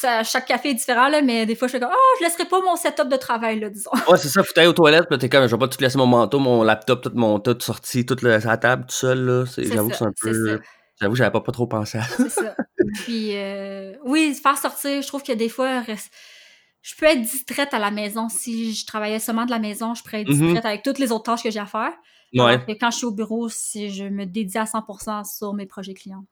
chaque 0.00 0.46
café 0.46 0.70
est 0.70 0.74
différent, 0.74 1.08
là, 1.08 1.22
mais 1.22 1.46
des 1.46 1.54
fois, 1.54 1.68
je 1.68 1.72
fais 1.72 1.80
comme, 1.80 1.90
oh, 1.92 2.16
je 2.18 2.24
laisserai 2.24 2.44
pas 2.44 2.60
mon 2.60 2.76
setup 2.76 3.08
de 3.08 3.16
travail, 3.16 3.60
là, 3.60 3.70
disons. 3.70 3.90
Ouais, 4.08 4.18
c'est 4.18 4.28
ça, 4.28 4.42
faut 4.42 4.52
aller 4.56 4.68
aux 4.68 4.72
toilettes, 4.72 5.06
puis 5.08 5.18
t'es 5.18 5.28
comme, 5.28 5.46
je 5.46 5.54
vais 5.54 5.58
pas 5.58 5.68
tout 5.68 5.80
laisser 5.80 5.98
mon 5.98 6.06
manteau, 6.06 6.38
mon 6.38 6.62
laptop, 6.62 7.02
tout 7.02 7.12
mon 7.14 7.40
tout 7.40 7.56
sorti, 7.60 8.06
toute 8.06 8.22
la, 8.22 8.38
la 8.38 8.56
table, 8.56 8.86
tout 8.86 8.94
seul, 8.94 9.24
là. 9.24 9.44
J'avoue 9.56 9.90
que 9.90 9.96
c'est 9.96 10.04
un 10.04 10.12
peu. 10.20 10.60
J'avoue, 11.00 11.14
j'avais 11.14 11.30
pas, 11.30 11.40
pas 11.40 11.52
trop 11.52 11.66
pensé 11.66 11.98
à 11.98 12.02
ça. 12.02 12.16
C'est 12.16 12.30
ça. 12.30 12.56
Puis, 12.94 13.36
euh, 13.36 13.92
oui, 14.04 14.34
faire 14.34 14.56
sortir, 14.56 15.02
je 15.02 15.06
trouve 15.06 15.22
que 15.22 15.32
des 15.32 15.48
fois, 15.48 15.82
je 15.82 16.94
peux 16.98 17.06
être 17.06 17.20
distraite 17.20 17.74
à 17.74 17.78
la 17.78 17.90
maison. 17.90 18.28
Si 18.28 18.74
je 18.74 18.86
travaillais 18.86 19.18
seulement 19.18 19.44
de 19.44 19.50
la 19.50 19.58
maison, 19.58 19.94
je 19.94 20.02
pourrais 20.02 20.22
être 20.22 20.28
mm-hmm. 20.28 20.40
distraite 20.40 20.64
avec 20.64 20.82
toutes 20.82 20.98
les 20.98 21.12
autres 21.12 21.24
tâches 21.24 21.42
que 21.42 21.50
j'ai 21.50 21.60
à 21.60 21.66
faire. 21.66 21.92
Ouais. 22.34 22.58
quand 22.80 22.90
je 22.90 22.98
suis 22.98 23.06
au 23.06 23.12
bureau, 23.12 23.48
si 23.48 23.90
je 23.90 24.04
me 24.04 24.24
dédie 24.24 24.58
à 24.58 24.64
100% 24.64 25.24
sur 25.24 25.54
mes 25.54 25.66
projets 25.66 25.94
clients. 25.94 26.24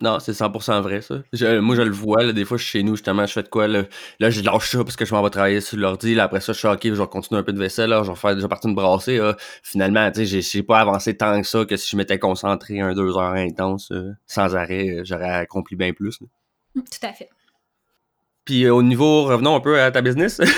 Non, 0.00 0.20
c'est 0.20 0.32
100% 0.32 0.80
vrai, 0.80 1.00
ça. 1.00 1.16
moi, 1.60 1.74
je 1.74 1.82
le 1.82 1.90
vois, 1.90 2.22
là, 2.22 2.32
des 2.32 2.44
fois, 2.44 2.56
je 2.56 2.62
suis 2.62 2.78
chez 2.78 2.82
nous, 2.84 2.94
justement, 2.94 3.26
je 3.26 3.32
fais 3.32 3.42
de 3.42 3.48
quoi, 3.48 3.66
là, 3.66 3.82
là 4.20 4.30
je 4.30 4.42
lâche 4.42 4.70
ça 4.70 4.84
parce 4.84 4.94
que 4.94 5.04
je 5.04 5.12
m'en 5.12 5.22
vais 5.22 5.30
travailler 5.30 5.60
sur 5.60 5.76
l'ordi, 5.76 6.14
là, 6.14 6.24
après 6.24 6.40
ça, 6.40 6.52
je 6.52 6.58
suis 6.58 6.68
OK, 6.68 6.80
je 6.84 6.92
vais 6.92 7.06
continuer 7.08 7.40
un 7.40 7.42
peu 7.42 7.52
de 7.52 7.58
vaisselle, 7.58 7.90
là, 7.90 8.02
je 8.04 8.10
vais 8.10 8.16
faire 8.16 8.34
déjà 8.36 8.46
partie 8.46 8.68
de 8.68 8.74
brasser, 8.74 9.18
là. 9.18 9.36
Finalement, 9.62 10.08
tu 10.12 10.24
sais, 10.24 10.40
j'ai 10.40 10.62
pas 10.62 10.78
avancé 10.78 11.16
tant 11.16 11.40
que 11.40 11.46
ça 11.46 11.64
que 11.64 11.76
si 11.76 11.90
je 11.90 11.96
m'étais 11.96 12.18
concentré 12.18 12.80
un, 12.80 12.94
deux 12.94 13.16
heures 13.16 13.34
intense, 13.34 13.90
euh, 13.90 14.12
sans 14.26 14.54
arrêt, 14.54 14.88
euh, 14.88 15.02
j'aurais 15.04 15.30
accompli 15.30 15.74
bien 15.74 15.92
plus. 15.92 16.18
Tout 16.74 16.82
à 17.02 17.12
fait. 17.12 17.28
Puis 18.44 18.64
euh, 18.64 18.74
au 18.74 18.82
niveau, 18.82 19.24
revenons 19.24 19.56
un 19.56 19.60
peu 19.60 19.80
à 19.80 19.90
ta 19.90 20.00
business. 20.00 20.40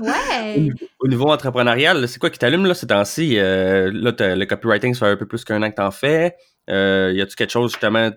Ouais. 0.00 0.70
au, 0.98 1.06
niveau 1.06 1.28
entrepreneurial, 1.30 2.08
c'est 2.08 2.18
quoi 2.18 2.30
qui 2.30 2.38
t'allume 2.38 2.66
là 2.66 2.74
ces 2.74 2.88
temps-ci? 2.88 3.36
là, 3.36 3.90
le 3.92 4.44
copywriting, 4.46 4.94
ça 4.94 5.06
fait 5.06 5.12
un 5.12 5.16
peu 5.16 5.26
plus 5.26 5.44
qu'un 5.44 5.62
an 5.62 5.70
que 5.70 5.76
t'en 5.76 5.92
fais. 5.92 6.34
y 6.66 7.20
a-tu 7.20 7.36
quelque 7.36 7.50
chose 7.50 7.70
justement 7.70 8.10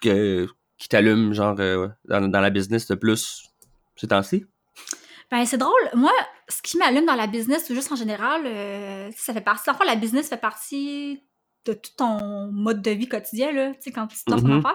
qui 0.00 0.88
t'allume, 0.88 1.32
genre, 1.32 1.56
euh, 1.58 1.88
dans, 2.04 2.40
la 2.40 2.50
business 2.50 2.86
de 2.86 2.94
plus 2.94 3.44
ces 3.96 4.08
temps-ci? 4.08 4.44
Ben, 5.30 5.44
c'est 5.44 5.58
drôle. 5.58 5.90
Moi, 5.94 6.12
ce 6.48 6.62
qui 6.62 6.78
m'allume 6.78 7.04
dans 7.04 7.14
la 7.14 7.26
business, 7.26 7.68
ou 7.68 7.74
juste 7.74 7.92
en 7.92 7.96
général, 7.96 8.42
euh, 8.46 9.10
ça 9.16 9.34
fait 9.34 9.40
partie. 9.40 9.68
Enfin, 9.68 9.84
la 9.84 9.96
business 9.96 10.28
fait 10.28 10.40
partie 10.40 11.22
de 11.66 11.74
tout 11.74 11.90
ton 11.96 12.50
mode 12.50 12.80
de 12.80 12.90
vie 12.92 13.08
quotidien, 13.08 13.52
là, 13.52 13.74
tu 13.74 13.82
sais, 13.82 13.92
quand 13.92 14.06
tu 14.06 14.16
t'offres 14.24 14.44
mm 14.44 14.60
-hmm. 14.60 14.74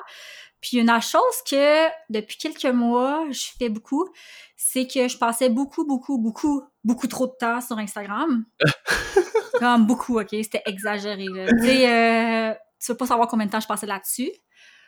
Puis 0.63 0.77
une 0.77 1.01
chose 1.01 1.37
que, 1.49 1.87
depuis 2.09 2.37
quelques 2.37 2.73
mois, 2.73 3.25
je 3.31 3.47
fais 3.59 3.67
beaucoup, 3.67 4.07
c'est 4.55 4.87
que 4.87 5.09
je 5.09 5.17
passais 5.17 5.49
beaucoup, 5.49 5.85
beaucoup, 5.85 6.17
beaucoup, 6.17 6.63
beaucoup 6.85 7.07
trop 7.07 7.27
de 7.27 7.33
temps 7.37 7.59
sur 7.59 7.77
Instagram. 7.77 8.45
Comme 9.59 9.85
beaucoup, 9.85 10.21
OK? 10.21 10.29
C'était 10.31 10.63
exagéré, 10.65 11.25
Tu 11.25 11.65
sais, 11.65 11.91
euh, 11.91 12.53
tu 12.79 12.91
veux 12.91 12.97
pas 12.97 13.07
savoir 13.07 13.27
combien 13.27 13.45
de 13.45 13.51
temps 13.51 13.59
je 13.59 13.67
passais 13.67 13.85
là-dessus. 13.85 14.31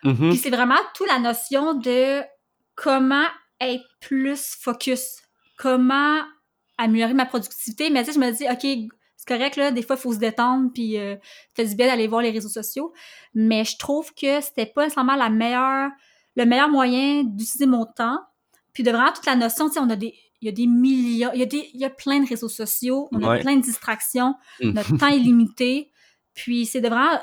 Mm-hmm. 0.05 0.29
Puis 0.29 0.37
c'est 0.37 0.49
vraiment 0.49 0.77
toute 0.93 1.07
la 1.07 1.19
notion 1.19 1.73
de 1.73 2.21
comment 2.75 3.25
être 3.59 3.85
plus 3.99 4.55
focus, 4.59 5.17
comment 5.57 6.21
améliorer 6.77 7.13
ma 7.13 7.25
productivité. 7.25 7.89
Mais 7.89 8.03
tu 8.03 8.11
sais, 8.11 8.19
je 8.19 8.25
me 8.25 8.31
dis, 8.31 8.45
OK, 8.45 8.91
c'est 9.17 9.27
correct, 9.27 9.55
là, 9.55 9.71
des 9.71 9.81
fois, 9.81 9.95
il 9.95 10.01
faut 10.01 10.13
se 10.13 10.19
détendre, 10.19 10.71
puis 10.73 10.99
euh, 10.99 11.15
fait 11.55 11.65
du 11.65 11.75
bien 11.75 11.87
d'aller 11.87 12.07
voir 12.07 12.21
les 12.21 12.31
réseaux 12.31 12.49
sociaux. 12.49 12.93
Mais 13.33 13.63
je 13.63 13.77
trouve 13.77 14.13
que 14.13 14.41
c'était 14.41 14.65
pas 14.65 14.83
nécessairement 14.83 15.15
la 15.15 15.29
meilleure, 15.29 15.89
le 16.35 16.45
meilleur 16.45 16.69
moyen 16.69 17.23
d'utiliser 17.23 17.65
mon 17.65 17.85
temps. 17.85 18.19
Puis 18.73 18.83
de 18.83 18.91
vraiment 18.91 19.13
toute 19.13 19.25
la 19.25 19.35
notion, 19.35 19.67
tu 19.67 19.75
sais, 19.75 19.79
on 19.79 19.89
a 19.89 19.95
des, 19.95 20.13
il 20.41 20.45
y 20.45 20.49
a 20.49 20.51
des 20.51 20.67
millions, 20.67 21.31
il 21.33 21.39
y 21.39 21.43
a, 21.43 21.45
des, 21.45 21.69
il 21.73 21.79
y 21.79 21.85
a 21.85 21.89
plein 21.89 22.19
de 22.19 22.27
réseaux 22.27 22.49
sociaux, 22.49 23.07
on 23.11 23.23
a 23.23 23.39
plein 23.39 23.55
de 23.55 23.61
distractions, 23.61 24.35
notre 24.61 24.97
temps 24.97 25.07
est 25.07 25.17
limité. 25.17 25.91
Puis 26.33 26.65
c'est 26.65 26.81
de 26.81 26.89
vraiment 26.89 27.17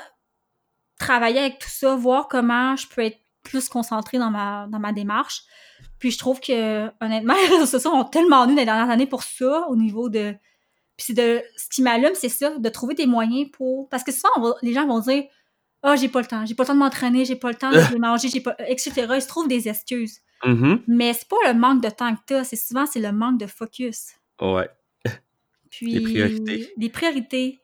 travailler 1.03 1.39
avec 1.39 1.59
tout 1.59 1.69
ça, 1.69 1.95
voir 1.95 2.27
comment 2.27 2.75
je 2.75 2.87
peux 2.87 3.01
être 3.01 3.19
plus 3.43 3.69
concentrée 3.69 4.17
dans 4.17 4.31
ma, 4.31 4.67
dans 4.69 4.79
ma 4.79 4.93
démarche. 4.93 5.43
Puis 5.99 6.11
je 6.11 6.17
trouve 6.17 6.39
que, 6.39 6.87
honnêtement, 7.03 7.33
les 7.43 7.55
réseaux 7.55 7.65
sociaux 7.65 7.91
ont 7.91 8.05
tellement 8.05 8.45
dans 8.47 8.55
les 8.55 8.65
dernières 8.65 8.89
années 8.89 9.07
pour 9.07 9.23
ça, 9.23 9.67
au 9.69 9.75
niveau 9.75 10.09
de. 10.09 10.33
Puis 10.97 11.13
de. 11.13 11.41
Ce 11.57 11.69
qui 11.69 11.81
m'allume, 11.81 12.13
c'est 12.13 12.29
ça, 12.29 12.57
de 12.57 12.69
trouver 12.69 12.95
des 12.95 13.05
moyens 13.05 13.49
pour. 13.51 13.89
Parce 13.89 14.03
que 14.03 14.11
souvent, 14.11 14.55
les 14.61 14.73
gens 14.73 14.87
vont 14.87 14.99
dire 14.99 15.23
Ah, 15.81 15.93
oh, 15.93 15.99
j'ai 15.99 16.09
pas 16.09 16.21
le 16.21 16.27
temps, 16.27 16.45
j'ai 16.45 16.55
pas 16.55 16.63
le 16.63 16.67
temps 16.67 16.73
de 16.73 16.79
m'entraîner, 16.79 17.25
j'ai 17.25 17.35
pas 17.35 17.49
le 17.49 17.55
temps 17.55 17.71
de 17.71 17.97
manger, 17.99 18.29
j'ai 18.29 18.41
pas. 18.41 18.55
etc. 18.67 19.07
Ils 19.15 19.21
se 19.21 19.27
trouvent 19.27 19.47
des 19.47 19.67
excuses. 19.67 20.19
Mm-hmm. 20.43 20.81
Mais 20.87 21.13
c'est 21.13 21.27
pas 21.27 21.37
le 21.47 21.53
manque 21.53 21.81
de 21.81 21.89
temps 21.89 22.13
que 22.15 22.21
t'as, 22.25 22.43
c'est 22.43 22.57
souvent 22.57 22.85
c'est 22.85 22.99
le 22.99 23.11
manque 23.11 23.39
de 23.39 23.47
focus. 23.47 24.13
Ouais. 24.41 24.69
Puis. 25.69 25.91
Les 25.91 26.01
priorités. 26.01 26.73
Les 26.77 26.89
priorités 26.89 27.62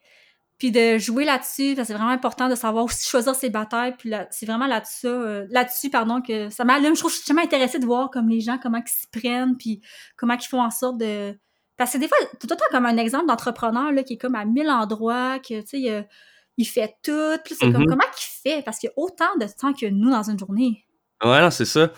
puis 0.60 0.72
de 0.72 0.97
jouer 0.97 1.24
là-dessus, 1.24 1.76
c'est 1.76 1.93
vraiment 1.93 2.10
important 2.10 2.49
de 2.49 2.55
savoir 2.55 2.84
aussi 2.84 3.10
choisir 3.10 3.34
ses 3.34 3.49
batailles, 3.49 3.95
puis 3.97 4.12
c'est 4.30 4.45
vraiment 4.45 4.68
là-dessus, 4.68 5.07
euh, 5.07 5.47
là-dessus, 5.49 5.89
pardon, 5.89 6.22
que 6.22 6.49
ça 6.49 6.66
m'allume. 6.66 6.95
Je 6.95 6.99
trouve 6.99 7.12
que 7.12 7.16
je 7.16 7.22
suis 7.22 7.28
tellement 7.28 7.43
intéressée 7.43 7.80
de 7.80 7.86
voir 7.86 8.12
comme 8.12 8.28
les 8.28 8.41
gens, 8.41 8.60
comment 8.62 8.82
ils 8.86 8.89
s'y 8.89 9.07
prennent, 9.07 9.55
puis 9.57 9.82
comment 10.18 10.34
ils 10.34 10.45
font 10.45 10.62
en 10.62 10.70
sorte 10.70 10.97
de... 10.97 11.34
Parce 11.78 11.93
que 11.93 11.97
des 11.97 12.10
fois, 12.10 12.18
tout 12.41 12.47
le 12.49 12.57
temps 12.57 12.66
comme 12.72 12.86
un 12.86 12.97
exemple 12.97 13.28
d'entrepreneur, 13.28 13.93
là, 13.93 14.03
qui 14.03 14.14
est 14.14 14.18
comme 14.18 14.36
à 14.36 14.43
mille 14.43 14.70
endroits, 14.70 15.39
que, 15.39 15.62
tu 15.62 15.82
sais, 15.82 16.05
il, 16.57 16.68
fait 16.68 16.93
tout, 17.03 17.12
c'est 17.45 17.57
comme, 17.57 17.72
mm-hmm. 17.72 17.86
comment 17.88 18.03
il 18.03 18.51
fait? 18.51 18.62
Parce 18.64 18.80
qu'il 18.80 18.89
y 18.89 18.91
a 18.91 18.93
autant 18.97 19.34
de 19.39 19.45
temps 19.45 19.72
que 19.72 19.86
nous 19.86 20.12
dans 20.12 20.30
une 20.30 20.38
journée. 20.38 20.86
Ouais, 21.24 21.39
non, 21.39 21.51
c'est 21.51 21.64
ça. 21.64 21.89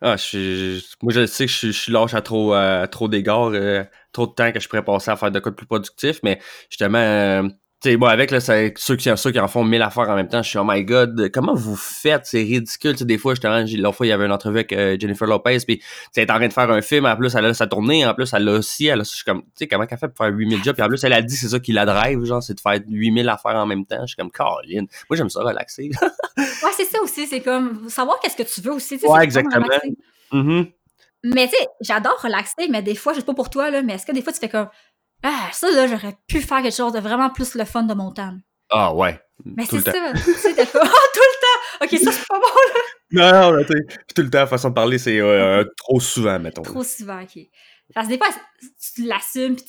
Ah, 0.00 0.16
je 0.16 0.80
moi, 1.02 1.12
je 1.12 1.26
sais 1.26 1.46
que 1.46 1.52
je, 1.52 1.70
suis 1.70 1.92
lâche 1.92 2.14
à 2.14 2.22
trop, 2.22 2.54
trop 2.90 3.08
d'égards, 3.08 3.50
euh, 3.52 3.82
trop 4.12 4.26
de 4.26 4.32
temps 4.32 4.52
que 4.52 4.60
je 4.60 4.68
pourrais 4.68 4.84
passer 4.84 5.10
à 5.10 5.16
faire 5.16 5.30
de 5.30 5.40
quoi 5.40 5.50
de 5.50 5.56
plus 5.56 5.66
productif, 5.66 6.20
mais 6.22 6.38
justement, 6.70 6.98
euh, 6.98 7.48
sais, 7.82 7.96
bon, 7.96 8.06
avec 8.06 8.30
là, 8.30 8.40
ceux 8.40 8.70
qui, 8.96 9.10
ceux 9.16 9.30
qui 9.30 9.40
en 9.40 9.48
font 9.48 9.64
mille 9.64 9.82
affaires 9.82 10.08
en 10.08 10.16
même 10.16 10.28
temps, 10.28 10.42
je 10.42 10.48
suis 10.48 10.58
oh 10.58 10.64
my 10.66 10.84
god, 10.84 11.30
comment 11.32 11.54
vous 11.54 11.76
faites? 11.76 12.26
C'est 12.26 12.42
ridicule. 12.42 12.94
des 12.94 13.18
fois, 13.18 13.34
justement, 13.34 13.62
l'autre 13.76 13.96
fois, 13.96 14.06
il 14.06 14.10
y 14.10 14.12
avait 14.12 14.26
une 14.26 14.32
entrevue 14.32 14.58
avec 14.58 14.72
euh, 14.72 14.96
Jennifer 14.98 15.26
Lopez, 15.26 15.58
puis 15.66 15.82
elle 16.16 16.22
est 16.24 16.30
en 16.30 16.36
train 16.36 16.48
de 16.48 16.52
faire 16.52 16.70
un 16.70 16.80
film, 16.80 17.06
en 17.06 17.16
plus, 17.16 17.34
elle 17.34 17.44
a 17.44 17.54
sa 17.54 17.66
tournée, 17.66 18.06
en 18.06 18.14
plus, 18.14 18.32
elle 18.32 18.48
a 18.48 18.52
aussi, 18.52 18.86
elle 18.86 19.00
a, 19.00 19.04
je 19.04 19.10
suis 19.10 19.24
comme, 19.24 19.42
tu 19.42 19.50
sais, 19.56 19.68
comment 19.68 19.84
elle 19.88 19.98
fait 19.98 20.08
pour 20.08 20.24
faire 20.24 20.34
8000 20.34 20.64
jobs, 20.64 20.74
puis 20.74 20.84
en 20.84 20.88
plus, 20.88 21.02
elle 21.04 21.12
a 21.12 21.22
dit, 21.22 21.36
c'est 21.36 21.48
ça 21.48 21.60
qui 21.60 21.72
la 21.72 21.84
drive, 21.84 22.24
genre, 22.24 22.42
c'est 22.42 22.54
de 22.54 22.60
faire 22.60 22.80
8000 22.88 23.28
affaires 23.28 23.56
en 23.56 23.66
même 23.66 23.84
temps. 23.84 24.00
Je 24.02 24.06
suis 24.06 24.16
comme, 24.16 24.30
Caroline. 24.30 24.86
Moi, 25.10 25.16
j'aime 25.16 25.30
ça 25.30 25.40
relaxer. 25.40 25.90
ouais, 26.36 26.72
c'est 26.76 26.84
ça 26.84 27.00
aussi, 27.02 27.26
c'est 27.26 27.40
comme, 27.40 27.88
savoir 27.88 28.18
qu'est-ce 28.20 28.36
que 28.36 28.42
tu 28.42 28.60
veux 28.60 28.72
aussi. 28.72 28.98
Ouais, 29.02 29.22
exactement. 29.22 29.66
Mm-hmm. 30.32 30.72
Mais 31.24 31.48
tu 31.48 31.56
sais, 31.56 31.66
j'adore 31.80 32.20
relaxer, 32.22 32.68
mais 32.70 32.82
des 32.82 32.94
fois, 32.94 33.12
je 33.12 33.18
sais 33.18 33.24
pas 33.24 33.34
pour 33.34 33.50
toi, 33.50 33.70
là, 33.70 33.82
mais 33.82 33.94
est-ce 33.94 34.06
que 34.06 34.12
des 34.12 34.22
fois, 34.22 34.32
tu 34.32 34.38
fais 34.38 34.48
comme, 34.48 34.68
ah, 35.22 35.48
ça, 35.52 35.70
là, 35.70 35.86
j'aurais 35.86 36.16
pu 36.28 36.40
faire 36.40 36.62
quelque 36.62 36.76
chose 36.76 36.92
de 36.92 37.00
vraiment 37.00 37.30
plus 37.30 37.54
le 37.54 37.64
fun 37.64 37.82
de 37.82 37.94
mon 37.94 38.12
temps. 38.12 38.34
Ah, 38.70 38.94
ouais. 38.94 39.20
Mais 39.44 39.64
c'est 39.66 39.80
ça. 39.80 39.92
Tu 39.92 40.32
sais, 40.32 40.54
oh, 40.58 40.62
tout 40.62 41.20
le 41.20 41.40
temps. 41.40 41.84
Ok, 41.84 41.90
ça, 41.98 42.12
c'est 42.12 42.26
pas 42.26 42.38
bon, 42.38 42.46
là. 42.74 42.80
Non, 43.12 43.52
non, 43.56 43.64
tu 43.64 43.72
sais, 43.72 43.98
tout 44.14 44.22
le 44.22 44.30
temps, 44.30 44.38
la 44.38 44.46
façon 44.46 44.70
de 44.70 44.74
parler, 44.74 44.98
c'est 44.98 45.20
euh, 45.20 45.64
trop 45.76 46.00
souvent, 46.00 46.38
mettons. 46.38 46.62
Trop 46.62 46.82
souvent, 46.82 47.20
OK. 47.22 47.38
Parce 47.94 48.08
que 48.08 48.12
des 48.12 48.18
fois, 48.18 48.28
tu 48.94 49.04
l'assumes 49.04 49.54
puis 49.56 49.64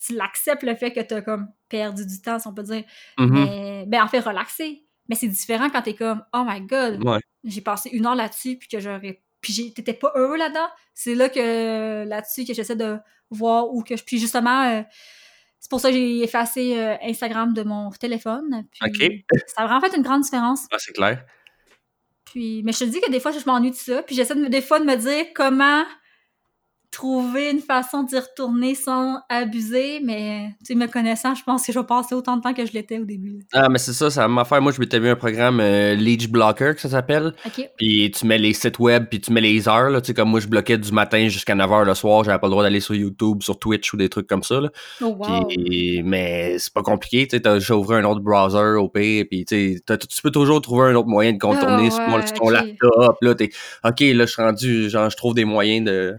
tu 0.00 0.14
l'acceptes 0.14 0.62
le 0.62 0.74
fait 0.74 0.92
que 0.92 1.00
tu 1.00 1.14
as 1.14 1.22
comme 1.22 1.48
perdu 1.68 2.06
du 2.06 2.20
temps, 2.20 2.38
si 2.38 2.46
on 2.46 2.54
peut 2.54 2.62
dire. 2.62 2.84
Mm-hmm. 3.18 3.28
Mais 3.28 3.84
ben, 3.86 4.02
en 4.02 4.08
fait, 4.08 4.20
relaxer. 4.20 4.84
Mais 5.08 5.14
c'est 5.14 5.28
différent 5.28 5.68
quand 5.70 5.82
t'es 5.82 5.94
comme 5.94 6.22
Oh 6.34 6.44
my 6.46 6.60
god, 6.62 7.02
j'ai 7.44 7.60
passé 7.60 7.90
une 7.90 8.06
heure 8.06 8.14
là-dessus 8.14 8.56
puis 8.56 8.68
que 8.68 8.80
j'aurais. 8.80 9.22
Puis 9.40 9.72
t'étais 9.72 9.94
pas 9.94 10.12
heureux 10.14 10.36
là-dedans. 10.36 10.68
C'est 10.94 11.14
là 11.14 11.28
que 11.28 12.04
là-dessus 12.04 12.44
que 12.44 12.54
j'essaie 12.54 12.76
de 12.76 12.98
voir 13.30 13.72
où 13.72 13.82
que 13.82 13.96
je. 13.96 14.04
Puis 14.04 14.18
justement, 14.18 14.64
euh, 14.64 14.82
c'est 15.60 15.70
pour 15.70 15.80
ça 15.80 15.90
que 15.90 15.94
j'ai 15.94 16.22
effacé 16.22 16.78
euh, 16.78 16.96
Instagram 17.02 17.52
de 17.52 17.62
mon 17.62 17.90
téléphone. 17.90 18.64
Puis 18.70 19.24
ça 19.46 19.62
a 19.62 19.66
vraiment 19.66 19.80
fait 19.80 19.96
une 19.96 20.02
grande 20.02 20.22
différence. 20.22 20.66
Ah, 20.70 20.76
c'est 20.78 20.92
clair. 20.92 21.24
Puis, 22.24 22.62
mais 22.64 22.72
je 22.72 22.80
te 22.80 22.84
dis 22.84 23.00
que 23.00 23.10
des 23.10 23.20
fois, 23.20 23.32
je 23.32 23.44
m'ennuie 23.46 23.70
de 23.70 23.76
ça. 23.76 24.02
Puis 24.02 24.14
j'essaie 24.14 24.34
des 24.34 24.60
fois 24.60 24.80
de 24.80 24.84
me 24.84 24.96
dire 24.96 25.26
comment 25.34 25.84
trouver 26.90 27.50
une 27.50 27.60
façon 27.60 28.02
d'y 28.02 28.18
retourner 28.18 28.74
sans 28.74 29.18
abuser, 29.28 30.00
mais 30.02 30.54
tu 30.64 30.74
me 30.74 30.86
connaissant, 30.86 31.34
je 31.34 31.42
pense 31.44 31.66
que 31.66 31.72
je 31.72 31.78
vais 31.78 31.86
passer 31.86 32.14
autant 32.14 32.36
de 32.36 32.42
temps 32.42 32.54
que 32.54 32.64
je 32.64 32.72
l'étais 32.72 32.98
au 32.98 33.04
début. 33.04 33.40
Ah, 33.52 33.68
mais 33.68 33.78
c'est 33.78 33.92
ça, 33.92 34.10
ça 34.10 34.26
m'a 34.26 34.44
fait. 34.44 34.60
Moi, 34.60 34.72
je 34.72 34.80
m'étais 34.80 34.98
mis 34.98 35.08
un 35.08 35.16
programme 35.16 35.60
euh, 35.60 35.94
Leech 35.94 36.28
Blocker, 36.28 36.74
que 36.74 36.80
ça 36.80 36.88
s'appelle. 36.88 37.34
OK. 37.46 37.68
Puis 37.76 38.10
tu 38.10 38.26
mets 38.26 38.38
les 38.38 38.54
sites 38.54 38.78
web, 38.78 39.06
puis 39.10 39.20
tu 39.20 39.32
mets 39.32 39.40
les 39.40 39.68
heures, 39.68 39.90
là. 39.90 40.00
Tu 40.00 40.08
sais, 40.08 40.14
comme 40.14 40.30
moi, 40.30 40.40
je 40.40 40.48
bloquais 40.48 40.78
du 40.78 40.92
matin 40.92 41.28
jusqu'à 41.28 41.54
9h 41.54 41.84
le 41.84 41.94
soir, 41.94 42.24
j'avais 42.24 42.38
pas 42.38 42.46
le 42.46 42.52
droit 42.52 42.62
d'aller 42.62 42.80
sur 42.80 42.94
YouTube, 42.94 43.42
sur 43.42 43.58
Twitch 43.58 43.92
ou 43.92 43.96
des 43.96 44.08
trucs 44.08 44.26
comme 44.26 44.42
ça, 44.42 44.60
là. 44.60 44.70
Oh, 45.02 45.16
wow. 45.18 45.48
mais 46.04 46.58
c'est 46.58 46.72
pas 46.72 46.82
compliqué, 46.82 47.26
tu 47.28 47.36
sais, 47.36 47.42
t'as 47.42 47.58
ouvert 47.74 47.98
un 47.98 48.04
autre 48.04 48.20
browser 48.20 48.78
au 48.78 48.88
pire, 48.88 49.26
puis 49.30 49.44
tu 49.44 49.76
sais, 49.86 49.98
tu 49.98 50.22
peux 50.22 50.30
toujours 50.30 50.60
trouver 50.62 50.88
un 50.88 50.94
autre 50.94 51.08
moyen 51.08 51.32
de 51.32 51.38
contourner 51.38 51.90
oh, 51.92 52.20
sur 52.26 52.32
ton 52.32 52.48
laptop, 52.48 53.16
là. 53.20 53.34
T'es, 53.34 53.50
OK, 53.84 54.00
là, 54.00 54.26
je 54.26 54.32
suis 54.32 54.42
rendu, 54.42 54.90
genre, 54.90 55.10
je 55.10 55.16
trouve 55.16 55.34
des 55.34 55.44
moyens 55.44 55.86
de, 55.86 56.16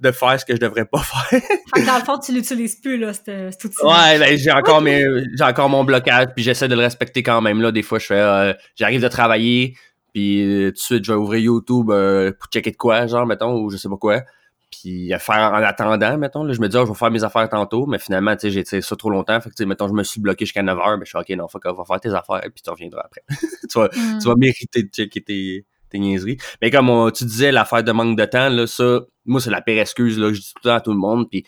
de, 0.00 0.03
de 0.04 0.12
faire 0.12 0.38
ce 0.38 0.44
que 0.44 0.54
je 0.54 0.60
devrais 0.60 0.84
pas 0.84 0.98
faire. 1.02 1.40
dans 1.86 1.98
le 1.98 2.04
fond, 2.04 2.18
tu 2.18 2.32
l'utilises 2.32 2.76
plus, 2.76 2.96
là, 2.96 3.12
cet 3.12 3.64
outil. 3.64 3.84
Ouais, 3.84 4.18
ben, 4.18 4.38
j'ai 4.38 4.52
encore, 4.52 4.80
mes, 4.80 5.04
j'ai 5.36 5.44
encore 5.44 5.68
mon 5.68 5.84
blocage, 5.84 6.28
puis 6.34 6.44
j'essaie 6.44 6.68
de 6.68 6.74
le 6.74 6.82
respecter 6.82 7.22
quand 7.22 7.40
même. 7.40 7.60
Là, 7.60 7.72
des 7.72 7.82
fois, 7.82 7.98
je 7.98 8.06
fais, 8.06 8.20
euh, 8.20 8.52
j'arrive 8.76 9.02
de 9.02 9.08
travailler, 9.08 9.76
puis 10.12 10.42
euh, 10.42 10.68
tout 10.68 10.74
de 10.74 10.78
suite, 10.78 11.04
je 11.04 11.12
vais 11.12 11.18
ouvrir 11.18 11.40
YouTube 11.40 11.90
euh, 11.90 12.32
pour 12.38 12.48
checker 12.50 12.70
de 12.70 12.76
quoi, 12.76 13.06
genre, 13.06 13.26
mettons, 13.26 13.58
ou 13.60 13.70
je 13.70 13.76
sais 13.76 13.88
pas 13.88 13.96
quoi. 13.96 14.22
Puis 14.70 15.12
faire 15.20 15.52
en 15.52 15.62
attendant, 15.62 16.18
mettons, 16.18 16.42
là, 16.42 16.52
je 16.52 16.60
me 16.60 16.68
dis, 16.68 16.76
oh, 16.76 16.84
je 16.84 16.90
vais 16.90 16.98
faire 16.98 17.10
mes 17.10 17.22
affaires 17.22 17.48
tantôt, 17.48 17.86
mais 17.86 17.98
finalement, 17.98 18.34
tu 18.34 18.50
sais, 18.50 18.64
j'ai 18.70 18.80
ça 18.80 18.96
trop 18.96 19.08
longtemps. 19.08 19.40
Fait 19.40 19.50
que, 19.50 19.64
mettons, 19.64 19.86
je 19.86 19.92
me 19.92 20.02
suis 20.02 20.20
bloqué 20.20 20.44
jusqu'à 20.46 20.62
9h, 20.62 20.98
ben, 20.98 21.00
je 21.04 21.08
suis 21.08 21.18
OK, 21.18 21.28
non, 21.30 21.46
faut 21.46 21.60
qu'on 21.60 21.72
va 21.74 21.84
faire 21.84 22.00
tes 22.00 22.12
affaires, 22.12 22.40
puis 22.42 22.62
tu 22.62 22.70
reviendras 22.70 23.02
après. 23.04 23.22
tu, 23.70 23.78
vas, 23.78 23.86
mm. 23.86 24.18
tu 24.20 24.28
vas 24.28 24.34
mériter 24.36 24.82
de 24.82 24.88
checker 24.88 25.22
tes, 25.22 25.64
niaiseries. 25.98 26.38
Mais 26.62 26.70
comme 26.70 27.10
tu 27.12 27.24
disais, 27.24 27.52
l'affaire 27.52 27.84
de 27.84 27.92
manque 27.92 28.16
de 28.16 28.24
temps, 28.24 28.48
là, 28.48 28.66
ça, 28.66 29.00
moi, 29.24 29.40
c'est 29.40 29.50
la 29.50 29.60
pire 29.60 29.80
excuse, 29.80 30.18
là, 30.18 30.32
je 30.32 30.40
dis 30.40 30.52
tout 30.54 30.60
le 30.64 30.70
temps 30.70 30.76
à 30.76 30.80
tout 30.80 30.92
le 30.92 30.98
monde, 30.98 31.28
puis 31.30 31.44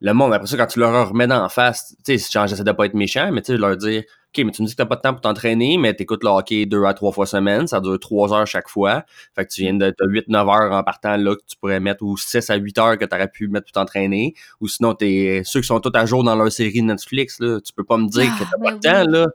le 0.00 0.12
monde, 0.12 0.34
après 0.34 0.46
ça, 0.46 0.56
quand 0.56 0.66
tu 0.66 0.80
leur 0.80 1.08
remets 1.08 1.26
dans 1.26 1.42
la 1.42 1.48
face, 1.48 1.94
tu 2.04 2.18
sais, 2.18 2.46
j'essaie 2.46 2.64
de 2.64 2.72
pas 2.72 2.86
être 2.86 2.94
méchant, 2.94 3.30
mais 3.32 3.40
tu 3.40 3.52
sais, 3.52 3.58
leur 3.58 3.76
dire, 3.76 4.02
OK, 4.36 4.44
mais 4.44 4.50
tu 4.50 4.62
me 4.62 4.66
dis 4.66 4.74
que 4.74 4.78
t'as 4.78 4.86
pas 4.86 4.96
de 4.96 5.00
temps 5.00 5.12
pour 5.12 5.20
t'entraîner, 5.20 5.78
mais 5.78 5.94
t'écoutes 5.94 6.24
le 6.24 6.30
hockey 6.30 6.66
deux 6.66 6.84
à 6.84 6.92
trois 6.92 7.12
fois 7.12 7.24
semaine, 7.24 7.66
ça 7.68 7.80
dure 7.80 7.98
trois 8.00 8.32
heures 8.34 8.46
chaque 8.46 8.68
fois. 8.68 9.04
Fait 9.34 9.46
que 9.46 9.52
tu 9.52 9.62
viens 9.62 9.74
de, 9.74 9.90
t'as 9.90 10.04
8-9 10.04 10.36
heures 10.36 10.72
en 10.72 10.82
partant 10.82 11.16
là 11.16 11.36
que 11.36 11.42
tu 11.46 11.56
pourrais 11.56 11.80
mettre, 11.80 12.02
ou 12.02 12.16
6 12.16 12.50
à 12.50 12.56
8 12.56 12.78
heures 12.78 12.98
que 12.98 13.04
t'aurais 13.04 13.28
pu 13.28 13.46
mettre 13.48 13.66
pour 13.66 13.72
t'entraîner. 13.72 14.34
Ou 14.60 14.68
sinon, 14.68 14.94
t'es, 14.94 15.42
ceux 15.44 15.60
qui 15.60 15.68
sont 15.68 15.80
tous 15.80 15.96
à 15.96 16.04
jour 16.04 16.24
dans 16.24 16.34
leur 16.34 16.50
série 16.50 16.82
Netflix, 16.82 17.38
là, 17.38 17.60
tu 17.60 17.72
peux 17.72 17.84
pas 17.84 17.96
me 17.96 18.08
dire 18.08 18.26
que 18.36 18.44
t'as 18.44 18.58
pas 18.58 18.72
de 18.72 18.80
temps, 18.80 19.10
là. 19.10 19.28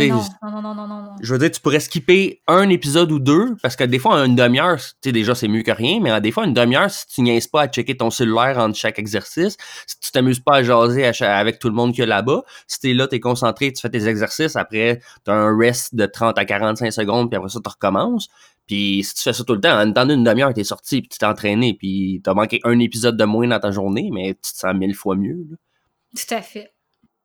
Non, 0.00 0.50
non, 0.50 0.62
non, 0.62 0.74
non, 0.74 0.86
non, 0.86 1.04
Je 1.20 1.32
veux 1.32 1.38
dire, 1.38 1.50
tu 1.50 1.60
pourrais 1.60 1.80
skipper 1.80 2.42
un 2.46 2.68
épisode 2.68 3.10
ou 3.12 3.18
deux, 3.18 3.56
parce 3.62 3.76
que 3.76 3.84
des 3.84 3.98
fois, 3.98 4.18
une 4.24 4.36
demi-heure, 4.36 4.76
tu 4.76 4.84
sais, 5.04 5.12
déjà, 5.12 5.34
c'est 5.34 5.48
mieux 5.48 5.62
que 5.62 5.70
rien, 5.70 6.00
mais 6.00 6.20
des 6.20 6.30
fois, 6.30 6.44
une 6.44 6.54
demi-heure, 6.54 6.90
si 6.90 7.06
tu 7.06 7.22
niaises 7.22 7.46
pas 7.46 7.62
à 7.62 7.68
checker 7.68 7.96
ton 7.96 8.10
cellulaire 8.10 8.58
entre 8.58 8.76
chaque 8.76 8.98
exercice, 8.98 9.56
si 9.86 9.98
tu 10.00 10.12
t'amuses 10.12 10.40
pas 10.40 10.56
à 10.56 10.62
jaser 10.62 11.04
avec 11.04 11.58
tout 11.58 11.68
le 11.68 11.74
monde 11.74 11.92
qu'il 11.92 12.00
y 12.00 12.02
a 12.02 12.06
là-bas, 12.06 12.42
si 12.66 12.80
t'es 12.80 12.94
là, 12.94 13.08
t'es 13.08 13.20
concentré, 13.20 13.72
tu 13.72 13.80
fais 13.80 13.90
tes 13.90 14.06
exercices, 14.08 14.56
après, 14.56 15.00
t'as 15.24 15.34
un 15.34 15.56
rest 15.56 15.94
de 15.94 16.06
30 16.06 16.38
à 16.38 16.44
45 16.44 16.92
secondes, 16.92 17.30
puis 17.30 17.36
après 17.36 17.50
ça, 17.50 17.60
tu 17.62 17.68
recommences. 17.68 18.28
Puis 18.66 19.04
si 19.04 19.14
tu 19.14 19.22
fais 19.22 19.32
ça 19.32 19.44
tout 19.44 19.54
le 19.54 19.60
temps, 19.60 19.80
en 19.80 19.92
temps 19.92 20.06
d'une 20.06 20.24
demi-heure, 20.24 20.52
t'es 20.52 20.64
sorti, 20.64 21.00
puis 21.00 21.08
tu 21.08 21.18
t'es 21.18 21.26
entraîné, 21.26 21.74
puis 21.74 22.20
t'as 22.24 22.34
manqué 22.34 22.60
un 22.64 22.78
épisode 22.80 23.16
de 23.16 23.24
moins 23.24 23.46
dans 23.46 23.60
ta 23.60 23.70
journée, 23.70 24.10
mais 24.12 24.34
tu 24.34 24.52
te 24.52 24.58
sens 24.58 24.74
mille 24.74 24.94
fois 24.94 25.14
mieux. 25.14 25.46
Tout 26.16 26.34
à 26.34 26.42
fait. 26.42 26.72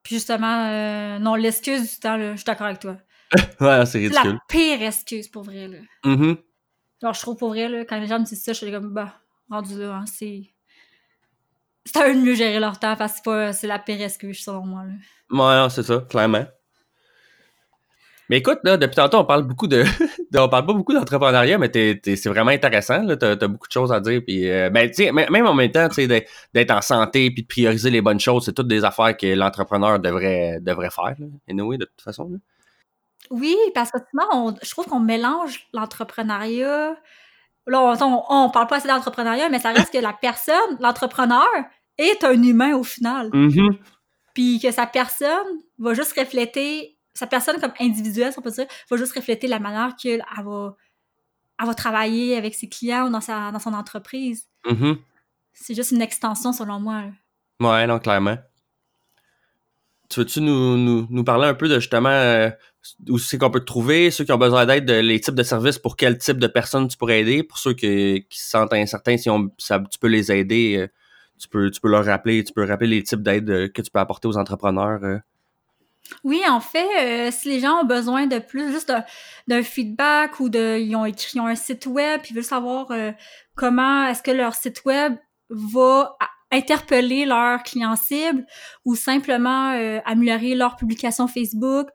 Puis 0.04 0.16
justement, 0.16 0.68
euh, 0.68 1.20
non, 1.20 1.36
l'excuse 1.36 1.94
du 1.94 2.00
temps, 2.00 2.18
là, 2.18 2.32
je 2.32 2.38
suis 2.38 2.46
d'accord 2.46 2.68
avec 2.68 2.80
toi. 2.80 2.98
ouais, 3.62 3.86
c'est 3.86 4.00
ridicule. 4.00 4.18
C'est 4.22 4.28
la 4.28 4.40
pire 4.48 4.82
excuse 4.82 5.28
pour 5.28 5.44
vrai, 5.44 5.68
là. 5.68 5.78
Mm 6.04 6.36
Alors, 7.02 7.14
je 7.14 7.20
trouve 7.22 7.38
pour 7.38 7.50
vrai, 7.50 7.70
là, 7.70 7.86
quand 7.86 8.00
les 8.00 8.08
gens 8.08 8.20
me 8.20 8.26
disent 8.26 8.44
ça, 8.44 8.54
je 8.54 8.58
suis 8.58 8.72
comme, 8.72 8.94
bah, 8.94 9.14
rendu 9.50 9.78
là, 9.80 9.96
hein, 9.96 10.06
c'est. 10.06 10.44
C'est 11.86 11.98
à 11.98 12.10
eux 12.10 12.14
de 12.14 12.20
mieux 12.20 12.36
gérer 12.36 12.60
leur 12.60 12.80
temps 12.80 12.96
parce 12.96 13.22
que 13.22 13.52
c'est 13.54 13.66
la 13.66 13.80
pire 13.80 14.02
excuse, 14.02 14.44
selon 14.44 14.66
moi, 14.66 14.84
là. 14.86 15.64
Ouais, 15.64 15.70
c'est 15.70 15.84
ça, 15.84 16.06
clairement. 16.10 16.46
Mais 18.32 18.38
écoute, 18.38 18.60
là, 18.64 18.78
depuis 18.78 18.96
tantôt, 18.96 19.18
on 19.18 19.26
parle 19.26 19.44
beaucoup 19.44 19.68
de. 19.68 19.84
on 20.38 20.48
parle 20.48 20.66
pas 20.66 20.74
beaucoup 20.74 20.94
d'entrepreneuriat, 20.94 21.58
mais 21.58 21.70
c'est 21.74 22.30
vraiment 22.30 22.52
intéressant. 22.52 23.06
Tu 23.06 23.26
as, 23.26 23.36
beaucoup 23.36 23.68
de 23.68 23.74
choses 23.74 23.92
à 23.92 24.00
dire. 24.00 24.22
Puis, 24.26 24.50
euh, 24.50 24.70
ben, 24.70 24.90
même 25.14 25.46
en 25.46 25.54
même 25.54 25.70
temps, 25.70 25.90
d'être 26.54 26.72
en 26.72 26.80
santé 26.80 27.30
puis 27.32 27.44
de 27.44 27.48
prioriser 27.48 27.90
les 27.90 28.02
bonnes 28.02 28.22
choses, 28.22 28.46
c'est 28.46 28.54
toutes 28.54 28.70
des 28.70 28.86
affaires 28.86 29.18
que 29.18 29.28
l'entrepreneur 29.28 30.00
devrait, 30.00 30.60
devrait 30.62 30.90
faire. 30.90 31.14
Là, 31.20 31.26
anyway, 31.50 31.78
de 31.78 31.84
toute 31.84 32.02
façon. 32.02 32.40
Oui, 33.32 33.58
parce 33.76 33.92
que 33.92 33.98
souvent, 34.10 34.56
je 34.64 34.72
trouve 34.72 34.86
qu'on 34.86 35.02
mélange 35.02 35.68
l'entrepreneuriat. 35.74 36.96
Là, 37.68 37.98
on, 38.00 38.24
on, 38.30 38.50
parle 38.50 38.68
pas 38.68 38.78
assez 38.78 38.88
d'entrepreneuriat, 38.88 39.50
mais 39.50 39.60
ça 39.60 39.72
reste 39.74 39.92
que 39.92 39.98
la 39.98 40.14
personne, 40.14 40.78
l'entrepreneur, 40.80 41.50
est 41.98 42.24
un 42.24 42.42
humain 42.42 42.78
au 42.78 42.84
final. 42.84 43.28
Mm-hmm. 43.32 43.78
Puis 44.34 44.62
que 44.62 44.72
sa 44.72 44.86
personne 44.86 45.60
va 45.80 45.94
juste 45.94 46.18
refléter 46.18 46.98
sa 47.14 47.28
personne 47.28 47.60
comme 47.60 47.74
individuelle, 47.80 48.32
si 48.32 48.40
on 48.40 48.42
peut 48.42 48.52
dire, 48.52 48.68
va 48.90 48.98
juste 48.98 49.14
refléter 49.14 49.48
la 49.48 49.60
manière 49.60 49.96
qu'elle 49.96 50.24
va, 50.44 50.76
elle 51.60 51.68
va 51.68 51.74
travailler 51.74 52.38
avec 52.38 52.56
ses 52.56 52.70
clients 52.70 53.08
ou 53.08 53.10
dans, 53.12 53.22
sa, 53.22 53.52
dans 53.52 53.60
son 53.60 53.74
entreprise. 53.74 54.48
Mm-hmm. 54.66 54.98
C'est 55.54 55.76
juste 55.76 55.92
une 55.92 56.02
extension, 56.02 56.54
selon 56.54 56.80
moi. 56.80 57.04
Ouais, 57.60 57.86
non, 57.86 58.00
clairement. 58.00 58.38
Tu 60.10 60.20
veux-tu 60.20 60.42
nous, 60.42 60.78
nous, 60.78 61.08
nous, 61.10 61.24
parler 61.24 61.48
un 61.48 61.54
peu 61.54 61.70
de 61.70 61.80
justement 61.80 62.10
euh, 62.10 62.50
où 63.08 63.18
c'est 63.18 63.38
qu'on 63.38 63.52
peut 63.52 63.60
te 63.62 63.66
trouver, 63.66 64.12
ceux 64.12 64.26
qui 64.26 64.32
ont 64.32 64.38
besoin 64.38 64.66
d'aide, 64.66 64.90
les 64.90 65.20
types 65.22 65.36
de 65.36 65.44
services, 65.44 65.80
pour 65.80 65.96
quel 65.96 66.18
type 66.18 66.38
de 66.38 66.48
personnes 66.48 66.88
tu 66.88 66.98
pourrais 66.98 67.22
aider, 67.22 67.44
pour 67.44 67.58
ceux 67.58 67.74
qui, 67.74 68.26
qui 68.30 68.40
se 68.40 68.50
sentent 68.50 68.74
incertains, 68.74 69.18
si 69.18 69.30
on, 69.30 69.52
ça, 69.58 69.82
tu 69.90 70.00
peux 70.00 70.08
les 70.08 70.32
aider, 70.32 70.78
euh, 70.78 70.88
tu, 71.40 71.48
peux, 71.48 71.70
tu 71.72 71.80
peux 71.80 71.90
leur 71.90 72.04
rappeler, 72.04 72.44
tu 72.44 72.52
peux 72.52 72.66
rappeler 72.66 72.90
les 72.90 73.04
types 73.04 73.22
d'aide 73.22 73.50
euh, 73.50 73.68
que 73.70 73.82
tu 73.82 73.92
peux 73.92 74.00
apporter 74.00 74.28
aux 74.28 74.38
entrepreneurs. 74.38 75.22
Oui, 76.24 76.42
en 76.48 76.60
fait, 76.60 76.88
euh, 77.00 77.32
si 77.32 77.50
les 77.50 77.60
gens 77.60 77.82
ont 77.82 77.86
besoin 77.86 78.28
de 78.28 78.40
plus, 78.40 78.72
juste 78.72 78.94
d'un 79.48 79.64
feedback 79.64 80.40
ou 80.40 80.50
de, 80.50 80.78
ils 80.80 80.96
ont 80.96 81.06
écrit, 81.06 81.40
un 81.40 81.56
site 81.56 81.86
web, 81.86 82.22
puis 82.22 82.32
ils 82.32 82.36
veulent 82.36 82.44
savoir 82.44 82.92
euh, 82.92 83.12
comment 83.56 84.08
est-ce 84.08 84.22
que 84.22 84.32
leur 84.32 84.56
site 84.56 84.84
web 84.86 85.16
va 85.50 86.18
interpeller 86.52 87.26
leur 87.26 87.64
client 87.64 87.96
cible 87.96 88.46
ou 88.86 88.96
simplement 88.96 89.72
euh, 89.72 90.00
améliorer 90.06 90.56
leur 90.56 90.76
publication 90.76 91.28
Facebook. 91.28 91.88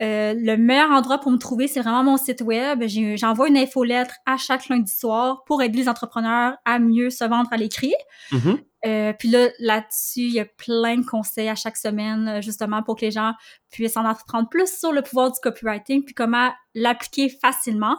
Le 0.00 0.56
meilleur 0.56 0.90
endroit 0.90 1.18
pour 1.18 1.32
me 1.32 1.38
trouver, 1.38 1.68
c'est 1.68 1.80
vraiment 1.80 2.04
mon 2.04 2.16
site 2.16 2.42
web. 2.42 2.84
J'envoie 3.16 3.48
une 3.48 3.56
infolettre 3.56 4.14
à 4.26 4.36
chaque 4.36 4.68
lundi 4.68 4.92
soir 4.92 5.42
pour 5.44 5.62
aider 5.62 5.78
les 5.78 5.88
entrepreneurs 5.88 6.56
à 6.64 6.78
mieux 6.78 7.10
se 7.10 7.24
vendre 7.24 7.48
à 7.52 7.56
l'écrit. 7.56 7.94
Mm-hmm. 8.32 8.58
Euh, 8.86 9.12
puis 9.12 9.28
là, 9.28 9.48
là-dessus, 9.58 10.20
il 10.20 10.34
y 10.34 10.40
a 10.40 10.44
plein 10.44 10.96
de 10.96 11.04
conseils 11.04 11.48
à 11.48 11.54
chaque 11.54 11.76
semaine, 11.76 12.28
euh, 12.28 12.40
justement, 12.40 12.82
pour 12.82 12.96
que 12.96 13.02
les 13.02 13.10
gens 13.10 13.32
puissent 13.70 13.96
en 13.96 14.04
apprendre 14.04 14.48
plus 14.48 14.72
sur 14.72 14.92
le 14.92 15.02
pouvoir 15.02 15.32
du 15.32 15.40
copywriting, 15.40 16.04
puis 16.04 16.14
comment 16.14 16.52
l'appliquer 16.74 17.28
facilement. 17.28 17.96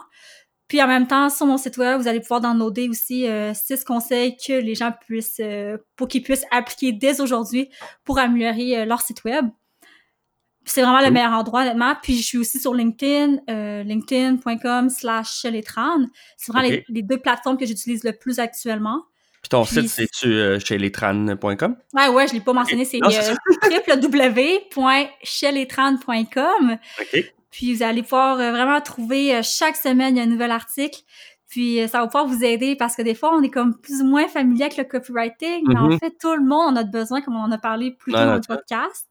Puis 0.68 0.82
en 0.82 0.86
même 0.86 1.06
temps, 1.06 1.28
sur 1.28 1.46
mon 1.46 1.58
site 1.58 1.76
web, 1.78 2.00
vous 2.00 2.08
allez 2.08 2.20
pouvoir 2.20 2.40
downloader 2.40 2.88
aussi 2.88 3.26
euh, 3.26 3.52
six 3.54 3.84
conseils 3.84 4.36
que 4.36 4.52
les 4.52 4.74
gens 4.74 4.92
puissent, 4.92 5.40
pour 5.96 6.08
qu'ils 6.08 6.22
puissent 6.22 6.46
appliquer 6.50 6.92
dès 6.92 7.20
aujourd'hui 7.20 7.68
pour 8.04 8.18
améliorer 8.18 8.86
leur 8.86 9.02
site 9.02 9.24
web. 9.24 9.46
C'est 10.64 10.82
vraiment 10.82 11.00
le 11.00 11.10
meilleur 11.10 11.32
endroit, 11.32 11.62
honnêtement. 11.62 11.94
Puis 12.02 12.18
je 12.18 12.22
suis 12.22 12.38
aussi 12.38 12.58
sur 12.58 12.74
LinkedIn, 12.74 13.38
linkedin.com 13.84 14.90
slash 14.90 15.40
C'est 15.40 16.52
vraiment 16.52 16.68
les, 16.88 17.02
deux 17.02 17.18
plateformes 17.18 17.56
que 17.56 17.66
j'utilise 17.66 18.04
le 18.04 18.12
plus 18.12 18.38
actuellement. 18.38 19.02
Puis 19.42 19.48
ton 19.48 19.64
site, 19.64 19.88
c'est-tu 19.88 20.34
euh, 20.34 20.58
chez 20.58 20.76
lestran.com? 20.76 21.76
Ouais, 21.94 22.08
ouais, 22.08 22.26
je 22.26 22.34
ne 22.34 22.38
l'ai 22.38 22.44
pas 22.44 22.52
mentionné, 22.52 22.84
c'est 22.84 22.98
euh, 23.02 23.08
www.cheletran.com. 24.02 26.78
OK. 27.00 27.32
Puis 27.50 27.74
vous 27.74 27.82
allez 27.82 28.02
pouvoir 28.02 28.38
euh, 28.38 28.50
vraiment 28.50 28.82
trouver 28.82 29.40
chaque 29.42 29.76
semaine 29.76 30.18
un 30.18 30.26
nouvel 30.26 30.50
article. 30.50 31.00
Puis 31.48 31.78
ça 31.88 32.00
va 32.00 32.06
pouvoir 32.06 32.26
vous 32.26 32.44
aider 32.44 32.76
parce 32.76 32.94
que 32.94 33.00
des 33.02 33.16
fois, 33.16 33.34
on 33.34 33.42
est 33.42 33.50
comme 33.50 33.76
plus 33.76 34.02
ou 34.02 34.04
moins 34.04 34.28
familier 34.28 34.62
avec 34.64 34.76
le 34.76 34.84
copywriting, 34.84 35.64
mais 35.66 35.76
en 35.76 35.88
mm-hmm. 35.88 35.98
fait, 35.98 36.14
tout 36.20 36.32
le 36.34 36.44
monde 36.44 36.74
en 36.74 36.76
a 36.76 36.84
besoin, 36.84 37.22
comme 37.22 37.34
on 37.34 37.42
en 37.42 37.50
a 37.50 37.58
parlé 37.58 37.90
plus 37.90 38.12
tôt 38.12 38.18
dans 38.18 38.36
le 38.36 38.40
podcast. 38.40 39.09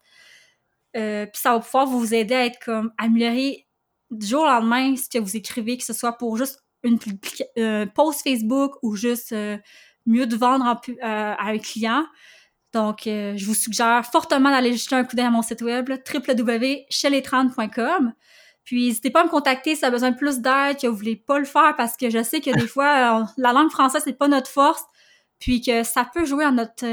Puis 0.94 1.42
ça 1.42 1.54
va 1.54 1.60
pouvoir 1.60 1.86
vous 1.86 2.14
aider 2.14 2.36
à 2.36 2.46
être 2.46 2.60
comme 2.64 2.92
amélioré 2.98 3.68
du 4.12 4.26
jour 4.26 4.44
au 4.44 4.48
lendemain 4.48 4.96
ce 4.96 5.10
que 5.10 5.20
vous 5.20 5.36
écrivez, 5.36 5.78
que 5.78 5.84
ce 5.84 5.94
soit 5.94 6.14
pour 6.14 6.38
juste 6.38 6.64
une 6.84 6.98
euh, 7.58 7.86
post 7.86 8.24
Facebook 8.24 8.76
ou 8.82 8.96
juste 8.96 9.34
euh, 9.34 9.58
mieux 10.06 10.26
de 10.26 10.36
vendre 10.36 10.82
à 11.02 11.48
un 11.48 11.58
client. 11.58 12.06
Donc, 12.72 13.02
je 13.06 13.46
vous 13.46 13.56
suggère 13.56 14.06
fortement 14.06 14.52
d'aller 14.52 14.78
jeter 14.78 14.96
un 14.96 15.04
coup 15.04 15.16
d'œil 15.16 15.26
à 15.26 15.32
mon 15.32 15.42
site 15.42 15.62
web 15.62 15.90
www.cheletran.com. 15.90 18.14
Puis, 18.64 18.88
n'hésitez 18.88 19.10
pas 19.10 19.22
à 19.22 19.24
me 19.24 19.30
contacter 19.30 19.74
si 19.74 19.80
vous 19.80 19.86
avez 19.86 19.94
besoin 19.94 20.12
de 20.12 20.18
plus 20.18 20.40
d'aide, 20.40 20.80
que 20.80 20.86
vous 20.86 20.96
voulez 20.96 21.16
pas 21.16 21.40
le 21.40 21.46
faire 21.46 21.76
parce 21.76 21.98
que 21.98 22.12
je 22.12 22.22
sais 22.22 22.42
que 22.42 22.52
des 22.52 22.68
fois, 22.68 23.26
la 23.38 23.54
langue 23.54 23.72
française, 23.72 24.04
c'est 24.06 24.18
pas 24.18 24.28
notre 24.28 24.50
force 24.50 24.84
puis 25.40 25.62
que 25.62 25.84
ça 25.84 26.06
peut 26.14 26.26
jouer 26.26 26.46
en 26.46 26.52
notre 26.52 26.86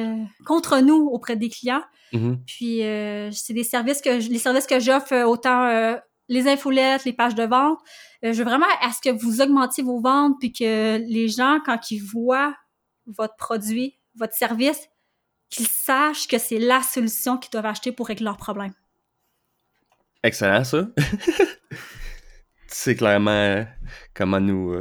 contre 0.45 0.79
nous 0.79 1.09
auprès 1.13 1.37
des 1.37 1.51
clients. 1.51 1.83
Mm-hmm. 2.13 2.45
Puis 2.47 2.85
euh, 2.85 3.31
c'est 3.33 3.53
des 3.53 3.65
services 3.65 4.01
que 4.01 4.11
les 4.11 4.39
services 4.39 4.67
que 4.67 4.81
j'offre 4.81 5.13
euh, 5.13 5.25
autant 5.25 5.67
euh, 5.67 5.97
les 6.29 6.49
infolettes, 6.49 7.05
les 7.05 7.13
pages 7.13 7.35
de 7.35 7.45
vente. 7.45 7.79
je 8.23 8.33
veux 8.33 8.45
vraiment 8.45 8.67
à 8.81 8.91
ce 8.93 9.01
que 9.01 9.15
vous 9.15 9.41
augmentiez 9.41 9.85
vos 9.85 10.01
ventes 10.01 10.35
puis 10.41 10.53
que 10.53 10.99
les 10.99 11.29
gens 11.29 11.61
quand 11.65 11.91
ils 11.91 12.01
voient 12.01 12.55
votre 13.07 13.37
produit, 13.37 13.99
votre 14.17 14.35
service, 14.35 14.89
qu'ils 15.51 15.69
sachent 15.69 16.27
que 16.27 16.39
c'est 16.39 16.59
la 16.59 16.83
solution 16.83 17.39
qu'ils 17.39 17.53
doivent 17.53 17.67
acheter 17.67 17.93
pour 17.93 18.09
régler 18.09 18.25
leurs 18.25 18.37
problèmes. 18.37 18.75
Excellent 20.25 20.65
ça. 20.65 20.89
c'est 22.67 22.97
clairement 22.97 23.65
comment 24.15 24.41
nous 24.41 24.75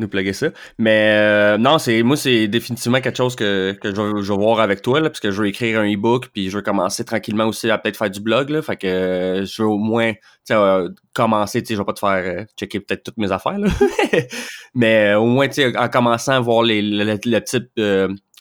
nous 0.00 0.08
plugger 0.08 0.32
ça. 0.32 0.48
Mais 0.78 1.14
euh, 1.16 1.58
non, 1.58 1.78
c'est 1.78 2.02
moi 2.02 2.16
c'est 2.16 2.48
définitivement 2.48 3.00
quelque 3.00 3.16
chose 3.16 3.36
que, 3.36 3.72
que 3.80 3.94
je, 3.94 4.00
vais, 4.00 4.36
voir 4.36 4.60
avec 4.60 4.82
toi 4.82 5.00
là, 5.00 5.10
parce 5.10 5.20
que 5.20 5.30
je 5.30 5.42
veux 5.42 5.48
écrire 5.48 5.80
un 5.80 5.92
e-book 5.92 6.28
puis 6.32 6.50
je 6.50 6.56
veux 6.56 6.62
commencer 6.62 7.04
tranquillement 7.04 7.46
aussi 7.46 7.70
à 7.70 7.78
peut-être 7.78 7.96
faire 7.96 8.10
du 8.10 8.20
blog 8.20 8.50
là, 8.50 8.62
fait 8.62 8.76
que 8.76 8.86
euh, 8.86 9.44
je 9.44 9.62
veux 9.62 9.68
au 9.68 9.78
moins 9.78 10.12
euh, 10.50 10.88
commencer, 11.14 11.62
tu 11.62 11.68
sais, 11.68 11.74
je 11.74 11.80
vais 11.80 11.84
pas 11.84 11.92
te 11.92 12.00
faire 12.00 12.46
checker 12.58 12.80
peut-être 12.80 13.04
toutes 13.04 13.18
mes 13.18 13.30
affaires 13.30 13.58
là. 13.58 13.68
mais 14.74 15.14
au 15.14 15.26
moins 15.26 15.48
tu 15.48 15.54
sais 15.54 15.76
en 15.76 15.88
commençant 15.88 16.32
à 16.32 16.40
voir 16.40 16.62
les, 16.62 16.82
le, 16.82 17.40
type 17.40 17.68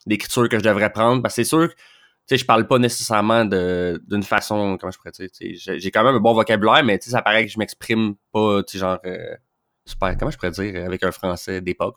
d'écriture 0.05 0.49
que 0.49 0.57
je 0.57 0.63
devrais 0.63 0.91
prendre 0.91 1.21
parce 1.21 1.35
que 1.35 1.43
c'est 1.43 1.49
sûr 1.49 1.69
tu 1.69 2.35
sais, 2.35 2.41
je 2.41 2.45
parle 2.45 2.67
pas 2.67 2.77
nécessairement 2.77 3.43
d'une 3.43 4.21
façon, 4.21 4.77
comment 4.79 4.91
je 4.91 4.99
pourrais 4.99 5.09
dire, 5.09 5.29
j'ai 5.55 5.89
quand 5.89 6.03
même 6.03 6.13
un 6.13 6.19
bon 6.19 6.35
vocabulaire, 6.35 6.83
mais 6.83 6.99
tu 6.99 7.05
sais, 7.05 7.11
ça 7.11 7.23
paraît 7.23 7.43
que 7.43 7.51
je 7.51 7.57
m'exprime 7.57 8.13
pas, 8.31 8.61
tu 8.61 8.73
sais, 8.73 8.77
genre, 8.77 8.99
super, 9.89 10.15
comment 10.17 10.31
je 10.31 10.37
pourrais 10.37 10.51
dire, 10.51 10.85
avec 10.85 11.03
un 11.03 11.11
français 11.11 11.61
d'époque, 11.61 11.95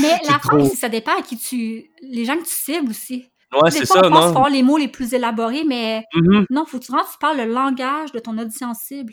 Mais 0.00 0.18
la 0.28 0.38
France, 0.38 0.72
ça 0.74 0.88
dépend 0.88 1.16
à 1.18 1.22
qui 1.22 1.38
tu. 1.38 1.90
Les 2.02 2.24
gens 2.24 2.36
que 2.36 2.44
tu 2.44 2.54
cibles 2.54 2.90
aussi. 2.90 3.28
Ouais, 3.60 3.70
c'est 3.70 3.84
ça, 3.84 4.00
on 4.04 4.10
pense 4.10 4.34
non? 4.34 4.46
les 4.46 4.62
mots 4.62 4.78
les 4.78 4.88
plus 4.88 5.12
élaborés, 5.12 5.64
mais 5.64 6.06
mm-hmm. 6.14 6.46
non, 6.50 6.64
faut 6.64 6.78
que 6.78 6.84
tu, 6.84 6.92
tu 6.92 7.18
parles 7.20 7.36
le 7.36 7.52
langage 7.52 8.10
de 8.12 8.18
ton 8.18 8.38
audience 8.38 8.78
cible. 8.78 9.12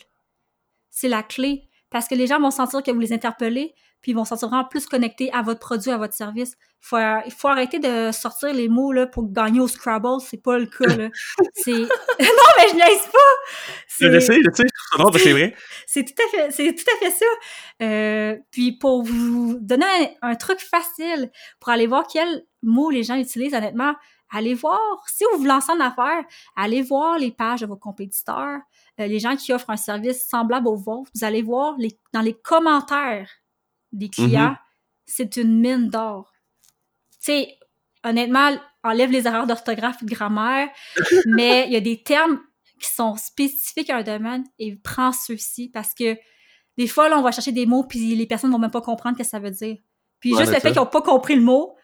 C'est 0.89 1.09
la 1.09 1.23
clé. 1.23 1.69
Parce 1.89 2.07
que 2.07 2.15
les 2.15 2.27
gens 2.27 2.39
vont 2.39 2.51
sentir 2.51 2.83
que 2.83 2.91
vous 2.91 2.99
les 2.99 3.13
interpellez, 3.13 3.73
puis 4.01 4.11
ils 4.11 4.15
vont 4.15 4.23
se 4.23 4.29
sentir 4.29 4.49
vraiment 4.49 4.65
plus 4.65 4.85
connectés 4.85 5.31
à 5.33 5.41
votre 5.41 5.59
produit, 5.59 5.91
à 5.91 5.97
votre 5.97 6.13
service. 6.13 6.55
Faut, 6.81 6.97
il 6.97 7.31
faut 7.31 7.49
arrêter 7.49 7.79
de 7.79 8.11
sortir 8.11 8.53
les 8.53 8.69
mots 8.69 8.93
là, 8.93 9.05
pour 9.05 9.31
gagner 9.31 9.59
au 9.59 9.67
Scrabble, 9.67 10.21
c'est 10.21 10.41
pas 10.41 10.57
le 10.57 10.65
cas. 10.65 10.95
Là. 10.95 11.09
c'est... 11.53 11.71
non, 11.71 11.87
mais 12.19 12.69
je 12.69 12.75
n'aise 12.75 13.09
pas! 13.11 13.29
Je 13.99 14.19
sais, 14.19 14.35
je 14.35 14.49
sais, 14.55 14.63
c'est 15.17 15.31
vrai. 15.33 15.55
C'est 15.87 16.05
tout 16.05 16.23
à 16.23 16.29
fait, 16.29 16.51
c'est 16.51 16.75
tout 16.75 16.85
à 16.93 16.97
fait 16.99 17.11
ça. 17.11 17.25
Euh, 17.81 18.37
puis 18.51 18.73
pour 18.73 19.03
vous 19.03 19.57
donner 19.59 20.17
un, 20.21 20.35
truc 20.35 20.59
facile, 20.59 21.31
pour 21.59 21.69
aller 21.69 21.87
voir 21.87 22.05
quels 22.07 22.45
mots 22.61 22.91
les 22.91 23.03
gens 23.03 23.15
utilisent, 23.15 23.55
honnêtement, 23.55 23.95
allez 24.31 24.53
voir, 24.53 24.79
si 25.07 25.23
vous 25.31 25.39
vous 25.39 25.45
lancez 25.45 25.71
en 25.71 25.79
affaires, 25.79 26.23
allez 26.55 26.83
voir 26.83 27.17
les 27.17 27.31
pages 27.31 27.61
de 27.61 27.65
vos 27.65 27.75
compétiteurs, 27.75 28.59
euh, 28.99 29.07
les 29.07 29.19
gens 29.19 29.35
qui 29.35 29.51
offrent 29.51 29.71
un 29.71 29.77
service 29.77 30.27
semblable 30.27 30.67
au 30.67 30.75
vôtre. 30.75 31.09
Vous 31.15 31.23
allez 31.23 31.41
voir 31.41 31.75
les, 31.79 31.97
dans 32.13 32.21
les 32.21 32.33
commentaires 32.33 33.29
des 33.91 34.09
clients, 34.09 34.51
mm-hmm. 34.51 34.57
c'est 35.05 35.37
une 35.37 35.59
mine 35.59 35.89
d'or. 35.89 36.31
Tu 37.11 37.17
sais, 37.31 37.57
honnêtement, 38.03 38.51
enlève 38.83 39.11
les 39.11 39.27
erreurs 39.27 39.47
d'orthographe 39.47 40.01
et 40.01 40.05
de 40.05 40.09
grammaire, 40.09 40.69
mais 41.25 41.65
il 41.67 41.73
y 41.73 41.75
a 41.75 41.81
des 41.81 42.01
termes 42.01 42.39
qui 42.79 42.89
sont 42.89 43.15
spécifiques 43.17 43.89
à 43.89 43.97
un 43.97 44.03
domaine 44.03 44.45
et 44.57 44.75
prends 44.75 45.11
ceux-ci 45.11 45.69
parce 45.69 45.93
que 45.93 46.17
des 46.77 46.87
fois, 46.87 47.09
là, 47.09 47.19
on 47.19 47.21
va 47.21 47.31
chercher 47.31 47.51
des 47.51 47.65
mots 47.65 47.83
puis 47.83 48.15
les 48.15 48.25
personnes 48.25 48.51
vont 48.51 48.59
même 48.59 48.71
pas 48.71 48.81
comprendre 48.81 49.17
ce 49.17 49.23
que 49.23 49.27
ça 49.27 49.39
veut 49.39 49.51
dire. 49.51 49.77
Puis 50.21 50.35
juste 50.37 50.53
le 50.53 50.59
fait 50.59 50.71
qu'ils 50.71 50.79
n'ont 50.79 50.85
pas 50.85 51.01
compris 51.01 51.35
le 51.35 51.41
mot, 51.41 51.75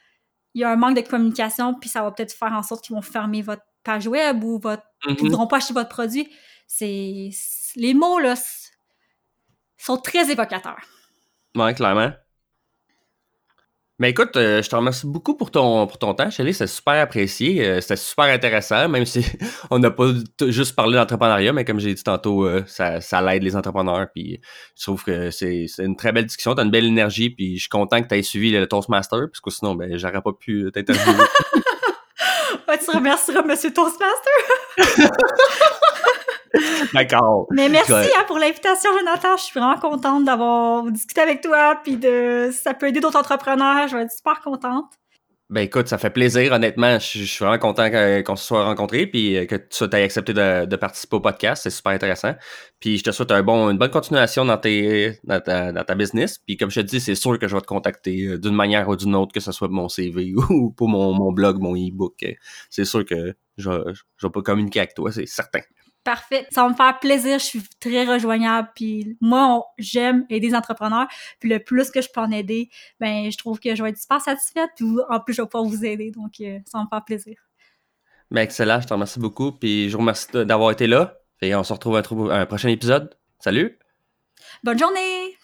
il 0.53 0.61
y 0.61 0.63
a 0.63 0.71
un 0.71 0.77
manque 0.77 0.95
de 0.95 1.01
communication 1.01 1.73
puis 1.73 1.89
ça 1.89 2.01
va 2.01 2.11
peut-être 2.11 2.33
faire 2.33 2.53
en 2.53 2.63
sorte 2.63 2.85
qu'ils 2.85 2.95
vont 2.95 3.01
fermer 3.01 3.41
votre 3.41 3.63
page 3.83 4.07
web 4.07 4.43
ou 4.43 4.57
votre, 4.59 4.83
ils 5.07 5.13
ne 5.13 5.19
voudront 5.19 5.47
pas 5.47 5.57
acheter 5.57 5.73
votre 5.73 5.89
produit. 5.89 6.29
C'est, 6.67 7.29
les 7.75 7.93
mots, 7.93 8.19
là, 8.19 8.35
sont 9.77 9.97
très 9.97 10.31
évocateurs. 10.31 10.81
Oui, 11.55 11.73
clairement. 11.73 12.11
Mais 13.97 14.09
écoute, 14.09 14.35
euh, 14.35 14.61
je 14.61 14.69
te 14.69 14.75
remercie 14.75 15.07
beaucoup 15.07 15.35
pour 15.37 15.51
ton, 15.51 15.87
pour 15.87 15.97
ton 15.97 16.13
temps, 16.13 16.29
Chélie. 16.29 16.53
C'est 16.53 16.67
super 16.67 17.01
apprécié. 17.01 17.65
Euh, 17.65 17.79
c'était 17.79 17.95
super 17.95 18.25
intéressant, 18.25 18.89
même 18.89 19.05
si 19.05 19.25
on 19.71 19.79
n'a 19.79 19.89
pas 19.89 20.07
juste 20.47 20.75
parlé 20.75 20.97
d'entrepreneuriat, 20.97 21.53
mais 21.53 21.63
comme 21.63 21.79
j'ai 21.79 21.93
dit 21.93 22.03
tantôt, 22.03 22.45
euh, 22.45 22.61
ça, 22.67 22.99
ça 22.99 23.21
l'aide 23.21 23.43
les 23.43 23.55
entrepreneurs. 23.55 24.07
Puis 24.13 24.41
je 24.77 24.83
trouve 24.83 25.01
que 25.05 25.31
c'est, 25.31 25.67
une 25.79 25.95
très 25.95 26.11
belle 26.11 26.25
discussion. 26.25 26.55
Tu 26.55 26.61
as 26.61 26.65
une 26.65 26.71
belle 26.71 26.85
énergie. 26.85 27.29
Puis 27.29 27.55
je 27.55 27.61
suis 27.61 27.69
content 27.69 28.01
que 28.01 28.09
tu 28.09 28.15
aies 28.15 28.21
suivi 28.21 28.51
le 28.51 28.67
Toastmaster, 28.67 29.27
parce 29.31 29.39
que 29.39 29.49
sinon, 29.49 29.75
ben, 29.75 29.97
j'aurais 29.97 30.21
pas 30.21 30.33
pu 30.33 30.69
t'interviewer. 30.73 31.15
ouais, 32.67 32.77
tu 32.77 32.91
remercieras 32.91 33.43
Monsieur 33.43 33.71
Toastmaster. 33.71 34.33
D'accord. 36.93 37.47
Mais 37.51 37.69
merci 37.69 37.91
hein, 37.91 38.23
pour 38.27 38.39
l'invitation, 38.39 38.89
Jonathan. 38.97 39.37
Je 39.37 39.43
suis 39.43 39.59
vraiment 39.59 39.79
contente 39.79 40.25
d'avoir 40.25 40.83
discuté 40.91 41.21
avec 41.21 41.41
toi, 41.41 41.79
puis 41.83 41.97
de 41.97 42.49
si 42.51 42.59
ça 42.59 42.73
peut 42.73 42.87
aider 42.87 42.99
d'autres 42.99 43.19
entrepreneurs, 43.19 43.87
je 43.87 43.97
vais 43.97 44.03
être 44.03 44.11
super 44.11 44.41
contente. 44.41 44.85
Ben 45.51 45.61
écoute, 45.61 45.87
ça 45.87 45.99
fait 45.99 46.09
plaisir, 46.09 46.53
honnêtement. 46.53 46.97
Je, 46.97 47.23
suis 47.23 47.45
vraiment 47.45 47.59
content 47.59 47.91
qu'on 48.23 48.35
se 48.35 48.43
soit 48.43 48.65
rencontrés, 48.65 49.05
puis 49.05 49.45
que 49.45 49.55
tu 49.55 49.83
aies 49.83 50.03
accepté 50.03 50.33
de, 50.33 50.75
participer 50.75 51.17
au 51.17 51.19
podcast. 51.19 51.61
C'est 51.61 51.69
super 51.69 51.91
intéressant. 51.91 52.33
Puis 52.79 52.97
je 52.97 53.03
te 53.03 53.11
souhaite 53.11 53.31
un 53.31 53.43
bon, 53.43 53.69
une 53.69 53.77
bonne 53.77 53.91
continuation 53.91 54.43
dans, 54.43 54.57
tes, 54.57 55.19
dans, 55.23 55.39
ta, 55.39 55.95
business. 55.95 56.39
Puis 56.39 56.57
comme 56.57 56.71
je 56.71 56.81
te 56.81 56.85
dis, 56.87 56.99
c'est 56.99 57.13
sûr 57.13 57.37
que 57.37 57.47
je 57.47 57.55
vais 57.55 57.61
te 57.61 57.67
contacter 57.67 58.25
euh, 58.25 58.39
d'une 58.39 58.55
manière 58.55 58.89
ou 58.89 58.95
d'une 58.95 59.13
autre, 59.15 59.33
que 59.33 59.39
ce 59.39 59.51
soit 59.51 59.67
pour 59.67 59.75
mon 59.75 59.87
CV 59.87 60.33
ou 60.49 60.71
pour 60.71 60.89
mon, 60.89 61.13
mon 61.13 61.31
blog, 61.31 61.59
mon 61.59 61.75
e-book. 61.75 62.25
C'est 62.71 62.85
sûr 62.85 63.05
que 63.05 63.35
je, 63.57 63.71
je 64.17 64.27
vais 64.27 64.31
pas 64.31 64.41
communiquer 64.41 64.79
avec 64.79 64.95
toi, 64.95 65.11
c'est 65.11 65.27
certain. 65.27 65.61
Parfait. 66.05 66.45
Ça 66.51 66.61
va 66.61 66.69
me 66.69 66.75
faire 66.75 66.99
plaisir. 66.99 67.39
Je 67.39 67.43
suis 67.43 67.63
très 67.79 68.05
rejoignable. 68.05 68.69
Puis 68.75 69.17
moi, 69.19 69.65
j'aime 69.79 70.25
aider 70.29 70.49
les 70.49 70.55
entrepreneurs. 70.55 71.07
Puis 71.39 71.49
le 71.49 71.59
plus 71.59 71.89
que 71.89 71.99
je 71.99 72.07
peux 72.13 72.21
en 72.21 72.31
aider, 72.31 72.69
ben 72.99 73.31
je 73.31 73.37
trouve 73.37 73.59
que 73.59 73.75
je 73.75 73.81
vais 73.81 73.89
être 73.89 73.97
super 73.97 74.21
satisfaite. 74.21 74.69
Puis 74.75 74.85
en 75.09 75.19
plus, 75.19 75.33
je 75.33 75.41
vais 75.41 75.47
pouvoir 75.47 75.67
vous 75.67 75.83
aider. 75.83 76.11
Donc, 76.11 76.33
euh, 76.41 76.59
ça 76.67 76.77
va 76.77 76.83
me 76.83 76.89
faire 76.89 77.03
plaisir. 77.03 77.35
Ben 78.29 78.41
excellent. 78.41 78.79
Je 78.79 78.87
te 78.87 78.93
remercie 78.93 79.19
beaucoup. 79.19 79.51
Puis 79.51 79.89
je 79.89 79.93
vous 79.93 80.01
remercie 80.01 80.27
d'avoir 80.31 80.69
été 80.69 80.85
là. 80.85 81.17
Et 81.41 81.55
on 81.55 81.63
se 81.63 81.73
retrouve 81.73 81.97
à 81.97 82.39
un 82.39 82.45
prochain 82.45 82.69
épisode. 82.69 83.17
Salut! 83.39 83.77
Bonne 84.63 84.79
journée! 84.79 85.35